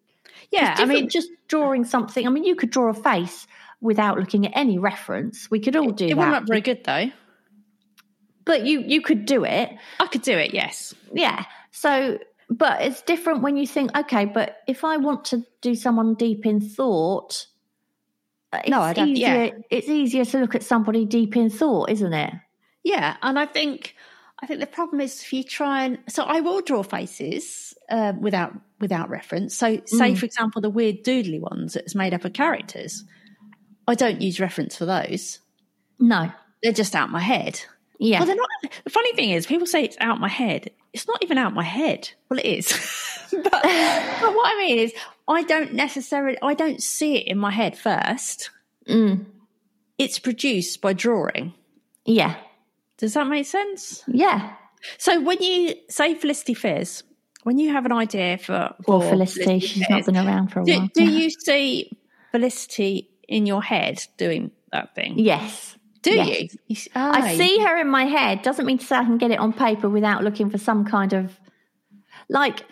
Yeah, 0.51 0.75
I 0.77 0.87
mean, 0.87 1.09
just 1.09 1.31
drawing 1.47 1.85
something. 1.85 2.27
I 2.27 2.31
mean, 2.31 2.43
you 2.43 2.57
could 2.57 2.71
draw 2.71 2.91
a 2.91 2.95
face 2.95 3.47
without 3.81 4.19
looking 4.19 4.45
at 4.45 4.53
any 4.57 4.77
reference. 4.77 5.49
We 5.53 5.61
could 5.61 5.77
all 5.77 5.93
do 5.93 6.07
it 6.07 6.17
that. 6.17 6.41
look 6.41 6.49
very 6.49 6.63
good 6.63 6.83
though. 6.83 7.13
But 8.45 8.65
you 8.65 8.81
you 8.81 9.01
could 9.03 9.27
do 9.27 9.45
it. 9.45 9.71
I 10.01 10.07
could 10.07 10.23
do 10.23 10.37
it, 10.37 10.55
yes. 10.55 10.95
Yeah. 11.13 11.45
So 11.71 12.19
but 12.51 12.83
it's 12.83 13.01
different 13.03 13.43
when 13.43 13.57
you 13.57 13.67
think, 13.67 13.97
okay, 13.97 14.27
but 14.27 14.59
if 14.69 14.85
I 14.85 14.99
want 14.99 15.25
to 15.27 15.45
do 15.63 15.75
someone 15.75 16.15
deep 16.15 16.45
in 16.47 16.61
thought, 16.61 17.47
it's 18.53 18.69
No, 18.69 18.81
I'd 18.83 18.99
have- 18.99 19.09
easier 19.09 19.45
yeah. 19.47 19.51
it's 19.71 19.89
easier 19.89 20.25
to 20.27 20.39
look 20.39 20.55
at 20.55 20.63
somebody 20.63 21.05
deep 21.05 21.37
in 21.37 21.51
thought, 21.51 21.91
isn't 21.91 22.13
it? 22.13 22.33
Yeah, 22.83 23.17
and 23.23 23.39
I 23.39 23.47
think 23.47 23.95
I 24.41 24.47
think 24.47 24.61
the 24.61 24.67
problem 24.67 25.01
is 25.01 25.23
if 25.23 25.33
you 25.33 25.43
try 25.43 25.85
and 25.85 25.99
so 26.09 26.23
I 26.25 26.41
will 26.41 26.61
draw 26.61 26.83
faces 26.83 27.73
uh, 27.89 28.13
without 28.21 28.53
without 28.81 29.09
reference. 29.09 29.57
So, 29.57 29.81
say 29.87 30.13
Mm. 30.13 30.19
for 30.19 30.27
example, 30.27 30.61
the 30.61 30.69
weird 30.71 31.03
doodly 31.05 31.41
ones 31.41 31.73
that's 31.75 31.95
made 31.95 32.13
up 32.13 32.25
of 32.27 32.33
characters, 32.35 33.05
I 33.89 33.95
don't 33.95 34.21
use 34.21 34.39
reference 34.41 34.77
for 34.77 34.85
those. 34.85 35.39
No. 35.99 36.31
They're 36.63 36.73
just 36.73 36.95
out 36.95 37.11
my 37.11 37.21
head. 37.21 37.61
Yeah. 38.05 38.19
Well, 38.19 38.27
they're 38.27 38.37
not. 38.37 38.49
The 38.85 38.91
funny 38.91 39.15
thing 39.15 39.31
is, 39.31 39.47
people 39.47 39.67
say 39.67 39.83
it's 39.83 39.97
out 39.99 40.21
my 40.21 40.29
head. 40.29 40.71
It's 40.93 41.09
not 41.09 41.23
even 41.23 41.39
out 41.39 41.55
my 41.55 41.63
head. 41.63 42.11
Well, 42.29 42.39
it 42.39 42.45
is. 42.45 42.67
but, 43.33 43.51
but 43.51 43.63
what 43.63 44.55
I 44.55 44.57
mean 44.59 44.79
is, 44.79 44.93
I 45.27 45.43
don't 45.43 45.73
necessarily. 45.73 46.37
I 46.43 46.53
don't 46.53 46.83
see 46.83 47.17
it 47.17 47.27
in 47.29 47.39
my 47.39 47.51
head 47.51 47.79
first. 47.79 48.51
Mm. 48.87 49.25
It's 49.97 50.19
produced 50.19 50.83
by 50.83 50.93
drawing. 50.93 51.55
Yeah. 52.05 52.37
Does 52.99 53.15
that 53.15 53.27
make 53.27 53.47
sense? 53.47 54.05
Yeah. 54.07 54.53
So 54.99 55.21
when 55.23 55.43
you 55.43 55.75
say 55.89 56.15
Felicity 56.15 56.53
Fizz, 56.53 57.05
when 57.45 57.59
you 57.59 57.73
have 57.73 57.87
an 57.87 57.93
idea 57.93 58.37
for, 58.37 58.75
Or 58.87 59.01
for 59.01 59.09
Felicity, 59.11 59.61
she's 59.61 59.89
not 59.89 60.05
been 60.05 60.17
around 60.17 60.49
for 60.49 60.61
a 60.61 60.65
do, 60.65 60.77
while. 60.77 60.89
do 60.93 61.05
you 61.05 61.31
see 61.31 61.91
Felicity 62.33 63.09
in 63.27 63.47
your 63.47 63.63
head 63.63 64.05
doing 64.19 64.51
that 64.73 64.95
thing? 64.95 65.19
Yes. 65.19 65.77
Do 66.05 66.13
Yes. 66.13 66.55
you? 66.69 66.77
s- 66.77 66.89
I 66.95 67.33
oh. 67.33 67.37
see 67.37 67.59
her 67.61 67.77
in 67.81 67.89
my 67.89 68.05
head. 68.05 68.43
Doesn't 68.43 68.67
mean 68.67 68.79
to 68.79 68.85
say 68.87 68.97
I 68.97 69.05
can 69.05 69.19
get 69.19 69.31
it 69.31 69.39
on 69.39 69.53
paper 69.53 69.89
without 69.89 70.23
looking 70.23 70.51
for 70.51 70.59
some 70.59 70.85
kind 70.85 71.13
of 71.13 71.41
like. 72.29 72.65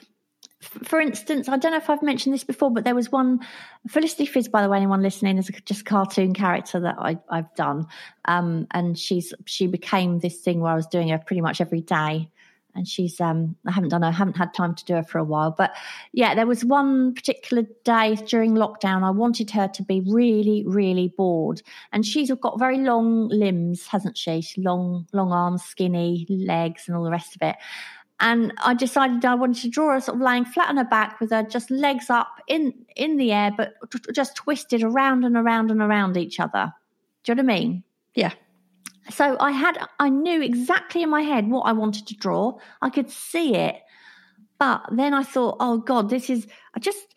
For 0.85 1.01
instance, 1.01 1.49
I 1.49 1.57
don't 1.57 1.73
know 1.73 1.79
if 1.79 1.91
I've 1.91 2.03
mentioned 2.05 2.33
this 2.33 2.45
before, 2.45 2.71
but 2.71 2.85
there 2.85 2.95
was 2.95 3.11
one 3.11 3.41
Felicity 3.89 4.27
Fizz, 4.27 4.47
by 4.47 4.63
the 4.63 4.69
way, 4.69 4.77
anyone 4.77 5.03
listening, 5.03 5.37
is 5.37 5.49
a 5.49 5.53
just 5.63 5.85
cartoon 5.85 6.35
character 6.35 6.79
that 6.79 6.95
I, 7.01 7.19
I've 7.29 7.53
done, 7.57 7.87
um, 8.27 8.69
and 8.71 8.97
she's 8.97 9.35
she 9.45 9.67
became 9.67 10.21
this 10.21 10.41
thing 10.41 10.61
where 10.61 10.71
I 10.71 10.77
was 10.77 10.87
doing 10.87 11.09
her 11.09 11.19
pretty 11.19 11.41
much 11.41 11.61
every 11.61 11.81
day, 11.81 12.31
and 12.75 12.89
she's 12.89 13.21
um, 13.21 13.57
I 13.67 13.73
haven't 13.73 13.91
done 13.91 14.03
her, 14.03 14.11
haven't 14.11 14.37
had 14.37 14.55
time 14.55 14.75
to 14.75 14.85
do 14.85 14.95
her 14.95 15.03
for 15.03 15.19
a 15.19 15.25
while, 15.25 15.55
but 15.57 15.73
yeah, 16.13 16.35
there 16.35 16.47
was 16.47 16.65
one 16.65 17.15
particular 17.15 17.65
day 17.85 18.17
during 18.27 18.55
lockdown 18.55 19.03
I 19.03 19.11
wanted 19.11 19.51
her 19.51 19.69
to 19.69 19.83
be 19.83 20.01
really, 20.07 20.65
really 20.67 21.13
bored, 21.17 21.63
and 21.93 22.07
she's 22.07 22.31
got 22.33 22.59
very 22.59 22.79
long 22.79 23.29
limbs, 23.29 23.87
hasn't 23.87 24.17
she? 24.17 24.41
She's 24.41 24.65
long, 24.65 25.07
long 25.13 25.33
arms, 25.33 25.63
skinny 25.63 26.27
legs, 26.29 26.85
and 26.87 26.97
all 26.97 27.05
the 27.05 27.11
rest 27.11 27.37
of 27.37 27.43
it. 27.43 27.57
And 28.21 28.53
I 28.63 28.75
decided 28.75 29.25
I 29.25 29.35
wanted 29.35 29.63
to 29.63 29.69
draw 29.69 29.95
her 29.95 30.01
sort 30.01 30.17
of 30.17 30.23
lying 30.23 30.45
flat 30.45 30.69
on 30.69 30.77
her 30.77 30.85
back 30.85 31.21
with 31.21 31.31
her 31.31 31.43
just 31.43 31.71
legs 31.73 32.09
up 32.09 32.41
in 32.47 32.73
in 32.97 33.17
the 33.17 33.33
air, 33.33 33.51
but 33.57 33.75
t- 33.91 34.13
just 34.13 34.37
twisted 34.37 34.83
around 34.83 35.25
and 35.25 35.37
around 35.37 35.71
and 35.71 35.83
around 35.83 36.17
each 36.17 36.39
other. 36.39 36.73
Do 37.25 37.33
you 37.33 37.37
know 37.37 37.43
what 37.43 37.53
I 37.53 37.59
mean? 37.59 37.85
Yeah. 38.15 38.33
So 39.11 39.37
I 39.41 39.51
had, 39.51 39.79
I 39.99 40.09
knew 40.09 40.41
exactly 40.43 41.03
in 41.03 41.11
my 41.11 41.23
head 41.23 41.49
what 41.49 41.63
I 41.63 41.73
wanted 41.73 42.07
to 42.09 42.15
draw. 42.15 42.59
I 42.81 42.89
could 42.91 43.11
see 43.11 43.55
it, 43.55 43.77
but 44.59 44.83
then 44.93 45.13
I 45.13 45.23
thought, 45.23 45.57
oh 45.61 45.79
God, 45.79 46.09
this 46.09 46.31
is. 46.31 46.47
I 46.75 46.81
just, 46.81 47.15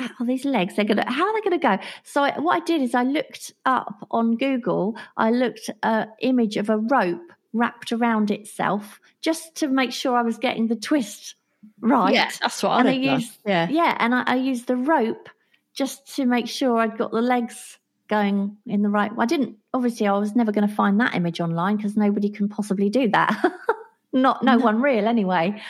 oh, 0.00 0.24
these 0.24 0.44
legs, 0.44 0.76
they're 0.76 0.84
gonna. 0.84 1.10
How 1.10 1.26
are 1.26 1.34
they 1.34 1.40
gonna 1.42 1.58
go? 1.78 1.84
So 2.04 2.22
I, 2.22 2.38
what 2.38 2.62
I 2.62 2.64
did 2.64 2.80
is 2.80 2.94
I 2.94 3.02
looked 3.02 3.52
up 3.64 4.06
on 4.10 4.36
Google. 4.36 4.96
I 5.16 5.30
looked 5.30 5.68
an 5.82 6.08
image 6.20 6.56
of 6.56 6.70
a 6.70 6.78
rope 6.78 7.32
wrapped 7.52 7.90
around 7.92 8.30
itself 8.30 9.00
just 9.20 9.54
to 9.56 9.68
make 9.68 9.90
sure 9.92 10.16
I 10.16 10.22
was 10.22 10.38
getting 10.38 10.68
the 10.68 10.76
twist 10.76 11.34
right. 11.80 12.12
Yeah, 12.14 12.30
that's 12.40 12.62
what 12.62 12.78
And 12.78 12.88
I 12.88 12.92
I 12.92 12.94
done. 13.04 13.20
used- 13.20 13.38
Yeah. 13.44 13.68
Yeah, 13.68 13.96
and 13.98 14.14
I, 14.14 14.22
I 14.26 14.36
used 14.36 14.66
the 14.68 14.76
rope 14.76 15.28
just 15.74 16.14
to 16.16 16.24
make 16.24 16.46
sure 16.48 16.78
I'd 16.78 16.96
got 16.96 17.10
the 17.10 17.20
legs 17.20 17.78
going 18.08 18.56
in 18.66 18.82
the 18.82 18.88
right. 18.88 19.10
I 19.16 19.26
didn't. 19.26 19.56
Obviously, 19.74 20.06
I 20.06 20.16
was 20.18 20.34
never 20.34 20.52
going 20.52 20.68
to 20.68 20.74
find 20.74 21.00
that 21.00 21.14
image 21.14 21.40
online 21.40 21.76
because 21.76 21.96
nobody 21.96 22.30
can 22.30 22.48
possibly 22.48 22.90
do 22.90 23.08
that. 23.10 23.52
Not 24.12 24.42
no 24.42 24.58
one 24.58 24.80
real 24.80 25.06
anyway. 25.06 25.62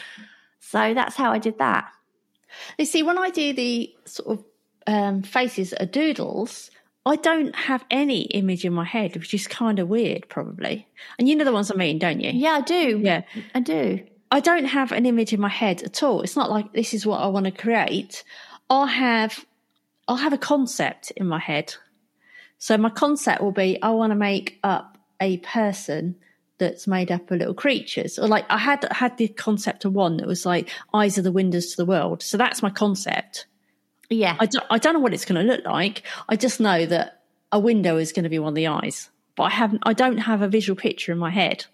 So 0.61 0.95
that's 0.95 1.17
how 1.17 1.33
I 1.33 1.39
did 1.39 1.59
that. 1.59 1.91
You 2.79 2.85
see, 2.85 3.03
when 3.03 3.19
I 3.19 3.31
do 3.31 3.53
the 3.53 3.95
sort 4.05 4.39
of 4.39 4.45
um, 4.87 5.23
faces 5.23 5.71
that 5.71 5.83
are 5.83 5.87
doodles, 5.87 6.71
I 7.05 7.17
don't 7.17 7.55
have 7.55 7.85
any 7.91 8.23
image 8.23 8.65
in 8.65 8.73
my 8.73 8.85
head, 8.85 9.17
which 9.17 9.33
is 9.35 9.47
kind 9.47 9.79
of 9.79 9.89
weird, 9.89 10.29
probably. 10.29 10.89
And 11.19 11.29
you 11.29 11.37
know 11.37 11.45
the 11.45 11.53
ones 11.53 11.71
I 11.71 11.75
mean, 11.75 11.99
don't 11.99 12.21
you? 12.21 12.31
Yeah, 12.33 12.53
I 12.53 12.61
do. 12.63 13.01
Yeah. 13.03 13.23
I 13.55 13.61
do. 13.61 14.05
I 14.31 14.41
don't 14.41 14.65
have 14.65 14.93
an 14.93 15.07
image 15.07 15.33
in 15.33 15.41
my 15.41 15.49
head 15.49 15.83
at 15.83 16.03
all. 16.03 16.23
It's 16.23 16.37
not 16.37 16.51
like 16.51 16.73
this 16.73 16.95
is 16.95 17.07
what 17.07 17.21
I 17.21 17.29
want 17.29 17.47
to 17.47 17.53
create. 17.53 18.25
I'll 18.69 18.87
have 18.87 19.45
I'll 20.09 20.17
have 20.17 20.33
a 20.33 20.39
concept 20.39 21.13
in 21.13 21.27
my 21.27 21.39
head. 21.39 21.75
So 22.59 22.77
my 22.79 22.91
concept 22.91 23.43
will 23.43 23.53
be 23.53 23.81
I 23.83 23.91
want 23.91 24.11
to 24.11 24.17
make 24.17 24.59
up 24.63 24.99
a 25.21 25.39
person 25.39 26.17
that's 26.59 26.87
made 26.87 27.13
up 27.13 27.31
of 27.31 27.39
little 27.39 27.55
creatures. 27.55 28.19
Or 28.19 28.29
like 28.29 28.47
I 28.49 28.59
had 28.59 28.87
had 28.91 29.17
the 29.19 29.29
concept 29.29 29.85
of 29.85 29.93
one 29.93 30.17
that 30.19 30.27
was 30.27 30.47
like 30.47 30.71
eyes 30.95 31.19
are 31.19 31.23
the 31.23 31.33
windows 31.33 31.71
to 31.71 31.77
the 31.77 31.85
world. 31.85 32.23
So 32.23 32.37
that's 32.37 32.63
my 32.63 32.71
concept. 32.71 33.47
Yeah. 34.09 34.37
I 34.39 34.47
don't, 34.47 34.65
I 34.71 34.79
don't 34.79 34.95
know 34.95 35.01
what 35.01 35.13
it's 35.13 35.25
going 35.25 35.45
to 35.45 35.53
look 35.53 35.65
like. 35.65 36.03
I 36.29 36.37
just 36.37 36.61
know 36.61 36.87
that 36.87 37.23
a 37.53 37.59
window 37.59 37.97
is 37.97 38.13
going 38.13 38.25
to 38.25 38.31
be 38.31 38.39
one 38.39 38.51
of 38.51 38.55
the 38.55 38.69
eyes. 38.69 39.11
But 39.37 39.45
I 39.45 39.51
haven't 39.51 39.83
I 39.85 39.93
don't 39.93 40.19
have 40.19 40.43
a 40.43 40.49
visual 40.49 40.77
picture 40.77 41.13
in 41.13 41.19
my 41.19 41.31
head. 41.31 41.67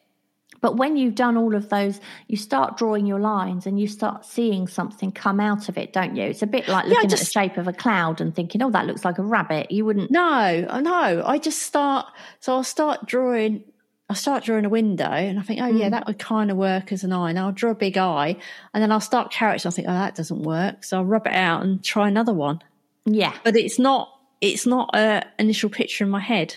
But 0.62 0.76
when 0.78 0.96
you've 0.96 1.14
done 1.16 1.36
all 1.36 1.54
of 1.54 1.68
those, 1.68 2.00
you 2.28 2.36
start 2.38 2.78
drawing 2.78 3.04
your 3.04 3.18
lines 3.20 3.66
and 3.66 3.78
you 3.78 3.86
start 3.88 4.24
seeing 4.24 4.66
something 4.68 5.12
come 5.12 5.40
out 5.40 5.68
of 5.68 5.76
it, 5.76 5.92
don't 5.92 6.16
you? 6.16 6.22
It's 6.22 6.40
a 6.42 6.46
bit 6.46 6.68
like 6.68 6.86
looking 6.86 7.04
at 7.04 7.10
just- 7.10 7.24
the 7.26 7.30
shape 7.30 7.56
of 7.58 7.68
a 7.68 7.72
cloud 7.72 8.20
and 8.20 8.34
thinking, 8.34 8.62
oh, 8.62 8.70
that 8.70 8.86
looks 8.86 9.04
like 9.04 9.18
a 9.18 9.22
rabbit. 9.24 9.70
You 9.72 9.84
wouldn't. 9.84 10.10
No, 10.10 10.80
know. 10.80 11.22
I 11.26 11.38
just 11.38 11.62
start. 11.62 12.06
So 12.40 12.54
I'll 12.54 12.64
start 12.64 13.04
drawing. 13.06 13.64
I 14.08 14.14
start 14.14 14.44
drawing 14.44 14.64
a 14.66 14.68
window, 14.68 15.10
and 15.10 15.38
I 15.38 15.42
think, 15.42 15.60
oh 15.62 15.66
yeah, 15.68 15.88
that 15.88 16.06
would 16.06 16.18
kind 16.18 16.50
of 16.50 16.56
work 16.58 16.92
as 16.92 17.02
an 17.02 17.12
eye. 17.12 17.30
And 17.30 17.38
I'll 17.38 17.50
draw 17.52 17.70
a 17.70 17.74
big 17.74 17.96
eye, 17.96 18.36
and 18.74 18.82
then 18.82 18.92
I'll 18.92 19.00
start 19.00 19.32
character. 19.32 19.68
I 19.68 19.70
think, 19.72 19.88
oh, 19.88 19.92
that 19.92 20.14
doesn't 20.14 20.42
work. 20.42 20.84
So 20.84 20.98
I'll 20.98 21.04
rub 21.04 21.26
it 21.26 21.32
out 21.32 21.62
and 21.62 21.82
try 21.82 22.08
another 22.08 22.34
one. 22.34 22.60
Yeah. 23.04 23.32
But 23.42 23.56
it's 23.56 23.78
not. 23.78 24.10
It's 24.40 24.66
not 24.66 24.90
an 24.94 25.24
initial 25.38 25.70
picture 25.70 26.04
in 26.04 26.10
my 26.10 26.20
head. 26.20 26.56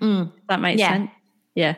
Mm. 0.00 0.32
That 0.48 0.60
makes 0.60 0.80
Yeah. 0.80 0.88
sense. 0.92 1.10
Yeah. 1.54 1.74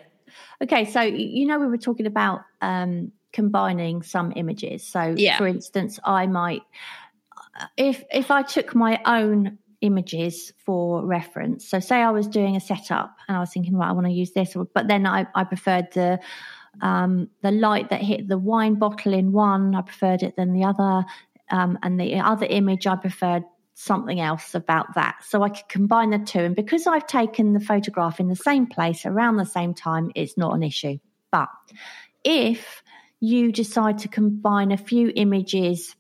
Okay, 0.65 0.87
so 0.87 1.03
you 1.03 1.47
know 1.47 1.59
we 1.59 1.67
were 1.67 1.77
talking 1.77 2.07
about 2.07 2.41
um, 2.63 3.13
combining 3.33 4.03
some 4.03 4.33
images. 4.35 4.83
So, 4.83 5.15
Yeah. 5.17 5.37
for 5.37 5.47
instance, 5.47 6.01
I 6.05 6.27
might 6.27 6.63
if 7.77 8.03
if 8.11 8.31
I 8.31 8.43
took 8.43 8.75
my 8.75 8.99
own 9.05 9.59
images 9.83 10.53
for 10.57 11.05
reference. 11.05 11.69
So, 11.69 11.81
say 11.81 11.97
I 11.97 12.11
was 12.11 12.27
doing 12.27 12.57
a 12.57 12.61
setup 12.61 13.15
and 13.29 13.37
I 13.37 13.41
was 13.41 13.51
thinking, 13.51 13.77
right, 13.77 13.91
I 13.91 13.93
want 13.93 14.07
to 14.07 14.13
use 14.13 14.33
this, 14.33 14.57
but 14.73 14.89
then 14.89 15.07
I, 15.07 15.27
I 15.35 15.45
preferred 15.45 15.89
the 15.93 16.19
um, 16.81 17.29
the 17.43 17.51
light 17.51 17.91
that 17.91 18.01
hit 18.01 18.29
the 18.29 18.39
wine 18.39 18.77
bottle 18.77 19.13
in 19.13 19.33
one. 19.33 19.75
I 19.75 19.83
preferred 19.83 20.23
it 20.23 20.37
than 20.37 20.55
the 20.55 20.65
other, 20.65 21.05
um, 21.51 21.79
and 21.83 22.01
the 22.01 22.15
other 22.21 22.47
image 22.47 22.87
I 22.87 22.97
preferred 22.97 23.45
something 23.75 24.21
else 24.21 24.55
about 24.55 24.95
that. 24.95 25.17
So 25.25 25.43
I 25.43 25.49
could 25.49 25.69
combine 25.69 26.11
the 26.11 26.19
two. 26.19 26.41
And 26.41 26.57
because 26.57 26.87
I've 26.87 27.07
taken 27.07 27.53
the 27.53 27.61
photograph 27.61 28.21
in 28.21 28.29
the 28.29 28.37
same 28.37 28.67
place 28.67 29.05
around 29.05 29.37
the 29.37 29.45
same 29.45 29.75
time, 29.75 30.11
it's 30.15 30.39
not 30.39 30.55
an 30.55 30.63
issue. 30.63 30.99
But 31.31 31.49
if 32.23 32.83
you 33.21 33.53
decide 33.53 33.99
to 33.99 34.09
combine 34.09 34.71
a 34.71 34.77
few 34.77 35.13
images 35.15 35.97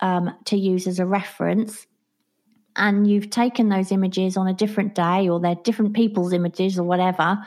um, 0.00 0.34
to 0.46 0.56
use 0.56 0.86
as 0.86 0.98
a 0.98 1.06
reference, 1.06 1.86
and 2.76 3.08
you've 3.08 3.30
taken 3.30 3.68
those 3.68 3.92
images 3.92 4.36
on 4.36 4.48
a 4.48 4.54
different 4.54 4.96
day 4.96 5.28
or 5.28 5.38
they're 5.38 5.54
different 5.54 5.94
people's 5.94 6.32
images 6.32 6.78
or 6.78 6.82
whatever, 6.82 7.38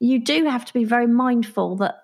you 0.00 0.18
do 0.18 0.44
have 0.44 0.64
to 0.66 0.72
be 0.74 0.84
very 0.84 1.06
mindful 1.06 1.76
that 1.76 2.02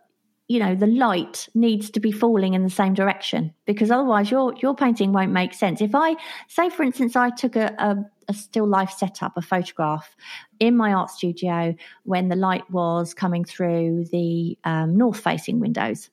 you 0.49 0.61
know 0.61 0.75
the 0.75 0.87
light 0.87 1.49
needs 1.55 1.91
to 1.91 2.01
be 2.01 2.13
falling 2.13 2.55
in 2.55 2.63
the 2.63 2.71
same 2.71 2.95
direction 2.95 3.53
because 3.65 3.91
otherwise 3.91 4.31
your 4.31 4.55
your 4.63 4.75
painting 4.75 5.13
won't 5.13 5.33
make 5.33 5.53
sense. 5.53 5.81
If 5.81 5.95
i 5.95 6.17
say 6.49 6.71
for 6.71 6.83
instance 6.83 7.17
i 7.17 7.31
took 7.31 7.57
a, 7.57 7.75
a, 7.79 7.97
a 8.29 8.35
still 8.35 8.67
life 8.67 8.91
setup 8.91 9.37
a 9.37 9.43
photograph 9.43 10.17
in 10.61 10.77
my 10.77 10.93
art 10.93 11.11
studio 11.11 11.75
when 12.05 12.29
the 12.29 12.37
light 12.37 12.69
was 12.71 13.13
coming 13.13 13.45
through 13.45 14.05
the 14.13 14.57
um, 14.65 14.97
north 14.97 15.21
facing 15.21 15.61
windows. 15.61 16.11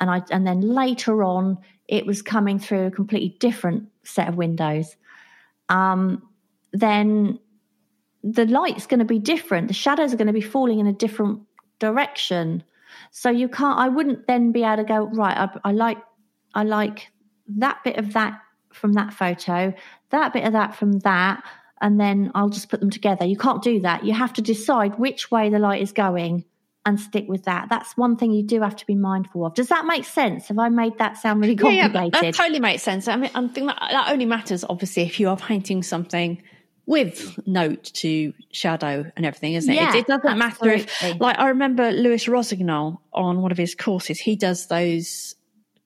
And 0.00 0.10
i 0.10 0.22
and 0.30 0.46
then 0.46 0.60
later 0.60 1.24
on 1.24 1.58
it 1.88 2.06
was 2.06 2.22
coming 2.22 2.58
through 2.58 2.86
a 2.86 2.90
completely 2.90 3.36
different 3.40 3.88
set 4.04 4.28
of 4.28 4.36
windows. 4.36 4.96
Um, 5.68 6.22
then 6.72 7.38
the 8.22 8.46
light's 8.46 8.86
going 8.86 8.98
to 8.98 9.06
be 9.06 9.18
different. 9.18 9.68
The 9.68 9.74
shadows 9.74 10.12
are 10.12 10.16
going 10.16 10.26
to 10.26 10.32
be 10.32 10.40
falling 10.40 10.80
in 10.80 10.86
a 10.86 10.92
different 10.92 11.40
direction 11.78 12.62
so 13.10 13.30
you 13.30 13.48
can't 13.48 13.78
i 13.78 13.88
wouldn't 13.88 14.26
then 14.26 14.52
be 14.52 14.62
able 14.64 14.76
to 14.76 14.84
go 14.84 15.06
right 15.14 15.36
I, 15.36 15.70
I 15.70 15.72
like 15.72 15.98
i 16.54 16.62
like 16.62 17.10
that 17.56 17.82
bit 17.84 17.96
of 17.96 18.12
that 18.12 18.40
from 18.72 18.92
that 18.94 19.12
photo 19.12 19.72
that 20.10 20.32
bit 20.32 20.44
of 20.44 20.52
that 20.52 20.74
from 20.74 20.98
that 21.00 21.42
and 21.80 21.98
then 22.00 22.30
i'll 22.34 22.48
just 22.48 22.68
put 22.68 22.80
them 22.80 22.90
together. 22.90 23.24
You 23.24 23.36
can't 23.36 23.62
do 23.62 23.80
that. 23.80 24.04
You 24.04 24.12
have 24.12 24.32
to 24.34 24.42
decide 24.42 24.98
which 24.98 25.30
way 25.30 25.48
the 25.48 25.58
light 25.60 25.80
is 25.80 25.92
going 25.92 26.44
and 26.84 26.98
stick 26.98 27.26
with 27.28 27.44
that. 27.44 27.68
That's 27.68 27.96
one 27.96 28.16
thing 28.16 28.32
you 28.32 28.42
do 28.42 28.62
have 28.62 28.74
to 28.76 28.86
be 28.86 28.94
mindful 28.94 29.44
of. 29.46 29.54
Does 29.54 29.68
that 29.68 29.84
make 29.86 30.04
sense? 30.04 30.48
Have 30.48 30.58
i 30.58 30.68
made 30.70 30.98
that 30.98 31.18
sound 31.18 31.40
really 31.40 31.54
Yeah, 31.54 31.68
yeah, 31.68 31.82
complicated? 31.88 32.34
that 32.34 32.34
totally 32.34 32.60
makes 32.60 32.82
sense. 32.82 33.06
I 33.08 33.16
mean, 33.16 33.30
I 33.34 33.46
think 33.48 33.66
that, 33.68 33.78
that 33.90 34.10
only 34.10 34.24
matters, 34.24 34.64
obviously, 34.68 35.02
if 35.04 35.20
you 35.20 35.28
are 35.28 35.36
painting 35.36 35.82
something 35.82 36.42
with 36.88 37.38
note 37.46 37.84
to 37.84 38.32
shadow 38.50 39.04
and 39.14 39.26
everything, 39.26 39.52
isn't 39.52 39.70
it? 39.70 39.76
Yeah, 39.76 39.94
it, 39.94 40.00
it 40.00 40.06
doesn't 40.06 40.38
matter 40.38 40.70
if, 40.70 41.20
like, 41.20 41.38
I 41.38 41.48
remember 41.48 41.92
Louis 41.92 42.26
Rossignol 42.26 43.02
on 43.12 43.42
one 43.42 43.52
of 43.52 43.58
his 43.58 43.74
courses, 43.74 44.18
he 44.18 44.36
does 44.36 44.68
those 44.68 45.34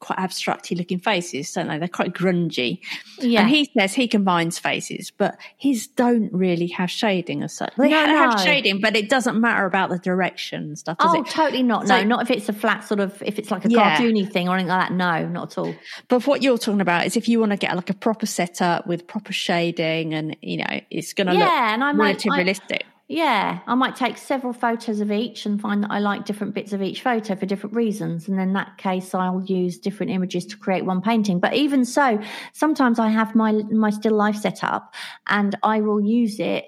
quite 0.03 0.19
abstracty 0.19 0.77
looking 0.77 0.99
faces, 0.99 1.51
don't 1.53 1.69
they? 1.69 1.79
They're 1.79 1.89
quite 1.89 2.13
grungy. 2.13 2.81
yeah 3.19 3.41
And 3.43 3.49
he 3.49 3.71
says 3.77 3.95
he 3.95 4.09
combines 4.09 4.59
faces, 4.59 5.11
but 5.11 5.39
his 5.57 5.87
don't 5.87 6.31
really 6.33 6.67
have 6.69 6.91
shading 6.91 7.43
as 7.43 7.55
such. 7.55 7.73
They 7.79 7.89
No, 7.89 8.05
have 8.07 8.41
shading, 8.41 8.81
but 8.81 8.97
it 8.97 9.09
doesn't 9.09 9.41
matter 9.41 9.65
about 9.65 9.91
the 9.91 9.99
direction 9.99 10.63
and 10.65 10.79
stuff, 10.79 10.97
Oh, 11.01 11.21
it? 11.21 11.27
totally 11.29 11.63
not. 11.63 11.87
So- 11.89 11.97
no, 11.99 12.05
not 12.05 12.23
if 12.23 12.31
it's 12.31 12.49
a 12.49 12.53
flat 12.53 12.85
sort 12.85 13.01
of, 13.01 13.23
if 13.25 13.39
it's 13.39 13.51
like 13.51 13.65
a 13.65 13.71
Yeah. 13.71 13.97
cartoony 13.97 14.31
thing 14.31 14.49
or 14.49 14.55
anything 14.57 14.69
like 14.69 14.89
that. 14.89 14.93
No, 14.95 15.27
not 15.29 15.53
at 15.53 15.59
all. 15.59 15.75
But 16.09 16.27
what 16.27 16.43
you're 16.43 16.59
talking 16.59 16.81
about 16.81 17.07
is 17.07 17.17
if 17.17 17.29
you 17.29 17.39
want 17.41 17.53
to 17.53 17.57
get 17.57 17.75
like 17.77 17.89
a 17.91 17.95
proper 17.95 18.27
setup 18.27 18.87
with 18.87 19.07
proper 19.07 19.33
shading 19.33 20.15
and, 20.15 20.37
you 20.43 20.59
know, 20.59 20.81
it's 20.91 21.13
going 21.13 21.29
to 21.29 21.33
look 21.33 21.43
Yeah, 21.43 21.73
and 21.75 21.83
I 21.85 21.93
might, 21.93 22.05
relatively 22.07 22.37
I, 22.37 22.41
realistic. 22.41 22.85
Yeah, 23.13 23.61
I 23.67 23.75
might 23.75 23.95
take 23.95 24.17
several 24.17 24.55
photos 24.55 25.01
of 25.01 25.13
each 25.13 25.45
and 25.45 25.61
find 25.61 25.85
that 25.85 25.91
I 25.91 25.99
like 25.99 26.25
different 26.25 26.55
bits 26.55 26.73
of 26.73 26.81
each 26.81 27.03
photo 27.03 27.35
for 27.35 27.45
different 27.45 27.77
reasons. 27.77 28.27
And 28.27 28.41
in 28.41 28.55
that 28.55 28.79
case, 28.79 29.15
I'll 29.15 29.43
use 29.43 29.79
different 29.79 30.13
images 30.13 30.47
to 30.47 30.57
create 30.57 30.87
one 30.87 31.03
painting. 31.03 31.39
But 31.39 31.53
even 31.55 31.85
so, 31.85 32.19
sometimes 32.55 32.99
I 32.99 33.11
have 33.11 33.35
my 33.35 33.53
my 33.71 33.91
still 33.91 34.15
life 34.15 34.37
set 34.37 34.65
up 34.65 34.95
and 35.27 35.55
I 35.63 35.83
will 35.83 36.01
use 36.01 36.41
it. 36.41 36.65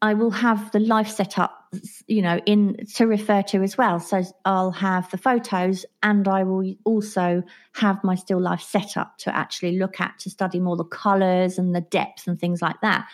I 0.00 0.14
will 0.14 0.30
have 0.30 0.72
the 0.72 0.80
life 0.80 1.08
set 1.08 1.38
up 1.38 1.62
you 2.06 2.20
know, 2.20 2.38
in 2.44 2.76
to 2.94 3.06
refer 3.06 3.42
to 3.42 3.62
as 3.62 3.78
well. 3.78 3.98
So 3.98 4.22
I'll 4.44 4.72
have 4.72 5.10
the 5.10 5.16
photos 5.16 5.86
and 6.02 6.28
I 6.28 6.42
will 6.42 6.74
also 6.84 7.42
have 7.74 8.02
my 8.04 8.14
still 8.14 8.40
life 8.40 8.60
set 8.60 8.96
up 8.96 9.16
to 9.18 9.34
actually 9.34 9.78
look 9.78 10.00
at 10.00 10.18
to 10.20 10.30
study 10.30 10.60
more 10.60 10.76
the 10.76 10.84
colors 10.84 11.58
and 11.58 11.74
the 11.74 11.80
depth 11.80 12.26
and 12.26 12.38
things 12.38 12.60
like 12.60 12.80
that. 12.82 13.08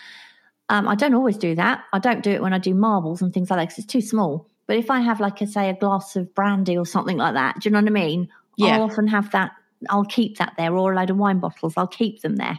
Um, 0.68 0.86
I 0.86 0.94
don't 0.94 1.14
always 1.14 1.38
do 1.38 1.54
that. 1.54 1.84
I 1.92 1.98
don't 1.98 2.22
do 2.22 2.30
it 2.30 2.42
when 2.42 2.52
I 2.52 2.58
do 2.58 2.74
marbles 2.74 3.22
and 3.22 3.32
things 3.32 3.50
like 3.50 3.58
that 3.58 3.68
because 3.68 3.84
it's 3.84 3.92
too 3.92 4.00
small. 4.02 4.46
But 4.66 4.76
if 4.76 4.90
I 4.90 5.00
have, 5.00 5.18
like, 5.18 5.40
a, 5.40 5.46
say, 5.46 5.70
a 5.70 5.74
glass 5.74 6.14
of 6.14 6.34
brandy 6.34 6.76
or 6.76 6.84
something 6.84 7.16
like 7.16 7.34
that, 7.34 7.60
do 7.60 7.68
you 7.68 7.72
know 7.72 7.80
what 7.80 7.88
I 7.88 7.90
mean? 7.90 8.28
Yeah. 8.56 8.76
I'll 8.76 8.82
often 8.82 9.06
have 9.08 9.30
that. 9.30 9.52
I'll 9.88 10.04
keep 10.04 10.38
that 10.38 10.54
there, 10.58 10.76
or 10.76 10.92
a 10.92 10.96
load 10.96 11.10
of 11.10 11.16
wine 11.16 11.38
bottles. 11.38 11.74
I'll 11.76 11.86
keep 11.86 12.20
them 12.20 12.36
there. 12.36 12.58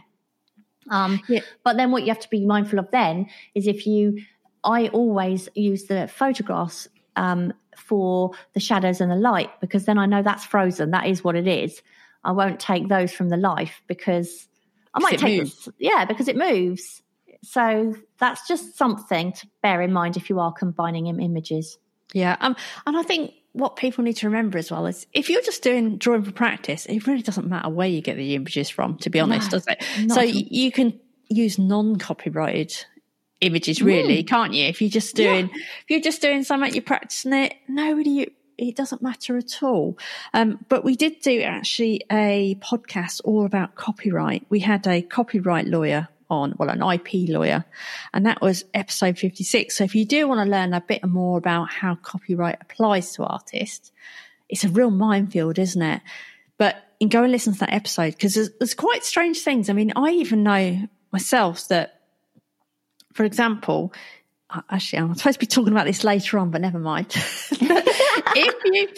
Um, 0.90 1.20
Yeah. 1.28 1.40
But 1.62 1.76
then 1.76 1.92
what 1.92 2.02
you 2.02 2.08
have 2.08 2.20
to 2.20 2.28
be 2.30 2.44
mindful 2.44 2.78
of 2.80 2.90
then 2.90 3.26
is 3.54 3.68
if 3.68 3.86
you, 3.86 4.18
I 4.64 4.88
always 4.88 5.48
use 5.54 5.84
the 5.84 6.08
photographs 6.08 6.88
um, 7.16 7.52
for 7.76 8.32
the 8.54 8.60
shadows 8.60 9.00
and 9.00 9.10
the 9.10 9.16
light 9.16 9.50
because 9.60 9.84
then 9.84 9.98
I 9.98 10.06
know 10.06 10.22
that's 10.22 10.44
frozen. 10.44 10.90
That 10.90 11.06
is 11.06 11.22
what 11.22 11.36
it 11.36 11.46
is. 11.46 11.80
I 12.24 12.32
won't 12.32 12.58
take 12.58 12.88
those 12.88 13.12
from 13.12 13.28
the 13.28 13.36
life 13.36 13.82
because 13.86 14.48
I 14.94 15.00
might 15.00 15.18
take 15.18 15.40
moves. 15.40 15.64
this, 15.64 15.74
yeah, 15.78 16.04
because 16.04 16.28
it 16.28 16.36
moves. 16.36 17.02
So 17.42 17.94
that's 18.18 18.46
just 18.46 18.76
something 18.76 19.32
to 19.32 19.46
bear 19.62 19.80
in 19.80 19.92
mind 19.92 20.16
if 20.16 20.28
you 20.28 20.40
are 20.40 20.52
combining 20.52 21.06
im- 21.06 21.20
images. 21.20 21.78
Yeah, 22.12 22.36
um, 22.40 22.56
and 22.86 22.96
I 22.96 23.02
think 23.02 23.32
what 23.52 23.76
people 23.76 24.04
need 24.04 24.16
to 24.16 24.26
remember 24.26 24.58
as 24.58 24.70
well 24.70 24.86
is 24.86 25.06
if 25.12 25.28
you're 25.28 25.42
just 25.42 25.62
doing 25.62 25.96
drawing 25.96 26.22
for 26.22 26.32
practice, 26.32 26.86
it 26.86 27.06
really 27.06 27.22
doesn't 27.22 27.48
matter 27.48 27.68
where 27.68 27.88
you 27.88 28.00
get 28.00 28.16
the 28.16 28.34
images 28.34 28.68
from. 28.68 28.98
To 28.98 29.10
be 29.10 29.20
honest, 29.20 29.50
No, 29.50 29.58
does 29.58 29.66
it? 29.68 30.12
So 30.12 30.20
you 30.20 30.70
can 30.70 30.98
use 31.28 31.58
non-copyrighted 31.58 32.84
images, 33.40 33.80
really, 33.80 34.22
can't 34.22 34.52
you? 34.52 34.66
If 34.66 34.80
you're 34.80 34.90
just 34.90 35.16
doing, 35.16 35.50
if 35.54 35.84
you're 35.88 36.00
just 36.00 36.20
doing 36.20 36.44
something, 36.44 36.72
you're 36.74 36.82
practicing 36.82 37.32
it. 37.32 37.54
Nobody, 37.68 38.32
it 38.58 38.76
doesn't 38.76 39.02
matter 39.02 39.36
at 39.36 39.62
all. 39.62 39.98
Um, 40.34 40.64
but 40.68 40.84
we 40.84 40.94
did 40.94 41.20
do 41.20 41.40
actually 41.42 42.02
a 42.10 42.56
podcast 42.56 43.20
all 43.24 43.46
about 43.46 43.74
copyright. 43.74 44.46
We 44.48 44.60
had 44.60 44.86
a 44.86 45.02
copyright 45.02 45.66
lawyer 45.66 46.08
on, 46.30 46.54
well, 46.58 46.70
an 46.70 46.82
IP 46.82 47.28
lawyer, 47.28 47.64
and 48.14 48.26
that 48.26 48.40
was 48.40 48.64
episode 48.74 49.18
56. 49.18 49.76
So 49.76 49.84
if 49.84 49.94
you 49.94 50.04
do 50.04 50.28
want 50.28 50.46
to 50.46 50.50
learn 50.50 50.72
a 50.72 50.80
bit 50.80 51.04
more 51.04 51.38
about 51.38 51.70
how 51.70 51.96
copyright 51.96 52.58
applies 52.60 53.12
to 53.14 53.24
artists, 53.24 53.92
it's 54.48 54.64
a 54.64 54.68
real 54.68 54.90
minefield, 54.90 55.58
isn't 55.58 55.82
it? 55.82 56.02
But 56.58 56.76
go 57.08 57.22
and 57.22 57.32
listen 57.32 57.54
to 57.54 57.60
that 57.60 57.72
episode 57.72 58.14
because 58.14 58.34
there's, 58.34 58.50
there's 58.58 58.74
quite 58.74 59.04
strange 59.04 59.40
things. 59.40 59.70
I 59.70 59.72
mean, 59.72 59.92
I 59.96 60.10
even 60.10 60.42
know 60.42 60.88
myself 61.12 61.68
that, 61.68 62.00
for 63.14 63.24
example, 63.24 63.92
actually, 64.70 64.98
I'm 64.98 65.14
supposed 65.14 65.36
to 65.36 65.40
be 65.40 65.46
talking 65.46 65.72
about 65.72 65.86
this 65.86 66.04
later 66.04 66.38
on, 66.38 66.50
but 66.50 66.60
never 66.60 66.78
mind. 66.78 67.06
if 67.12 68.64
you, 68.64 68.88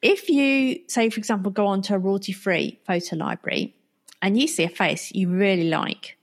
if 0.00 0.28
you 0.28 0.80
say, 0.88 1.10
for 1.10 1.18
example, 1.18 1.52
go 1.52 1.66
onto 1.66 1.94
a 1.94 1.98
royalty-free 1.98 2.80
photo 2.86 3.16
library 3.16 3.74
and 4.20 4.38
you 4.38 4.48
see 4.48 4.64
a 4.64 4.68
face 4.68 5.12
you 5.12 5.28
really 5.28 5.68
like, 5.68 6.16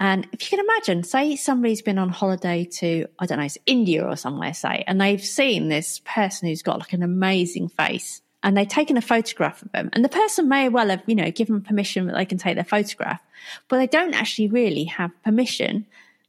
and 0.00 0.26
if 0.32 0.42
you 0.50 0.56
can 0.56 0.64
imagine, 0.64 1.04
say 1.04 1.36
somebody's 1.36 1.82
been 1.82 1.98
on 1.98 2.08
holiday 2.08 2.64
to, 2.78 3.06
I 3.18 3.26
don't 3.26 3.38
know, 3.38 3.44
it's 3.44 3.58
India 3.66 4.02
or 4.02 4.16
somewhere, 4.16 4.54
say, 4.54 4.82
and 4.86 4.98
they've 4.98 5.22
seen 5.22 5.68
this 5.68 6.00
person 6.06 6.48
who's 6.48 6.62
got 6.62 6.78
like 6.78 6.94
an 6.94 7.02
amazing 7.02 7.68
face 7.68 8.22
and 8.42 8.56
they've 8.56 8.66
taken 8.66 8.96
a 8.96 9.02
photograph 9.02 9.60
of 9.60 9.70
them. 9.72 9.90
And 9.92 10.02
the 10.02 10.08
person 10.08 10.48
may 10.48 10.70
well 10.70 10.88
have, 10.88 11.02
you 11.06 11.14
know, 11.14 11.30
given 11.30 11.60
permission 11.60 12.06
that 12.06 12.16
they 12.16 12.24
can 12.24 12.38
take 12.38 12.54
their 12.54 12.64
photograph, 12.64 13.20
but 13.68 13.76
they 13.76 13.86
don't 13.86 14.14
actually 14.14 14.48
really 14.48 14.84
have 14.84 15.10
permission 15.22 15.84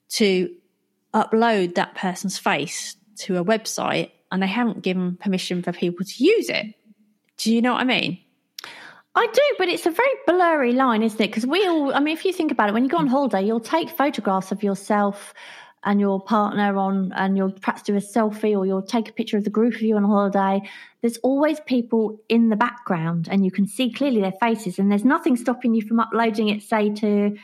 to 0.09 0.53
upload 1.13 1.75
that 1.75 1.95
person's 1.95 2.37
face 2.37 2.97
to 3.19 3.37
a 3.37 3.45
website 3.45 4.11
and 4.33 4.43
they 4.43 4.47
haven't 4.47 4.81
given 4.81 5.15
permission 5.15 5.63
for 5.63 5.71
people 5.71 6.05
to 6.05 6.23
use 6.23 6.49
it. 6.49 6.75
Do 7.37 7.53
you 7.53 7.61
know 7.61 7.71
what 7.71 7.81
I 7.81 7.85
mean? 7.85 8.19
I 9.13 9.27
do, 9.27 9.41
but 9.57 9.67
it's 9.67 9.85
a 9.85 9.91
very 9.91 10.09
blurry 10.25 10.71
line, 10.71 11.03
isn't 11.03 11.19
it? 11.19 11.27
Because 11.27 11.45
we 11.45 11.67
all, 11.67 11.93
I 11.93 11.99
mean, 11.99 12.15
if 12.15 12.23
you 12.23 12.31
think 12.31 12.51
about 12.51 12.69
it, 12.69 12.73
when 12.73 12.83
you 12.83 12.89
go 12.89 12.97
on 12.97 13.07
mm. 13.07 13.11
holiday, 13.11 13.43
you'll 13.43 13.59
take 13.59 13.89
photographs 13.89 14.51
of 14.51 14.63
yourself 14.63 15.33
and 15.83 15.99
your 15.99 16.21
partner 16.21 16.77
on, 16.77 17.11
and 17.15 17.35
you'll 17.35 17.51
perhaps 17.51 17.81
do 17.81 17.95
a 17.95 17.99
selfie 17.99 18.55
or 18.55 18.65
you'll 18.65 18.83
take 18.83 19.09
a 19.09 19.13
picture 19.13 19.35
of 19.35 19.43
the 19.43 19.49
group 19.49 19.73
of 19.75 19.81
you 19.81 19.95
on 19.97 20.03
holiday. 20.03 20.61
There's 21.01 21.17
always 21.17 21.59
people 21.61 22.21
in 22.29 22.49
the 22.49 22.55
background 22.55 23.27
and 23.31 23.43
you 23.43 23.51
can 23.51 23.67
see 23.67 23.91
clearly 23.91 24.21
their 24.21 24.33
faces, 24.33 24.79
and 24.79 24.91
there's 24.91 25.03
nothing 25.03 25.35
stopping 25.35 25.73
you 25.73 25.81
from 25.81 25.99
uploading 25.99 26.49
it, 26.49 26.61
say, 26.61 26.91
to 26.91 27.35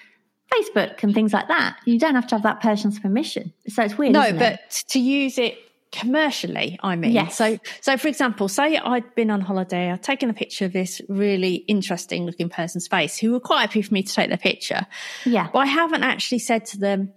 Facebook 0.53 1.03
and 1.03 1.13
things 1.13 1.33
like 1.33 1.47
that. 1.47 1.77
You 1.85 1.99
don't 1.99 2.15
have 2.15 2.27
to 2.27 2.35
have 2.35 2.43
that 2.43 2.61
person's 2.61 2.99
permission. 2.99 3.51
So 3.67 3.83
it's 3.83 3.97
weird. 3.97 4.13
No, 4.13 4.21
isn't 4.21 4.35
it? 4.35 4.39
but 4.39 4.83
to 4.89 4.99
use 4.99 5.37
it 5.37 5.57
commercially, 5.91 6.77
I 6.81 6.95
mean. 6.95 7.11
Yes. 7.11 7.37
So, 7.37 7.57
so 7.81 7.97
for 7.97 8.07
example, 8.07 8.47
say 8.47 8.77
I'd 8.77 9.15
been 9.15 9.29
on 9.29 9.41
holiday, 9.41 9.91
I'd 9.91 10.03
taken 10.03 10.29
a 10.29 10.33
picture 10.33 10.65
of 10.65 10.73
this 10.73 11.01
really 11.07 11.55
interesting 11.67 12.25
looking 12.25 12.49
person's 12.49 12.87
face 12.87 13.17
who 13.17 13.31
were 13.31 13.39
quite 13.39 13.61
happy 13.61 13.81
for 13.81 13.93
me 13.93 14.03
to 14.03 14.13
take 14.13 14.29
their 14.29 14.37
picture. 14.37 14.85
yeah. 15.25 15.49
But 15.51 15.59
I 15.59 15.65
haven't 15.67 16.03
actually 16.03 16.39
said 16.39 16.65
to 16.67 16.77
them, 16.77 17.13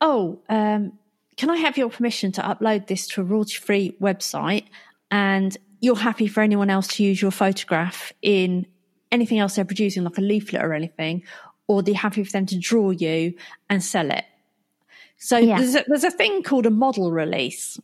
oh, 0.00 0.40
um, 0.48 0.92
can 1.36 1.50
I 1.50 1.56
have 1.56 1.76
your 1.76 1.90
permission 1.90 2.32
to 2.32 2.42
upload 2.42 2.86
this 2.86 3.06
to 3.08 3.22
a 3.22 3.24
royalty 3.24 3.56
free 3.56 3.96
website? 4.00 4.66
And 5.10 5.56
you're 5.80 5.96
happy 5.96 6.26
for 6.28 6.42
anyone 6.42 6.70
else 6.70 6.86
to 6.88 7.02
use 7.02 7.20
your 7.20 7.30
photograph 7.32 8.12
in 8.22 8.66
anything 9.10 9.38
else 9.38 9.56
they're 9.56 9.64
producing, 9.64 10.04
like 10.04 10.18
a 10.18 10.22
leaflet 10.22 10.62
or 10.64 10.72
anything, 10.72 11.22
or 11.66 11.82
they're 11.82 11.94
happy 11.94 12.22
for 12.24 12.30
them 12.30 12.46
to 12.46 12.58
draw 12.58 12.90
you 12.90 13.34
and 13.68 13.82
sell 13.82 14.10
it. 14.10 14.24
So 15.18 15.38
Yeah. 15.38 15.58
there's, 15.58 15.74
a, 15.74 15.84
there's 15.86 16.04
a 16.04 16.10
thing 16.10 16.42
called 16.42 16.66
a 16.66 16.70
model 16.70 17.12
release 17.12 17.78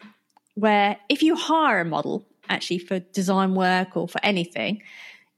where 0.58 0.96
if 1.08 1.22
you 1.22 1.36
hire 1.36 1.80
a 1.80 1.84
model 1.84 2.26
actually 2.48 2.78
for 2.78 2.98
design 2.98 3.54
work 3.54 3.96
or 3.96 4.08
for 4.08 4.20
anything, 4.24 4.82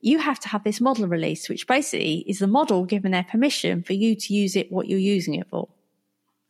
you 0.01 0.19
have 0.19 0.41
to 0.41 0.49
have 0.49 0.65
this 0.65 0.81
model 0.81 1.07
release, 1.07 1.49
which 1.49 1.67
basically 1.67 2.25
is 2.27 2.39
the 2.39 2.47
model 2.47 2.85
giving 2.85 3.11
their 3.11 3.25
permission 3.25 3.83
for 3.83 3.93
you 3.93 4.15
to 4.15 4.33
use 4.35 4.57
it 4.57 4.73
what 4.73 4.89
you're 4.89 4.99
using 4.99 5.35
it 5.35 5.47
for. 5.49 5.69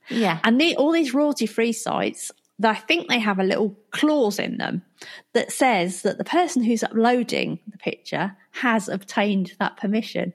Yeah. 0.09 0.39
And 0.45 0.61
the, 0.61 0.77
all 0.77 0.93
these 0.93 1.15
royalty 1.15 1.47
free 1.47 1.73
sites, 1.73 2.31
I 2.63 2.75
think 2.75 3.09
they 3.09 3.19
have 3.19 3.39
a 3.39 3.45
little 3.45 3.77
clause 3.91 4.39
in 4.39 4.59
them 4.59 4.83
that 5.33 5.51
says 5.51 6.03
that 6.03 6.19
the 6.19 6.25
person 6.25 6.63
who's 6.63 6.83
uploading 6.83 7.59
the 7.69 7.79
picture 7.79 8.37
has 8.53 8.89
obtained 8.89 9.53
that 9.59 9.77
permission. 9.77 10.33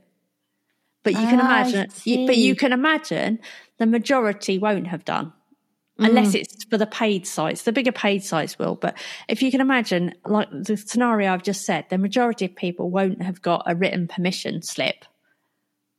But 1.04 1.14
you 1.14 1.20
can 1.20 1.40
imagine, 1.40 1.88
you- 2.04 2.26
but 2.26 2.38
you 2.38 2.56
can 2.56 2.74
imagine 2.74 3.40
the 3.78 3.86
majority 3.86 4.58
won't 4.58 4.88
have 4.88 5.06
done. 5.06 5.34
Unless 5.98 6.36
it's 6.36 6.66
for 6.66 6.78
the 6.78 6.86
paid 6.86 7.26
sites, 7.26 7.64
the 7.64 7.72
bigger 7.72 7.94
paid 7.94 8.24
sites 8.24 8.60
will. 8.60 8.76
But 8.76 8.98
if 9.30 9.42
you 9.42 9.50
can 9.50 9.62
imagine, 9.62 10.14
like 10.26 10.50
the 10.52 10.76
scenario 10.76 11.32
I've 11.32 11.44
just 11.44 11.66
said, 11.66 11.86
the 11.90 11.98
majority 11.98 12.46
of 12.46 12.56
people 12.56 12.90
won't 12.90 13.22
have 13.22 13.42
got 13.42 13.64
a 13.66 13.76
written 13.76 14.08
permission 14.08 14.62
slip 14.62 15.06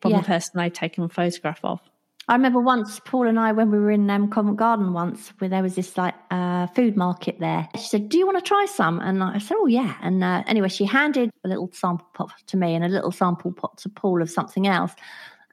from 0.03 0.11
Yeah. 0.11 0.21
the 0.21 0.27
person 0.27 0.53
they've 0.57 0.73
taken 0.73 1.05
a 1.05 1.09
photograph 1.09 1.61
of. 1.65 1.81
I 2.29 2.35
remember 2.35 2.61
once 2.61 3.01
Paul 3.05 3.29
and 3.29 3.39
I, 3.39 3.53
when 3.53 3.71
we 3.71 3.79
were 3.79 3.91
in 3.91 4.11
um, 4.11 4.29
Covent 4.29 4.57
Garden 4.57 4.93
once, 4.93 5.33
where 5.39 5.49
there 5.49 5.63
was 5.63 5.77
this 5.77 5.97
like 5.97 6.15
uh, 6.31 6.67
food 6.69 6.97
market 6.97 7.39
there. 7.39 7.69
She 7.77 7.87
said, 7.87 8.09
"Do 8.09 8.19
you 8.19 8.27
want 8.27 8.37
to 8.37 8.43
try 8.47 8.67
some?" 8.67 8.99
And 8.99 9.23
I 9.23 9.39
said, 9.39 9.57
"Oh 9.59 9.67
yeah." 9.67 9.95
And 10.03 10.25
uh, 10.25 10.43
anyway, 10.47 10.69
she 10.69 10.85
handed 10.85 11.31
a 11.45 11.49
little 11.49 11.71
sample 11.73 12.09
pot 12.15 12.33
to 12.49 12.57
me 12.57 12.75
and 12.75 12.85
a 12.85 12.89
little 12.89 13.13
sample 13.13 13.53
pot 13.53 13.79
to 13.79 13.89
Paul 13.89 14.21
of 14.23 14.29
something 14.29 14.67
else. 14.67 14.93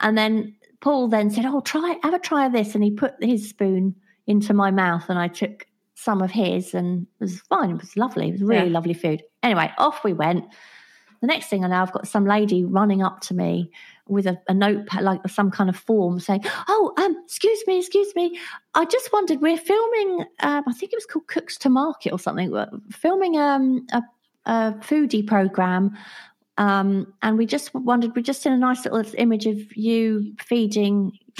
And 0.01 0.17
then 0.17 0.55
Paul 0.81 1.09
then 1.09 1.29
said, 1.29 1.45
"Oh, 1.45 1.61
try 1.61 1.95
have 2.01 2.15
a 2.15 2.19
try 2.19 2.47
of 2.47 2.53
this." 2.53 2.73
And 2.73 2.83
he 2.83 2.89
put 2.89 3.23
his 3.23 3.47
spoon 3.47 3.95
into 4.27 4.53
my 4.53 4.71
mouth, 4.71 5.09
and 5.09 5.19
I 5.19 5.27
took 5.27 5.65
some 5.95 6.21
of 6.21 6.31
his, 6.31 6.73
and 6.73 7.03
it 7.19 7.23
was 7.23 7.39
fine. 7.41 7.71
It 7.71 7.79
was 7.81 7.95
lovely. 7.97 8.29
It 8.29 8.33
was 8.33 8.41
really 8.43 8.67
Yeah. 8.67 8.73
lovely 8.73 8.93
food. 8.93 9.23
Anyway, 9.41 9.71
off 9.77 10.03
we 10.03 10.13
went. 10.13 10.45
The 11.21 11.27
next 11.27 11.47
thing 11.47 11.63
I 11.63 11.69
know, 11.69 11.81
I've 11.81 11.93
got 11.93 12.07
some 12.07 12.25
lady 12.25 12.65
running 12.65 13.01
up 13.01 13.21
to 13.21 13.33
me 13.33 13.71
with 14.07 14.27
a, 14.27 14.37
a 14.49 14.53
notepad, 14.53 15.03
like 15.03 15.21
some 15.29 15.49
kind 15.51 15.69
of 15.69 15.77
form, 15.77 16.19
saying, 16.19 16.43
"Oh, 16.67 16.93
um, 16.97 17.15
excuse 17.25 17.63
me, 17.67 17.79
excuse 17.79 18.13
me. 18.15 18.37
I 18.75 18.83
just 18.85 19.13
wondered. 19.13 19.39
We're 19.39 19.55
filming. 19.57 20.25
Um, 20.41 20.63
I 20.67 20.73
think 20.73 20.91
it 20.91 20.97
was 20.97 21.05
called 21.05 21.27
Cooks 21.27 21.57
to 21.59 21.69
Market 21.69 22.11
or 22.11 22.19
something. 22.19 22.51
We're 22.51 22.69
filming 22.91 23.37
um, 23.37 23.85
a, 23.93 24.01
a 24.45 24.73
foodie 24.81 25.25
program." 25.25 25.95
Um, 26.57 27.11
and 27.23 27.37
we 27.37 27.45
just 27.45 27.73
wondered, 27.73 28.15
we 28.15 28.21
just 28.21 28.43
seen 28.43 28.53
a 28.53 28.57
nice 28.57 28.85
little 28.85 29.03
image 29.17 29.45
of 29.47 29.75
you 29.75 30.35
feeding. 30.39 31.17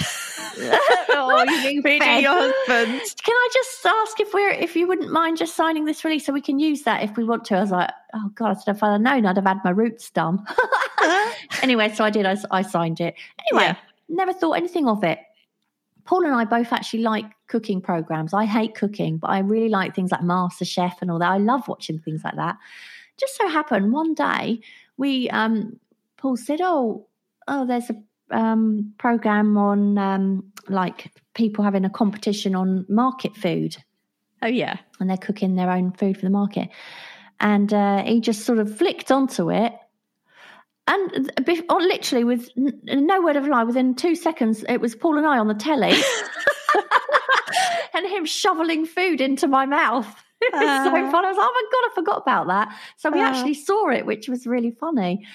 oh, 0.60 1.44
you 1.48 1.82
being 1.82 2.00
Feeding 2.00 2.20
your 2.22 2.32
husband. 2.32 3.00
Can 3.22 3.34
I 3.34 3.48
just 3.52 3.86
ask 3.86 4.20
if 4.20 4.34
we're 4.34 4.50
if 4.50 4.74
you 4.74 4.88
wouldn't 4.88 5.12
mind 5.12 5.38
just 5.38 5.54
signing 5.54 5.84
this 5.84 6.04
release 6.04 6.26
so 6.26 6.32
we 6.32 6.40
can 6.40 6.58
use 6.58 6.82
that 6.82 7.02
if 7.04 7.16
we 7.16 7.22
want 7.24 7.44
to? 7.46 7.56
I 7.56 7.60
was 7.60 7.70
like, 7.70 7.90
oh 8.14 8.28
god, 8.34 8.56
I 8.56 8.60
said 8.60 8.76
if 8.76 8.82
I'd 8.82 8.92
have 8.92 9.00
known, 9.00 9.24
I'd 9.26 9.36
have 9.36 9.46
had 9.46 9.60
my 9.64 9.70
roots 9.70 10.10
done. 10.10 10.44
anyway, 11.62 11.92
so 11.94 12.04
I 12.04 12.10
did. 12.10 12.26
I, 12.26 12.36
I 12.50 12.62
signed 12.62 13.00
it. 13.00 13.14
Anyway, 13.52 13.66
Yeah. 13.66 13.76
never 14.08 14.32
thought 14.32 14.52
anything 14.52 14.88
of 14.88 15.04
it. 15.04 15.20
Paul 16.04 16.26
and 16.26 16.34
I 16.34 16.44
both 16.44 16.72
actually 16.72 17.02
like 17.02 17.24
cooking 17.46 17.80
programs. 17.80 18.34
I 18.34 18.44
hate 18.44 18.74
cooking, 18.74 19.16
but 19.18 19.30
I 19.30 19.38
really 19.38 19.68
like 19.70 19.94
things 19.94 20.10
like 20.12 20.22
Master 20.22 20.64
Chef 20.64 21.00
and 21.00 21.10
all 21.10 21.18
that. 21.20 21.30
I 21.30 21.38
love 21.38 21.66
watching 21.68 21.98
things 21.98 22.22
like 22.24 22.36
that. 22.36 22.56
Just 23.16 23.36
so 23.36 23.48
happened 23.48 23.92
one 23.92 24.12
day 24.12 24.60
we 24.96 25.28
um 25.30 25.78
Paul 26.16 26.36
said, 26.36 26.60
"Oh, 26.62 27.08
oh, 27.48 27.66
there's 27.66 27.90
a 27.90 27.96
um 28.30 28.94
program 28.98 29.56
on 29.56 29.98
um 29.98 30.52
like 30.68 31.12
people 31.34 31.64
having 31.64 31.84
a 31.84 31.90
competition 31.90 32.54
on 32.54 32.86
market 32.88 33.36
food." 33.36 33.76
Oh 34.44 34.48
yeah. 34.48 34.76
and 35.00 35.08
they're 35.08 35.16
cooking 35.16 35.56
their 35.56 35.70
own 35.70 35.92
food 35.92 36.16
for 36.16 36.22
the 36.26 36.30
market. 36.30 36.68
And 37.40 37.72
uh, 37.72 38.04
he 38.04 38.20
just 38.20 38.44
sort 38.44 38.58
of 38.58 38.76
flicked 38.76 39.10
onto 39.10 39.50
it. 39.50 39.72
And 40.86 41.30
literally, 41.46 42.24
with 42.24 42.50
no 42.56 43.22
word 43.22 43.36
of 43.36 43.46
a 43.46 43.48
lie, 43.48 43.64
within 43.64 43.94
two 43.94 44.14
seconds, 44.14 44.64
it 44.68 44.82
was 44.82 44.94
Paul 44.94 45.16
and 45.16 45.26
I 45.26 45.38
on 45.38 45.48
the 45.48 45.54
telly, 45.54 45.94
and 47.94 48.06
him 48.06 48.26
shoveling 48.26 48.84
food 48.84 49.22
into 49.22 49.48
my 49.48 49.64
mouth. 49.64 50.06
It 50.52 50.56
was 50.56 50.84
so 50.84 50.90
Uh. 50.90 51.10
fun. 51.10 51.24
I 51.24 51.28
was 51.28 51.36
like, 51.36 51.46
oh 51.48 51.52
my 51.54 51.68
god, 51.72 51.90
I 51.90 51.94
forgot 51.94 52.22
about 52.22 52.46
that. 52.48 52.76
So 52.96 53.10
we 53.10 53.20
Uh. 53.20 53.24
actually 53.28 53.54
saw 53.54 53.88
it, 53.90 54.06
which 54.06 54.28
was 54.28 54.46
really 54.46 54.70
funny. 54.70 55.26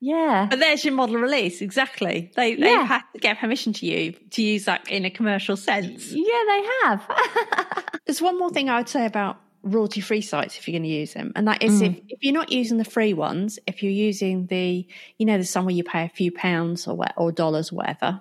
Yeah, 0.00 0.48
But 0.50 0.58
there's 0.58 0.84
your 0.84 0.92
model 0.92 1.16
release, 1.16 1.62
exactly. 1.62 2.30
They 2.36 2.56
they've 2.56 2.86
had 2.86 3.02
to 3.14 3.18
get 3.20 3.38
permission 3.38 3.72
to 3.74 3.86
you 3.86 4.12
to 4.32 4.42
use 4.42 4.66
that 4.66 4.86
in 4.90 5.06
a 5.06 5.10
commercial 5.10 5.56
sense. 5.56 6.12
yeah, 6.12 6.42
they 6.46 6.62
have. 6.82 7.08
There's 8.06 8.20
one 8.20 8.38
more 8.38 8.50
thing 8.50 8.68
I 8.68 8.76
would 8.78 8.88
say 8.88 9.06
about 9.06 9.38
royalty 9.62 10.02
free 10.02 10.20
sites 10.20 10.58
if 10.58 10.68
you're 10.68 10.74
going 10.78 10.82
to 10.82 10.88
use 10.90 11.14
them, 11.14 11.32
and 11.36 11.48
that 11.48 11.62
is 11.62 11.80
if, 11.80 11.96
if 12.10 12.18
you're 12.22 12.34
not 12.34 12.52
using 12.52 12.76
the 12.76 12.84
free 12.84 13.14
ones, 13.14 13.58
if 13.66 13.82
you're 13.82 13.92
using 13.92 14.44
the, 14.48 14.86
you 15.16 15.24
know, 15.24 15.34
there's 15.34 15.48
some 15.48 15.64
where 15.64 15.74
you 15.74 15.84
pay 15.84 16.04
a 16.04 16.10
few 16.10 16.30
pounds 16.30 16.86
or 16.86 17.02
or 17.16 17.32
dollars, 17.32 17.72
or 17.72 17.76
whatever, 17.76 18.20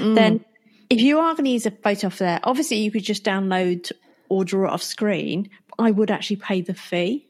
then 0.00 0.44
if 0.88 1.00
you 1.00 1.20
are 1.20 1.32
going 1.34 1.44
to 1.44 1.50
use 1.50 1.64
a 1.66 1.70
photo 1.70 2.08
off 2.08 2.18
there, 2.18 2.40
obviously 2.42 2.78
you 2.78 2.90
could 2.90 3.04
just 3.04 3.22
download 3.22 3.92
or 4.28 4.44
draw 4.44 4.66
it 4.66 4.72
off 4.72 4.82
screen. 4.82 5.48
I 5.80 5.90
would 5.90 6.10
actually 6.10 6.36
pay 6.36 6.60
the 6.60 6.74
fee 6.74 7.26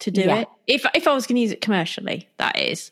to 0.00 0.10
do 0.10 0.22
Yeah. 0.22 0.40
it 0.40 0.48
if 0.66 0.84
if 0.94 1.06
I 1.08 1.14
was 1.14 1.26
going 1.26 1.36
to 1.36 1.40
use 1.42 1.52
it 1.52 1.60
commercially. 1.60 2.28
That 2.38 2.58
is, 2.58 2.90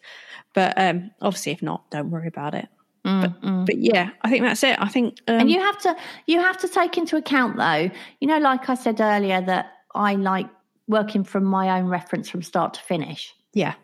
but 0.55 0.75
um, 0.77 1.11
obviously 1.21 1.53
if 1.53 1.63
not, 1.63 1.91
don't 1.91 2.11
worry 2.11 2.29
about 2.29 2.55
it. 2.55 2.69
But, 3.07 3.67
but 3.67 3.77
yeah, 3.77 4.11
I 4.23 4.31
think 4.31 4.45
that's 4.45 4.63
it. 4.63 4.81
I 4.81 4.89
think 4.89 5.19
um, 5.29 5.41
And 5.41 5.51
you 5.51 5.61
have 5.61 5.79
to 5.83 5.95
you 6.27 6.41
have 6.41 6.57
to 6.59 6.69
take 6.69 6.97
into 6.97 7.17
account 7.19 7.59
though, 7.59 7.91
you 8.21 8.27
know, 8.29 8.39
like 8.39 8.71
I 8.71 8.75
said 8.75 8.99
earlier, 8.99 9.43
that 9.43 9.73
I 9.95 10.15
like 10.15 10.49
working 10.89 11.23
from 11.23 11.45
my 11.45 11.79
own 11.79 11.87
reference 11.89 12.31
from 12.31 12.43
start 12.43 12.73
to 12.75 12.81
finish. 12.81 13.35
yeah, 13.53 13.75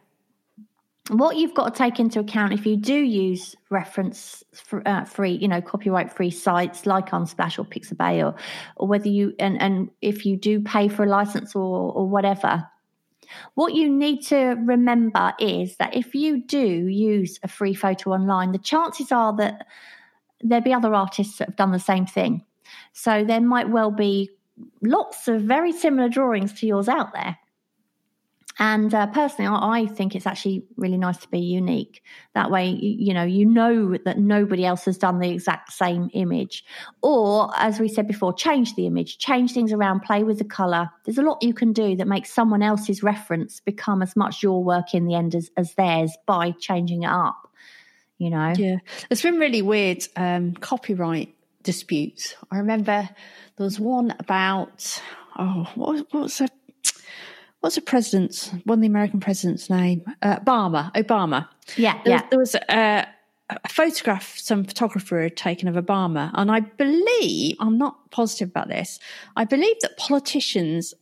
What 1.11 1.37
you've 1.37 1.55
got 1.55 1.75
to 1.75 1.79
take 1.79 1.99
into 1.99 2.21
account 2.21 2.53
if 2.53 2.65
you 2.65 2.77
do 2.77 2.95
use 2.95 3.57
reference 3.69 4.45
for, 4.53 4.87
uh, 4.87 5.05
free, 5.05 5.33
you 5.33 5.49
know, 5.49 5.61
copyright 5.61 6.13
free 6.13 6.31
sites 6.31 6.87
like 6.87 7.11
Unsplash 7.11 7.59
or 7.59 7.65
Pixabay, 7.65 8.25
or 8.25 8.37
or 8.77 8.87
whether 8.87 9.09
you 9.09 9.35
and 9.39 9.61
and 9.61 9.91
if 10.03 10.25
you 10.25 10.37
do 10.37 10.61
pay 10.61 10.89
for 10.89 11.05
a 11.05 11.09
license 11.09 11.57
or 11.57 11.93
or 11.93 12.09
whatever, 12.09 12.65
what 13.55 13.75
you 13.75 13.89
need 13.89 14.23
to 14.27 14.55
remember 14.65 15.33
is 15.41 15.77
that 15.77 15.95
if 15.97 16.15
you 16.15 16.43
do 16.43 16.59
use 16.59 17.39
a 17.43 17.49
free 17.49 17.75
photo 17.75 18.13
online, 18.13 18.53
the 18.53 18.59
chances 18.59 19.11
are 19.11 19.35
that 19.37 19.67
there'll 20.43 20.65
be 20.65 20.73
other 20.73 20.95
artists 20.95 21.39
that 21.39 21.49
have 21.49 21.57
done 21.57 21.73
the 21.73 21.79
same 21.79 22.07
thing. 22.07 22.45
So 22.93 23.25
there 23.25 23.41
might 23.41 23.71
well 23.71 23.91
be 23.91 24.31
lots 24.83 25.29
of 25.29 25.43
very 25.43 25.73
similar 25.73 26.09
drawings 26.09 26.53
to 26.61 26.67
yours 26.67 26.89
out 26.89 27.13
there. 27.13 27.37
And 28.61 28.93
uh, 28.93 29.07
personally, 29.07 29.49
I, 29.49 29.81
I 29.81 29.87
think 29.87 30.15
it's 30.15 30.27
actually 30.27 30.63
really 30.77 30.99
nice 30.99 31.17
to 31.19 31.29
be 31.29 31.41
unique. 31.41 32.03
That 32.35 32.51
way, 32.51 32.69
you, 32.69 33.07
you 33.07 33.15
know, 33.15 33.25
you 33.25 33.47
know 33.47 33.97
that 34.05 34.19
nobody 34.19 34.67
else 34.67 34.85
has 34.85 34.99
done 34.99 35.19
the 35.19 35.31
exact 35.31 35.73
same 35.73 36.11
image. 36.13 36.63
Or, 37.03 37.51
as 37.57 37.81
we 37.81 37.89
said 37.89 38.07
before, 38.07 38.35
change 38.35 38.75
the 38.75 38.87
image, 38.87 39.17
change 39.17 39.55
things 39.55 39.73
around, 39.73 40.01
play 40.01 40.25
with 40.25 40.37
the 40.37 40.45
color. 40.45 40.91
There's 41.07 41.17
a 41.17 41.23
lot 41.23 41.43
you 41.43 41.55
can 41.55 41.73
do 41.73 41.97
that 41.97 42.07
makes 42.07 42.31
someone 42.31 42.63
else's 42.63 43.03
reference 43.03 43.61
become 43.61 44.03
as 44.03 44.15
much 44.15 44.43
your 44.43 44.63
work 44.63 44.93
in 44.93 45.07
the 45.07 45.15
end 45.15 45.35
as, 45.35 45.51
as 45.57 45.73
theirs 45.75 46.15
by 46.27 46.51
changing 46.61 47.05
it 47.05 47.11
up. 47.11 47.49
You 48.19 48.29
know, 48.29 48.53
Yeah, 48.55 48.77
there's 49.09 49.23
been 49.23 49.39
really 49.39 49.63
weird 49.63 50.07
um, 50.17 50.53
copyright 50.53 51.35
disputes. 51.63 52.35
I 52.51 52.59
remember 52.59 53.09
there 53.57 53.65
was 53.65 53.81
one 53.81 54.15
about 54.19 55.01
oh, 55.39 55.67
what 55.75 56.07
what 56.13 56.23
was 56.25 56.37
the 56.37 56.49
what's 57.61 57.77
the 57.77 57.81
president's 57.83 58.49
one 58.65 58.79
of 58.79 58.81
the 58.83 58.87
American 58.89 59.21
president's 59.21 59.71
name? 59.71 60.03
Uh, 60.23 60.39
Obama. 60.39 60.93
Obama. 60.95 61.49
yeah, 61.77 62.01
There 62.05 62.15
yeah. 62.15 62.23
was, 62.23 62.31
there 62.31 62.39
was 62.39 62.55
a, 62.71 63.07
a 63.65 63.69
photograph 63.69 64.37
some 64.39 64.65
photographer 64.65 65.23
had 65.23 65.37
taken 65.37 65.69
of 65.69 65.83
Obama, 65.83 66.31
and 66.35 66.51
I 66.51 66.61
believe 66.61 67.57
I'm 67.61 67.79
not 67.79 68.11
positive 68.11 68.49
about 68.49 68.69
this. 68.69 68.99
I 69.37 69.45
believe 69.45 69.77
that 69.83 69.97
politicians 69.97 70.95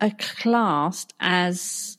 are 0.00 0.10
classed 0.18 1.14
as 1.20 1.96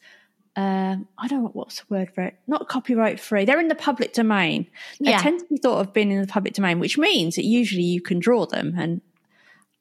um, 0.55 1.07
I 1.17 1.27
don't 1.27 1.41
know 1.43 1.49
what's 1.53 1.79
the 1.79 1.85
word 1.89 2.11
for 2.13 2.21
it. 2.21 2.35
Not 2.45 2.67
copyright 2.67 3.19
free. 3.19 3.43
They're 3.45 3.59
in 3.59 3.69
the 3.69 3.75
public 3.75 4.13
domain. 4.13 4.67
They 4.99 5.09
Yeah. 5.11 5.17
tend 5.17 5.39
to 5.39 5.45
be 5.49 5.57
thought 5.57 5.79
of 5.79 5.93
being 5.93 6.11
in 6.11 6.21
the 6.21 6.27
public 6.27 6.53
domain, 6.53 6.79
which 6.79 6.95
means 6.97 7.35
that 7.35 7.45
usually 7.45 7.83
you 7.83 8.01
can 8.01 8.19
draw 8.19 8.45
them. 8.45 8.75
And 8.77 9.01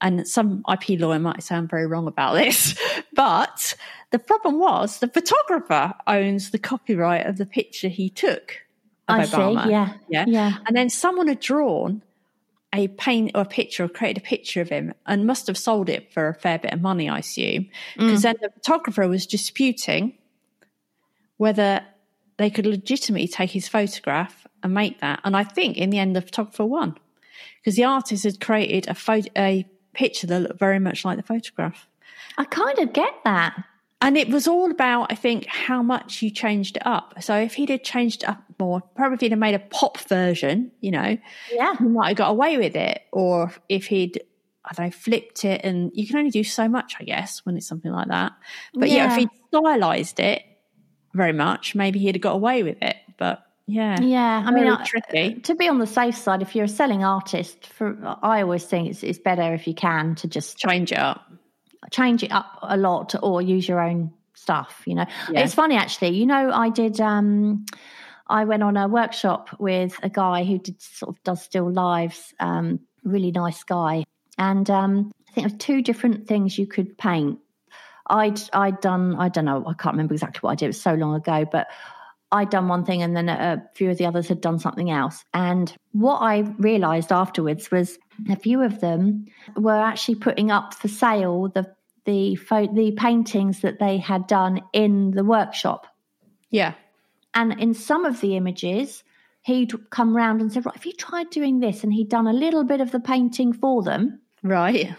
and 0.01 0.27
some 0.27 0.65
IP 0.73 0.99
lawyer 0.99 1.21
might 1.21 1.43
sound 1.45 1.69
very 1.71 1.87
wrong 1.87 2.09
about 2.09 2.35
this, 2.35 2.75
but 3.15 3.75
the 4.13 4.19
problem 4.19 4.59
was 4.59 4.99
the 4.99 5.09
photographer 5.09 5.95
owns 6.07 6.51
the 6.51 6.59
copyright 6.59 7.27
of 7.27 7.39
the 7.39 7.47
picture 7.47 7.89
he 7.89 8.09
took. 8.09 8.59
Of 9.09 9.19
I 9.19 9.25
Obama. 9.27 9.65
see. 9.65 9.71
Yeah, 9.71 9.93
Yeah. 10.09 10.25
yeah. 10.29 10.53
And 10.67 10.77
then 10.77 10.91
someone 10.91 11.29
had 11.29 11.41
drawn 11.41 12.03
a 12.75 12.89
paint 12.89 13.33
or 13.35 13.43
a 13.43 13.47
picture 13.47 13.85
or 13.85 13.89
created 13.89 14.23
a 14.23 14.27
picture 14.27 14.61
of 14.61 14.69
him 14.69 14.95
and 15.07 15.27
must 15.27 15.47
have 15.47 15.59
sold 15.59 15.89
it 15.89 16.13
for 16.13 16.29
a 16.29 16.35
fair 16.35 16.59
bit 16.59 16.73
of 16.73 16.81
money, 16.81 17.09
I 17.09 17.19
assume. 17.19 17.69
Because 17.97 18.21
mm. 18.21 18.23
then 18.23 18.37
the 18.41 18.51
photographer 18.51 19.09
was 19.09 19.27
disputing 19.27 20.17
whether 21.37 21.85
they 22.37 22.51
could 22.51 22.67
legitimately 22.67 23.29
take 23.29 23.51
his 23.51 23.69
photograph 23.69 24.47
and 24.63 24.73
make 24.73 25.01
that. 25.01 25.21
And 25.25 25.37
I 25.37 25.45
think 25.45 25.77
in 25.77 25.91
the 25.91 25.99
end, 25.99 26.15
the 26.15 26.23
photographer 26.23 26.65
won 26.65 26.97
because 27.61 27.77
the 27.77 27.85
artist 27.85 28.25
had 28.25 28.41
created 28.41 28.89
a 28.89 28.95
photo, 28.95 29.31
a 29.37 29.67
picture 29.93 30.27
that 30.27 30.41
looked 30.41 30.59
very 30.59 30.79
much 30.79 31.05
like 31.05 31.17
the 31.17 31.23
photograph. 31.23 31.89
I 32.39 32.45
kind 32.45 32.79
of 32.79 32.93
get 32.93 33.13
that. 33.25 33.65
And 34.03 34.17
it 34.19 34.29
was 34.29 34.49
all 34.49 34.71
about, 34.71 35.11
I 35.11 35.15
think, 35.15 35.47
how 35.47 35.83
much 35.83 36.21
you 36.23 36.31
changed 36.31 36.77
it 36.77 36.87
up. 36.87 37.15
So 37.23 37.37
if 37.37 37.55
he'd 37.55 37.69
have 37.71 37.83
changed 37.85 38.25
it 38.25 38.29
up 38.29 38.43
more, 38.59 38.81
probably 38.81 39.15
if 39.15 39.21
he'd 39.21 39.31
have 39.33 39.39
made 39.39 39.55
a 39.55 39.59
pop 39.61 39.97
version, 40.09 40.73
you 40.81 40.91
know, 40.91 41.17
Yeah. 41.53 41.77
he 41.79 41.85
might 41.85 42.09
have 42.09 42.17
got 42.17 42.31
away 42.31 42.59
with 42.59 42.75
it. 42.77 43.03
Or 43.13 43.53
if 43.69 43.87
he'd, 43.87 44.21
I 44.65 44.75
don't 44.75 44.87
know, 44.87 44.91
flipped 44.91 45.45
it, 45.45 45.61
and 45.65 45.91
you 45.95 46.07
can 46.07 46.17
only 46.17 46.31
do 46.31 46.45
so 46.45 46.69
much, 46.69 46.97
I 47.01 47.05
guess, 47.05 47.47
when 47.47 47.57
it's 47.57 47.67
something 47.67 47.91
like 47.93 48.09
that. 48.09 48.33
But 48.75 48.91
yeah, 48.91 48.97
Yeah. 49.07 49.13
if 49.13 49.19
he'd 49.19 49.29
stylized 49.49 50.19
it 50.21 50.43
very 51.15 51.33
much, 51.33 51.75
maybe 51.75 51.99
he'd 52.01 52.17
have 52.17 52.23
got 52.23 52.35
away 52.35 52.63
with 52.63 52.83
it. 52.83 52.97
But 53.19 53.45
yeah, 53.67 54.01
Yeah, 54.01 54.43
I 54.45 54.51
mean, 54.51 54.67
I- 54.67 54.85
tricky. 54.85 55.37
Uh, 55.37 55.41
to 55.45 55.55
be 55.55 55.69
on 55.69 55.79
the 55.79 55.87
safe 55.87 56.17
side, 56.17 56.43
if 56.43 56.57
you're 56.57 56.65
a 56.65 56.69
selling 56.69 57.05
artist, 57.05 57.67
for 57.67 57.97
I 58.23 58.43
always 58.43 58.65
think 58.65 58.91
it's, 58.91 59.03
it's 59.05 59.19
better 59.21 59.55
if 59.55 59.67
you 59.69 59.75
can 59.75 60.17
to 60.17 60.27
just 60.29 60.59
change 60.59 60.91
it 60.91 60.99
up. 60.99 61.29
Change 61.91 62.23
it 62.23 62.33
up 62.33 62.59
a 62.63 62.77
lot 62.77 63.15
or 63.23 63.43
use 63.43 63.69
your 63.69 63.81
own 63.81 64.13
stuff. 64.35 64.83
You 64.87 64.95
know, 64.97 65.07
Yeah. 65.31 65.41
it's 65.41 65.55
funny 65.55 65.77
actually. 65.77 66.17
You 66.17 66.27
know, 66.27 66.51
I 66.53 66.71
did. 66.71 67.01
um 67.01 67.65
I 68.29 68.45
went 68.45 68.63
on 68.63 68.77
a 68.77 68.89
workshop 68.89 69.51
with 69.59 69.99
a 70.03 70.09
guy 70.09 70.45
who 70.45 70.59
did 70.59 70.81
sort 70.81 71.15
of 71.15 71.23
does 71.23 71.43
still 71.43 71.71
lives. 71.71 72.33
Um, 72.41 72.81
really 73.05 73.31
nice 73.31 73.63
guy, 73.65 74.05
and 74.39 74.71
um, 74.71 75.13
I 75.29 75.33
think 75.33 75.49
there's 75.49 75.59
two 75.61 75.83
different 75.83 76.27
things 76.29 76.57
you 76.57 76.67
could 76.67 76.97
paint. 76.97 77.39
I'd 78.09 78.41
I'd 78.53 78.81
done 78.81 79.17
I 79.17 79.29
don't 79.29 79.45
know 79.45 79.65
I 79.67 79.75
can't 79.75 79.95
remember 79.95 80.15
exactly 80.15 80.41
what 80.41 80.53
I 80.53 80.55
did. 80.55 80.67
It 80.67 80.69
was 80.69 80.81
so 80.81 80.95
long 80.95 81.15
ago, 81.15 81.45
but 81.51 81.67
I'd 82.33 82.51
done 82.51 82.67
one 82.67 82.85
thing 82.85 83.03
and 83.03 83.15
then 83.15 83.29
a 83.29 83.63
few 83.75 83.91
of 83.91 83.99
the 83.99 84.07
others 84.07 84.27
had 84.27 84.41
done 84.41 84.59
something 84.59 84.91
else. 84.91 85.23
And 85.35 85.73
what 85.93 86.19
I 86.19 86.41
realized 86.59 87.13
afterwards 87.13 87.71
was 87.71 87.99
a 88.31 88.37
few 88.37 88.63
of 88.63 88.81
them 88.81 89.27
were 89.57 89.79
actually 89.81 90.15
putting 90.17 90.51
up 90.51 90.75
for 90.75 90.89
sale 90.89 91.49
the 91.49 91.73
the 92.05 92.37
the 92.75 92.93
paintings 92.97 93.61
that 93.61 93.79
they 93.79 93.99
had 93.99 94.27
done 94.27 94.61
in 94.73 95.13
the 95.13 95.25
workshop. 95.25 95.87
Yeah. 96.51 96.75
And 97.35 97.59
in 97.61 97.75
some 97.75 98.05
of 98.05 98.21
the 98.21 98.37
images, 98.37 99.05
he'd 99.43 99.73
come 99.91 100.17
round 100.17 100.41
and 100.41 100.53
said, 100.53 100.67
"Right, 100.67 100.75
if 100.75 100.87
you 100.87 100.93
tried 100.93 101.31
doing 101.31 101.61
this," 101.61 101.85
and 101.85 101.93
he'd 101.93 102.09
done 102.09 102.27
a 102.27 102.33
little 102.33 102.65
bit 102.65 102.81
of 102.81 102.91
the 102.91 103.01
painting 103.01 103.53
for 103.53 103.83
them. 103.83 104.21
Right. 104.43 104.93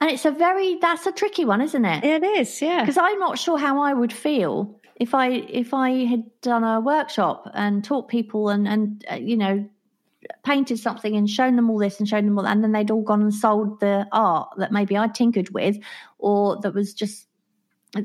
And 0.00 0.10
it's 0.10 0.26
a 0.26 0.30
very 0.30 0.76
that's 0.80 1.06
a 1.06 1.12
tricky 1.12 1.44
one, 1.44 1.62
isn't 1.62 1.84
it? 1.84 2.04
It 2.04 2.22
is. 2.22 2.60
Yeah. 2.60 2.80
because 2.80 2.98
I'm 2.98 3.18
not 3.18 3.38
sure 3.38 3.58
how 3.58 3.80
I 3.80 3.94
would 3.94 4.12
feel 4.12 4.78
if 4.96 5.14
I 5.14 5.28
if 5.28 5.72
I 5.74 6.04
had 6.04 6.24
done 6.40 6.64
a 6.64 6.80
workshop 6.80 7.50
and 7.54 7.84
taught 7.84 8.08
people 8.08 8.48
and 8.48 8.66
and 8.66 9.04
uh, 9.10 9.14
you 9.16 9.36
know 9.36 9.68
painted 10.42 10.78
something 10.78 11.14
and 11.14 11.30
shown 11.30 11.54
them 11.54 11.70
all 11.70 11.78
this 11.78 12.00
and 12.00 12.08
shown 12.08 12.24
them 12.24 12.38
all 12.38 12.46
and 12.46 12.64
then 12.64 12.72
they'd 12.72 12.90
all 12.90 13.02
gone 13.02 13.22
and 13.22 13.34
sold 13.34 13.78
the 13.78 14.06
art 14.10 14.48
that 14.56 14.72
maybe 14.72 14.96
I 14.96 15.06
tinkered 15.06 15.50
with 15.50 15.76
or 16.18 16.58
that 16.62 16.74
was 16.74 16.92
just 16.94 17.26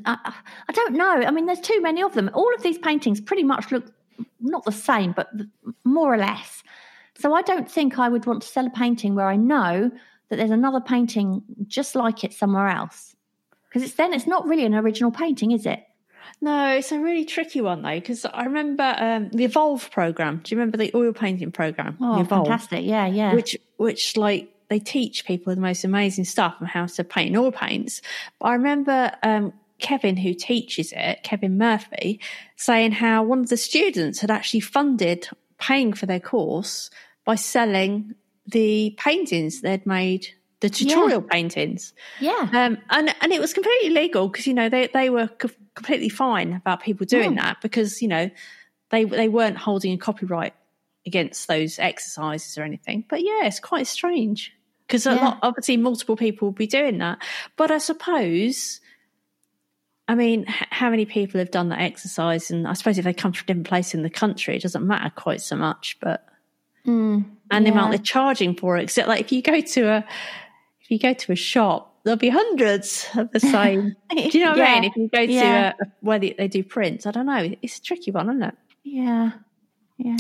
I, 0.06 0.34
I 0.70 0.72
don't 0.74 0.94
know. 0.94 1.24
I 1.26 1.32
mean, 1.32 1.48
there's 1.48 1.60
too 1.60 1.82
many 1.82 2.02
of 2.02 2.14
them. 2.14 2.30
All 2.34 2.54
of 2.56 2.64
these 2.64 2.78
paintings 2.78 3.20
pretty 3.20 3.44
much 3.44 3.72
look 3.72 3.92
not 4.40 4.64
the 4.64 4.72
same, 4.72 5.12
but 5.12 5.30
more 5.84 6.14
or 6.14 6.18
less. 6.18 6.64
So 7.18 7.34
I 7.34 7.42
don't 7.42 7.70
think 7.70 8.00
I 8.00 8.08
would 8.08 8.26
want 8.26 8.42
to 8.44 8.48
sell 8.48 8.68
a 8.68 8.70
painting 8.70 9.16
where 9.16 9.28
I 9.28 9.36
know 9.36 9.92
that 10.30 10.36
there's 10.38 10.52
another 10.52 10.80
painting 10.80 11.42
just 11.68 11.96
like 11.96 12.24
it 12.24 12.34
somewhere 12.34 12.68
else 12.68 13.16
because 13.68 13.84
it's 13.84 13.96
then 13.96 14.14
it's 14.14 14.28
not 14.28 14.48
really 14.48 14.66
an 14.66 14.76
original 14.76 15.12
painting, 15.12 15.52
is 15.52 15.66
it? 15.66 15.84
No, 16.42 16.76
it's 16.76 16.92
a 16.92 17.00
really 17.00 17.26
tricky 17.26 17.62
one 17.62 17.82
though 17.82 17.96
because 17.96 18.26
I 18.26 18.46
remember 18.46 18.96
um, 18.98 19.30
the 19.30 19.46
Evolve 19.46 19.90
program. 19.92 20.42
Do 20.44 20.54
you 20.54 20.60
remember 20.60 20.78
the 20.78 20.92
oil 20.96 21.14
painting 21.14 21.52
program? 21.52 21.98
Oh, 22.02 22.22
Evolve? 22.22 22.48
fantastic! 22.48 22.86
Yeah, 22.86 23.08
yeah, 23.08 23.34
Which, 23.34 23.58
which 23.78 24.18
like 24.18 24.54
they 24.70 24.80
teach 24.80 25.26
people 25.26 25.54
the 25.54 25.62
most 25.62 25.84
amazing 25.84 26.26
stuff 26.26 26.56
on 26.62 26.68
how 26.68 26.86
to 26.86 27.04
paint 27.04 27.36
oil 27.36 27.52
paints. 27.52 28.02
But 28.40 28.48
I 28.48 28.54
remember 28.54 29.12
um, 29.22 29.54
Kevin, 29.80 30.16
who 30.16 30.34
teaches 30.34 30.94
it, 30.96 31.24
Kevin 31.24 31.58
Murphy, 31.58 32.22
saying 32.56 32.94
how 32.94 33.24
one 33.24 33.40
of 33.40 33.50
the 33.50 33.58
students 33.58 34.20
had 34.20 34.32
actually 34.32 34.62
funded 34.62 35.28
paying 35.60 35.94
for 35.94 36.06
their 36.06 36.20
course 36.20 36.90
by 37.26 37.36
selling 37.36 38.16
the 38.48 38.96
paintings 38.98 39.62
they'd 39.62 39.86
made 39.86 40.28
the 40.62 40.70
tutorial 40.70 41.22
yeah. 41.22 41.28
paintings. 41.30 41.94
Yeah. 42.20 42.48
Um, 42.54 42.78
and, 42.90 43.14
and 43.20 43.32
it 43.32 43.42
was 43.42 43.54
completely 43.54 43.90
legal 43.90 44.30
because, 44.30 44.48
you 44.48 44.54
know, 44.54 44.70
they, 44.70 44.88
they 44.88 45.10
were 45.10 45.28
co- 45.28 45.50
completely 45.74 46.10
fine 46.10 46.54
about 46.54 46.82
people 46.82 47.06
doing 47.06 47.34
mm. 47.34 47.38
that 47.38 47.62
because, 47.62 48.02
you 48.02 48.08
know, 48.08 48.30
they, 48.90 49.04
they 49.04 49.28
weren't 49.28 49.58
holding 49.58 49.94
a 49.94 49.98
copyright 49.98 50.54
against 51.06 51.48
those 51.48 51.80
exercises 51.80 52.58
or 52.58 52.64
anything. 52.64 53.04
But 53.10 53.24
yeah, 53.24 53.46
it's 53.46 53.60
quite 53.60 53.88
strange 53.88 54.54
because 54.86 55.08
yeah. 55.08 55.38
obviously 55.42 55.78
multiple 55.78 56.16
people 56.16 56.50
will 56.50 56.54
be 56.54 56.68
doing 56.68 57.00
that. 57.00 57.24
But 57.58 57.72
I 57.72 57.80
suppose, 57.80 58.82
I 60.08 60.14
mean, 60.14 60.46
h- 60.48 60.68
how 60.70 60.92
many 60.92 61.06
people 61.06 61.40
have 61.40 61.50
done 61.50 61.70
that 61.70 61.82
exercise? 61.82 62.52
And 62.52 62.68
I 62.68 62.74
suppose 62.74 63.00
if 63.00 63.06
they 63.06 63.14
come 63.14 63.34
from 63.34 63.46
a 63.46 63.48
different 63.48 63.68
place 63.68 63.96
in 63.96 64.04
the 64.04 64.12
country, 64.12 64.58
it 64.58 64.62
doesn't 64.62 64.86
matter 64.86 65.12
quite 65.16 65.42
so 65.42 65.56
much, 65.56 65.98
but, 66.00 66.24
mm, 66.86 67.26
and 67.50 67.66
yeah. 67.66 67.72
the 67.72 67.76
amount 67.76 67.92
they're 67.92 67.98
charging 67.98 68.56
for 68.56 68.78
it. 68.78 68.84
Except 68.84 69.08
like 69.08 69.22
if 69.22 69.32
you 69.32 69.42
go 69.42 69.60
to 69.60 69.88
a, 69.88 70.06
you 70.92 71.00
go 71.00 71.14
to 71.14 71.32
a 71.32 71.36
shop, 71.36 71.96
there'll 72.04 72.18
be 72.18 72.30
hundreds 72.30 73.08
of 73.16 73.32
the 73.32 73.40
same. 73.40 73.96
do 74.10 74.20
you 74.38 74.44
know 74.44 74.52
what 74.52 74.58
yeah. 74.58 74.66
I 74.66 74.80
mean? 74.80 74.84
If 74.84 74.96
you 74.96 75.10
go 75.10 75.26
to 75.26 75.32
yeah. 75.32 75.74
a, 75.80 75.86
where 76.02 76.20
they, 76.20 76.34
they, 76.34 76.48
do 76.48 76.64
prints, 76.64 77.06
I 77.06 77.12
don't 77.12 77.26
know. 77.26 77.54
It's 77.62 77.78
a 77.78 77.82
tricky 77.82 78.12
one, 78.12 78.30
isn't 78.30 78.44
it? 78.44 78.56
Yeah, 78.84 79.32
yeah. 79.98 80.18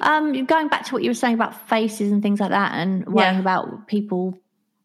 Um, 0.00 0.44
going 0.44 0.68
back 0.68 0.86
to 0.86 0.92
what 0.92 1.02
you 1.02 1.10
were 1.10 1.14
saying 1.14 1.34
about 1.34 1.68
faces 1.68 2.12
and 2.12 2.22
things 2.22 2.40
like 2.40 2.50
that, 2.50 2.72
and 2.72 3.06
worrying 3.06 3.34
yeah. 3.34 3.40
about 3.40 3.86
people, 3.86 4.38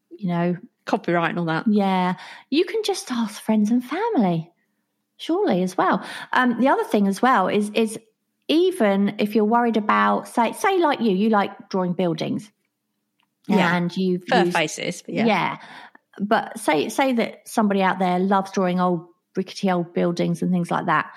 you 0.09 0.27
know, 0.27 0.57
copyright 0.85 1.31
and 1.31 1.39
all 1.39 1.45
that. 1.45 1.67
Yeah, 1.67 2.15
you 2.49 2.65
can 2.65 2.83
just 2.83 3.11
ask 3.11 3.41
friends 3.41 3.69
and 3.69 3.83
family, 3.83 4.51
surely 5.17 5.61
as 5.63 5.77
well. 5.77 6.05
Um, 6.33 6.59
the 6.59 6.69
other 6.69 6.85
thing 6.85 7.07
as 7.07 7.21
well 7.21 7.47
is 7.47 7.69
is 7.71 7.99
even 8.47 9.15
if 9.19 9.35
you're 9.35 9.45
worried 9.45 9.77
about, 9.77 10.27
say, 10.27 10.51
say 10.53 10.77
like 10.79 10.99
you, 10.99 11.11
you 11.11 11.29
like 11.29 11.69
drawing 11.69 11.93
buildings 11.93 12.51
yeah. 13.47 13.75
and 13.75 13.95
you've 13.95 14.23
for 14.27 14.39
used, 14.39 14.55
faces, 14.55 15.03
yeah. 15.07 15.25
yeah. 15.25 15.57
But 16.19 16.59
say 16.59 16.89
say 16.89 17.13
that 17.13 17.47
somebody 17.47 17.81
out 17.81 17.99
there 17.99 18.19
loves 18.19 18.51
drawing 18.51 18.79
old 18.79 19.07
rickety 19.35 19.71
old 19.71 19.93
buildings 19.93 20.41
and 20.41 20.51
things 20.51 20.69
like 20.69 20.85
that. 20.85 21.11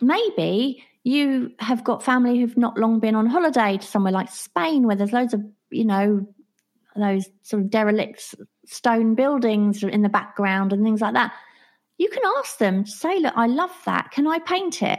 Maybe 0.00 0.82
you 1.04 1.52
have 1.58 1.84
got 1.84 2.02
family 2.02 2.40
who've 2.40 2.56
not 2.56 2.78
long 2.78 3.00
been 3.00 3.14
on 3.14 3.26
holiday 3.26 3.78
to 3.78 3.86
somewhere 3.86 4.12
like 4.12 4.30
Spain, 4.30 4.86
where 4.86 4.96
there's 4.96 5.12
loads 5.12 5.34
of 5.34 5.42
you 5.70 5.84
know 5.84 6.26
those 6.96 7.28
sort 7.42 7.62
of 7.62 7.70
derelict 7.70 8.34
stone 8.66 9.14
buildings 9.14 9.82
in 9.82 10.02
the 10.02 10.08
background 10.08 10.72
and 10.72 10.82
things 10.82 11.00
like 11.00 11.14
that. 11.14 11.32
You 11.98 12.08
can 12.08 12.22
ask 12.38 12.58
them 12.58 12.86
say, 12.86 13.18
"Look, 13.18 13.34
I 13.36 13.46
love 13.46 13.74
that. 13.84 14.10
Can 14.10 14.26
I 14.26 14.38
paint 14.38 14.82
it?" 14.82 14.98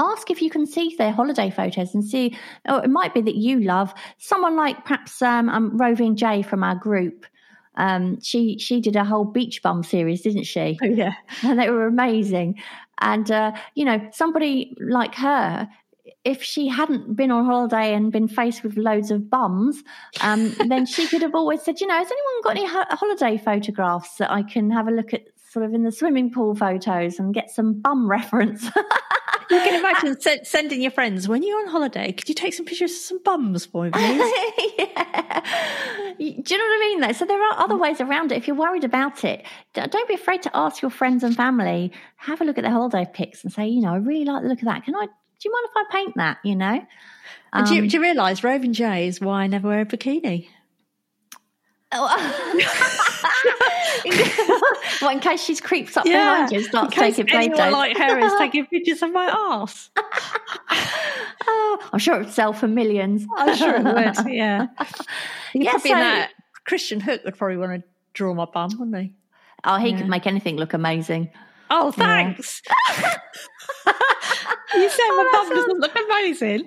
Ask 0.00 0.30
if 0.30 0.42
you 0.42 0.50
can 0.50 0.66
see 0.66 0.94
their 0.96 1.12
holiday 1.12 1.50
photos 1.50 1.94
and 1.94 2.04
see, 2.04 2.36
or 2.68 2.82
it 2.82 2.88
might 2.90 3.14
be 3.14 3.20
that 3.20 3.36
you 3.36 3.60
love 3.60 3.94
someone 4.18 4.56
like 4.56 4.84
perhaps 4.84 5.22
um, 5.22 5.48
um 5.48 5.76
Roving 5.76 6.16
Jay 6.16 6.42
from 6.42 6.64
our 6.64 6.74
group. 6.74 7.26
Um, 7.76 8.20
she 8.20 8.58
she 8.58 8.80
did 8.80 8.96
a 8.96 9.04
whole 9.04 9.24
beach 9.24 9.62
bum 9.62 9.82
series, 9.82 10.22
didn't 10.22 10.44
she? 10.44 10.78
Oh 10.82 10.86
yeah, 10.86 11.14
and 11.42 11.58
they 11.58 11.70
were 11.70 11.86
amazing. 11.86 12.60
And 13.00 13.30
uh, 13.30 13.52
you 13.74 13.84
know, 13.84 14.00
somebody 14.12 14.76
like 14.80 15.14
her, 15.14 15.68
if 16.24 16.42
she 16.42 16.68
hadn't 16.68 17.16
been 17.16 17.30
on 17.30 17.46
holiday 17.46 17.94
and 17.94 18.12
been 18.12 18.28
faced 18.28 18.62
with 18.62 18.76
loads 18.76 19.10
of 19.10 19.30
bums, 19.30 19.82
um, 20.20 20.54
then 20.68 20.86
she 20.86 21.06
could 21.06 21.22
have 21.22 21.34
always 21.34 21.62
said, 21.62 21.80
you 21.80 21.86
know, 21.86 21.96
has 21.96 22.10
anyone 22.10 22.42
got 22.42 22.56
any 22.56 22.66
ho- 22.66 22.96
holiday 22.96 23.38
photographs 23.38 24.16
that 24.16 24.30
I 24.30 24.42
can 24.42 24.70
have 24.70 24.88
a 24.88 24.90
look 24.90 25.14
at, 25.14 25.22
sort 25.50 25.64
of 25.64 25.72
in 25.72 25.82
the 25.82 25.92
swimming 25.92 26.30
pool 26.30 26.54
photos 26.54 27.18
and 27.18 27.32
get 27.32 27.50
some 27.50 27.80
bum 27.80 28.10
reference? 28.10 28.68
You 29.50 29.58
can 29.58 29.80
imagine 29.80 30.20
send, 30.20 30.46
sending 30.46 30.80
your 30.80 30.90
friends 30.90 31.26
when 31.28 31.42
you're 31.42 31.58
on 31.60 31.68
holiday. 31.68 32.12
Could 32.12 32.28
you 32.28 32.34
take 32.34 32.54
some 32.54 32.66
pictures 32.66 32.92
of 32.92 32.98
some 32.98 33.22
bums 33.22 33.66
for 33.66 33.84
me, 33.84 33.90
please? 33.94 34.32
yeah. 34.78 35.40
Do 36.18 36.24
you 36.24 36.58
know 36.58 36.64
what 36.64 36.76
I 36.76 36.78
mean? 36.80 37.00
Though, 37.00 37.12
so 37.12 37.24
there 37.24 37.42
are 37.42 37.58
other 37.58 37.76
ways 37.76 38.00
around 38.00 38.30
it. 38.30 38.38
If 38.38 38.46
you're 38.46 38.56
worried 38.56 38.84
about 38.84 39.24
it, 39.24 39.44
don't 39.74 40.08
be 40.08 40.14
afraid 40.14 40.42
to 40.42 40.56
ask 40.56 40.82
your 40.82 40.90
friends 40.90 41.24
and 41.24 41.34
family. 41.34 41.92
Have 42.16 42.40
a 42.40 42.44
look 42.44 42.58
at 42.58 42.62
their 42.62 42.72
holiday 42.72 43.06
pics 43.12 43.42
and 43.42 43.52
say, 43.52 43.66
you 43.66 43.80
know, 43.80 43.92
I 43.94 43.96
really 43.96 44.24
like 44.24 44.42
the 44.42 44.48
look 44.48 44.60
of 44.60 44.66
that. 44.66 44.84
Can 44.84 44.94
I? 44.94 45.06
Do 45.06 45.48
you 45.48 45.52
mind 45.52 45.68
if 45.70 45.76
I 45.76 45.84
paint 45.96 46.16
that? 46.16 46.38
You 46.44 46.56
know. 46.56 46.86
Um, 47.52 47.64
do 47.64 47.74
you, 47.74 47.88
do 47.88 47.96
you 47.96 48.02
realise 48.02 48.44
Roving 48.44 48.72
Jay 48.72 49.08
is 49.08 49.20
why 49.20 49.42
I 49.42 49.46
never 49.46 49.68
wear 49.68 49.80
a 49.80 49.86
bikini? 49.86 50.48
well, 55.02 55.10
in 55.10 55.18
case 55.18 55.42
she's 55.42 55.60
creeps 55.60 55.96
up 55.96 56.06
yeah, 56.06 56.34
behind 56.34 56.52
you 56.52 56.58
and 56.58 56.66
starts 56.66 56.94
taking 56.94 57.26
photos. 57.26 57.72
like 57.72 57.96
her 57.96 58.18
is 58.20 58.32
taking 58.38 58.64
pictures 58.66 59.02
of 59.02 59.12
my 59.12 59.24
ass. 59.26 59.90
oh, 61.46 61.88
I'm 61.92 61.98
sure 61.98 62.14
it 62.14 62.18
would 62.26 62.32
sell 62.32 62.52
for 62.52 62.68
millions. 62.68 63.26
I'm 63.36 63.56
sure 63.56 63.74
it 63.74 63.82
would. 63.82 64.32
Yeah. 64.32 64.68
yeah 65.52 65.70
probably 65.72 65.90
so, 65.90 65.96
that 65.96 66.30
Christian 66.64 67.00
Hook 67.00 67.22
would 67.24 67.36
probably 67.36 67.56
want 67.56 67.82
to 67.82 67.88
draw 68.14 68.34
my 68.34 68.44
bum, 68.44 68.70
wouldn't 68.78 68.96
he? 68.96 69.12
Oh, 69.64 69.76
he 69.78 69.88
yeah. 69.88 69.98
could 69.98 70.08
make 70.08 70.28
anything 70.28 70.56
look 70.56 70.74
amazing. 70.74 71.30
Oh, 71.70 71.90
thanks. 71.90 72.62
Yeah. 72.68 73.18
you 74.74 74.88
said 74.88 75.00
oh, 75.02 75.16
my 75.16 75.28
bum 75.32 75.46
sounds... 75.48 75.60
doesn't 75.60 75.80
look 75.80 75.96
amazing. 76.06 76.62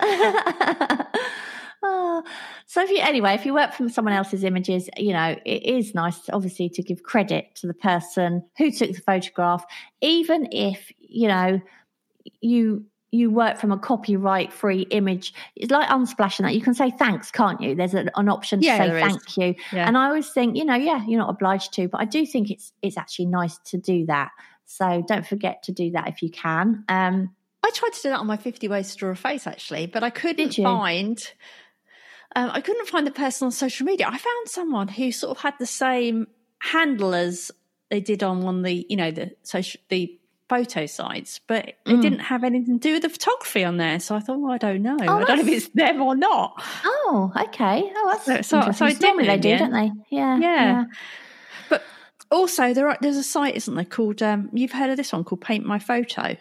Oh, 1.85 2.23
so 2.65 2.81
if 2.81 2.89
you 2.89 2.99
anyway, 2.99 3.33
if 3.33 3.45
you 3.45 3.53
work 3.53 3.73
from 3.73 3.89
someone 3.89 4.13
else's 4.13 4.43
images, 4.43 4.89
you 4.97 5.11
know 5.13 5.35
it 5.45 5.63
is 5.63 5.93
nice, 5.93 6.29
obviously, 6.31 6.69
to 6.69 6.81
give 6.81 7.03
credit 7.03 7.53
to 7.55 7.67
the 7.67 7.73
person 7.73 8.43
who 8.57 8.71
took 8.71 8.93
the 8.93 9.01
photograph, 9.01 9.65
even 10.01 10.47
if 10.51 10.91
you 10.99 11.27
know 11.27 11.61
you 12.41 12.85
you 13.13 13.29
work 13.29 13.59
from 13.59 13.71
a 13.71 13.77
copyright 13.77 14.51
free 14.51 14.81
image. 14.89 15.33
It's 15.55 15.69
like 15.69 15.87
unsplashing 15.89 16.45
that. 16.45 16.55
You 16.55 16.61
can 16.61 16.73
say 16.73 16.89
thanks, 16.89 17.29
can't 17.29 17.61
you? 17.61 17.75
There's 17.75 17.93
an, 17.93 18.09
an 18.15 18.27
option 18.27 18.59
to 18.59 18.65
yeah, 18.65 18.77
say 18.77 18.89
thank 18.89 19.29
is. 19.29 19.37
you. 19.37 19.55
Yeah. 19.71 19.87
And 19.87 19.95
I 19.95 20.07
always 20.07 20.29
think, 20.29 20.57
you 20.57 20.65
know, 20.65 20.73
yeah, 20.73 21.05
you're 21.05 21.19
not 21.19 21.29
obliged 21.29 21.73
to, 21.73 21.87
but 21.87 22.01
I 22.01 22.05
do 22.05 22.25
think 22.25 22.49
it's 22.49 22.73
it's 22.81 22.97
actually 22.97 23.27
nice 23.27 23.59
to 23.65 23.77
do 23.77 24.07
that. 24.07 24.31
So 24.65 25.03
don't 25.07 25.27
forget 25.27 25.61
to 25.63 25.71
do 25.71 25.91
that 25.91 26.07
if 26.07 26.23
you 26.23 26.31
can. 26.31 26.85
Um, 26.89 27.35
I 27.63 27.69
tried 27.69 27.93
to 27.93 28.01
do 28.01 28.09
that 28.09 28.19
on 28.19 28.27
my 28.27 28.37
50 28.37 28.67
ways 28.67 28.91
to 28.91 28.97
draw 28.97 29.11
a 29.11 29.15
face 29.15 29.45
actually, 29.45 29.85
but 29.85 30.03
I 30.03 30.09
couldn't 30.09 30.55
find 30.55 31.23
um, 32.35 32.51
I 32.53 32.61
couldn't 32.61 32.87
find 32.87 33.05
the 33.05 33.11
person 33.11 33.45
on 33.45 33.51
social 33.51 33.85
media. 33.85 34.07
I 34.07 34.17
found 34.17 34.47
someone 34.47 34.87
who 34.87 35.11
sort 35.11 35.37
of 35.37 35.41
had 35.41 35.53
the 35.59 35.65
same 35.65 36.27
handle 36.59 37.13
as 37.13 37.51
they 37.89 37.99
did 37.99 38.23
on 38.23 38.41
one 38.41 38.59
of 38.59 38.63
the, 38.63 38.85
you 38.89 38.95
know, 38.95 39.11
the 39.11 39.35
social, 39.43 39.79
the 39.89 40.19
photo 40.49 40.85
sites, 40.85 41.39
but 41.47 41.69
it 41.69 41.77
mm. 41.85 42.01
didn't 42.01 42.19
have 42.19 42.43
anything 42.43 42.79
to 42.79 42.87
do 42.87 42.93
with 42.93 43.01
the 43.01 43.09
photography 43.09 43.63
on 43.63 43.77
there. 43.77 43.99
So 43.99 44.15
I 44.15 44.19
thought, 44.19 44.39
well, 44.39 44.51
I 44.51 44.57
don't 44.57 44.81
know. 44.81 44.97
Oh, 45.01 45.17
I 45.17 45.23
don't 45.23 45.37
know 45.37 45.43
if 45.43 45.47
it's 45.47 45.69
them 45.69 46.01
or 46.01 46.15
not. 46.15 46.61
Oh, 46.85 47.31
okay. 47.47 47.83
Oh, 47.95 48.09
that's 48.11 48.47
so, 48.47 48.61
so, 48.61 48.71
so 48.71 48.85
I 48.85 48.93
did. 48.93 49.17
They 49.17 49.37
do, 49.37 49.57
don't 49.57 49.71
they? 49.71 49.91
Yeah, 50.09 50.37
yeah. 50.37 50.39
Yeah. 50.39 50.85
But 51.69 51.83
also, 52.29 52.73
there 52.73 52.89
are, 52.89 52.97
there's 53.01 53.17
a 53.17 53.23
site, 53.23 53.55
isn't 53.55 53.73
there, 53.73 53.85
called, 53.85 54.21
um, 54.21 54.49
you've 54.53 54.71
heard 54.71 54.89
of 54.89 54.97
this 54.97 55.11
one 55.11 55.23
called 55.23 55.41
Paint 55.41 55.65
My 55.65 55.79
Photo? 55.79 56.35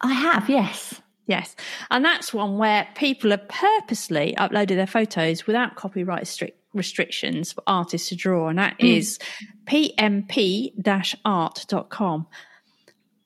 I 0.00 0.12
have, 0.12 0.50
yes. 0.50 1.00
Yes. 1.32 1.56
And 1.90 2.04
that's 2.04 2.34
one 2.34 2.58
where 2.58 2.86
people 2.94 3.30
have 3.30 3.48
purposely 3.48 4.34
uploaded 4.36 4.76
their 4.76 4.86
photos 4.86 5.46
without 5.46 5.76
copyright 5.76 6.26
strict 6.26 6.58
restrictions 6.74 7.52
for 7.52 7.62
artists 7.66 8.10
to 8.10 8.16
draw. 8.16 8.48
And 8.48 8.58
that 8.58 8.78
mm. 8.78 8.98
is 8.98 9.18
pmp 9.64 11.16
art.com. 11.24 12.26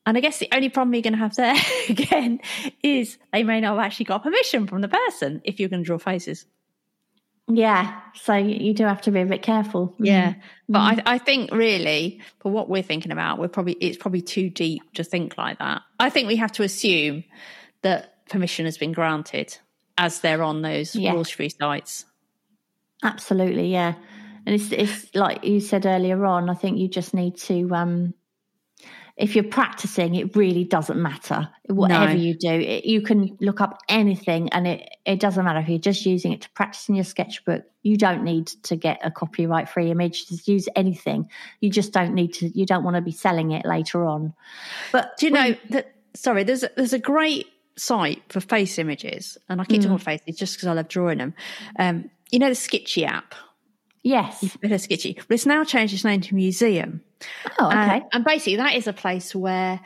And 0.07 0.17
I 0.17 0.21
guess 0.21 0.39
the 0.39 0.49
only 0.55 0.69
problem 0.69 0.95
you're 0.95 1.03
going 1.03 1.15
to 1.15 1.19
have 1.19 1.35
there 1.35 1.57
again 1.89 2.39
is 2.81 3.19
they 3.33 3.43
may 3.43 3.61
not 3.61 3.77
have 3.77 3.85
actually 3.85 4.05
got 4.05 4.23
permission 4.23 4.69
from 4.69 4.83
the 4.83 4.89
person 4.89 5.41
if 5.43 5.59
you're 5.59 5.69
going 5.69 5.83
to 5.83 5.87
draw 5.87 5.99
faces. 5.99 6.47
Yeah, 7.49 8.01
so 8.15 8.35
you 8.35 8.73
do 8.73 8.85
have 8.85 9.03
to 9.03 9.11
be 9.11 9.21
a 9.21 9.27
bit 9.27 9.43
careful. 9.43 9.95
Yeah, 9.99 10.35
mm. 10.35 10.41
but. 10.69 10.79
I, 10.79 11.15
I 11.15 11.19
think 11.19 11.53
really 11.53 12.21
for 12.41 12.51
what 12.51 12.69
we're 12.69 12.83
thinking 12.83 13.13
about, 13.13 13.39
we're 13.39 13.49
probably 13.49 13.75
it's 13.75 13.97
probably 13.97 14.21
too 14.21 14.49
deep 14.49 14.83
to 14.95 15.05
think 15.05 15.39
like 15.39 15.61
that. 15.61 15.83
I 16.01 16.11
think 16.11 16.27
we 16.27 16.37
have 16.37 16.51
to 16.53 16.65
assume 16.65 17.23
that 17.83 18.27
permission 18.29 18.65
has 18.65 18.79
been 18.79 18.93
granted 18.93 19.57
as 19.99 20.21
they're 20.21 20.43
on 20.43 20.63
those 20.63 20.95
yeah. 20.95 21.23
free 21.23 21.49
sites. 21.49 22.05
Absolutely, 23.03 23.73
yeah. 23.73 23.95
And 24.47 24.55
it's 24.55 24.71
it's 24.73 25.15
like 25.15 25.45
you 25.45 25.61
said 25.61 25.87
earlier 25.87 26.25
on, 26.25 26.49
I 26.49 26.55
think 26.55 26.79
you 26.79 26.89
just 26.89 27.15
need 27.15 27.37
to 27.39 27.75
um 27.75 28.15
if 29.17 29.35
you're 29.35 29.45
practicing, 29.45 30.15
it 30.15 30.37
really 30.37 30.65
doesn't 30.65 31.01
matter. 31.01 31.49
Whatever 31.69 32.13
no. 32.13 32.21
you 32.21 32.37
do, 32.37 32.51
it, 32.51 32.85
you 32.85 33.01
can 33.01 33.37
look 33.41 33.63
up 33.63 33.79
anything 33.89 34.51
and 34.51 34.67
it, 34.67 34.91
it 35.07 35.21
doesn't 35.21 35.43
matter 35.43 35.61
if 35.61 35.69
you're 35.71 35.79
just 35.79 36.05
using 36.05 36.33
it 36.33 36.43
to 36.43 36.51
practice 36.51 36.89
in 36.91 36.97
your 36.97 37.05
sketchbook. 37.05 37.65
You 37.83 37.97
don't 37.97 38.25
need 38.25 38.49
to 38.65 38.77
get 38.77 39.01
a 39.03 39.11
copyright 39.11 39.71
free 39.71 39.91
image. 39.91 40.29
Just 40.29 40.47
use 40.47 40.69
anything. 40.77 41.31
You 41.61 41.71
just 41.71 41.93
don't 41.95 42.13
need 42.13 42.35
to, 42.35 42.49
you 42.49 42.67
don't 42.67 42.85
want 42.85 42.97
to 42.97 43.01
be 43.01 43.11
selling 43.11 43.53
it 43.53 43.65
later 43.65 44.05
on. 44.05 44.35
But 44.93 45.17
do 45.19 45.27
you 45.27 45.33
know 45.33 45.57
that, 45.71 45.95
sorry, 46.15 46.45
there's, 46.45 46.67
there's 46.77 46.93
a 46.93 46.99
great 46.99 47.47
site 47.77 48.23
for 48.29 48.41
face 48.41 48.79
images, 48.79 49.39
and 49.49 49.61
I 49.61 49.65
keep 49.65 49.81
mm. 49.81 49.85
talking 49.85 49.97
about 49.97 50.03
faces 50.03 50.37
just 50.37 50.57
because 50.57 50.69
I 50.69 50.73
love 50.73 50.89
drawing 50.89 51.19
them. 51.19 51.35
Um, 51.79 52.11
you 52.31 52.39
know 52.39 52.49
the 52.49 52.55
Sketchy 52.55 53.05
app. 53.05 53.35
Yes. 54.03 54.57
Bit 54.61 54.73
of 54.73 54.81
Sketchy, 54.81 55.15
but 55.15 55.35
it's 55.35 55.47
now 55.47 55.65
changed 55.65 55.93
its 55.93 56.05
name 56.05 56.21
to 56.23 56.35
Museum. 56.35 57.03
Oh, 57.59 57.67
okay. 57.67 57.77
And, 57.77 58.05
and 58.13 58.25
basically, 58.25 58.57
that 58.57 58.75
is 58.75 58.87
a 58.87 58.93
place 58.93 59.35
where 59.35 59.81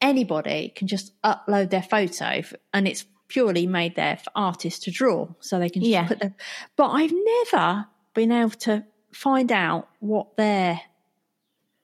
anybody 0.00 0.72
can 0.74 0.86
just 0.88 1.12
upload 1.22 1.70
their 1.70 1.82
photo, 1.82 2.42
and 2.72 2.88
it's 2.88 3.04
purely 3.28 3.66
made 3.66 3.96
there 3.96 4.16
for 4.16 4.30
artists 4.34 4.84
to 4.84 4.90
draw, 4.90 5.28
so 5.40 5.58
they 5.58 5.68
can 5.68 5.82
just 5.82 5.90
Yeah. 5.90 6.06
put 6.06 6.20
them. 6.20 6.34
But 6.76 6.88
I've 6.90 7.12
never 7.12 7.86
been 8.14 8.32
able 8.32 8.50
to 8.50 8.84
find 9.12 9.52
out 9.52 9.88
what 10.00 10.36
their 10.36 10.80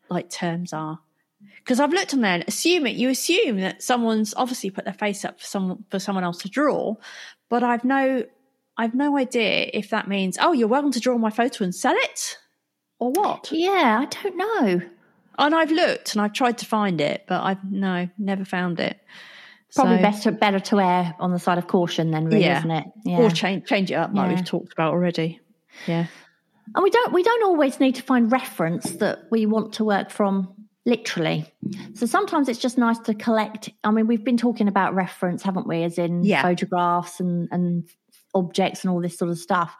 like 0.08 0.28
terms 0.28 0.72
are 0.72 1.00
because 1.58 1.80
I've 1.80 1.92
looked 1.92 2.12
on 2.14 2.20
there 2.20 2.34
and 2.34 2.44
assume 2.48 2.86
it. 2.86 2.96
You 2.96 3.08
assume 3.10 3.58
that 3.60 3.82
someone's 3.82 4.34
obviously 4.36 4.70
put 4.70 4.84
their 4.84 4.94
face 4.94 5.24
up 5.24 5.40
for 5.40 5.46
someone 5.46 5.84
for 5.90 5.98
someone 5.98 6.24
else 6.24 6.38
to 6.38 6.48
draw, 6.48 6.96
but 7.48 7.62
I've 7.62 7.84
no, 7.84 8.24
I've 8.76 8.94
no 8.94 9.16
idea 9.18 9.70
if 9.72 9.90
that 9.90 10.08
means 10.08 10.38
oh 10.40 10.52
you're 10.52 10.68
welcome 10.68 10.92
to 10.92 11.00
draw 11.00 11.16
my 11.18 11.30
photo 11.30 11.64
and 11.64 11.74
sell 11.74 11.94
it, 11.96 12.38
or 12.98 13.10
what. 13.12 13.50
yeah, 13.52 13.98
I 14.00 14.04
don't 14.06 14.36
know. 14.36 14.80
And 15.38 15.54
I've 15.54 15.70
looked 15.72 16.14
and 16.14 16.20
I've 16.22 16.34
tried 16.34 16.58
to 16.58 16.66
find 16.66 17.00
it, 17.00 17.24
but 17.26 17.42
I've 17.42 17.64
no, 17.70 18.08
never 18.18 18.44
found 18.44 18.80
it. 18.80 18.98
Probably 19.74 19.96
So- 19.96 20.02
better 20.02 20.30
better 20.32 20.60
to 20.60 20.80
err 20.80 21.14
on 21.18 21.32
the 21.32 21.38
side 21.38 21.56
of 21.58 21.66
caution 21.66 22.10
then, 22.10 22.26
really, 22.26 22.40
Yeah. 22.44 22.58
isn't 22.58 22.70
it? 22.70 22.84
Yeah. 23.04 23.18
or 23.18 23.30
change 23.30 23.66
change 23.66 23.90
it 23.90 23.94
up 23.94 24.10
like 24.12 24.28
Yeah. 24.30 24.34
we've 24.36 24.44
talked 24.44 24.72
about 24.72 24.92
already. 24.92 25.40
Yeah, 25.86 26.06
And 26.74 26.82
we 26.84 26.90
don't 26.90 27.12
we 27.14 27.22
don't 27.22 27.44
always 27.44 27.80
need 27.80 27.94
to 27.94 28.02
find 28.02 28.30
reference 28.30 28.90
that 28.96 29.20
we 29.30 29.46
want 29.46 29.72
to 29.74 29.84
work 29.84 30.10
from 30.10 30.52
literally. 30.84 31.44
So 31.94 32.06
sometimes 32.06 32.48
it's 32.48 32.58
just 32.58 32.78
nice 32.78 32.98
to 33.00 33.14
collect. 33.14 33.70
I 33.84 33.90
mean, 33.90 34.06
we've 34.06 34.24
been 34.24 34.36
talking 34.36 34.68
about 34.68 34.94
reference, 34.94 35.42
haven't 35.42 35.66
we? 35.66 35.82
As 35.84 35.98
in 35.98 36.24
Yeah. 36.24 36.42
photographs 36.42 37.20
and 37.20 37.48
and 37.52 37.84
objects 38.34 38.82
and 38.84 38.90
all 38.90 39.00
this 39.00 39.16
sort 39.18 39.30
of 39.30 39.38
stuff. 39.38 39.76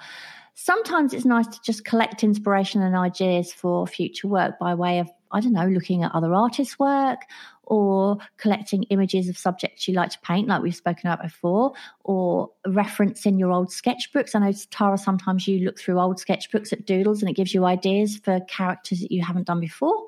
Sometimes 0.54 1.14
it's 1.14 1.24
nice 1.24 1.46
to 1.46 1.58
just 1.64 1.84
collect 1.84 2.22
inspiration 2.22 2.82
and 2.82 2.94
ideas 2.94 3.52
for 3.52 3.86
future 3.86 4.28
work 4.28 4.58
by 4.58 4.74
way 4.74 4.98
of 4.98 5.10
I 5.34 5.40
don't 5.40 5.54
know, 5.54 5.66
looking 5.66 6.02
at 6.02 6.14
other 6.14 6.34
artists' 6.34 6.78
work 6.78 7.20
or 7.62 8.18
collecting 8.36 8.82
images 8.84 9.30
of 9.30 9.38
subjects 9.38 9.88
you 9.88 9.94
like 9.94 10.10
to 10.10 10.18
paint, 10.20 10.46
like 10.46 10.60
we've 10.60 10.76
spoken 10.76 11.08
about 11.08 11.22
before, 11.22 11.72
or 12.04 12.50
referencing 12.66 13.38
your 13.38 13.50
old 13.50 13.68
sketchbooks. 13.68 14.34
I 14.34 14.40
know, 14.40 14.52
Tara, 14.70 14.98
sometimes 14.98 15.48
you 15.48 15.64
look 15.64 15.78
through 15.80 15.98
old 15.98 16.18
sketchbooks 16.18 16.70
at 16.72 16.84
Doodles 16.84 17.22
and 17.22 17.30
it 17.30 17.32
gives 17.34 17.54
you 17.54 17.64
ideas 17.64 18.18
for 18.18 18.40
characters 18.40 19.00
that 19.00 19.10
you 19.10 19.22
haven't 19.22 19.46
done 19.46 19.60
before. 19.60 20.06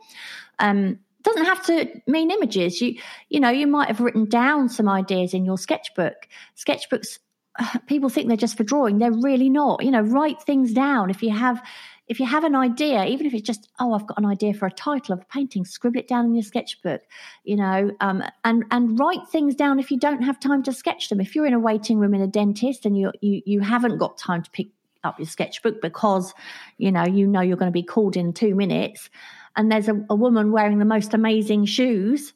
Um, 0.58 0.98
doesn't 1.24 1.46
have 1.46 1.64
to 1.66 1.88
mean 2.06 2.30
images. 2.30 2.80
You, 2.80 2.96
you 3.30 3.40
know, 3.40 3.50
you 3.50 3.66
might 3.66 3.88
have 3.88 4.00
written 4.00 4.26
down 4.26 4.68
some 4.68 4.88
ideas 4.88 5.34
in 5.34 5.44
your 5.44 5.58
sketchbook. 5.58 6.28
Sketchbooks, 6.56 7.18
people 7.86 8.08
think 8.08 8.28
they're 8.28 8.36
just 8.36 8.56
for 8.56 8.64
drawing. 8.64 8.98
They're 8.98 9.10
really 9.10 9.48
not. 9.48 9.82
You 9.82 9.90
know, 9.90 10.02
write 10.02 10.42
things 10.42 10.72
down. 10.72 11.10
If 11.10 11.22
you 11.22 11.30
have, 11.30 11.62
if 12.08 12.20
you 12.20 12.26
have 12.26 12.44
an 12.44 12.54
idea, 12.54 13.06
even 13.06 13.26
if 13.26 13.32
it's 13.32 13.46
just, 13.46 13.68
oh, 13.80 13.94
I've 13.94 14.06
got 14.06 14.18
an 14.18 14.26
idea 14.26 14.52
for 14.52 14.66
a 14.66 14.70
title 14.70 15.14
of 15.14 15.22
a 15.22 15.24
painting, 15.24 15.64
scribble 15.64 15.98
it 15.98 16.08
down 16.08 16.26
in 16.26 16.34
your 16.34 16.42
sketchbook, 16.42 17.00
you 17.44 17.56
know, 17.56 17.90
um, 18.00 18.22
and 18.44 18.64
and 18.70 18.98
write 18.98 19.26
things 19.32 19.54
down 19.54 19.80
if 19.80 19.90
you 19.90 19.98
don't 19.98 20.22
have 20.22 20.38
time 20.38 20.62
to 20.64 20.72
sketch 20.72 21.08
them. 21.08 21.20
If 21.20 21.34
you're 21.34 21.46
in 21.46 21.54
a 21.54 21.58
waiting 21.58 21.98
room 21.98 22.14
in 22.14 22.20
a 22.20 22.26
dentist 22.26 22.84
and 22.84 22.98
you 22.98 23.12
you 23.22 23.40
you 23.46 23.60
haven't 23.60 23.96
got 23.96 24.18
time 24.18 24.42
to 24.42 24.50
pick 24.50 24.68
up 25.02 25.18
your 25.18 25.26
sketchbook 25.26 25.82
because 25.82 26.32
you 26.78 26.90
know 26.90 27.04
you 27.04 27.26
know 27.26 27.40
you're 27.40 27.58
going 27.58 27.70
to 27.70 27.72
be 27.72 27.82
called 27.82 28.16
in 28.16 28.32
two 28.32 28.54
minutes, 28.54 29.08
and 29.56 29.70
there's 29.70 29.88
a, 29.88 30.04
a 30.10 30.14
woman 30.14 30.52
wearing 30.52 30.78
the 30.78 30.84
most 30.84 31.14
amazing 31.14 31.64
shoes. 31.66 32.32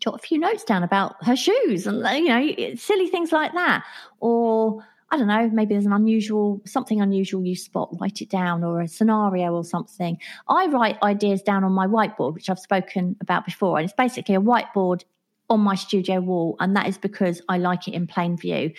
Jot 0.00 0.14
a 0.14 0.18
few 0.18 0.38
notes 0.38 0.62
down 0.62 0.84
about 0.84 1.16
her 1.24 1.34
shoes 1.34 1.86
and 1.86 1.98
you 2.24 2.28
know 2.28 2.74
silly 2.76 3.08
things 3.08 3.32
like 3.32 3.52
that, 3.54 3.84
or 4.20 4.84
I 5.10 5.16
don't 5.16 5.26
know, 5.26 5.48
maybe 5.50 5.74
there's 5.74 5.86
an 5.86 5.92
unusual, 5.92 6.60
something 6.66 7.00
unusual 7.00 7.44
you 7.44 7.56
spot, 7.56 7.94
write 7.98 8.20
it 8.20 8.28
down, 8.28 8.62
or 8.62 8.82
a 8.82 8.88
scenario 8.88 9.54
or 9.54 9.64
something. 9.64 10.18
I 10.48 10.66
write 10.66 11.02
ideas 11.02 11.40
down 11.40 11.64
on 11.64 11.72
my 11.72 11.86
whiteboard, 11.86 12.34
which 12.34 12.50
I've 12.50 12.58
spoken 12.58 13.16
about 13.22 13.46
before. 13.46 13.78
And 13.78 13.84
it's 13.86 13.94
basically 13.96 14.34
a 14.34 14.40
whiteboard 14.40 15.04
on 15.48 15.60
my 15.60 15.76
studio 15.76 16.20
wall. 16.20 16.56
And 16.60 16.76
that 16.76 16.88
is 16.88 16.98
because 16.98 17.40
I 17.48 17.56
like 17.56 17.88
it 17.88 17.94
in 17.94 18.06
plain 18.06 18.36
view. 18.36 18.72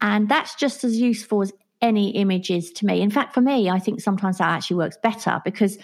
And 0.00 0.26
that's 0.28 0.54
just 0.54 0.84
as 0.84 0.98
useful 0.98 1.42
as 1.42 1.52
any 1.82 2.10
images 2.10 2.72
to 2.72 2.86
me. 2.86 3.02
In 3.02 3.10
fact, 3.10 3.34
for 3.34 3.42
me, 3.42 3.68
I 3.68 3.78
think 3.78 4.00
sometimes 4.00 4.38
that 4.38 4.48
actually 4.48 4.78
works 4.78 4.96
better 5.02 5.42
because 5.44 5.78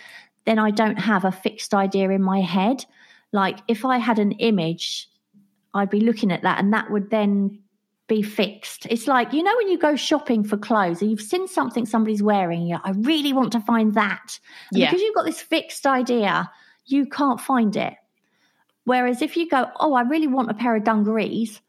then 0.45 0.59
I 0.59 0.71
don't 0.71 0.99
have 0.99 1.25
a 1.25 1.33
fixed 1.33 1.75
idea 1.75 2.11
in 2.11 2.23
my 2.23 2.41
head. 2.41 2.85
Like 3.33 3.59
if 3.69 3.85
I 3.85 3.99
had 3.99 4.19
an 4.19 4.33
image, 4.33 5.09
I'd 5.73 5.91
be 5.91 6.01
looking 6.01 6.31
at 6.31 6.43
that 6.43 6.59
and 6.59 6.73
that 6.73 6.91
would 6.91 7.11
then 7.11 7.59
be 8.07 8.23
fixed. 8.23 8.87
It's 8.91 9.07
like, 9.07 9.33
you 9.33 9.43
know, 9.43 9.55
when 9.57 9.69
you 9.69 9.79
go 9.79 9.97
shopping 9.97 10.45
for 10.45 10.57
clothes 10.57 11.01
and 11.01 11.11
you've 11.11 11.23
seen 11.23 11.49
something 11.49 11.87
somebody's 11.87 12.23
wearing, 12.23 12.67
you're, 12.67 12.81
I 12.85 12.91
really 12.91 13.33
want 13.33 13.53
to 13.53 13.61
find 13.61 13.95
that. 13.95 14.39
And 14.71 14.81
Yeah. 14.81 14.91
Because 14.91 15.03
you've 15.03 15.15
got 15.15 15.25
this 15.25 15.41
fixed 15.41 15.87
idea, 15.87 16.51
you 16.87 17.07
can't 17.07 17.41
find 17.41 17.75
it. 17.77 17.95
Whereas 18.85 19.23
if 19.23 19.37
you 19.37 19.49
go, 19.49 19.71
oh, 19.81 19.95
I 19.95 20.03
really 20.03 20.27
want 20.27 20.51
a 20.51 20.55
pair 20.55 20.77
of 20.77 20.85
dungarees, 20.85 21.53
you, 21.53 21.63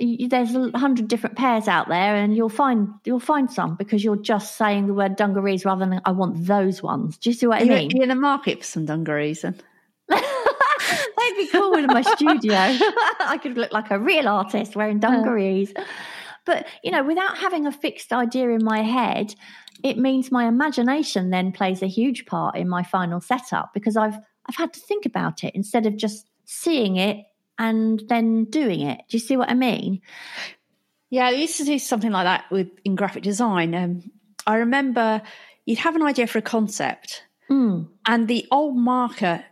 there's 0.00 0.54
a 0.54 0.76
hundred 0.76 1.08
different 1.08 1.36
pairs 1.36 1.68
out 1.68 1.88
there, 1.88 2.16
and 2.16 2.36
you'll 2.36 2.48
find 2.48 2.88
you'll 3.04 3.20
find 3.20 3.50
some 3.50 3.76
because 3.76 4.02
you're 4.02 4.16
just 4.16 4.56
saying 4.56 4.86
the 4.86 4.94
word 4.94 5.16
dungarees 5.16 5.64
rather 5.64 5.86
than 5.86 6.00
I 6.04 6.10
want 6.10 6.46
those 6.46 6.82
ones. 6.82 7.16
Do 7.16 7.30
you 7.30 7.34
see 7.34 7.46
what 7.46 7.60
I 7.60 7.64
you 7.64 7.70
mean? 7.70 7.90
You're 7.90 8.02
in 8.02 8.08
the 8.08 8.14
market 8.14 8.58
for 8.58 8.64
some 8.64 8.86
dungarees 8.86 9.44
and 9.44 9.62
They'd 10.08 11.36
be 11.36 11.46
cool 11.48 11.74
in 11.74 11.86
my 11.86 12.02
studio. 12.02 12.54
I 12.56 13.38
could 13.42 13.56
look 13.56 13.72
like 13.72 13.90
a 13.90 13.98
real 13.98 14.28
artist 14.28 14.76
wearing 14.76 14.98
dungarees. 14.98 15.72
But, 16.44 16.66
you 16.82 16.90
know, 16.90 17.02
without 17.02 17.38
having 17.38 17.66
a 17.66 17.72
fixed 17.72 18.12
idea 18.12 18.50
in 18.50 18.62
my 18.62 18.82
head, 18.82 19.34
it 19.82 19.96
means 19.96 20.30
my 20.30 20.46
imagination 20.46 21.30
then 21.30 21.52
plays 21.52 21.82
a 21.82 21.86
huge 21.86 22.26
part 22.26 22.56
in 22.56 22.68
my 22.68 22.82
final 22.82 23.20
setup 23.20 23.72
because 23.72 23.96
I've 23.96 24.16
I've 24.46 24.56
had 24.56 24.74
to 24.74 24.80
think 24.80 25.06
about 25.06 25.42
it 25.42 25.54
instead 25.54 25.86
of 25.86 25.96
just 25.96 26.28
seeing 26.44 26.96
it 26.96 27.24
and 27.58 28.02
then 28.08 28.44
doing 28.44 28.80
it. 28.82 28.98
Do 29.08 29.16
you 29.16 29.20
see 29.20 29.36
what 29.36 29.50
I 29.50 29.54
mean? 29.54 30.00
Yeah, 31.10 31.26
I 31.26 31.30
used 31.30 31.58
to 31.58 31.64
do 31.64 31.78
something 31.78 32.10
like 32.10 32.24
that 32.24 32.44
with 32.50 32.68
in 32.84 32.96
graphic 32.96 33.22
design. 33.22 33.74
Um, 33.74 34.10
I 34.46 34.56
remember 34.56 35.22
you'd 35.64 35.78
have 35.78 35.94
an 35.96 36.02
idea 36.02 36.26
for 36.26 36.38
a 36.38 36.42
concept, 36.42 37.22
Mm. 37.50 37.88
and 38.06 38.26
the 38.26 38.46
old 38.50 38.76
marker 38.76 39.44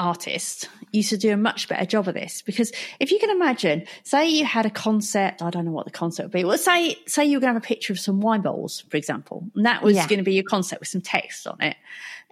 artist 0.00 0.68
used 0.92 1.10
to 1.10 1.16
do 1.16 1.32
a 1.32 1.36
much 1.36 1.68
better 1.68 1.84
job 1.84 2.06
of 2.06 2.14
this 2.14 2.40
because 2.42 2.70
if 3.00 3.10
you 3.10 3.18
can 3.18 3.30
imagine, 3.30 3.84
say 4.04 4.28
you 4.28 4.44
had 4.44 4.64
a 4.66 4.70
concept, 4.70 5.42
I 5.42 5.50
don't 5.50 5.64
know 5.64 5.72
what 5.72 5.86
the 5.86 5.90
concept 5.92 6.26
would 6.26 6.32
be. 6.32 6.44
Well, 6.44 6.58
say 6.58 6.96
say 7.06 7.24
you 7.26 7.36
were 7.36 7.40
going 7.40 7.50
to 7.52 7.54
have 7.54 7.62
a 7.62 7.66
picture 7.66 7.92
of 7.92 7.98
some 7.98 8.20
wine 8.20 8.42
bowls, 8.42 8.84
for 8.90 8.96
example, 8.96 9.44
and 9.56 9.66
that 9.66 9.82
was 9.82 9.96
Yeah. 9.96 10.06
going 10.06 10.18
to 10.18 10.24
be 10.24 10.34
your 10.34 10.44
concept 10.44 10.80
with 10.80 10.88
some 10.88 11.00
text 11.00 11.46
on 11.46 11.60
it. 11.60 11.76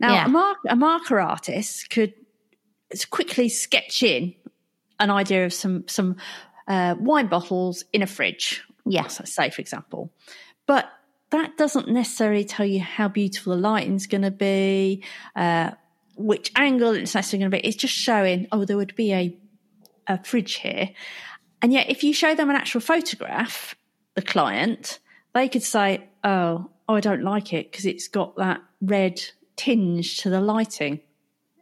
Now, 0.01 0.13
Yeah. 0.15 0.27
a, 0.27 0.29
mark, 0.29 0.59
a 0.69 0.77
marker 0.77 1.19
artist 1.19 1.89
could 1.91 2.15
quickly 3.11 3.49
sketch 3.49 4.03
in 4.03 4.35
an 5.01 5.11
idea 5.11 5.45
of 5.47 5.53
some 5.53 5.87
some 5.89 6.17
uh, 6.69 6.95
wine 6.99 7.27
bottles 7.29 7.85
in 7.93 8.03
a 8.03 8.07
fridge. 8.07 8.63
Yeah. 8.85 9.07
so 9.09 9.25
say 9.25 9.51
for 9.51 9.61
example, 9.61 10.13
but 10.67 10.89
that 11.31 11.57
doesn't 11.57 11.89
necessarily 11.89 12.45
tell 12.45 12.67
you 12.67 12.81
how 12.81 13.09
beautiful 13.09 13.55
the 13.55 13.61
lighting's 13.61 14.07
going 14.07 14.23
to 14.23 14.31
be, 14.31 15.03
uh, 15.35 15.73
which 16.17 16.53
angle 16.55 16.91
it's 16.93 17.15
necessarily 17.15 17.43
going 17.43 17.51
to 17.51 17.63
be. 17.63 17.67
It's 17.69 17.77
just 17.77 17.95
showing, 17.95 18.47
oh, 18.53 18.65
there 18.65 18.77
would 18.77 18.95
be 18.95 19.13
a 19.13 19.37
a 20.09 20.23
fridge 20.23 20.55
here, 20.55 20.91
and 21.61 21.73
yet 21.73 21.91
if 21.91 22.05
you 22.05 22.13
show 22.15 22.35
them 22.35 22.49
an 22.49 22.55
actual 22.57 22.81
photograph, 22.81 23.75
the 24.15 24.23
client, 24.23 25.01
they 25.35 25.49
could 25.49 25.65
say, 25.65 26.05
oh, 26.23 26.71
oh, 26.89 26.95
I 26.95 27.01
don't 27.01 27.23
like 27.25 27.53
it 27.53 27.71
because 27.73 27.87
it's 27.87 28.07
got 28.09 28.37
that 28.37 28.61
red 28.81 29.21
tinge 29.57 30.19
to 30.19 30.31
the 30.31 30.41
lighting. 30.41 31.01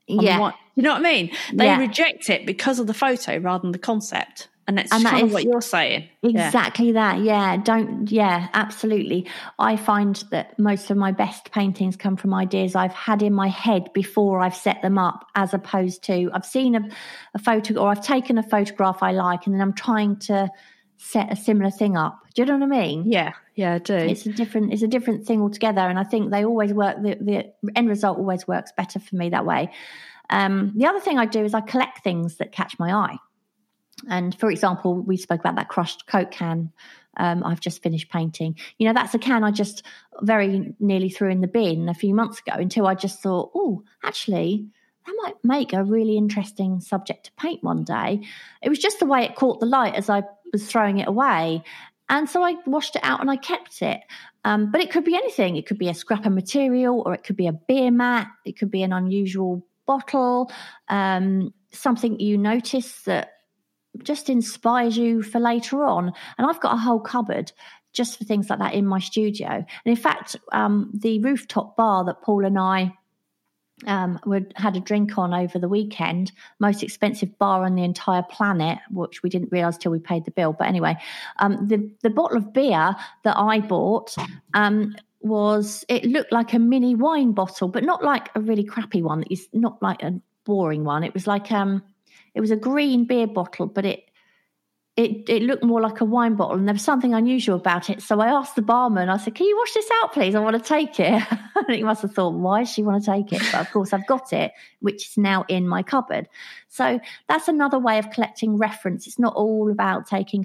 the 0.06 0.22
Yeah. 0.24 0.38
white- 0.40 0.54
you 0.74 0.82
know 0.82 0.92
what 0.92 1.00
I 1.00 1.12
mean? 1.12 1.30
They 1.52 1.66
Yeah. 1.66 1.78
reject 1.78 2.30
it 2.30 2.46
because 2.46 2.78
of 2.78 2.86
the 2.86 2.94
photo 2.94 3.38
rather 3.38 3.62
than 3.62 3.72
the 3.72 3.78
concept, 3.78 4.48
and 4.66 4.78
that's 4.78 4.90
And 4.92 5.04
that 5.04 5.10
kind 5.10 5.24
of 5.24 5.32
what 5.32 5.44
you're 5.44 5.60
saying. 5.60 6.08
Yeah. 6.22 6.46
Exactly 6.46 6.92
that. 6.92 7.20
Yeah. 7.20 7.58
Don't, 7.58 8.10
yeah, 8.10 8.48
absolutely. 8.54 9.26
I 9.58 9.76
find 9.76 10.16
that 10.30 10.58
most 10.58 10.90
of 10.90 10.96
my 10.96 11.12
best 11.12 11.52
paintings 11.52 11.96
come 11.96 12.16
from 12.16 12.32
ideas 12.32 12.74
I've 12.74 12.94
had 12.94 13.22
in 13.22 13.34
my 13.34 13.48
head 13.48 13.92
before 13.92 14.40
I've 14.40 14.56
set 14.56 14.80
them 14.80 14.98
up, 14.98 15.26
as 15.34 15.52
opposed 15.52 16.02
to 16.04 16.30
I've 16.32 16.46
seen 16.46 16.74
a, 16.76 16.88
a 17.34 17.38
photo 17.38 17.78
or 17.78 17.90
I've 17.90 18.04
taken 18.04 18.38
a 18.38 18.42
photograph 18.42 19.02
I 19.02 19.12
like 19.12 19.44
and 19.46 19.54
then 19.54 19.60
I'm 19.60 19.74
trying 19.74 20.16
to 20.30 20.48
set 20.96 21.30
a 21.30 21.36
similar 21.36 21.70
thing 21.70 21.98
up. 21.98 22.18
Do 22.34 22.42
you 22.42 22.46
know 22.46 22.56
what 22.56 22.74
I 22.74 22.80
mean? 22.80 23.04
Yeah, 23.12 23.32
yeah, 23.54 23.74
I 23.74 23.78
do. 23.78 23.94
It's 23.94 24.24
a 24.24 24.32
different, 24.32 24.72
it's 24.72 24.82
a 24.82 24.88
different 24.88 25.26
thing 25.26 25.42
altogether. 25.42 25.82
And 25.82 25.98
I 25.98 26.04
think 26.04 26.30
they 26.30 26.44
always 26.44 26.72
work, 26.72 26.96
the, 27.02 27.18
the 27.20 27.52
end 27.76 27.88
result 27.90 28.16
always 28.16 28.48
works 28.48 28.72
better 28.74 28.98
for 28.98 29.14
me 29.14 29.28
that 29.28 29.44
way. 29.44 29.70
Um, 30.30 30.72
the 30.76 30.86
other 30.86 31.00
thing 31.00 31.18
I 31.18 31.26
do 31.26 31.44
is 31.44 31.54
I 31.54 31.60
collect 31.60 32.02
things 32.02 32.36
that 32.36 32.52
catch 32.52 32.78
my 32.78 32.92
eye. 32.92 33.16
And 34.08 34.38
for 34.38 34.50
example, 34.50 34.94
we 34.94 35.16
spoke 35.16 35.40
about 35.40 35.56
that 35.56 35.68
crushed 35.68 36.06
Coke 36.06 36.30
can 36.30 36.72
um, 37.16 37.44
I've 37.44 37.60
just 37.60 37.82
finished 37.82 38.10
painting. 38.10 38.56
You 38.78 38.86
know, 38.86 38.94
that's 38.94 39.14
a 39.14 39.18
can 39.18 39.44
I 39.44 39.50
just 39.50 39.84
very 40.22 40.74
nearly 40.80 41.08
threw 41.08 41.30
in 41.30 41.40
the 41.40 41.46
bin 41.46 41.88
a 41.88 41.94
few 41.94 42.14
months 42.14 42.40
ago 42.40 42.52
until 42.56 42.86
I 42.86 42.94
just 42.94 43.20
thought, 43.20 43.50
oh, 43.54 43.82
actually, 44.02 44.66
that 45.06 45.14
might 45.22 45.34
make 45.42 45.72
a 45.72 45.84
really 45.84 46.16
interesting 46.16 46.80
subject 46.80 47.26
to 47.26 47.32
paint 47.32 47.62
one 47.62 47.84
day. 47.84 48.22
It 48.62 48.68
was 48.68 48.78
just 48.78 49.00
the 49.00 49.06
way 49.06 49.24
it 49.24 49.36
caught 49.36 49.60
the 49.60 49.66
light 49.66 49.94
as 49.94 50.08
I 50.08 50.22
was 50.52 50.66
throwing 50.66 50.98
it 50.98 51.08
away. 51.08 51.62
and 52.08 52.28
so 52.28 52.42
I 52.42 52.56
washed 52.66 52.96
it 52.96 53.04
out 53.04 53.20
and 53.20 53.30
I 53.30 53.36
kept 53.36 53.82
it. 53.82 54.00
Um, 54.44 54.70
but 54.70 54.82
it 54.82 54.90
could 54.90 55.04
be 55.04 55.14
anything. 55.14 55.56
It 55.56 55.66
could 55.66 55.78
be 55.78 55.88
a 55.88 55.94
scrap 55.94 56.26
of 56.26 56.32
material, 56.32 57.02
or 57.06 57.14
it 57.14 57.24
could 57.24 57.36
be 57.36 57.46
a 57.46 57.52
beer 57.52 57.90
mat. 57.90 58.28
It 58.44 58.58
could 58.58 58.70
be 58.70 58.82
an 58.82 58.92
unusual 58.92 59.66
bottle, 59.86 60.50
um, 60.88 61.52
something 61.70 62.18
you 62.20 62.38
notice 62.38 63.02
that 63.02 63.32
just 64.02 64.28
inspires 64.28 64.96
you 64.96 65.22
for 65.22 65.38
later 65.38 65.84
on. 65.84 66.12
And 66.38 66.46
I've 66.46 66.60
got 66.60 66.74
a 66.74 66.78
whole 66.78 67.00
cupboard 67.00 67.52
just 67.92 68.18
for 68.18 68.24
things 68.24 68.50
like 68.50 68.58
that 68.58 68.74
in 68.74 68.86
my 68.86 68.98
studio. 68.98 69.48
And 69.48 69.66
in 69.84 69.96
fact, 69.96 70.36
um, 70.52 70.90
the 70.92 71.20
rooftop 71.20 71.76
bar 71.76 72.04
that 72.04 72.22
Paul 72.22 72.44
and 72.44 72.58
I 72.58 72.92
um, 73.86 74.20
we 74.24 74.40
had 74.56 74.76
a 74.76 74.80
drink 74.80 75.18
on 75.18 75.34
over 75.34 75.58
the 75.58 75.68
weekend, 75.68 76.32
most 76.58 76.82
expensive 76.82 77.36
bar 77.38 77.64
on 77.64 77.74
the 77.74 77.82
entire 77.82 78.22
planet, 78.22 78.78
which 78.90 79.22
we 79.22 79.30
didn't 79.30 79.52
realize 79.52 79.76
till 79.76 79.92
we 79.92 79.98
paid 79.98 80.24
the 80.24 80.30
bill. 80.30 80.52
But 80.52 80.68
anyway, 80.68 80.96
um, 81.38 81.66
the 81.66 81.90
the 82.02 82.10
bottle 82.10 82.36
of 82.36 82.52
beer 82.52 82.94
that 83.24 83.36
I 83.36 83.60
bought 83.60 84.14
um, 84.54 84.94
was 85.24 85.84
it 85.88 86.04
looked 86.04 86.32
like 86.32 86.52
a 86.52 86.58
mini 86.58 86.94
wine 86.94 87.32
bottle, 87.32 87.68
but 87.68 87.82
not 87.82 88.04
like 88.04 88.28
a 88.34 88.40
really 88.40 88.64
crappy 88.64 89.02
one. 89.02 89.24
It's 89.30 89.48
not 89.52 89.82
like 89.82 90.02
a 90.02 90.20
boring 90.44 90.84
one. 90.84 91.02
It 91.02 91.14
was 91.14 91.26
like 91.26 91.50
um, 91.50 91.82
it 92.34 92.40
was 92.40 92.50
a 92.50 92.56
green 92.56 93.06
beer 93.06 93.26
bottle, 93.26 93.66
but 93.66 93.84
it 93.84 94.04
it, 94.96 95.28
it 95.28 95.42
looked 95.42 95.64
more 95.64 95.80
like 95.80 96.00
a 96.00 96.04
wine 96.04 96.36
bottle 96.36 96.56
and 96.56 96.68
there 96.68 96.74
was 96.74 96.82
something 96.82 97.14
unusual 97.14 97.56
about 97.56 97.90
it. 97.90 98.00
So 98.00 98.20
I 98.20 98.28
asked 98.28 98.54
the 98.54 98.62
barman, 98.62 99.08
I 99.08 99.16
said, 99.16 99.34
Can 99.34 99.46
you 99.46 99.56
wash 99.56 99.72
this 99.72 99.88
out, 100.02 100.12
please? 100.12 100.36
I 100.36 100.38
want 100.38 100.56
to 100.56 100.62
take 100.62 101.00
it. 101.00 101.22
and 101.56 101.74
he 101.74 101.82
must 101.82 102.02
have 102.02 102.14
thought, 102.14 102.34
Why 102.34 102.60
does 102.60 102.72
she 102.72 102.84
want 102.84 103.02
to 103.02 103.10
take 103.10 103.32
it? 103.32 103.42
But 103.50 103.62
of 103.62 103.72
course, 103.72 103.92
I've 103.92 104.06
got 104.06 104.32
it, 104.32 104.52
which 104.80 105.08
is 105.08 105.18
now 105.18 105.44
in 105.48 105.66
my 105.66 105.82
cupboard. 105.82 106.28
So 106.68 107.00
that's 107.28 107.48
another 107.48 107.78
way 107.78 107.98
of 107.98 108.10
collecting 108.10 108.56
reference. 108.56 109.08
It's 109.08 109.18
not 109.18 109.34
all 109.34 109.68
about 109.68 110.06
taking 110.06 110.44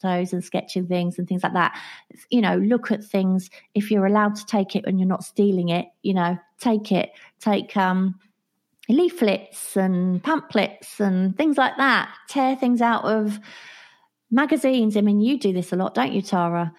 photos 0.00 0.32
and 0.32 0.44
sketching 0.44 0.86
things 0.86 1.18
and 1.18 1.28
things 1.28 1.42
like 1.42 1.54
that. 1.54 1.78
You 2.30 2.40
know, 2.40 2.56
look 2.56 2.90
at 2.90 3.04
things. 3.04 3.50
If 3.74 3.90
you're 3.90 4.06
allowed 4.06 4.36
to 4.36 4.46
take 4.46 4.76
it 4.76 4.84
and 4.86 4.98
you're 4.98 5.08
not 5.08 5.24
stealing 5.24 5.68
it, 5.68 5.86
you 6.02 6.14
know, 6.14 6.38
take 6.58 6.92
it. 6.92 7.10
Take 7.40 7.76
um 7.76 8.18
leaflets 8.88 9.76
and 9.76 10.22
pamphlets 10.22 11.00
and 11.00 11.36
things 11.36 11.56
like 11.56 11.76
that, 11.78 12.14
tear 12.28 12.56
things 12.56 12.82
out 12.82 13.04
of 13.04 13.40
magazines. 14.30 14.96
I 14.96 15.00
mean, 15.00 15.20
you 15.20 15.38
do 15.38 15.52
this 15.52 15.72
a 15.72 15.76
lot, 15.76 15.94
don't 15.94 16.12
you, 16.12 16.22
Tara? 16.22 16.72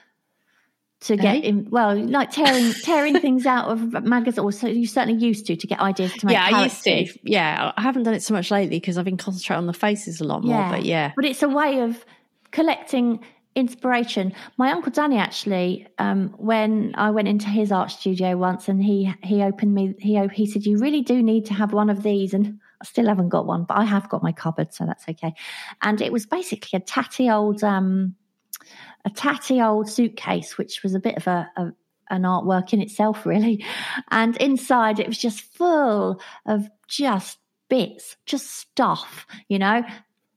To 1.01 1.17
get 1.17 1.35
hey? 1.35 1.39
in, 1.41 1.67
well, 1.69 1.95
like 1.95 2.31
tearing 2.31 2.73
tearing 2.83 3.19
things 3.19 3.45
out 3.45 3.69
of 3.69 4.03
magazines, 4.05 4.39
or 4.39 4.51
so 4.51 4.67
you 4.67 4.87
certainly 4.87 5.23
used 5.23 5.45
to 5.47 5.55
to 5.55 5.67
get 5.67 5.79
ideas 5.79 6.13
to 6.13 6.25
make. 6.25 6.33
Yeah, 6.33 6.45
I 6.45 6.63
used 6.63 6.83
to. 6.83 7.05
Yeah, 7.21 7.73
I 7.75 7.81
haven't 7.81 8.03
done 8.03 8.13
it 8.13 8.23
so 8.23 8.33
much 8.33 8.49
lately 8.49 8.79
because 8.79 8.97
I've 8.97 9.05
been 9.05 9.17
concentrating 9.17 9.59
on 9.59 9.67
the 9.67 9.73
faces 9.73 10.21
a 10.21 10.23
lot 10.23 10.43
more. 10.43 10.55
Yeah. 10.55 10.71
But 10.71 10.85
yeah, 10.85 11.11
but 11.15 11.25
it's 11.25 11.43
a 11.43 11.49
way 11.49 11.81
of 11.81 12.03
collecting 12.55 13.19
inspiration. 13.53 14.33
My 14.57 14.71
uncle 14.71 14.91
Danny 14.91 15.17
actually, 15.17 15.87
um, 15.97 16.33
when 16.37 16.93
I 16.95 17.11
went 17.11 17.27
into 17.27 17.47
his 17.47 17.71
art 17.71 17.91
studio 17.91 18.37
once, 18.37 18.69
and 18.69 18.81
he 18.81 19.13
he 19.23 19.43
opened 19.43 19.73
me, 19.73 19.93
he 19.99 20.17
he 20.33 20.45
said, 20.45 20.65
"You 20.65 20.77
really 20.77 21.01
do 21.01 21.21
need 21.21 21.45
to 21.47 21.53
have 21.53 21.73
one 21.73 21.89
of 21.89 22.01
these." 22.01 22.33
And 22.33 22.59
I 22.81 22.85
still 22.85 23.07
haven't 23.07 23.29
got 23.29 23.45
one, 23.45 23.65
but 23.65 23.77
I 23.77 23.83
have 23.83 24.09
got 24.09 24.23
my 24.23 24.31
cupboard, 24.31 24.73
so 24.73 24.85
that's 24.85 25.07
okay. 25.09 25.33
And 25.81 26.01
it 26.01 26.11
was 26.11 26.25
basically 26.25 26.77
a 26.77 26.79
tatty 26.79 27.29
old, 27.29 27.63
um, 27.63 28.15
a 29.03 29.09
tatty 29.09 29.61
old 29.61 29.89
suitcase, 29.89 30.57
which 30.57 30.81
was 30.81 30.95
a 30.95 30.99
bit 30.99 31.17
of 31.17 31.27
a, 31.27 31.49
a 31.57 31.71
an 32.09 32.23
artwork 32.23 32.71
in 32.71 32.81
itself, 32.81 33.25
really. 33.25 33.65
And 34.11 34.37
inside, 34.37 34.99
it 34.99 35.07
was 35.07 35.17
just 35.17 35.41
full 35.41 36.21
of 36.45 36.69
just 36.87 37.39
bits, 37.69 38.15
just 38.25 38.47
stuff, 38.51 39.25
you 39.49 39.59
know, 39.59 39.83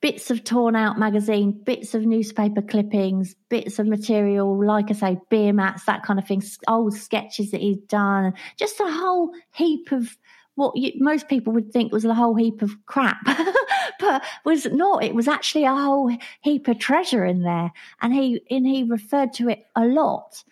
bits 0.00 0.30
of 0.30 0.44
torn 0.44 0.76
out 0.76 0.98
magazine, 0.98 1.52
bits 1.52 1.94
of 1.94 2.06
newspaper 2.06 2.62
clippings, 2.62 3.34
bits 3.48 3.78
of 3.78 3.86
material, 3.86 4.64
like 4.64 4.90
I 4.90 4.94
say, 4.94 5.18
beer 5.28 5.52
mats, 5.52 5.84
that 5.84 6.04
kind 6.04 6.18
of 6.18 6.26
thing, 6.26 6.42
old 6.68 6.94
sketches 6.94 7.50
that 7.50 7.60
he's 7.60 7.78
done, 7.88 8.32
just 8.56 8.78
a 8.80 8.90
whole 8.90 9.32
heap 9.52 9.90
of 9.92 10.16
what 10.54 10.76
you, 10.76 10.92
most 10.96 11.28
people 11.28 11.52
would 11.52 11.72
think 11.72 11.92
was 11.92 12.04
a 12.04 12.14
whole 12.14 12.34
heap 12.34 12.62
of 12.62 12.74
crap, 12.86 13.18
but 14.00 14.24
was 14.44 14.66
not. 14.66 15.04
It 15.04 15.14
was 15.14 15.28
actually 15.28 15.64
a 15.64 15.74
whole 15.74 16.16
heap 16.40 16.66
of 16.66 16.78
treasure 16.78 17.24
in 17.24 17.42
there, 17.42 17.72
and 18.02 18.12
he 18.12 18.42
and 18.50 18.66
he 18.66 18.82
referred 18.82 19.32
to 19.34 19.48
it 19.48 19.66
a 19.76 19.86
lot. 19.86 20.42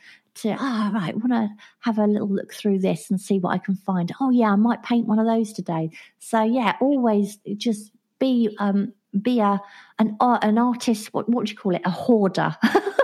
To 0.43 0.51
oh, 0.61 0.91
right, 0.93 1.17
want 1.17 1.33
to 1.33 1.49
have 1.81 1.99
a 1.99 2.07
little 2.07 2.29
look 2.29 2.53
through 2.53 2.81
this 2.81 3.11
and 3.11 3.21
see 3.21 3.39
what 3.41 3.51
I 3.51 3.59
can 3.59 3.75
find. 3.75 4.13
Oh 4.21 4.31
yeah, 4.31 4.53
I 4.53 4.57
might 4.57 4.83
paint 4.85 5.09
one 5.09 5.19
of 5.19 5.27
those 5.27 5.53
today. 5.53 5.91
So 6.21 6.43
yeah, 6.43 6.77
always 6.81 7.39
just 7.57 7.91
be 8.19 8.55
um, 8.61 8.93
be 9.23 9.41
a 9.41 9.61
an 9.99 10.17
art 10.21 10.45
an 10.45 10.59
artist. 10.59 11.13
What 11.13 11.29
what 11.29 11.47
do 11.47 11.53
you 11.53 11.59
call 11.59 11.75
it? 11.75 11.83
A 11.85 11.91
hoarder, 11.91 12.57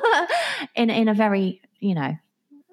in 0.74 0.90
in 0.90 1.08
a 1.08 1.14
very 1.14 1.60
you 1.80 1.94
know 1.94 2.16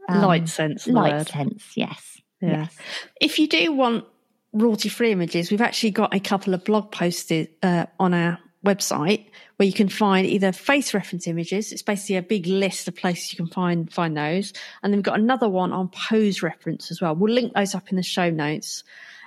um, 0.08 0.22
light 0.22 0.50
sense. 0.50 0.88
Light 0.88 1.14
word. 1.14 1.30
sense, 1.30 1.72
yes. 1.76 2.22
Yeah. 2.42 2.50
Yes. 2.50 2.78
If 3.20 3.40
you 3.40 3.48
do 3.48 3.72
want 3.74 4.06
royalty 4.54 4.90
free 4.90 5.12
images, 5.12 5.52
we've 5.52 5.62
actually 5.62 5.92
got 5.92 6.14
a 6.14 6.20
couple 6.20 6.54
of 6.54 6.64
blog 6.64 6.92
posts 6.92 7.32
uh, 7.64 7.86
on 8.00 8.14
our 8.14 8.40
website 8.66 9.26
where 9.58 9.68
you 9.68 9.74
can 9.74 9.90
find 9.90 10.26
either 10.26 10.52
face 10.52 10.94
reference 10.94 11.28
images. 11.28 11.72
It's 11.72 11.82
basically 11.82 12.18
a 12.18 12.22
big 12.22 12.48
list 12.48 12.88
of 12.88 12.96
places 12.96 13.32
you 13.32 13.38
can 13.38 13.48
find 13.48 13.92
find 13.92 14.16
those, 14.16 14.54
and 14.82 14.92
then 14.92 15.00
we've 15.00 15.06
got 15.06 15.20
another 15.20 15.50
one 15.50 15.72
on 15.72 15.90
pose 15.90 16.42
reference 16.42 16.92
as 16.92 17.02
well. 17.02 17.16
We'll 17.16 17.34
link 17.34 17.54
those 17.54 17.76
up 17.76 17.90
in 17.90 17.98
the 17.98 18.04
show 18.04 18.30
notes. 18.30 18.84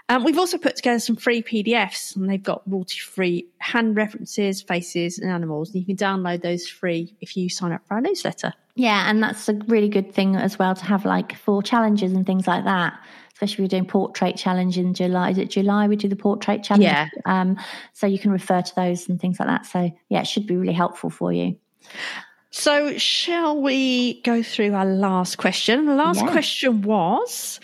Um, 0.09 0.25
we've 0.25 0.39
also 0.39 0.59
put 0.59 0.77
together 0.77 0.99
some 0.99 1.17
free 1.17 1.43
PDFs, 1.43 2.17
and 2.17 2.29
they've 2.29 2.43
got 2.43 2.63
royalty-free 2.67 3.47
hand 3.59 3.97
references, 3.97 4.63
faces, 4.63 5.19
and 5.19 5.31
animals. 5.31 5.71
And 5.71 5.81
you 5.81 5.87
can 5.87 5.97
download 5.97 6.43
those 6.43 6.69
free 6.69 7.15
if 7.21 7.37
you 7.37 7.49
sign 7.49 7.73
up 7.73 7.87
for 7.87 7.95
our 7.95 8.01
newsletter. 8.01 8.53
Yeah, 8.75 9.09
and 9.09 9.23
that's 9.23 9.49
a 9.49 9.55
really 9.67 9.89
good 9.89 10.13
thing 10.13 10.37
as 10.37 10.59
well 10.59 10.75
to 10.75 10.85
have 10.85 11.05
like 11.05 11.37
for 11.37 11.63
challenges 11.63 12.13
and 12.13 12.27
things 12.27 12.47
like 12.47 12.65
that. 12.65 12.99
Especially 13.33 13.53
if 13.55 13.59
you're 13.73 13.81
doing 13.81 13.87
portrait 13.87 14.37
challenge 14.37 14.79
in 14.79 14.95
July. 14.95 15.31
Is 15.31 15.39
it 15.39 15.51
July 15.51 15.89
we 15.89 15.97
do 15.97 16.09
the 16.09 16.17
portrait 16.17 16.63
challenge? 16.63 16.85
Yeah. 16.85 17.09
Um, 17.25 17.59
so 17.93 18.07
you 18.07 18.19
can 18.19 18.31
refer 18.31 18.63
to 18.63 18.75
those 18.77 19.09
and 19.09 19.21
things 19.21 19.41
like 19.41 19.49
that. 19.49 19.67
So 19.67 19.91
yeah, 20.09 20.21
it 20.21 20.27
should 20.27 20.47
be 20.47 20.57
really 20.57 20.73
helpful 20.73 21.11
for 21.11 21.33
you. 21.33 21.57
So 22.51 22.99
shall 22.99 23.61
we 23.61 24.21
go 24.23 24.43
through 24.43 24.75
our 24.75 24.85
last 24.85 25.39
question? 25.39 25.87
The 25.87 25.95
last 25.95 26.21
yeah. 26.21 26.31
question 26.31 26.83
was 26.83 27.59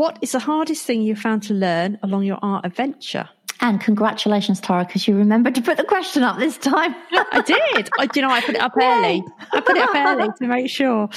what 0.00 0.16
is 0.22 0.32
the 0.32 0.38
hardest 0.38 0.86
thing 0.86 1.02
you 1.02 1.14
found 1.14 1.42
to 1.42 1.52
learn 1.52 1.98
along 2.02 2.24
your 2.24 2.38
art 2.40 2.64
adventure? 2.64 3.28
And 3.60 3.78
congratulations, 3.82 4.58
Tara, 4.58 4.86
because 4.86 5.06
you 5.06 5.14
remembered 5.14 5.54
to 5.56 5.60
put 5.60 5.76
the 5.76 5.84
question 5.84 6.22
up 6.22 6.38
this 6.38 6.56
time. 6.56 6.94
I 7.12 7.42
did. 7.42 7.90
I, 7.98 8.08
you 8.14 8.22
know, 8.22 8.30
I 8.30 8.40
put 8.40 8.54
it 8.54 8.62
up 8.62 8.72
early. 8.80 9.22
I 9.52 9.60
put 9.60 9.76
it 9.76 9.82
up 9.82 9.94
early 9.94 10.28
to 10.38 10.46
make 10.46 10.70
sure. 10.70 11.10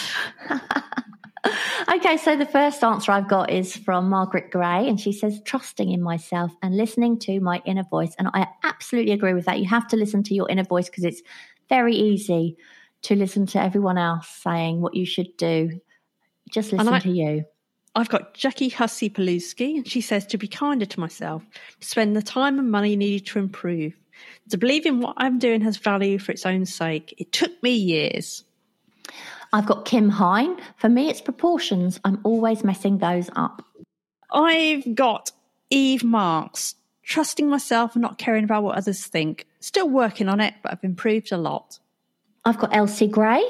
okay, 1.95 2.17
so 2.17 2.35
the 2.35 2.45
first 2.45 2.83
answer 2.83 3.13
I've 3.13 3.29
got 3.29 3.49
is 3.49 3.73
from 3.73 4.09
Margaret 4.09 4.51
Gray, 4.51 4.89
and 4.89 4.99
she 4.99 5.13
says, 5.13 5.39
trusting 5.45 5.89
in 5.89 6.03
myself 6.03 6.51
and 6.61 6.75
listening 6.75 7.19
to 7.19 7.39
my 7.39 7.61
inner 7.63 7.85
voice. 7.89 8.13
And 8.19 8.27
I 8.33 8.47
absolutely 8.63 9.13
agree 9.13 9.33
with 9.33 9.45
that. 9.45 9.59
You 9.59 9.69
have 9.69 9.87
to 9.87 9.95
listen 9.95 10.23
to 10.23 10.35
your 10.35 10.49
inner 10.49 10.65
voice 10.65 10.89
because 10.89 11.05
it's 11.05 11.21
very 11.69 11.95
easy 11.95 12.57
to 13.03 13.15
listen 13.15 13.45
to 13.45 13.61
everyone 13.61 13.97
else 13.97 14.27
saying 14.27 14.81
what 14.81 14.93
you 14.93 15.05
should 15.05 15.37
do. 15.37 15.79
Just 16.51 16.73
listen 16.73 16.99
to 16.99 17.09
you. 17.09 17.45
I've 17.95 18.09
got 18.09 18.33
Jackie 18.33 18.69
Hussey 18.69 19.09
Paluski, 19.09 19.75
and 19.75 19.87
she 19.87 20.01
says 20.01 20.25
to 20.27 20.37
be 20.37 20.47
kinder 20.47 20.85
to 20.85 20.99
myself, 20.99 21.43
to 21.79 21.87
spend 21.87 22.15
the 22.15 22.23
time 22.23 22.57
and 22.57 22.71
money 22.71 22.95
needed 22.95 23.27
to 23.27 23.39
improve, 23.39 23.93
to 24.49 24.57
believe 24.57 24.85
in 24.85 24.99
what 24.99 25.13
I'm 25.17 25.37
doing 25.37 25.61
has 25.61 25.77
value 25.77 26.17
for 26.17 26.31
its 26.31 26.45
own 26.45 26.65
sake. 26.65 27.13
It 27.17 27.31
took 27.31 27.51
me 27.61 27.75
years. 27.75 28.43
I've 29.51 29.67
got 29.67 29.85
Kim 29.85 30.09
Hine. 30.09 30.57
For 30.77 30.89
me, 30.89 31.09
it's 31.09 31.21
proportions. 31.21 31.99
I'm 32.03 32.19
always 32.23 32.63
messing 32.63 32.97
those 32.97 33.29
up. 33.35 33.63
I've 34.31 34.95
got 34.95 35.31
Eve 35.69 36.03
Marks, 36.03 36.73
trusting 37.03 37.47
myself 37.47 37.93
and 37.93 38.01
not 38.01 38.17
caring 38.17 38.45
about 38.45 38.63
what 38.63 38.75
others 38.75 39.05
think. 39.05 39.45
Still 39.59 39.87
working 39.87 40.27
on 40.27 40.39
it, 40.39 40.55
but 40.63 40.71
I've 40.71 40.83
improved 40.83 41.31
a 41.31 41.37
lot. 41.37 41.77
I've 42.43 42.57
got 42.57 42.75
Elsie 42.75 43.07
Gray 43.07 43.43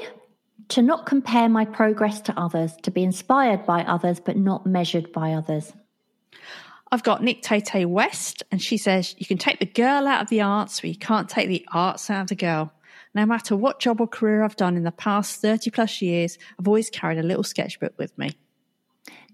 to 0.68 0.82
not 0.82 1.06
compare 1.06 1.48
my 1.48 1.64
progress 1.64 2.20
to 2.22 2.38
others, 2.38 2.74
to 2.82 2.90
be 2.90 3.02
inspired 3.02 3.66
by 3.66 3.82
others, 3.84 4.20
but 4.20 4.36
not 4.36 4.66
measured 4.66 5.12
by 5.12 5.32
others. 5.32 5.72
I've 6.90 7.02
got 7.02 7.22
Nick 7.22 7.42
Tate 7.42 7.88
West, 7.88 8.42
and 8.50 8.62
she 8.62 8.76
says, 8.76 9.14
You 9.18 9.26
can 9.26 9.38
take 9.38 9.58
the 9.58 9.66
girl 9.66 10.06
out 10.06 10.22
of 10.22 10.28
the 10.28 10.42
arts, 10.42 10.80
but 10.80 10.90
you 10.90 10.96
can't 10.96 11.28
take 11.28 11.48
the 11.48 11.66
arts 11.72 12.08
out 12.08 12.22
of 12.22 12.28
the 12.28 12.36
girl. 12.36 12.72
No 13.14 13.26
matter 13.26 13.56
what 13.56 13.80
job 13.80 14.00
or 14.00 14.06
career 14.06 14.42
I've 14.42 14.56
done 14.56 14.76
in 14.76 14.84
the 14.84 14.92
past 14.92 15.40
30 15.40 15.70
plus 15.70 16.02
years, 16.02 16.38
I've 16.58 16.68
always 16.68 16.90
carried 16.90 17.18
a 17.18 17.22
little 17.22 17.44
sketchbook 17.44 17.94
with 17.98 18.16
me. 18.18 18.36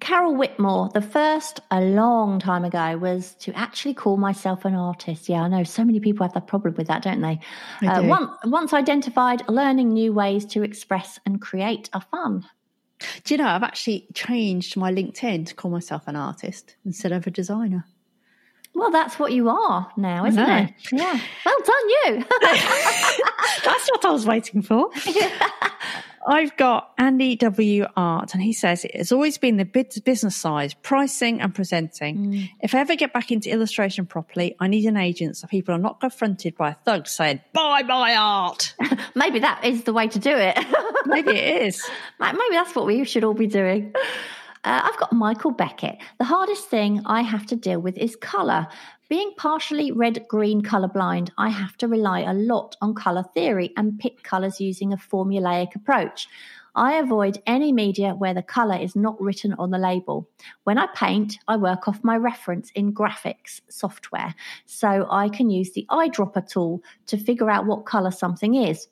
Carol 0.01 0.34
Whitmore, 0.34 0.90
the 0.94 1.03
first 1.03 1.61
a 1.70 1.80
long 1.80 2.38
time 2.40 2.64
ago 2.64 2.96
was 2.96 3.34
to 3.36 3.53
actually 3.53 3.94
call 3.94 4.16
myself 4.16 4.64
an 4.64 4.74
artist. 4.74 5.28
Yeah, 5.28 5.42
I 5.42 5.48
know 5.48 5.62
so 5.62 5.84
many 5.84 6.01
people 6.01 6.24
have 6.24 6.32
that 6.32 6.46
problem 6.46 6.74
with 6.74 6.86
that, 6.88 7.03
don't 7.03 7.20
they? 7.20 7.38
Uh, 7.86 8.01
do. 8.01 8.09
once, 8.09 8.30
once 8.44 8.72
identified, 8.72 9.46
learning 9.48 9.92
new 9.92 10.12
ways 10.12 10.44
to 10.46 10.62
express 10.62 11.18
and 11.26 11.40
create 11.40 11.90
are 11.92 12.01
fun. 12.01 12.46
Do 13.24 13.34
you 13.34 13.38
know, 13.38 13.46
I've 13.46 13.62
actually 13.62 14.07
changed 14.14 14.76
my 14.76 14.92
LinkedIn 14.92 15.46
to 15.46 15.55
call 15.55 15.70
myself 15.70 16.05
an 16.07 16.16
artist 16.16 16.76
instead 16.84 17.12
of 17.12 17.26
a 17.26 17.30
designer. 17.30 17.86
Well, 18.74 18.90
that's 18.90 19.18
what 19.18 19.32
you 19.32 19.48
are 19.48 19.90
now, 19.96 20.24
isn't 20.26 20.48
it? 20.48 20.72
Yeah. 20.92 21.20
Well 21.44 21.59
done, 21.64 21.88
you. 21.88 22.24
That's 23.64 23.90
what 23.90 24.05
I 24.05 24.11
was 24.11 24.26
waiting 24.26 24.62
for. 24.62 24.90
I've 26.26 26.56
got 26.56 26.92
Andy 26.98 27.36
W. 27.36 27.86
Art, 27.96 28.34
and 28.34 28.42
he 28.42 28.52
says 28.52 28.84
it 28.84 28.94
has 28.96 29.10
always 29.10 29.38
been 29.38 29.56
the 29.56 29.64
business 29.64 30.36
side, 30.36 30.74
pricing 30.82 31.40
and 31.40 31.54
presenting. 31.54 32.50
If 32.60 32.74
I 32.74 32.80
ever 32.80 32.94
get 32.96 33.12
back 33.12 33.30
into 33.30 33.50
illustration 33.50 34.06
properly, 34.06 34.54
I 34.60 34.68
need 34.68 34.84
an 34.86 34.96
agent 34.96 35.38
so 35.38 35.46
people 35.46 35.74
are 35.74 35.78
not 35.78 36.00
confronted 36.00 36.56
by 36.56 36.70
a 36.70 36.74
thug 36.74 37.06
saying, 37.06 37.40
buy 37.52 37.82
my 37.82 38.14
art. 38.16 38.74
Maybe 39.14 39.38
that 39.40 39.64
is 39.64 39.84
the 39.84 39.92
way 39.92 40.08
to 40.08 40.18
do 40.18 40.34
it. 40.34 40.58
Maybe 41.06 41.30
it 41.30 41.62
is. 41.62 41.82
Maybe 42.18 42.38
that's 42.50 42.74
what 42.74 42.86
we 42.86 43.04
should 43.04 43.24
all 43.24 43.34
be 43.34 43.46
doing. 43.46 43.94
Uh, 44.62 44.82
I've 44.84 44.98
got 44.98 45.12
Michael 45.12 45.52
Beckett. 45.52 45.96
The 46.18 46.24
hardest 46.24 46.68
thing 46.68 47.02
I 47.06 47.22
have 47.22 47.46
to 47.46 47.56
deal 47.56 47.80
with 47.80 47.96
is 47.96 48.14
colour. 48.16 48.68
Being 49.11 49.32
partially 49.36 49.90
red 49.90 50.28
green 50.28 50.62
colourblind, 50.62 51.30
I 51.36 51.48
have 51.48 51.76
to 51.78 51.88
rely 51.88 52.20
a 52.20 52.32
lot 52.32 52.76
on 52.80 52.94
colour 52.94 53.24
theory 53.34 53.72
and 53.76 53.98
pick 53.98 54.22
colours 54.22 54.61
using 54.61 54.92
a 54.92 54.96
formulaic 54.96 55.74
approach. 55.74 56.28
I 56.76 56.92
avoid 56.92 57.42
any 57.44 57.72
media 57.72 58.14
where 58.14 58.34
the 58.34 58.42
colour 58.44 58.76
is 58.76 58.94
not 58.94 59.20
written 59.20 59.52
on 59.54 59.72
the 59.72 59.78
label. 59.78 60.28
When 60.62 60.78
I 60.78 60.86
paint, 60.94 61.38
I 61.48 61.56
work 61.56 61.88
off 61.88 62.04
my 62.04 62.16
reference 62.16 62.70
in 62.76 62.94
graphics 62.94 63.61
software, 63.68 64.32
so 64.66 65.08
I 65.11 65.28
can 65.28 65.50
use 65.50 65.72
the 65.72 65.86
eyedropper 65.90 66.48
tool 66.48 66.80
to 67.06 67.18
figure 67.18 67.50
out 67.50 67.66
what 67.66 67.86
colour 67.86 68.12
something 68.12 68.54
is. 68.54 68.86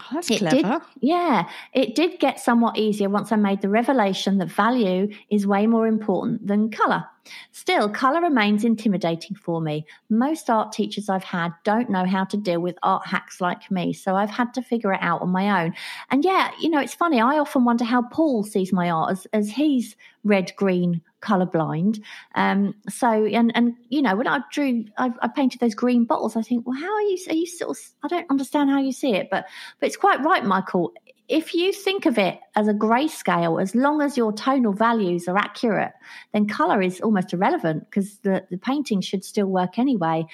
Oh, 0.00 0.06
that's 0.12 0.30
It 0.30 0.38
clever. 0.38 0.56
did, 0.56 0.82
yeah, 1.00 1.48
it 1.72 1.94
did 1.94 2.20
get 2.20 2.40
somewhat 2.40 2.78
easier 2.78 3.08
once 3.08 3.32
I 3.32 3.36
made 3.36 3.60
the 3.62 3.68
revelation 3.68 4.38
that 4.38 4.50
value 4.50 5.08
is 5.30 5.46
way 5.46 5.66
more 5.66 5.86
important 5.86 6.46
than 6.46 6.70
colour. 6.70 7.04
Still, 7.52 7.90
colour 7.90 8.22
remains 8.22 8.64
intimidating 8.64 9.36
for 9.36 9.60
me. 9.60 9.84
Most 10.08 10.48
art 10.48 10.72
teachers 10.72 11.08
I've 11.08 11.24
had 11.24 11.52
don't 11.64 11.90
know 11.90 12.06
how 12.06 12.24
to 12.24 12.36
deal 12.36 12.60
with 12.60 12.78
art 12.82 13.06
hacks 13.06 13.40
like 13.40 13.70
me, 13.70 13.92
so 13.92 14.16
I've 14.16 14.30
had 14.30 14.54
to 14.54 14.62
figure 14.62 14.92
it 14.92 15.02
out 15.02 15.20
on 15.20 15.30
my 15.30 15.64
own. 15.64 15.74
And 16.10 16.24
yeah, 16.24 16.50
you 16.60 16.70
know, 16.70 16.80
it's 16.80 16.94
funny, 16.94 17.20
I 17.20 17.38
often 17.38 17.64
wonder 17.64 17.84
how 17.84 18.02
Paul 18.02 18.44
sees 18.44 18.72
my 18.72 18.90
art 18.90 19.12
as, 19.12 19.26
as 19.32 19.50
he's 19.50 19.94
red 20.24 20.52
green 20.56 21.02
colorblind. 21.20 22.00
Um, 22.34 22.74
so, 22.88 23.08
and, 23.26 23.52
and, 23.54 23.74
you 23.88 24.02
know, 24.02 24.16
when 24.16 24.26
I 24.26 24.40
drew, 24.52 24.84
I, 24.96 25.10
I 25.20 25.28
painted 25.28 25.60
those 25.60 25.74
green 25.74 26.04
bottles, 26.04 26.36
I 26.36 26.42
think, 26.42 26.66
well, 26.66 26.78
how 26.78 26.92
are 26.92 27.02
you, 27.02 27.18
are 27.28 27.34
you 27.34 27.46
sort 27.46 27.70
of, 27.70 27.78
I 28.02 28.08
don't 28.08 28.30
understand 28.30 28.70
how 28.70 28.80
you 28.80 28.92
see 28.92 29.14
it, 29.14 29.28
but, 29.30 29.46
but 29.80 29.86
it's 29.86 29.96
quite 29.96 30.22
right, 30.22 30.44
Michael. 30.44 30.92
If 31.28 31.54
you 31.54 31.72
think 31.72 32.06
of 32.06 32.16
it 32.16 32.40
as 32.56 32.68
a 32.68 32.72
grayscale, 32.72 33.60
as 33.60 33.74
long 33.74 34.00
as 34.00 34.16
your 34.16 34.32
tonal 34.32 34.72
values 34.72 35.28
are 35.28 35.36
accurate, 35.36 35.92
then 36.32 36.48
color 36.48 36.80
is 36.80 37.00
almost 37.00 37.32
irrelevant 37.32 37.84
because 37.90 38.18
the, 38.20 38.46
the 38.50 38.56
painting 38.56 39.02
should 39.02 39.24
still 39.24 39.46
work 39.46 39.78
anyway. 39.78 40.26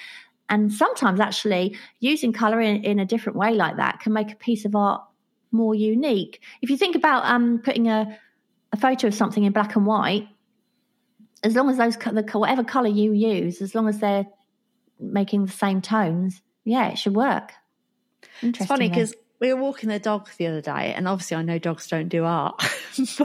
And 0.49 0.73
sometimes 0.73 1.19
actually 1.21 1.77
using 2.01 2.33
color 2.33 2.61
in, 2.61 2.85
in 2.85 2.99
a 3.01 3.07
different 3.07 3.39
way 3.39 3.55
like 3.55 3.77
that 3.79 4.01
can 4.01 4.13
make 4.13 4.31
a 4.31 4.37
piece 4.37 4.65
of 4.65 4.77
art 4.77 5.03
more 5.51 5.75
unique. 5.75 6.43
If 6.63 6.71
you 6.71 6.77
think 6.77 6.95
about 6.95 7.25
um, 7.25 7.61
putting 7.65 7.89
a, 7.89 8.19
a 8.73 8.77
photo 8.77 9.07
of 9.07 9.15
something 9.15 9.45
in 9.45 9.53
black 9.53 9.75
and 9.75 9.87
white, 9.87 10.29
as 11.45 11.55
long 11.55 11.71
as 11.71 11.77
those 11.77 11.97
the 11.97 12.29
whatever 12.33 12.65
color 12.65 12.89
you 12.89 13.13
use, 13.13 13.61
as 13.61 13.75
long 13.75 13.89
as 13.89 13.99
they're 13.99 14.27
making 14.99 15.47
the 15.47 15.53
same 15.53 15.81
tones, 15.81 16.43
yeah, 16.65 16.89
it 16.89 16.99
should 16.99 17.15
work. 17.15 17.53
It's 18.41 18.67
funny 18.67 18.89
because 18.89 19.15
we 19.41 19.53
were 19.53 19.61
walking 19.61 19.91
the 19.91 19.99
dog 19.99 20.29
the 20.39 20.47
other 20.47 20.61
day, 20.61 20.95
and 20.95 21.07
obviously 21.07 21.37
I 21.37 21.43
know 21.43 21.59
dogs 21.59 21.87
don't 21.87 22.09
do 22.09 22.25
art. 22.25 22.61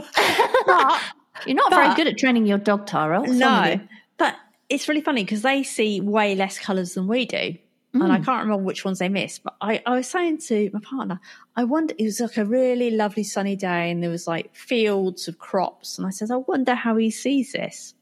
But 0.66 1.00
you're 1.46 1.56
not 1.56 1.70
very 1.70 1.94
good 1.94 2.06
at 2.06 2.18
training 2.18 2.44
your 2.44 2.58
dog, 2.58 2.86
Tara. 2.86 3.20
What's 3.20 3.30
wrong 3.40 3.62
with 3.62 3.80
no, 3.80 3.88
but 4.18 4.36
it's 4.68 4.88
really 4.88 5.00
funny 5.00 5.24
because 5.24 5.40
they 5.40 5.62
see 5.62 6.00
way 6.00 6.34
less 6.34 6.58
colours 6.58 6.94
than 6.94 7.08
we 7.08 7.24
do. 7.24 7.56
And 7.92 8.04
I 8.04 8.18
mm. 8.18 8.24
can't 8.24 8.44
remember 8.44 8.62
which 8.62 8.84
ones 8.84 9.00
they 9.00 9.08
missed, 9.08 9.42
but 9.42 9.56
I, 9.60 9.82
I 9.84 9.96
was 9.96 10.06
saying 10.06 10.38
to 10.48 10.70
my 10.72 10.78
partner, 10.78 11.18
I 11.56 11.64
wonder, 11.64 11.92
it 11.98 12.04
was 12.04 12.20
like 12.20 12.36
a 12.36 12.44
really 12.44 12.90
lovely 12.92 13.24
sunny 13.24 13.56
day 13.56 13.90
and 13.90 14.00
there 14.00 14.10
was 14.10 14.28
like 14.28 14.54
fields 14.54 15.26
of 15.26 15.38
crops. 15.38 15.98
And 15.98 16.06
I 16.06 16.10
said, 16.10 16.30
I 16.30 16.36
wonder 16.36 16.76
how 16.76 16.96
he 16.96 17.10
sees 17.10 17.52
this. 17.52 17.94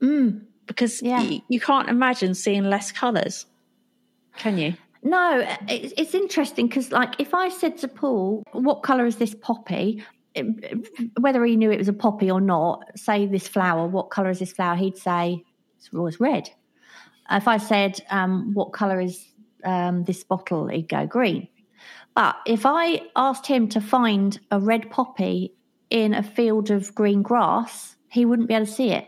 Mm. 0.00 0.42
Because 0.66 1.00
Yeah. 1.02 1.20
y- 1.22 1.42
you 1.48 1.60
can't 1.60 1.88
imagine 1.88 2.34
seeing 2.34 2.64
less 2.64 2.90
colours, 2.92 3.46
can 4.36 4.58
you? 4.58 4.74
No, 5.02 5.46
it's, 5.68 5.94
it's 5.96 6.14
interesting 6.14 6.66
because, 6.66 6.90
like, 6.90 7.14
if 7.20 7.32
I 7.34 7.48
said 7.48 7.78
to 7.78 7.88
Paul, 7.88 8.42
"What 8.52 8.82
color 8.82 9.06
is 9.06 9.16
this 9.16 9.34
poppy?" 9.34 10.02
Whether 11.20 11.44
he 11.46 11.56
knew 11.56 11.70
it 11.70 11.78
was 11.78 11.88
a 11.88 11.92
poppy 11.94 12.30
or 12.30 12.40
not, 12.40 12.82
say 12.98 13.26
this 13.26 13.46
flower, 13.48 13.86
what 13.86 14.10
color 14.10 14.28
is 14.30 14.40
this 14.40 14.52
flower? 14.52 14.74
He'd 14.76 14.98
say 14.98 15.42
it's 15.78 15.88
always 15.94 16.20
red. 16.20 16.50
If 17.30 17.46
I 17.48 17.56
said, 17.58 18.00
um, 18.10 18.52
"What 18.52 18.72
color 18.72 19.00
is 19.00 19.32
um, 19.64 20.04
this 20.04 20.24
bottle?" 20.24 20.66
He'd 20.66 20.88
go 20.88 21.06
green. 21.06 21.46
But 22.14 22.36
if 22.46 22.66
I 22.66 23.02
asked 23.14 23.46
him 23.46 23.68
to 23.68 23.80
find 23.80 24.38
a 24.50 24.58
red 24.58 24.90
poppy 24.90 25.54
in 25.90 26.14
a 26.14 26.22
field 26.22 26.70
of 26.70 26.94
green 26.94 27.22
grass, 27.22 27.94
he 28.10 28.24
wouldn't 28.24 28.48
be 28.48 28.54
able 28.54 28.66
to 28.66 28.72
see 28.72 28.90
it. 28.90 29.06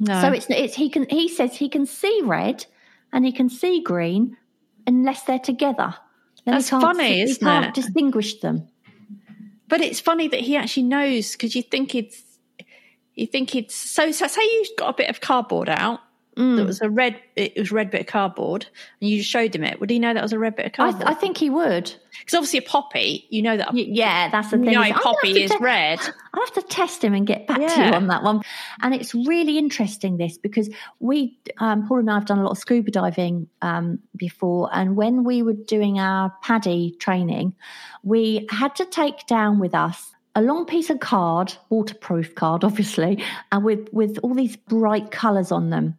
No. 0.00 0.20
So 0.22 0.28
it's 0.32 0.46
it's 0.48 0.74
he 0.74 0.88
can 0.88 1.06
he 1.08 1.28
says 1.28 1.54
he 1.56 1.68
can 1.68 1.84
see 1.86 2.20
red 2.24 2.64
and 3.12 3.24
he 3.24 3.32
can 3.32 3.48
see 3.50 3.82
green 3.82 4.36
unless 4.86 5.24
they're 5.24 5.38
together. 5.38 5.94
Then 6.46 6.54
That's 6.54 6.70
funny, 6.70 7.08
see- 7.08 7.20
isn't 7.20 7.36
he 7.36 7.44
can't 7.44 7.66
it? 7.66 7.74
distinguish 7.74 8.40
them. 8.40 8.66
But 9.68 9.82
it's 9.82 10.00
funny 10.00 10.26
that 10.28 10.40
he 10.40 10.56
actually 10.56 10.84
knows 10.84 11.32
because 11.32 11.54
you 11.54 11.62
think 11.62 11.94
it's, 11.94 12.22
you 13.14 13.26
think 13.26 13.54
it's 13.54 13.74
so. 13.74 14.10
So 14.10 14.26
say 14.26 14.42
you've 14.42 14.68
got 14.78 14.88
a 14.88 14.94
bit 14.96 15.10
of 15.10 15.20
cardboard 15.20 15.68
out. 15.68 16.00
Mm. 16.36 16.56
That 16.56 16.66
was 16.66 16.80
a 16.80 16.88
red. 16.88 17.20
It 17.36 17.58
was 17.58 17.70
a 17.72 17.74
red 17.74 17.90
bit 17.90 18.02
of 18.02 18.06
cardboard, 18.06 18.66
and 19.00 19.10
you 19.10 19.22
showed 19.22 19.54
him 19.54 19.64
it. 19.64 19.80
Would 19.80 19.90
he 19.90 19.98
know 19.98 20.14
that 20.14 20.22
was 20.22 20.32
a 20.32 20.38
red 20.38 20.54
bit 20.54 20.66
of 20.66 20.72
I, 20.74 20.76
cardboard? 20.76 21.08
I 21.08 21.14
think 21.14 21.36
he 21.36 21.50
would. 21.50 21.92
Because 22.20 22.34
obviously 22.34 22.60
a 22.60 22.62
poppy, 22.62 23.26
you 23.30 23.42
know 23.42 23.56
that 23.56 23.72
Y- 23.72 23.86
Yeah, 23.88 24.28
that's 24.30 24.50
the 24.50 24.58
you 24.58 24.64
thing. 24.64 24.74
know 24.74 24.80
I'm 24.80 24.92
gonna 24.92 25.02
poppy 25.02 25.42
is 25.42 25.50
te- 25.50 25.56
red. 25.60 25.98
I'll 26.32 26.44
have 26.44 26.54
to 26.54 26.62
test 26.62 27.02
him 27.02 27.14
and 27.14 27.26
get 27.26 27.46
back 27.46 27.56
to 27.58 27.84
you 27.86 27.92
on 27.92 28.06
that 28.08 28.22
one. 28.22 28.42
And 28.82 28.94
it's 28.94 29.14
really 29.14 29.58
interesting 29.58 30.18
this 30.18 30.38
because 30.38 30.70
we, 31.00 31.36
um, 31.58 31.88
Paul 31.88 31.98
and 32.00 32.10
I 32.10 32.14
have 32.14 32.26
done 32.26 32.38
a 32.38 32.42
lot 32.44 32.52
of 32.52 32.58
scuba 32.58 32.90
diving 32.90 33.48
um, 33.62 33.98
before. 34.16 34.68
And 34.72 34.96
when 34.96 35.24
we 35.24 35.42
were 35.42 35.54
doing 35.54 35.98
our 35.98 36.32
PADI 36.42 36.96
training, 37.00 37.54
we 38.04 38.46
had 38.50 38.76
to 38.76 38.84
take 38.84 39.26
down 39.26 39.58
with 39.58 39.74
us 39.74 40.12
a 40.36 40.42
long 40.42 40.64
piece 40.64 40.90
of 40.90 41.00
card, 41.00 41.52
waterproof 41.70 42.34
card, 42.36 42.62
obviously, 42.62 43.22
and 43.50 43.64
with, 43.64 43.88
with 43.92 44.18
all 44.22 44.34
these 44.34 44.56
bright 44.56 45.10
colours 45.10 45.50
on 45.50 45.70
them. 45.70 45.96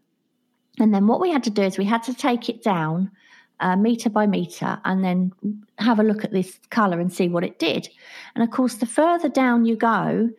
And 0.80 0.93
then 0.93 1.07
what 1.07 1.19
we 1.19 1.32
had 1.32 1.43
to 1.43 1.49
do 1.49 1.63
is 1.63 1.78
we 1.78 1.86
had 1.86 2.03
to 2.03 2.13
take 2.13 2.49
it 2.49 2.63
down 2.63 3.11
uh, 3.59 3.76
meter 3.76 4.09
by 4.09 4.26
meter 4.26 4.80
and 4.86 5.03
then 5.03 5.32
have 5.78 5.99
a 5.99 6.03
look 6.03 6.24
at 6.24 6.32
this 6.32 6.59
colour 6.69 6.99
and 6.99 7.13
see 7.13 7.28
what 7.30 7.43
it 7.43 7.59
did. 7.59 7.88
And 8.36 8.43
of 8.43 8.49
course, 8.51 8.76
the 8.76 8.86
further 8.86 9.30
down 9.30 9.65
you 9.65 9.76
go, 9.76 10.30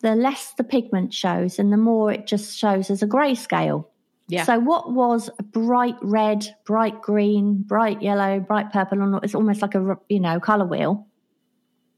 the 0.00 0.14
less 0.14 0.52
the 0.52 0.64
pigment 0.64 1.14
shows 1.14 1.58
and 1.58 1.72
the 1.72 1.76
more 1.78 2.12
it 2.12 2.26
just 2.26 2.56
shows 2.56 2.90
as 2.90 3.02
a 3.02 3.06
grayscale. 3.06 3.86
Yeah. 4.28 4.44
So 4.44 4.58
what 4.58 4.92
was 4.92 5.30
a 5.38 5.42
bright 5.42 5.96
red, 6.02 6.46
bright 6.64 7.00
green, 7.00 7.62
bright 7.62 8.02
yellow, 8.02 8.40
bright 8.40 8.72
purple, 8.72 9.00
and 9.00 9.18
it's 9.22 9.34
almost 9.34 9.62
like 9.62 9.74
a 9.74 9.96
you 10.08 10.20
know 10.20 10.40
color 10.40 10.66
wheel. 10.66 11.06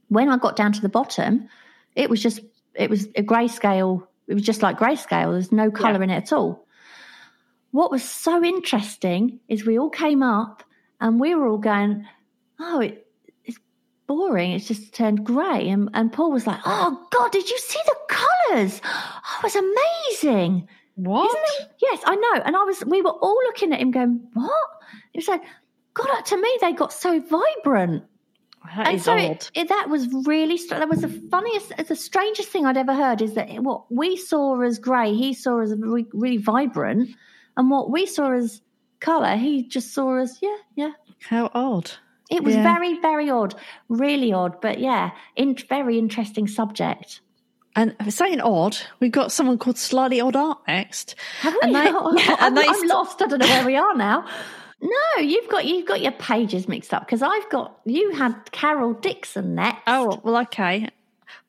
When 0.09 0.29
I 0.29 0.37
got 0.37 0.55
down 0.55 0.73
to 0.75 0.81
the 0.81 0.89
bottom, 0.91 1.49
it 1.97 2.11
was 2.11 2.23
just 2.23 2.41
it 2.75 2.91
was 2.91 3.07
a 3.17 3.23
grayscale. 3.23 4.07
It 4.27 4.35
was 4.35 4.43
just 4.43 4.63
like 4.63 4.79
grayscale. 4.79 5.33
There's 5.33 5.53
no 5.53 5.71
color 5.71 5.99
Yeah. 5.99 6.05
in 6.05 6.11
it 6.11 6.17
at 6.17 6.33
all. 6.33 6.67
What 7.71 7.91
was 7.91 8.03
so 8.03 8.43
interesting 8.43 9.41
is 9.49 9.67
we 9.67 9.79
all 9.79 9.91
came 9.91 10.23
up 10.23 10.63
and 11.01 11.21
we 11.21 11.35
were 11.35 11.47
all 11.47 11.59
going, 11.59 12.07
"Oh, 12.59 12.81
it, 12.81 13.07
it's 13.45 13.59
boring. 14.07 14.53
It's 14.53 14.69
just 14.69 14.95
turned 14.95 15.25
grey. 15.25 15.69
And, 15.69 15.91
and 15.95 16.13
Paul 16.13 16.33
was 16.33 16.47
like, 16.47 16.61
"Oh 16.65 17.07
God, 17.11 17.33
did 17.33 17.49
you 17.49 17.59
see 17.59 17.81
the 17.85 17.97
colours? 18.09 18.81
Oh, 18.85 19.39
it 19.39 19.43
was 19.43 19.57
amazing." 19.57 20.69
What? 20.99 21.31
Isn't 21.31 21.69
it? 21.69 21.77
Yes, 21.81 22.03
I 22.05 22.17
know. 22.17 22.43
And 22.45 22.57
I 22.57 22.65
was, 22.65 22.85
we 22.85 23.03
were 23.03 23.11
all 23.11 23.39
looking 23.45 23.73
at 23.73 23.79
him 23.79 23.93
going, 23.93 24.21
what? 24.33 24.69
It 25.15 25.19
was 25.19 25.29
like, 25.29 25.43
God, 25.95 26.23
to 26.23 26.37
me, 26.37 26.59
they 26.61 26.73
got 26.73 26.93
so 26.93 27.21
vibrant. 27.21 28.03
That 28.77 28.89
and 28.89 29.01
so 29.01 29.13
odd. 29.13 29.21
it, 29.21 29.51
it, 29.55 29.69
that 29.69 29.89
was 29.89 30.09
really, 30.27 30.59
that 30.71 30.89
was 30.89 31.03
the 31.03 31.09
funniest, 31.31 31.73
the 31.87 31.95
strangest 31.95 32.49
thing 32.49 32.67
I'd 32.67 32.77
ever 32.77 32.95
heard 32.95 33.23
is 33.23 33.35
that 33.35 33.49
what 33.63 33.91
we 33.93 34.17
saw 34.17 34.61
as 34.61 34.81
grey, 34.81 35.15
he 35.15 35.35
saw 35.35 35.61
as 35.61 35.73
really, 35.79 36.07
really 36.13 36.37
vibrant. 36.37 37.11
And 37.59 37.71
what 37.71 37.91
we 37.91 38.07
saw 38.07 38.33
as 38.33 38.63
colour, 39.01 39.37
he 39.37 39.65
just 39.65 39.93
saw 39.93 40.17
as, 40.17 40.39
yeah, 40.41 40.57
yeah. 40.77 40.93
How 41.29 41.51
odd. 41.53 41.91
It 42.31 42.43
was 42.45 42.55
Yeah. 42.55 42.63
very, 42.63 42.99
very 43.01 43.29
odd, 43.31 43.55
really 43.89 44.33
odd. 44.33 44.61
But 44.61 44.79
yeah, 44.79 45.11
in, 45.37 45.57
very 45.69 45.99
interesting 45.99 46.47
subject. 46.47 47.21
And 47.77 47.95
saying 48.09 48.41
odd, 48.41 48.77
we've 49.01 49.13
got 49.13 49.31
someone 49.33 49.59
called 49.59 49.77
Slightly 49.79 50.21
Odd 50.21 50.37
Art 50.37 50.59
next. 50.67 51.15
Have 51.41 51.55
we? 51.55 51.61
And 51.63 51.75
they- 51.75 51.91
I'm, 51.91 52.17
yeah, 52.19 52.37
and 52.41 52.59
I'm 52.59 52.75
st- 52.75 52.89
lost. 52.89 53.23
I 53.23 53.27
don't 53.27 53.39
know 53.41 53.47
where 53.47 53.67
we 53.67 53.77
are 53.77 53.95
now. 53.95 54.27
No, 54.81 55.21
you've 55.23 55.49
got 55.49 55.65
you've 55.65 55.87
got 55.87 56.01
your 56.01 56.13
pages 56.13 56.69
mixed 56.69 56.95
up 56.95 57.05
because 57.05 57.21
I've 57.23 57.49
got 57.51 57.81
you 57.85 58.13
had 58.13 58.35
Carol 58.53 58.93
Dixon 58.95 59.57
next. 59.57 59.83
Oh, 59.89 60.21
well, 60.23 60.37
okay. 60.43 60.89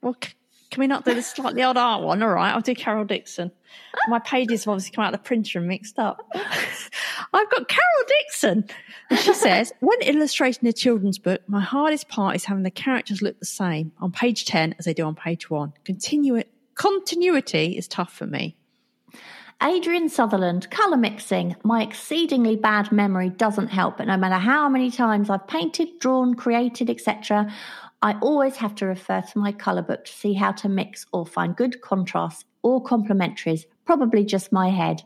Well, 0.02 0.15
Can 0.72 0.82
we 0.82 0.88
not 0.88 1.04
do 1.04 1.16
the 1.16 1.24
slightly 1.24 1.64
odd 1.64 1.78
art 1.78 2.04
one? 2.04 2.22
All 2.22 2.30
right, 2.30 2.54
I'll 2.54 2.62
do 2.62 2.76
Carol 2.76 3.04
Dixon. 3.04 3.52
My 4.08 4.20
pages 4.20 4.66
have 4.66 4.72
obviously 4.72 4.91
come 4.91 5.04
out 5.04 5.14
of 5.14 5.20
the 5.20 5.26
printer 5.26 5.58
and 5.58 5.68
mixed 5.68 5.98
up. 5.98 6.30
I've 6.36 7.50
got 7.50 7.68
Carol 7.68 8.06
Dixon. 8.08 8.66
And 9.10 9.20
she 9.20 9.34
says, 9.34 9.74
when 9.80 10.00
illustrating 10.02 10.70
a 10.70 10.74
children's 10.74 11.18
book, 11.18 11.41
my 11.48 11.62
hardest 11.62 12.08
part 12.08 12.36
is 12.36 12.46
having 12.46 12.64
the 12.64 12.72
characters 12.72 13.22
look 13.22 13.40
the 13.40 13.46
same 13.46 13.91
on 14.00 14.12
page 14.12 14.46
10 14.46 14.76
as 14.78 14.86
they 14.86 14.94
do 14.94 15.06
on 15.06 15.16
page 15.16 15.50
1. 15.50 15.74
Continu- 15.86 16.44
continuity 16.76 17.76
is 17.76 17.88
tough 17.88 18.14
for 18.14 18.28
me. 18.28 18.56
Adrian 19.62 20.08
Sutherland, 20.08 20.70
colour 20.70 20.96
mixing. 20.96 21.56
My 21.64 21.84
exceedingly 21.84 22.56
bad 22.56 22.94
memory 22.94 23.30
doesn't 23.30 23.68
help, 23.68 23.98
but 23.98 24.08
no 24.08 24.16
matter 24.16 24.38
how 24.38 24.70
many 24.70 24.90
times 24.90 25.30
I've 25.30 25.48
painted, 25.48 26.00
drawn, 26.00 26.34
created, 26.36 26.90
etc., 26.90 27.52
I 28.02 28.14
always 28.22 28.56
have 28.58 28.76
to 28.76 28.86
refer 28.86 29.22
to 29.22 29.40
my 29.40 29.52
colour 29.52 29.82
book 29.82 30.06
to 30.06 30.12
see 30.12 30.34
how 30.34 30.52
to 30.54 30.70
mix 30.70 31.06
or 31.12 31.26
find 31.26 31.56
good 31.56 31.82
contrasts 31.82 32.46
or 32.64 32.84
complementaries. 32.84 33.66
Probably 33.86 34.24
just 34.24 34.52
my 34.52 34.70
head. 34.70 35.04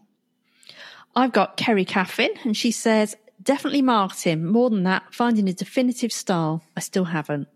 I've 1.16 1.32
got 1.32 1.58
Kerry 1.58 1.86
Caffin, 1.86 2.30
and 2.44 2.56
she 2.58 2.72
says, 2.72 3.16
definitely 3.42 3.82
marketing. 3.82 4.46
More 4.46 4.70
than 4.70 4.84
that, 4.84 5.04
finding 5.14 5.48
a 5.48 5.54
definitive 5.54 6.12
style. 6.12 6.64
I 6.76 6.80
still 6.80 7.06
haven't. 7.06 7.48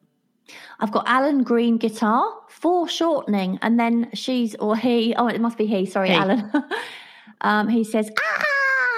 I've 0.80 0.92
got 0.92 1.08
Alan 1.08 1.44
Green 1.44 1.78
guitar, 1.78 2.32
foreshortening, 2.50 3.60
and 3.62 3.80
then 3.80 4.10
she's 4.14 4.56
or 4.56 4.78
he. 4.78 5.14
Oh, 5.16 5.28
it 5.28 5.42
must 5.42 5.58
be 5.58 5.66
he. 5.66 5.86
Sorry, 5.86 6.10
He. 6.10 6.16
Alan. 6.16 6.52
um, 7.42 7.68
he 7.68 7.84
says, 7.84 8.10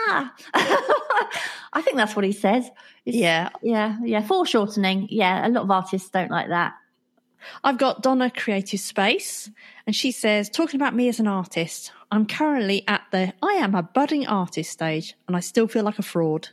"Ah." 0.07 0.33
I 1.73 1.81
think 1.81 1.97
that's 1.97 2.15
what 2.15 2.25
he 2.25 2.31
says. 2.31 2.65
It's- 3.05 3.21
Yeah. 3.21 3.49
yeah, 3.61 3.97
yeah. 4.03 4.21
Foreshortening. 4.21 5.07
Yeah, 5.09 5.47
a 5.47 5.49
lot 5.49 5.63
of 5.63 5.71
artists 5.71 6.09
don't 6.09 6.31
like 6.31 6.49
that. 6.49 6.73
I've 7.63 7.77
got 7.77 8.03
Donna 8.03 8.29
Creative 8.29 8.79
Space, 8.79 9.49
and 9.87 9.95
she 9.95 10.11
says, 10.11 10.49
talking 10.49 10.79
about 10.79 10.93
me 10.93 11.07
as 11.07 11.19
an 11.21 11.27
artist, 11.27 11.93
I'm 12.11 12.25
currently 12.25 12.83
at 12.87 13.03
the 13.11 13.33
I 13.41 13.53
am 13.53 13.75
a 13.75 13.83
budding 13.83 14.27
artist 14.27 14.71
stage, 14.71 15.15
and 15.27 15.37
I 15.37 15.39
still 15.39 15.67
feel 15.67 15.83
like 15.83 15.99
a 15.99 16.03
fraud. 16.03 16.49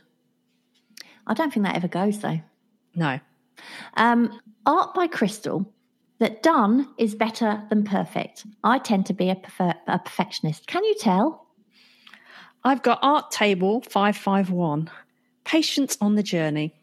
I 1.25 1.33
don't 1.33 1.51
think 1.53 1.65
that 1.65 1.75
ever 1.75 1.89
goes 1.89 2.19
though. 2.19 2.39
No. 2.95 3.19
Um, 3.95 4.39
art 4.65 4.93
by 4.93 5.07
Crystal. 5.07 5.71
That 6.19 6.41
done 6.41 6.87
is 6.97 7.13
better 7.13 7.61
than 7.69 7.83
perfect. 7.83 8.45
I 8.63 8.79
tend 8.79 9.05
to 9.07 9.13
be 9.13 9.29
a, 9.29 9.35
prefer- 9.35 9.75
a 9.87 9.99
perfectionist. 9.99 10.65
Can 10.67 10.83
you 10.83 10.95
tell? 10.95 11.45
I've 12.63 12.81
got 12.81 12.97
Art 13.03 13.29
Table 13.29 13.81
551, 13.81 14.89
Patience 15.47 15.97
on 16.01 16.15
the 16.15 16.23
Journey. 16.23 16.73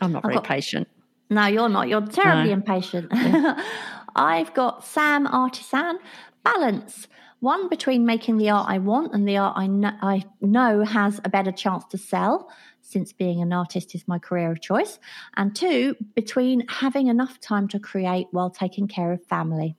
I'm 0.00 0.12
not 0.12 0.22
very 0.22 0.34
got- 0.34 0.44
patient. 0.44 0.88
No, 1.30 1.46
you're 1.46 1.68
not. 1.68 1.88
You're 1.88 2.06
terribly 2.06 2.48
No. 2.48 2.54
impatient. 2.54 3.08
I've 4.16 4.52
got 4.54 4.84
Sam 4.84 5.26
Artisan 5.26 5.98
balance. 6.42 7.06
One 7.40 7.68
between 7.68 8.04
making 8.04 8.38
the 8.38 8.50
art 8.50 8.68
I 8.68 8.78
want 8.78 9.14
and 9.14 9.28
the 9.28 9.36
art 9.36 9.54
I 9.56 9.66
know, 9.68 9.92
I 10.02 10.24
know 10.40 10.84
has 10.84 11.20
a 11.24 11.28
better 11.28 11.52
chance 11.52 11.84
to 11.90 11.98
sell, 11.98 12.50
since 12.80 13.12
being 13.12 13.40
an 13.40 13.52
artist 13.52 13.94
is 13.94 14.08
my 14.08 14.18
career 14.18 14.50
of 14.50 14.60
choice. 14.60 14.98
And 15.36 15.54
two, 15.54 15.94
between 16.16 16.66
having 16.68 17.06
enough 17.06 17.38
time 17.40 17.68
to 17.68 17.78
create 17.78 18.26
while 18.32 18.50
taking 18.50 18.88
care 18.88 19.12
of 19.12 19.22
family. 19.26 19.76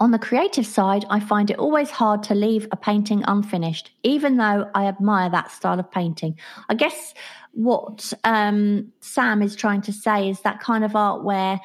On 0.00 0.12
the 0.12 0.18
creative 0.18 0.66
side, 0.66 1.04
I 1.10 1.18
find 1.18 1.50
it 1.50 1.58
always 1.58 1.90
hard 1.90 2.22
to 2.24 2.34
leave 2.34 2.68
a 2.70 2.76
painting 2.76 3.24
unfinished, 3.26 3.90
even 4.04 4.36
though 4.36 4.70
I 4.74 4.86
admire 4.86 5.28
that 5.30 5.50
style 5.50 5.80
of 5.80 5.90
painting. 5.90 6.38
I 6.68 6.74
guess 6.74 7.14
what 7.52 8.12
um, 8.22 8.92
Sam 9.00 9.42
is 9.42 9.56
trying 9.56 9.82
to 9.82 9.92
say 9.92 10.28
is 10.28 10.40
that 10.42 10.60
kind 10.60 10.84
of 10.84 10.94
art 10.94 11.24
where 11.24 11.60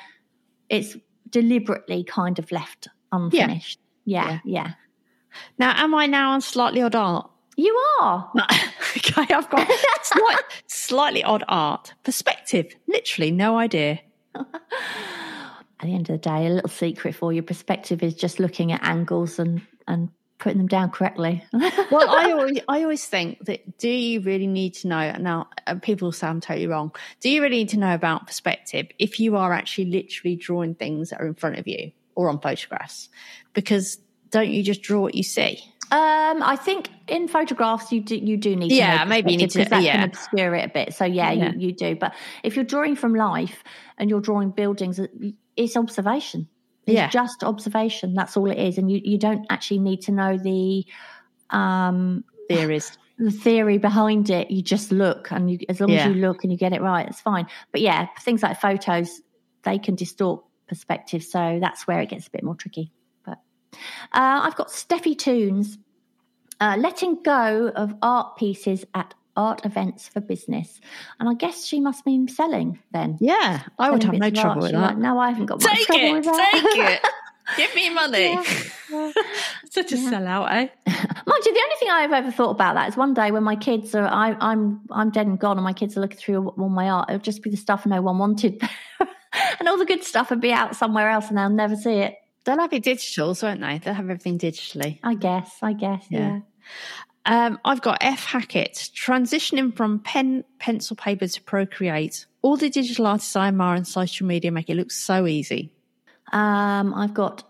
it's 0.69 0.97
deliberately 1.29 2.03
kind 2.03 2.39
of 2.39 2.51
left 2.51 2.87
unfinished. 3.11 3.79
Yeah, 4.05 4.39
yeah. 4.43 4.73
Now, 5.59 5.73
am 5.75 5.93
I 5.93 6.07
now 6.07 6.31
on 6.31 6.41
Slightly 6.41 6.81
Odd 6.81 6.95
Art? 6.95 7.29
You 7.55 7.79
are. 8.01 8.31
No. 8.33 8.43
okay, 8.97 9.33
I've 9.33 9.49
got 9.49 9.69
slight, 10.01 10.39
slightly 10.67 11.23
odd 11.23 11.43
art. 11.47 11.93
Perspective, 12.03 12.75
literally 12.87 13.31
no 13.31 13.57
idea. 13.57 13.99
At 15.83 15.87
the 15.87 15.95
end 15.95 16.09
of 16.09 16.13
the 16.13 16.29
day, 16.29 16.47
a 16.47 16.49
little 16.49 16.69
secret 16.69 17.13
for 17.13 17.33
you 17.33 17.41
perspective 17.43 18.01
is 18.03 18.13
just 18.13 18.39
looking 18.39 18.71
at 18.71 18.81
angles 18.83 19.37
and, 19.37 19.61
and 19.85 20.07
putting 20.37 20.57
them 20.57 20.67
down 20.67 20.91
correctly. 20.91 21.43
well, 21.91 22.09
I 22.09 22.31
always, 22.31 22.59
I 22.69 22.83
always 22.83 23.05
think 23.05 23.43
that 23.47 23.79
do 23.79 23.89
you 23.89 24.21
really 24.21 24.47
need 24.47 24.75
to 24.75 24.87
know? 24.87 25.11
Now, 25.19 25.49
uh, 25.67 25.75
people 25.81 26.13
say 26.13 26.27
I'm 26.27 26.39
totally 26.39 26.67
wrong. 26.67 26.95
Do 27.19 27.29
you 27.29 27.41
really 27.41 27.57
need 27.57 27.69
to 27.69 27.79
know 27.79 27.93
about 27.93 28.27
perspective 28.27 28.87
if 28.97 29.19
you 29.19 29.35
are 29.35 29.51
actually 29.51 29.87
literally 29.87 30.37
drawing 30.37 30.73
things 30.73 31.09
that 31.09 31.19
are 31.19 31.27
in 31.27 31.33
front 31.33 31.59
of 31.59 31.67
you 31.67 31.91
or 32.15 32.29
on 32.29 32.39
photographs? 32.39 33.09
Because 33.51 33.97
don't 34.29 34.51
you 34.51 34.63
just 34.63 34.83
draw 34.83 35.01
what 35.01 35.15
you 35.15 35.23
see? 35.23 35.59
Um, 35.91 36.41
I 36.41 36.55
think 36.55 36.89
in 37.09 37.27
photographs 37.27 37.91
you 37.91 37.99
do 37.99 38.15
you 38.15 38.37
do 38.37 38.55
need 38.55 38.69
to 38.69 38.75
Yeah, 38.75 39.03
maybe 39.03 39.33
you 39.33 39.37
need 39.37 39.49
to- 39.51 39.65
that 39.65 39.83
yeah. 39.83 39.97
can 39.97 40.09
obscure 40.09 40.55
it 40.55 40.65
a 40.69 40.73
bit. 40.73 40.93
So 40.93 41.03
yeah, 41.03 41.31
Yeah. 41.31 41.51
You, 41.51 41.67
you 41.67 41.73
do. 41.73 41.97
But 41.97 42.15
if 42.41 42.55
you're 42.55 42.63
drawing 42.63 42.95
from 42.95 43.13
life 43.15 43.65
and 43.97 44.09
you're 44.09 44.21
drawing 44.21 44.51
buildings, 44.51 44.97
it's 45.55 45.75
observation. 45.77 46.47
It's 46.85 46.95
Yeah. 46.95 47.09
just 47.09 47.43
observation. 47.43 48.13
That's 48.13 48.35
all 48.35 48.49
it 48.51 48.57
is, 48.57 48.77
and 48.77 48.91
you 48.91 48.99
you 49.03 49.17
don't 49.17 49.45
actually 49.49 49.79
need 49.79 50.01
to 50.01 50.11
know 50.11 50.37
the 50.37 50.85
um 51.49 52.23
Theories. 52.49 52.97
the 53.17 53.31
theory 53.31 53.77
behind 53.77 54.29
it. 54.29 54.49
You 54.51 54.61
just 54.61 54.91
look, 54.91 55.31
and 55.31 55.49
you, 55.51 55.59
as 55.69 55.79
long 55.79 55.91
Yeah. 55.91 56.07
as 56.09 56.15
you 56.15 56.21
look 56.21 56.43
and 56.43 56.51
you 56.51 56.57
get 56.57 56.73
it 56.73 56.81
right, 56.81 57.07
it's 57.07 57.21
fine. 57.21 57.47
But 57.71 57.81
yeah, 57.81 58.07
things 58.21 58.43
like 58.43 58.59
photos, 58.59 59.21
they 59.63 59.77
can 59.77 59.95
distort 59.95 60.43
perspective, 60.67 61.23
so 61.23 61.59
that's 61.61 61.87
where 61.87 62.01
it 62.01 62.09
gets 62.09 62.27
a 62.27 62.31
bit 62.31 62.43
more 62.43 62.55
tricky. 62.55 62.91
But 63.25 63.37
uh, 64.11 64.41
I've 64.43 64.55
got 64.55 64.69
Steffi 64.69 65.17
Toons, 65.17 65.77
uh, 66.59 66.75
letting 66.79 67.21
go 67.23 67.71
of 67.75 67.93
art 68.01 68.35
pieces 68.35 68.83
at 68.93 69.13
art 69.35 69.65
events 69.65 70.07
for 70.07 70.19
business, 70.21 70.79
and 71.19 71.27
I 71.29 71.33
guess 71.33 71.65
she 71.65 71.79
must 71.79 72.05
mean 72.05 72.27
selling 72.27 72.79
then. 72.91 73.17
Yeah, 73.19 73.63
I 73.79 73.91
would 73.91 74.03
have 74.03 74.13
no 74.13 74.29
trouble 74.29 74.49
art. 74.51 74.61
with 74.63 74.71
that. 74.71 74.81
like, 74.81 74.97
no, 74.97 75.19
I 75.19 75.29
haven't 75.29 75.47
got 75.47 75.61
much 75.61 75.73
Take 75.75 75.87
trouble 75.87 76.03
it, 76.03 76.13
with 76.13 76.25
that. 76.25 76.51
take 76.53 76.89
it. 76.89 77.11
Give 77.57 77.75
me 77.75 77.89
money. 77.93 78.39
Yeah. 78.89 79.11
Such 79.69 79.91
a 79.91 79.95
sellout, 79.95 80.49
eh? 80.49 80.67
Mind 80.87 81.45
you, 81.45 81.53
the 81.53 81.61
only 81.61 81.75
thing 81.77 81.89
I've 81.91 82.13
ever 82.13 82.31
thought 82.31 82.51
about 82.51 82.75
that 82.75 82.87
is 82.87 82.95
one 82.95 83.13
day 83.13 83.31
when 83.31 83.43
my 83.43 83.57
kids 83.57 83.93
are, 83.95 84.07
I, 84.07 84.35
I'm, 84.39 84.79
I'm 84.89 85.09
dead 85.09 85.27
and 85.27 85.37
gone, 85.37 85.57
and 85.57 85.63
my 85.63 85.73
kids 85.73 85.97
are 85.97 85.99
looking 85.99 86.17
through 86.17 86.47
all 86.49 86.69
my 86.69 86.89
art. 86.89 87.09
It'll 87.09 87.19
just 87.19 87.43
be 87.43 87.49
the 87.49 87.57
stuff 87.57 87.85
no 87.85 88.01
one 88.01 88.17
wanted, 88.17 88.61
and 89.59 89.67
all 89.67 89.77
the 89.77 89.85
good 89.85 90.03
stuff 90.05 90.29
would 90.29 90.39
be 90.39 90.53
out 90.53 90.77
somewhere 90.77 91.09
else, 91.09 91.27
and 91.27 91.37
they'll 91.37 91.49
never 91.49 91.75
see 91.75 91.95
it. 91.95 92.15
They'll 92.45 92.59
have 92.59 92.73
it 92.73 92.83
digitals, 92.83 93.43
won't 93.43 93.61
they? 93.61 93.79
They'll 93.79 93.93
have 93.93 94.09
everything 94.09 94.37
digitally. 94.37 94.99
I 95.03 95.15
guess. 95.15 95.51
I 95.61 95.73
guess. 95.73 96.05
Yeah. 96.09 96.39
Um, 97.25 97.59
I've 97.63 97.81
got 97.81 97.99
F 98.01 98.25
Hackett 98.25 98.89
transitioning 98.95 99.75
from 99.75 99.99
pen, 99.99 100.43
pencil, 100.59 100.95
paper 100.95 101.27
to 101.27 101.41
Procreate. 101.41 102.25
All 102.41 102.57
the 102.57 102.69
digital 102.69 103.07
artists 103.07 103.35
I 103.35 103.47
admire 103.47 103.77
on 103.77 103.85
social 103.85 104.27
media 104.27 104.51
make 104.51 104.69
it 104.69 104.75
look 104.75 104.91
so 104.91 105.25
easy. 105.25 105.71
Um, 106.33 106.93
I've 106.93 107.13
got 107.13 107.43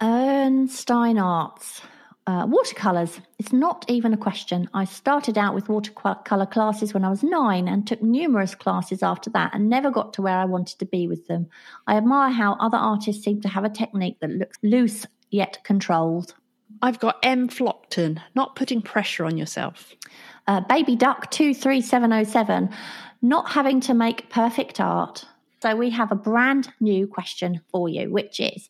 Ernstein 0.00 1.22
Arts. 1.22 1.82
Uh, 2.28 2.44
watercolors. 2.44 3.20
It's 3.38 3.52
not 3.52 3.84
even 3.86 4.12
a 4.12 4.16
question. 4.16 4.68
I 4.74 4.84
started 4.84 5.38
out 5.38 5.54
with 5.54 5.68
watercolor 5.68 6.46
classes 6.46 6.92
when 6.92 7.04
I 7.04 7.08
was 7.08 7.22
nine 7.22 7.68
and 7.68 7.86
took 7.86 8.02
numerous 8.02 8.56
classes 8.56 9.00
after 9.00 9.30
that 9.30 9.54
and 9.54 9.68
never 9.68 9.92
got 9.92 10.12
to 10.14 10.22
where 10.22 10.36
I 10.36 10.44
wanted 10.44 10.80
to 10.80 10.86
be 10.86 11.06
with 11.06 11.28
them. 11.28 11.46
I 11.86 11.96
admire 11.96 12.32
how 12.32 12.54
other 12.54 12.78
artists 12.78 13.22
seem 13.22 13.42
to 13.42 13.48
have 13.48 13.62
a 13.62 13.68
technique 13.68 14.18
that 14.18 14.30
looks 14.30 14.58
loose 14.64 15.06
yet 15.30 15.62
controlled. 15.62 16.34
I've 16.82 16.98
got 16.98 17.18
M 17.22 17.48
Flockton, 17.48 18.20
not 18.34 18.56
putting 18.56 18.82
pressure 18.82 19.24
on 19.24 19.36
yourself. 19.36 19.94
Uh, 20.46 20.60
Baby 20.60 20.96
Duck 20.96 21.30
23707, 21.30 22.70
not 23.22 23.50
having 23.50 23.80
to 23.80 23.94
make 23.94 24.30
perfect 24.30 24.80
art. 24.80 25.24
So 25.62 25.74
we 25.74 25.90
have 25.90 26.12
a 26.12 26.16
brand 26.16 26.72
new 26.80 27.06
question 27.06 27.60
for 27.70 27.88
you, 27.88 28.10
which 28.10 28.40
is 28.40 28.68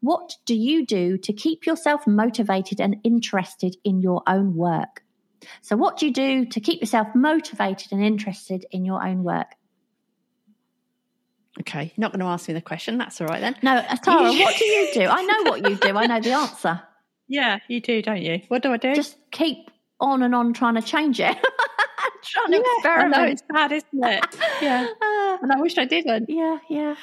what 0.00 0.36
do 0.44 0.54
you 0.54 0.86
do 0.86 1.16
to 1.18 1.32
keep 1.32 1.66
yourself 1.66 2.06
motivated 2.06 2.80
and 2.80 2.96
interested 3.02 3.76
in 3.84 4.00
your 4.00 4.22
own 4.26 4.54
work? 4.54 5.02
So, 5.62 5.76
what 5.76 5.98
do 5.98 6.06
you 6.06 6.12
do 6.12 6.44
to 6.46 6.60
keep 6.60 6.80
yourself 6.80 7.08
motivated 7.14 7.92
and 7.92 8.04
interested 8.04 8.66
in 8.70 8.84
your 8.84 9.04
own 9.04 9.22
work? 9.22 9.54
Okay, 11.60 11.84
you're 11.84 12.02
not 12.02 12.12
going 12.12 12.20
to 12.20 12.26
ask 12.26 12.48
me 12.48 12.54
the 12.54 12.60
question. 12.60 12.98
That's 12.98 13.20
all 13.20 13.26
right 13.26 13.40
then. 13.40 13.56
No, 13.62 13.76
uh, 13.76 13.96
Tara, 13.96 14.32
what 14.32 14.56
do 14.56 14.64
you 14.64 14.90
do? 14.92 15.06
I 15.06 15.22
know 15.22 15.50
what 15.50 15.68
you 15.68 15.76
do. 15.76 15.96
I 15.96 16.06
know 16.06 16.20
the 16.20 16.32
answer. 16.32 16.82
Yeah, 17.28 17.58
you 17.68 17.80
do, 17.80 18.02
don't 18.02 18.22
you? 18.22 18.40
What 18.48 18.62
do 18.62 18.72
I 18.72 18.76
do? 18.76 18.94
Just 18.94 19.16
keep 19.30 19.70
on 20.00 20.22
and 20.22 20.34
on 20.34 20.52
trying 20.52 20.74
to 20.74 20.82
change 20.82 21.18
it, 21.20 21.36
trying 22.22 22.52
to 22.52 22.60
experiment. 22.76 23.14
I 23.14 23.18
know 23.18 23.24
it's 23.32 23.42
bad, 23.52 23.72
isn't 23.72 24.04
it? 24.04 24.24
yeah, 24.62 24.86
Ah, 25.02 25.38
and 25.42 25.52
I 25.52 25.60
wish 25.60 25.78
I 25.78 25.84
didn't. 25.84 26.28
yeah, 26.28 26.58
yeah. 26.68 26.94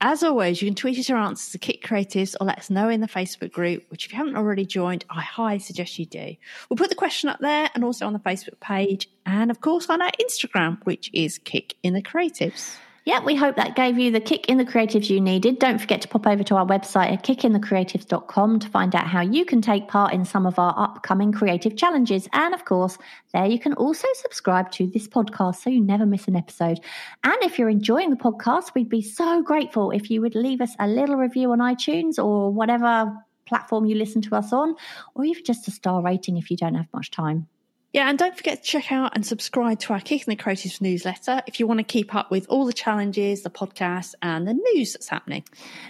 As 0.00 0.22
always, 0.22 0.62
you 0.62 0.68
can 0.68 0.76
tweet 0.76 0.96
us 0.96 1.08
your 1.08 1.18
answers 1.18 1.50
to 1.50 1.58
Kit 1.58 1.82
Creatives 1.82 2.36
or 2.40 2.46
let 2.46 2.58
us 2.58 2.70
know 2.70 2.88
in 2.88 3.00
the 3.00 3.08
Facebook 3.08 3.50
group, 3.50 3.82
which 3.90 4.06
if 4.06 4.12
you 4.12 4.16
haven't 4.18 4.36
already 4.36 4.64
joined, 4.64 5.04
I 5.10 5.20
highly 5.22 5.58
suggest 5.58 5.98
you 5.98 6.06
do. 6.06 6.36
We'll 6.70 6.76
put 6.76 6.88
the 6.88 6.94
question 6.94 7.28
up 7.28 7.40
there 7.40 7.68
and 7.74 7.82
also 7.82 8.06
on 8.06 8.12
the 8.12 8.20
Facebook 8.20 8.60
page, 8.60 9.08
and 9.26 9.50
of 9.50 9.60
course 9.60 9.90
on 9.90 10.00
our 10.00 10.12
Instagram, 10.22 10.78
which 10.84 11.10
is 11.12 11.38
Kick 11.38 11.74
in 11.82 11.94
the 11.94 12.02
Creatives. 12.02 12.76
Yeah, 13.08 13.24
we 13.24 13.34
hope 13.34 13.56
that 13.56 13.74
gave 13.74 13.98
you 13.98 14.10
the 14.10 14.20
kick 14.20 14.50
in 14.50 14.58
the 14.58 14.66
creatives 14.66 15.08
you 15.08 15.18
needed. 15.18 15.58
Don't 15.58 15.80
forget 15.80 16.02
to 16.02 16.08
pop 16.08 16.26
over 16.26 16.42
to 16.42 16.56
our 16.56 16.66
website 16.66 17.10
at 17.10 17.24
kickinthecreatives.com 17.24 18.58
to 18.58 18.68
find 18.68 18.94
out 18.94 19.06
how 19.06 19.22
you 19.22 19.46
can 19.46 19.62
take 19.62 19.88
part 19.88 20.12
in 20.12 20.26
some 20.26 20.44
of 20.44 20.58
our 20.58 20.74
upcoming 20.76 21.32
creative 21.32 21.74
challenges. 21.74 22.28
And 22.34 22.52
of 22.52 22.66
course, 22.66 22.98
there 23.32 23.46
you 23.46 23.58
can 23.58 23.72
also 23.72 24.06
subscribe 24.16 24.70
to 24.72 24.86
this 24.88 25.08
podcast 25.08 25.62
so 25.62 25.70
you 25.70 25.80
never 25.80 26.04
miss 26.04 26.28
an 26.28 26.36
episode. 26.36 26.80
And 27.24 27.36
if 27.40 27.58
you're 27.58 27.70
enjoying 27.70 28.10
the 28.10 28.16
podcast, 28.16 28.74
we'd 28.74 28.90
be 28.90 29.00
so 29.00 29.42
grateful 29.42 29.90
if 29.90 30.10
you 30.10 30.20
would 30.20 30.34
leave 30.34 30.60
us 30.60 30.76
a 30.78 30.86
little 30.86 31.16
review 31.16 31.50
on 31.52 31.60
iTunes 31.60 32.22
or 32.22 32.52
whatever 32.52 33.10
platform 33.46 33.86
you 33.86 33.94
listen 33.94 34.20
to 34.20 34.36
us 34.36 34.52
on, 34.52 34.74
or 35.14 35.24
even 35.24 35.42
just 35.46 35.66
a 35.66 35.70
star 35.70 36.02
rating 36.02 36.36
if 36.36 36.50
you 36.50 36.58
don't 36.58 36.74
have 36.74 36.88
much 36.92 37.10
time. 37.10 37.48
Yeah, 37.94 38.10
and 38.10 38.18
don't 38.18 38.36
forget 38.36 38.62
to 38.62 38.68
check 38.68 38.92
out 38.92 39.12
and 39.14 39.24
subscribe 39.24 39.78
to 39.80 39.94
our 39.94 40.00
Kick 40.00 40.26
in 40.26 40.30
the 40.30 40.36
Creatives 40.36 40.82
newsletter 40.82 41.40
if 41.46 41.58
you 41.58 41.66
want 41.66 41.78
to 41.78 41.84
keep 41.84 42.14
up 42.14 42.30
with 42.30 42.46
all 42.50 42.66
the 42.66 42.72
challenges, 42.74 43.42
the 43.42 43.50
podcasts, 43.50 44.14
and 44.20 44.46
the 44.46 44.52
news 44.52 44.92
that's 44.92 45.08
happening. 45.08 45.42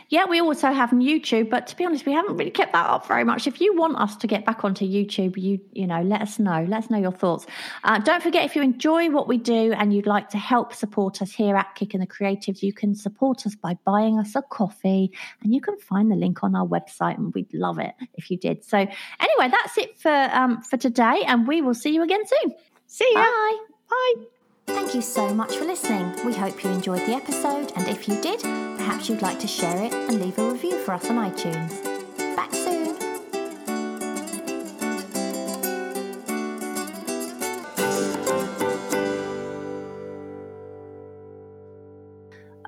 Yeah, 0.08 0.26
we 0.26 0.40
also 0.40 0.70
have 0.70 0.90
YouTube, 0.90 1.50
but 1.50 1.66
to 1.66 1.76
be 1.76 1.84
honest, 1.84 2.06
we 2.06 2.12
haven't 2.12 2.36
really 2.36 2.52
kept 2.52 2.72
that 2.72 2.88
up 2.88 3.08
very 3.08 3.24
much. 3.24 3.48
If 3.48 3.60
you 3.60 3.76
want 3.76 3.96
us 3.96 4.16
to 4.18 4.28
get 4.28 4.46
back 4.46 4.64
onto 4.64 4.84
YouTube, 4.84 5.36
you 5.36 5.60
you 5.72 5.88
know, 5.88 6.00
let 6.02 6.22
us 6.22 6.38
know. 6.38 6.64
Let 6.68 6.84
us 6.84 6.90
know 6.90 6.98
your 6.98 7.10
thoughts. 7.10 7.46
Uh, 7.82 7.98
don't 7.98 8.22
forget 8.22 8.44
if 8.44 8.54
you 8.54 8.62
enjoy 8.62 9.10
what 9.10 9.26
we 9.26 9.36
do 9.36 9.72
and 9.72 9.92
you'd 9.92 10.06
like 10.06 10.28
to 10.30 10.38
help 10.38 10.74
support 10.74 11.20
us 11.20 11.32
here 11.32 11.56
at 11.56 11.74
Kick 11.74 11.94
in 11.94 12.00
the 12.00 12.06
Creatives, 12.06 12.62
you 12.62 12.72
can 12.72 12.94
support 12.94 13.44
us 13.44 13.56
by 13.56 13.76
buying 13.84 14.20
us 14.20 14.36
a 14.36 14.42
coffee, 14.42 15.10
and 15.42 15.52
you 15.52 15.60
can 15.60 15.76
find 15.78 16.12
the 16.12 16.16
link 16.16 16.44
on 16.44 16.54
our 16.54 16.66
website, 16.66 17.18
and 17.18 17.34
we'd 17.34 17.52
love 17.52 17.80
it 17.80 17.94
if 18.14 18.30
you 18.30 18.38
did. 18.38 18.64
So 18.64 18.78
anyway, 18.78 19.50
that's 19.50 19.76
it 19.78 19.98
for 19.98 20.12
um, 20.12 20.62
for 20.62 20.76
today, 20.76 21.24
and 21.26 21.48
we 21.48 21.60
will 21.60 21.74
see 21.74 21.88
you 21.88 21.97
again 22.02 22.22
soon. 22.26 22.54
See 22.86 23.10
ya. 23.12 23.22
Bye. 23.22 23.58
Bye. 23.90 24.14
Thank 24.66 24.94
you 24.94 25.00
so 25.00 25.32
much 25.34 25.56
for 25.56 25.64
listening. 25.64 26.12
We 26.26 26.34
hope 26.34 26.62
you 26.62 26.70
enjoyed 26.70 27.00
the 27.00 27.14
episode, 27.14 27.72
and 27.76 27.88
if 27.88 28.06
you 28.08 28.20
did, 28.20 28.40
perhaps 28.76 29.08
you'd 29.08 29.22
like 29.22 29.38
to 29.40 29.46
share 29.46 29.82
it 29.82 29.94
and 29.94 30.20
leave 30.20 30.38
a 30.38 30.50
review 30.50 30.78
for 30.78 30.92
us 30.92 31.08
on 31.08 31.16
iTunes. 31.16 31.84
Back 32.36 32.52
soon. 32.52 32.96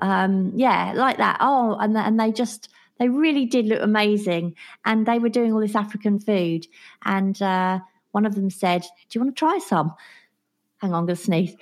Um, 0.01 0.51
yeah, 0.55 0.93
like 0.95 1.17
that. 1.17 1.37
Oh, 1.39 1.77
and 1.79 1.95
and 1.95 2.19
they 2.19 2.31
just 2.31 2.69
they 2.97 3.09
really 3.09 3.45
did 3.45 3.67
look 3.67 3.81
amazing, 3.81 4.55
and 4.85 5.05
they 5.05 5.19
were 5.19 5.29
doing 5.29 5.53
all 5.53 5.59
this 5.59 5.75
African 5.75 6.19
food, 6.19 6.65
and 7.05 7.39
uh, 7.41 7.79
one 8.11 8.25
of 8.25 8.35
them 8.35 8.49
said, 8.49 8.81
"Do 8.81 9.19
you 9.19 9.21
want 9.21 9.35
to 9.35 9.39
try 9.39 9.59
some?" 9.59 9.93
Hang 10.77 10.93
on, 10.93 10.99
I'm 10.99 11.05
going 11.05 11.15
to 11.15 11.21
sneeze. 11.21 11.55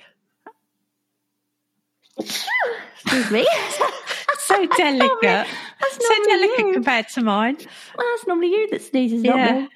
Excuse 2.18 3.30
me. 3.30 3.46
So 4.46 4.66
delicate. 4.66 5.12
That's 5.22 5.46
so 5.94 6.12
normally 6.14 6.26
delicate 6.48 6.66
you. 6.66 6.72
compared 6.72 7.08
to 7.10 7.22
mine. 7.22 7.56
Well, 7.96 8.06
that's 8.16 8.26
normally 8.26 8.48
you 8.48 8.68
that 8.70 8.82
sneezes, 8.82 9.22
not 9.22 9.36
Yeah. 9.36 9.60
me. 9.60 9.68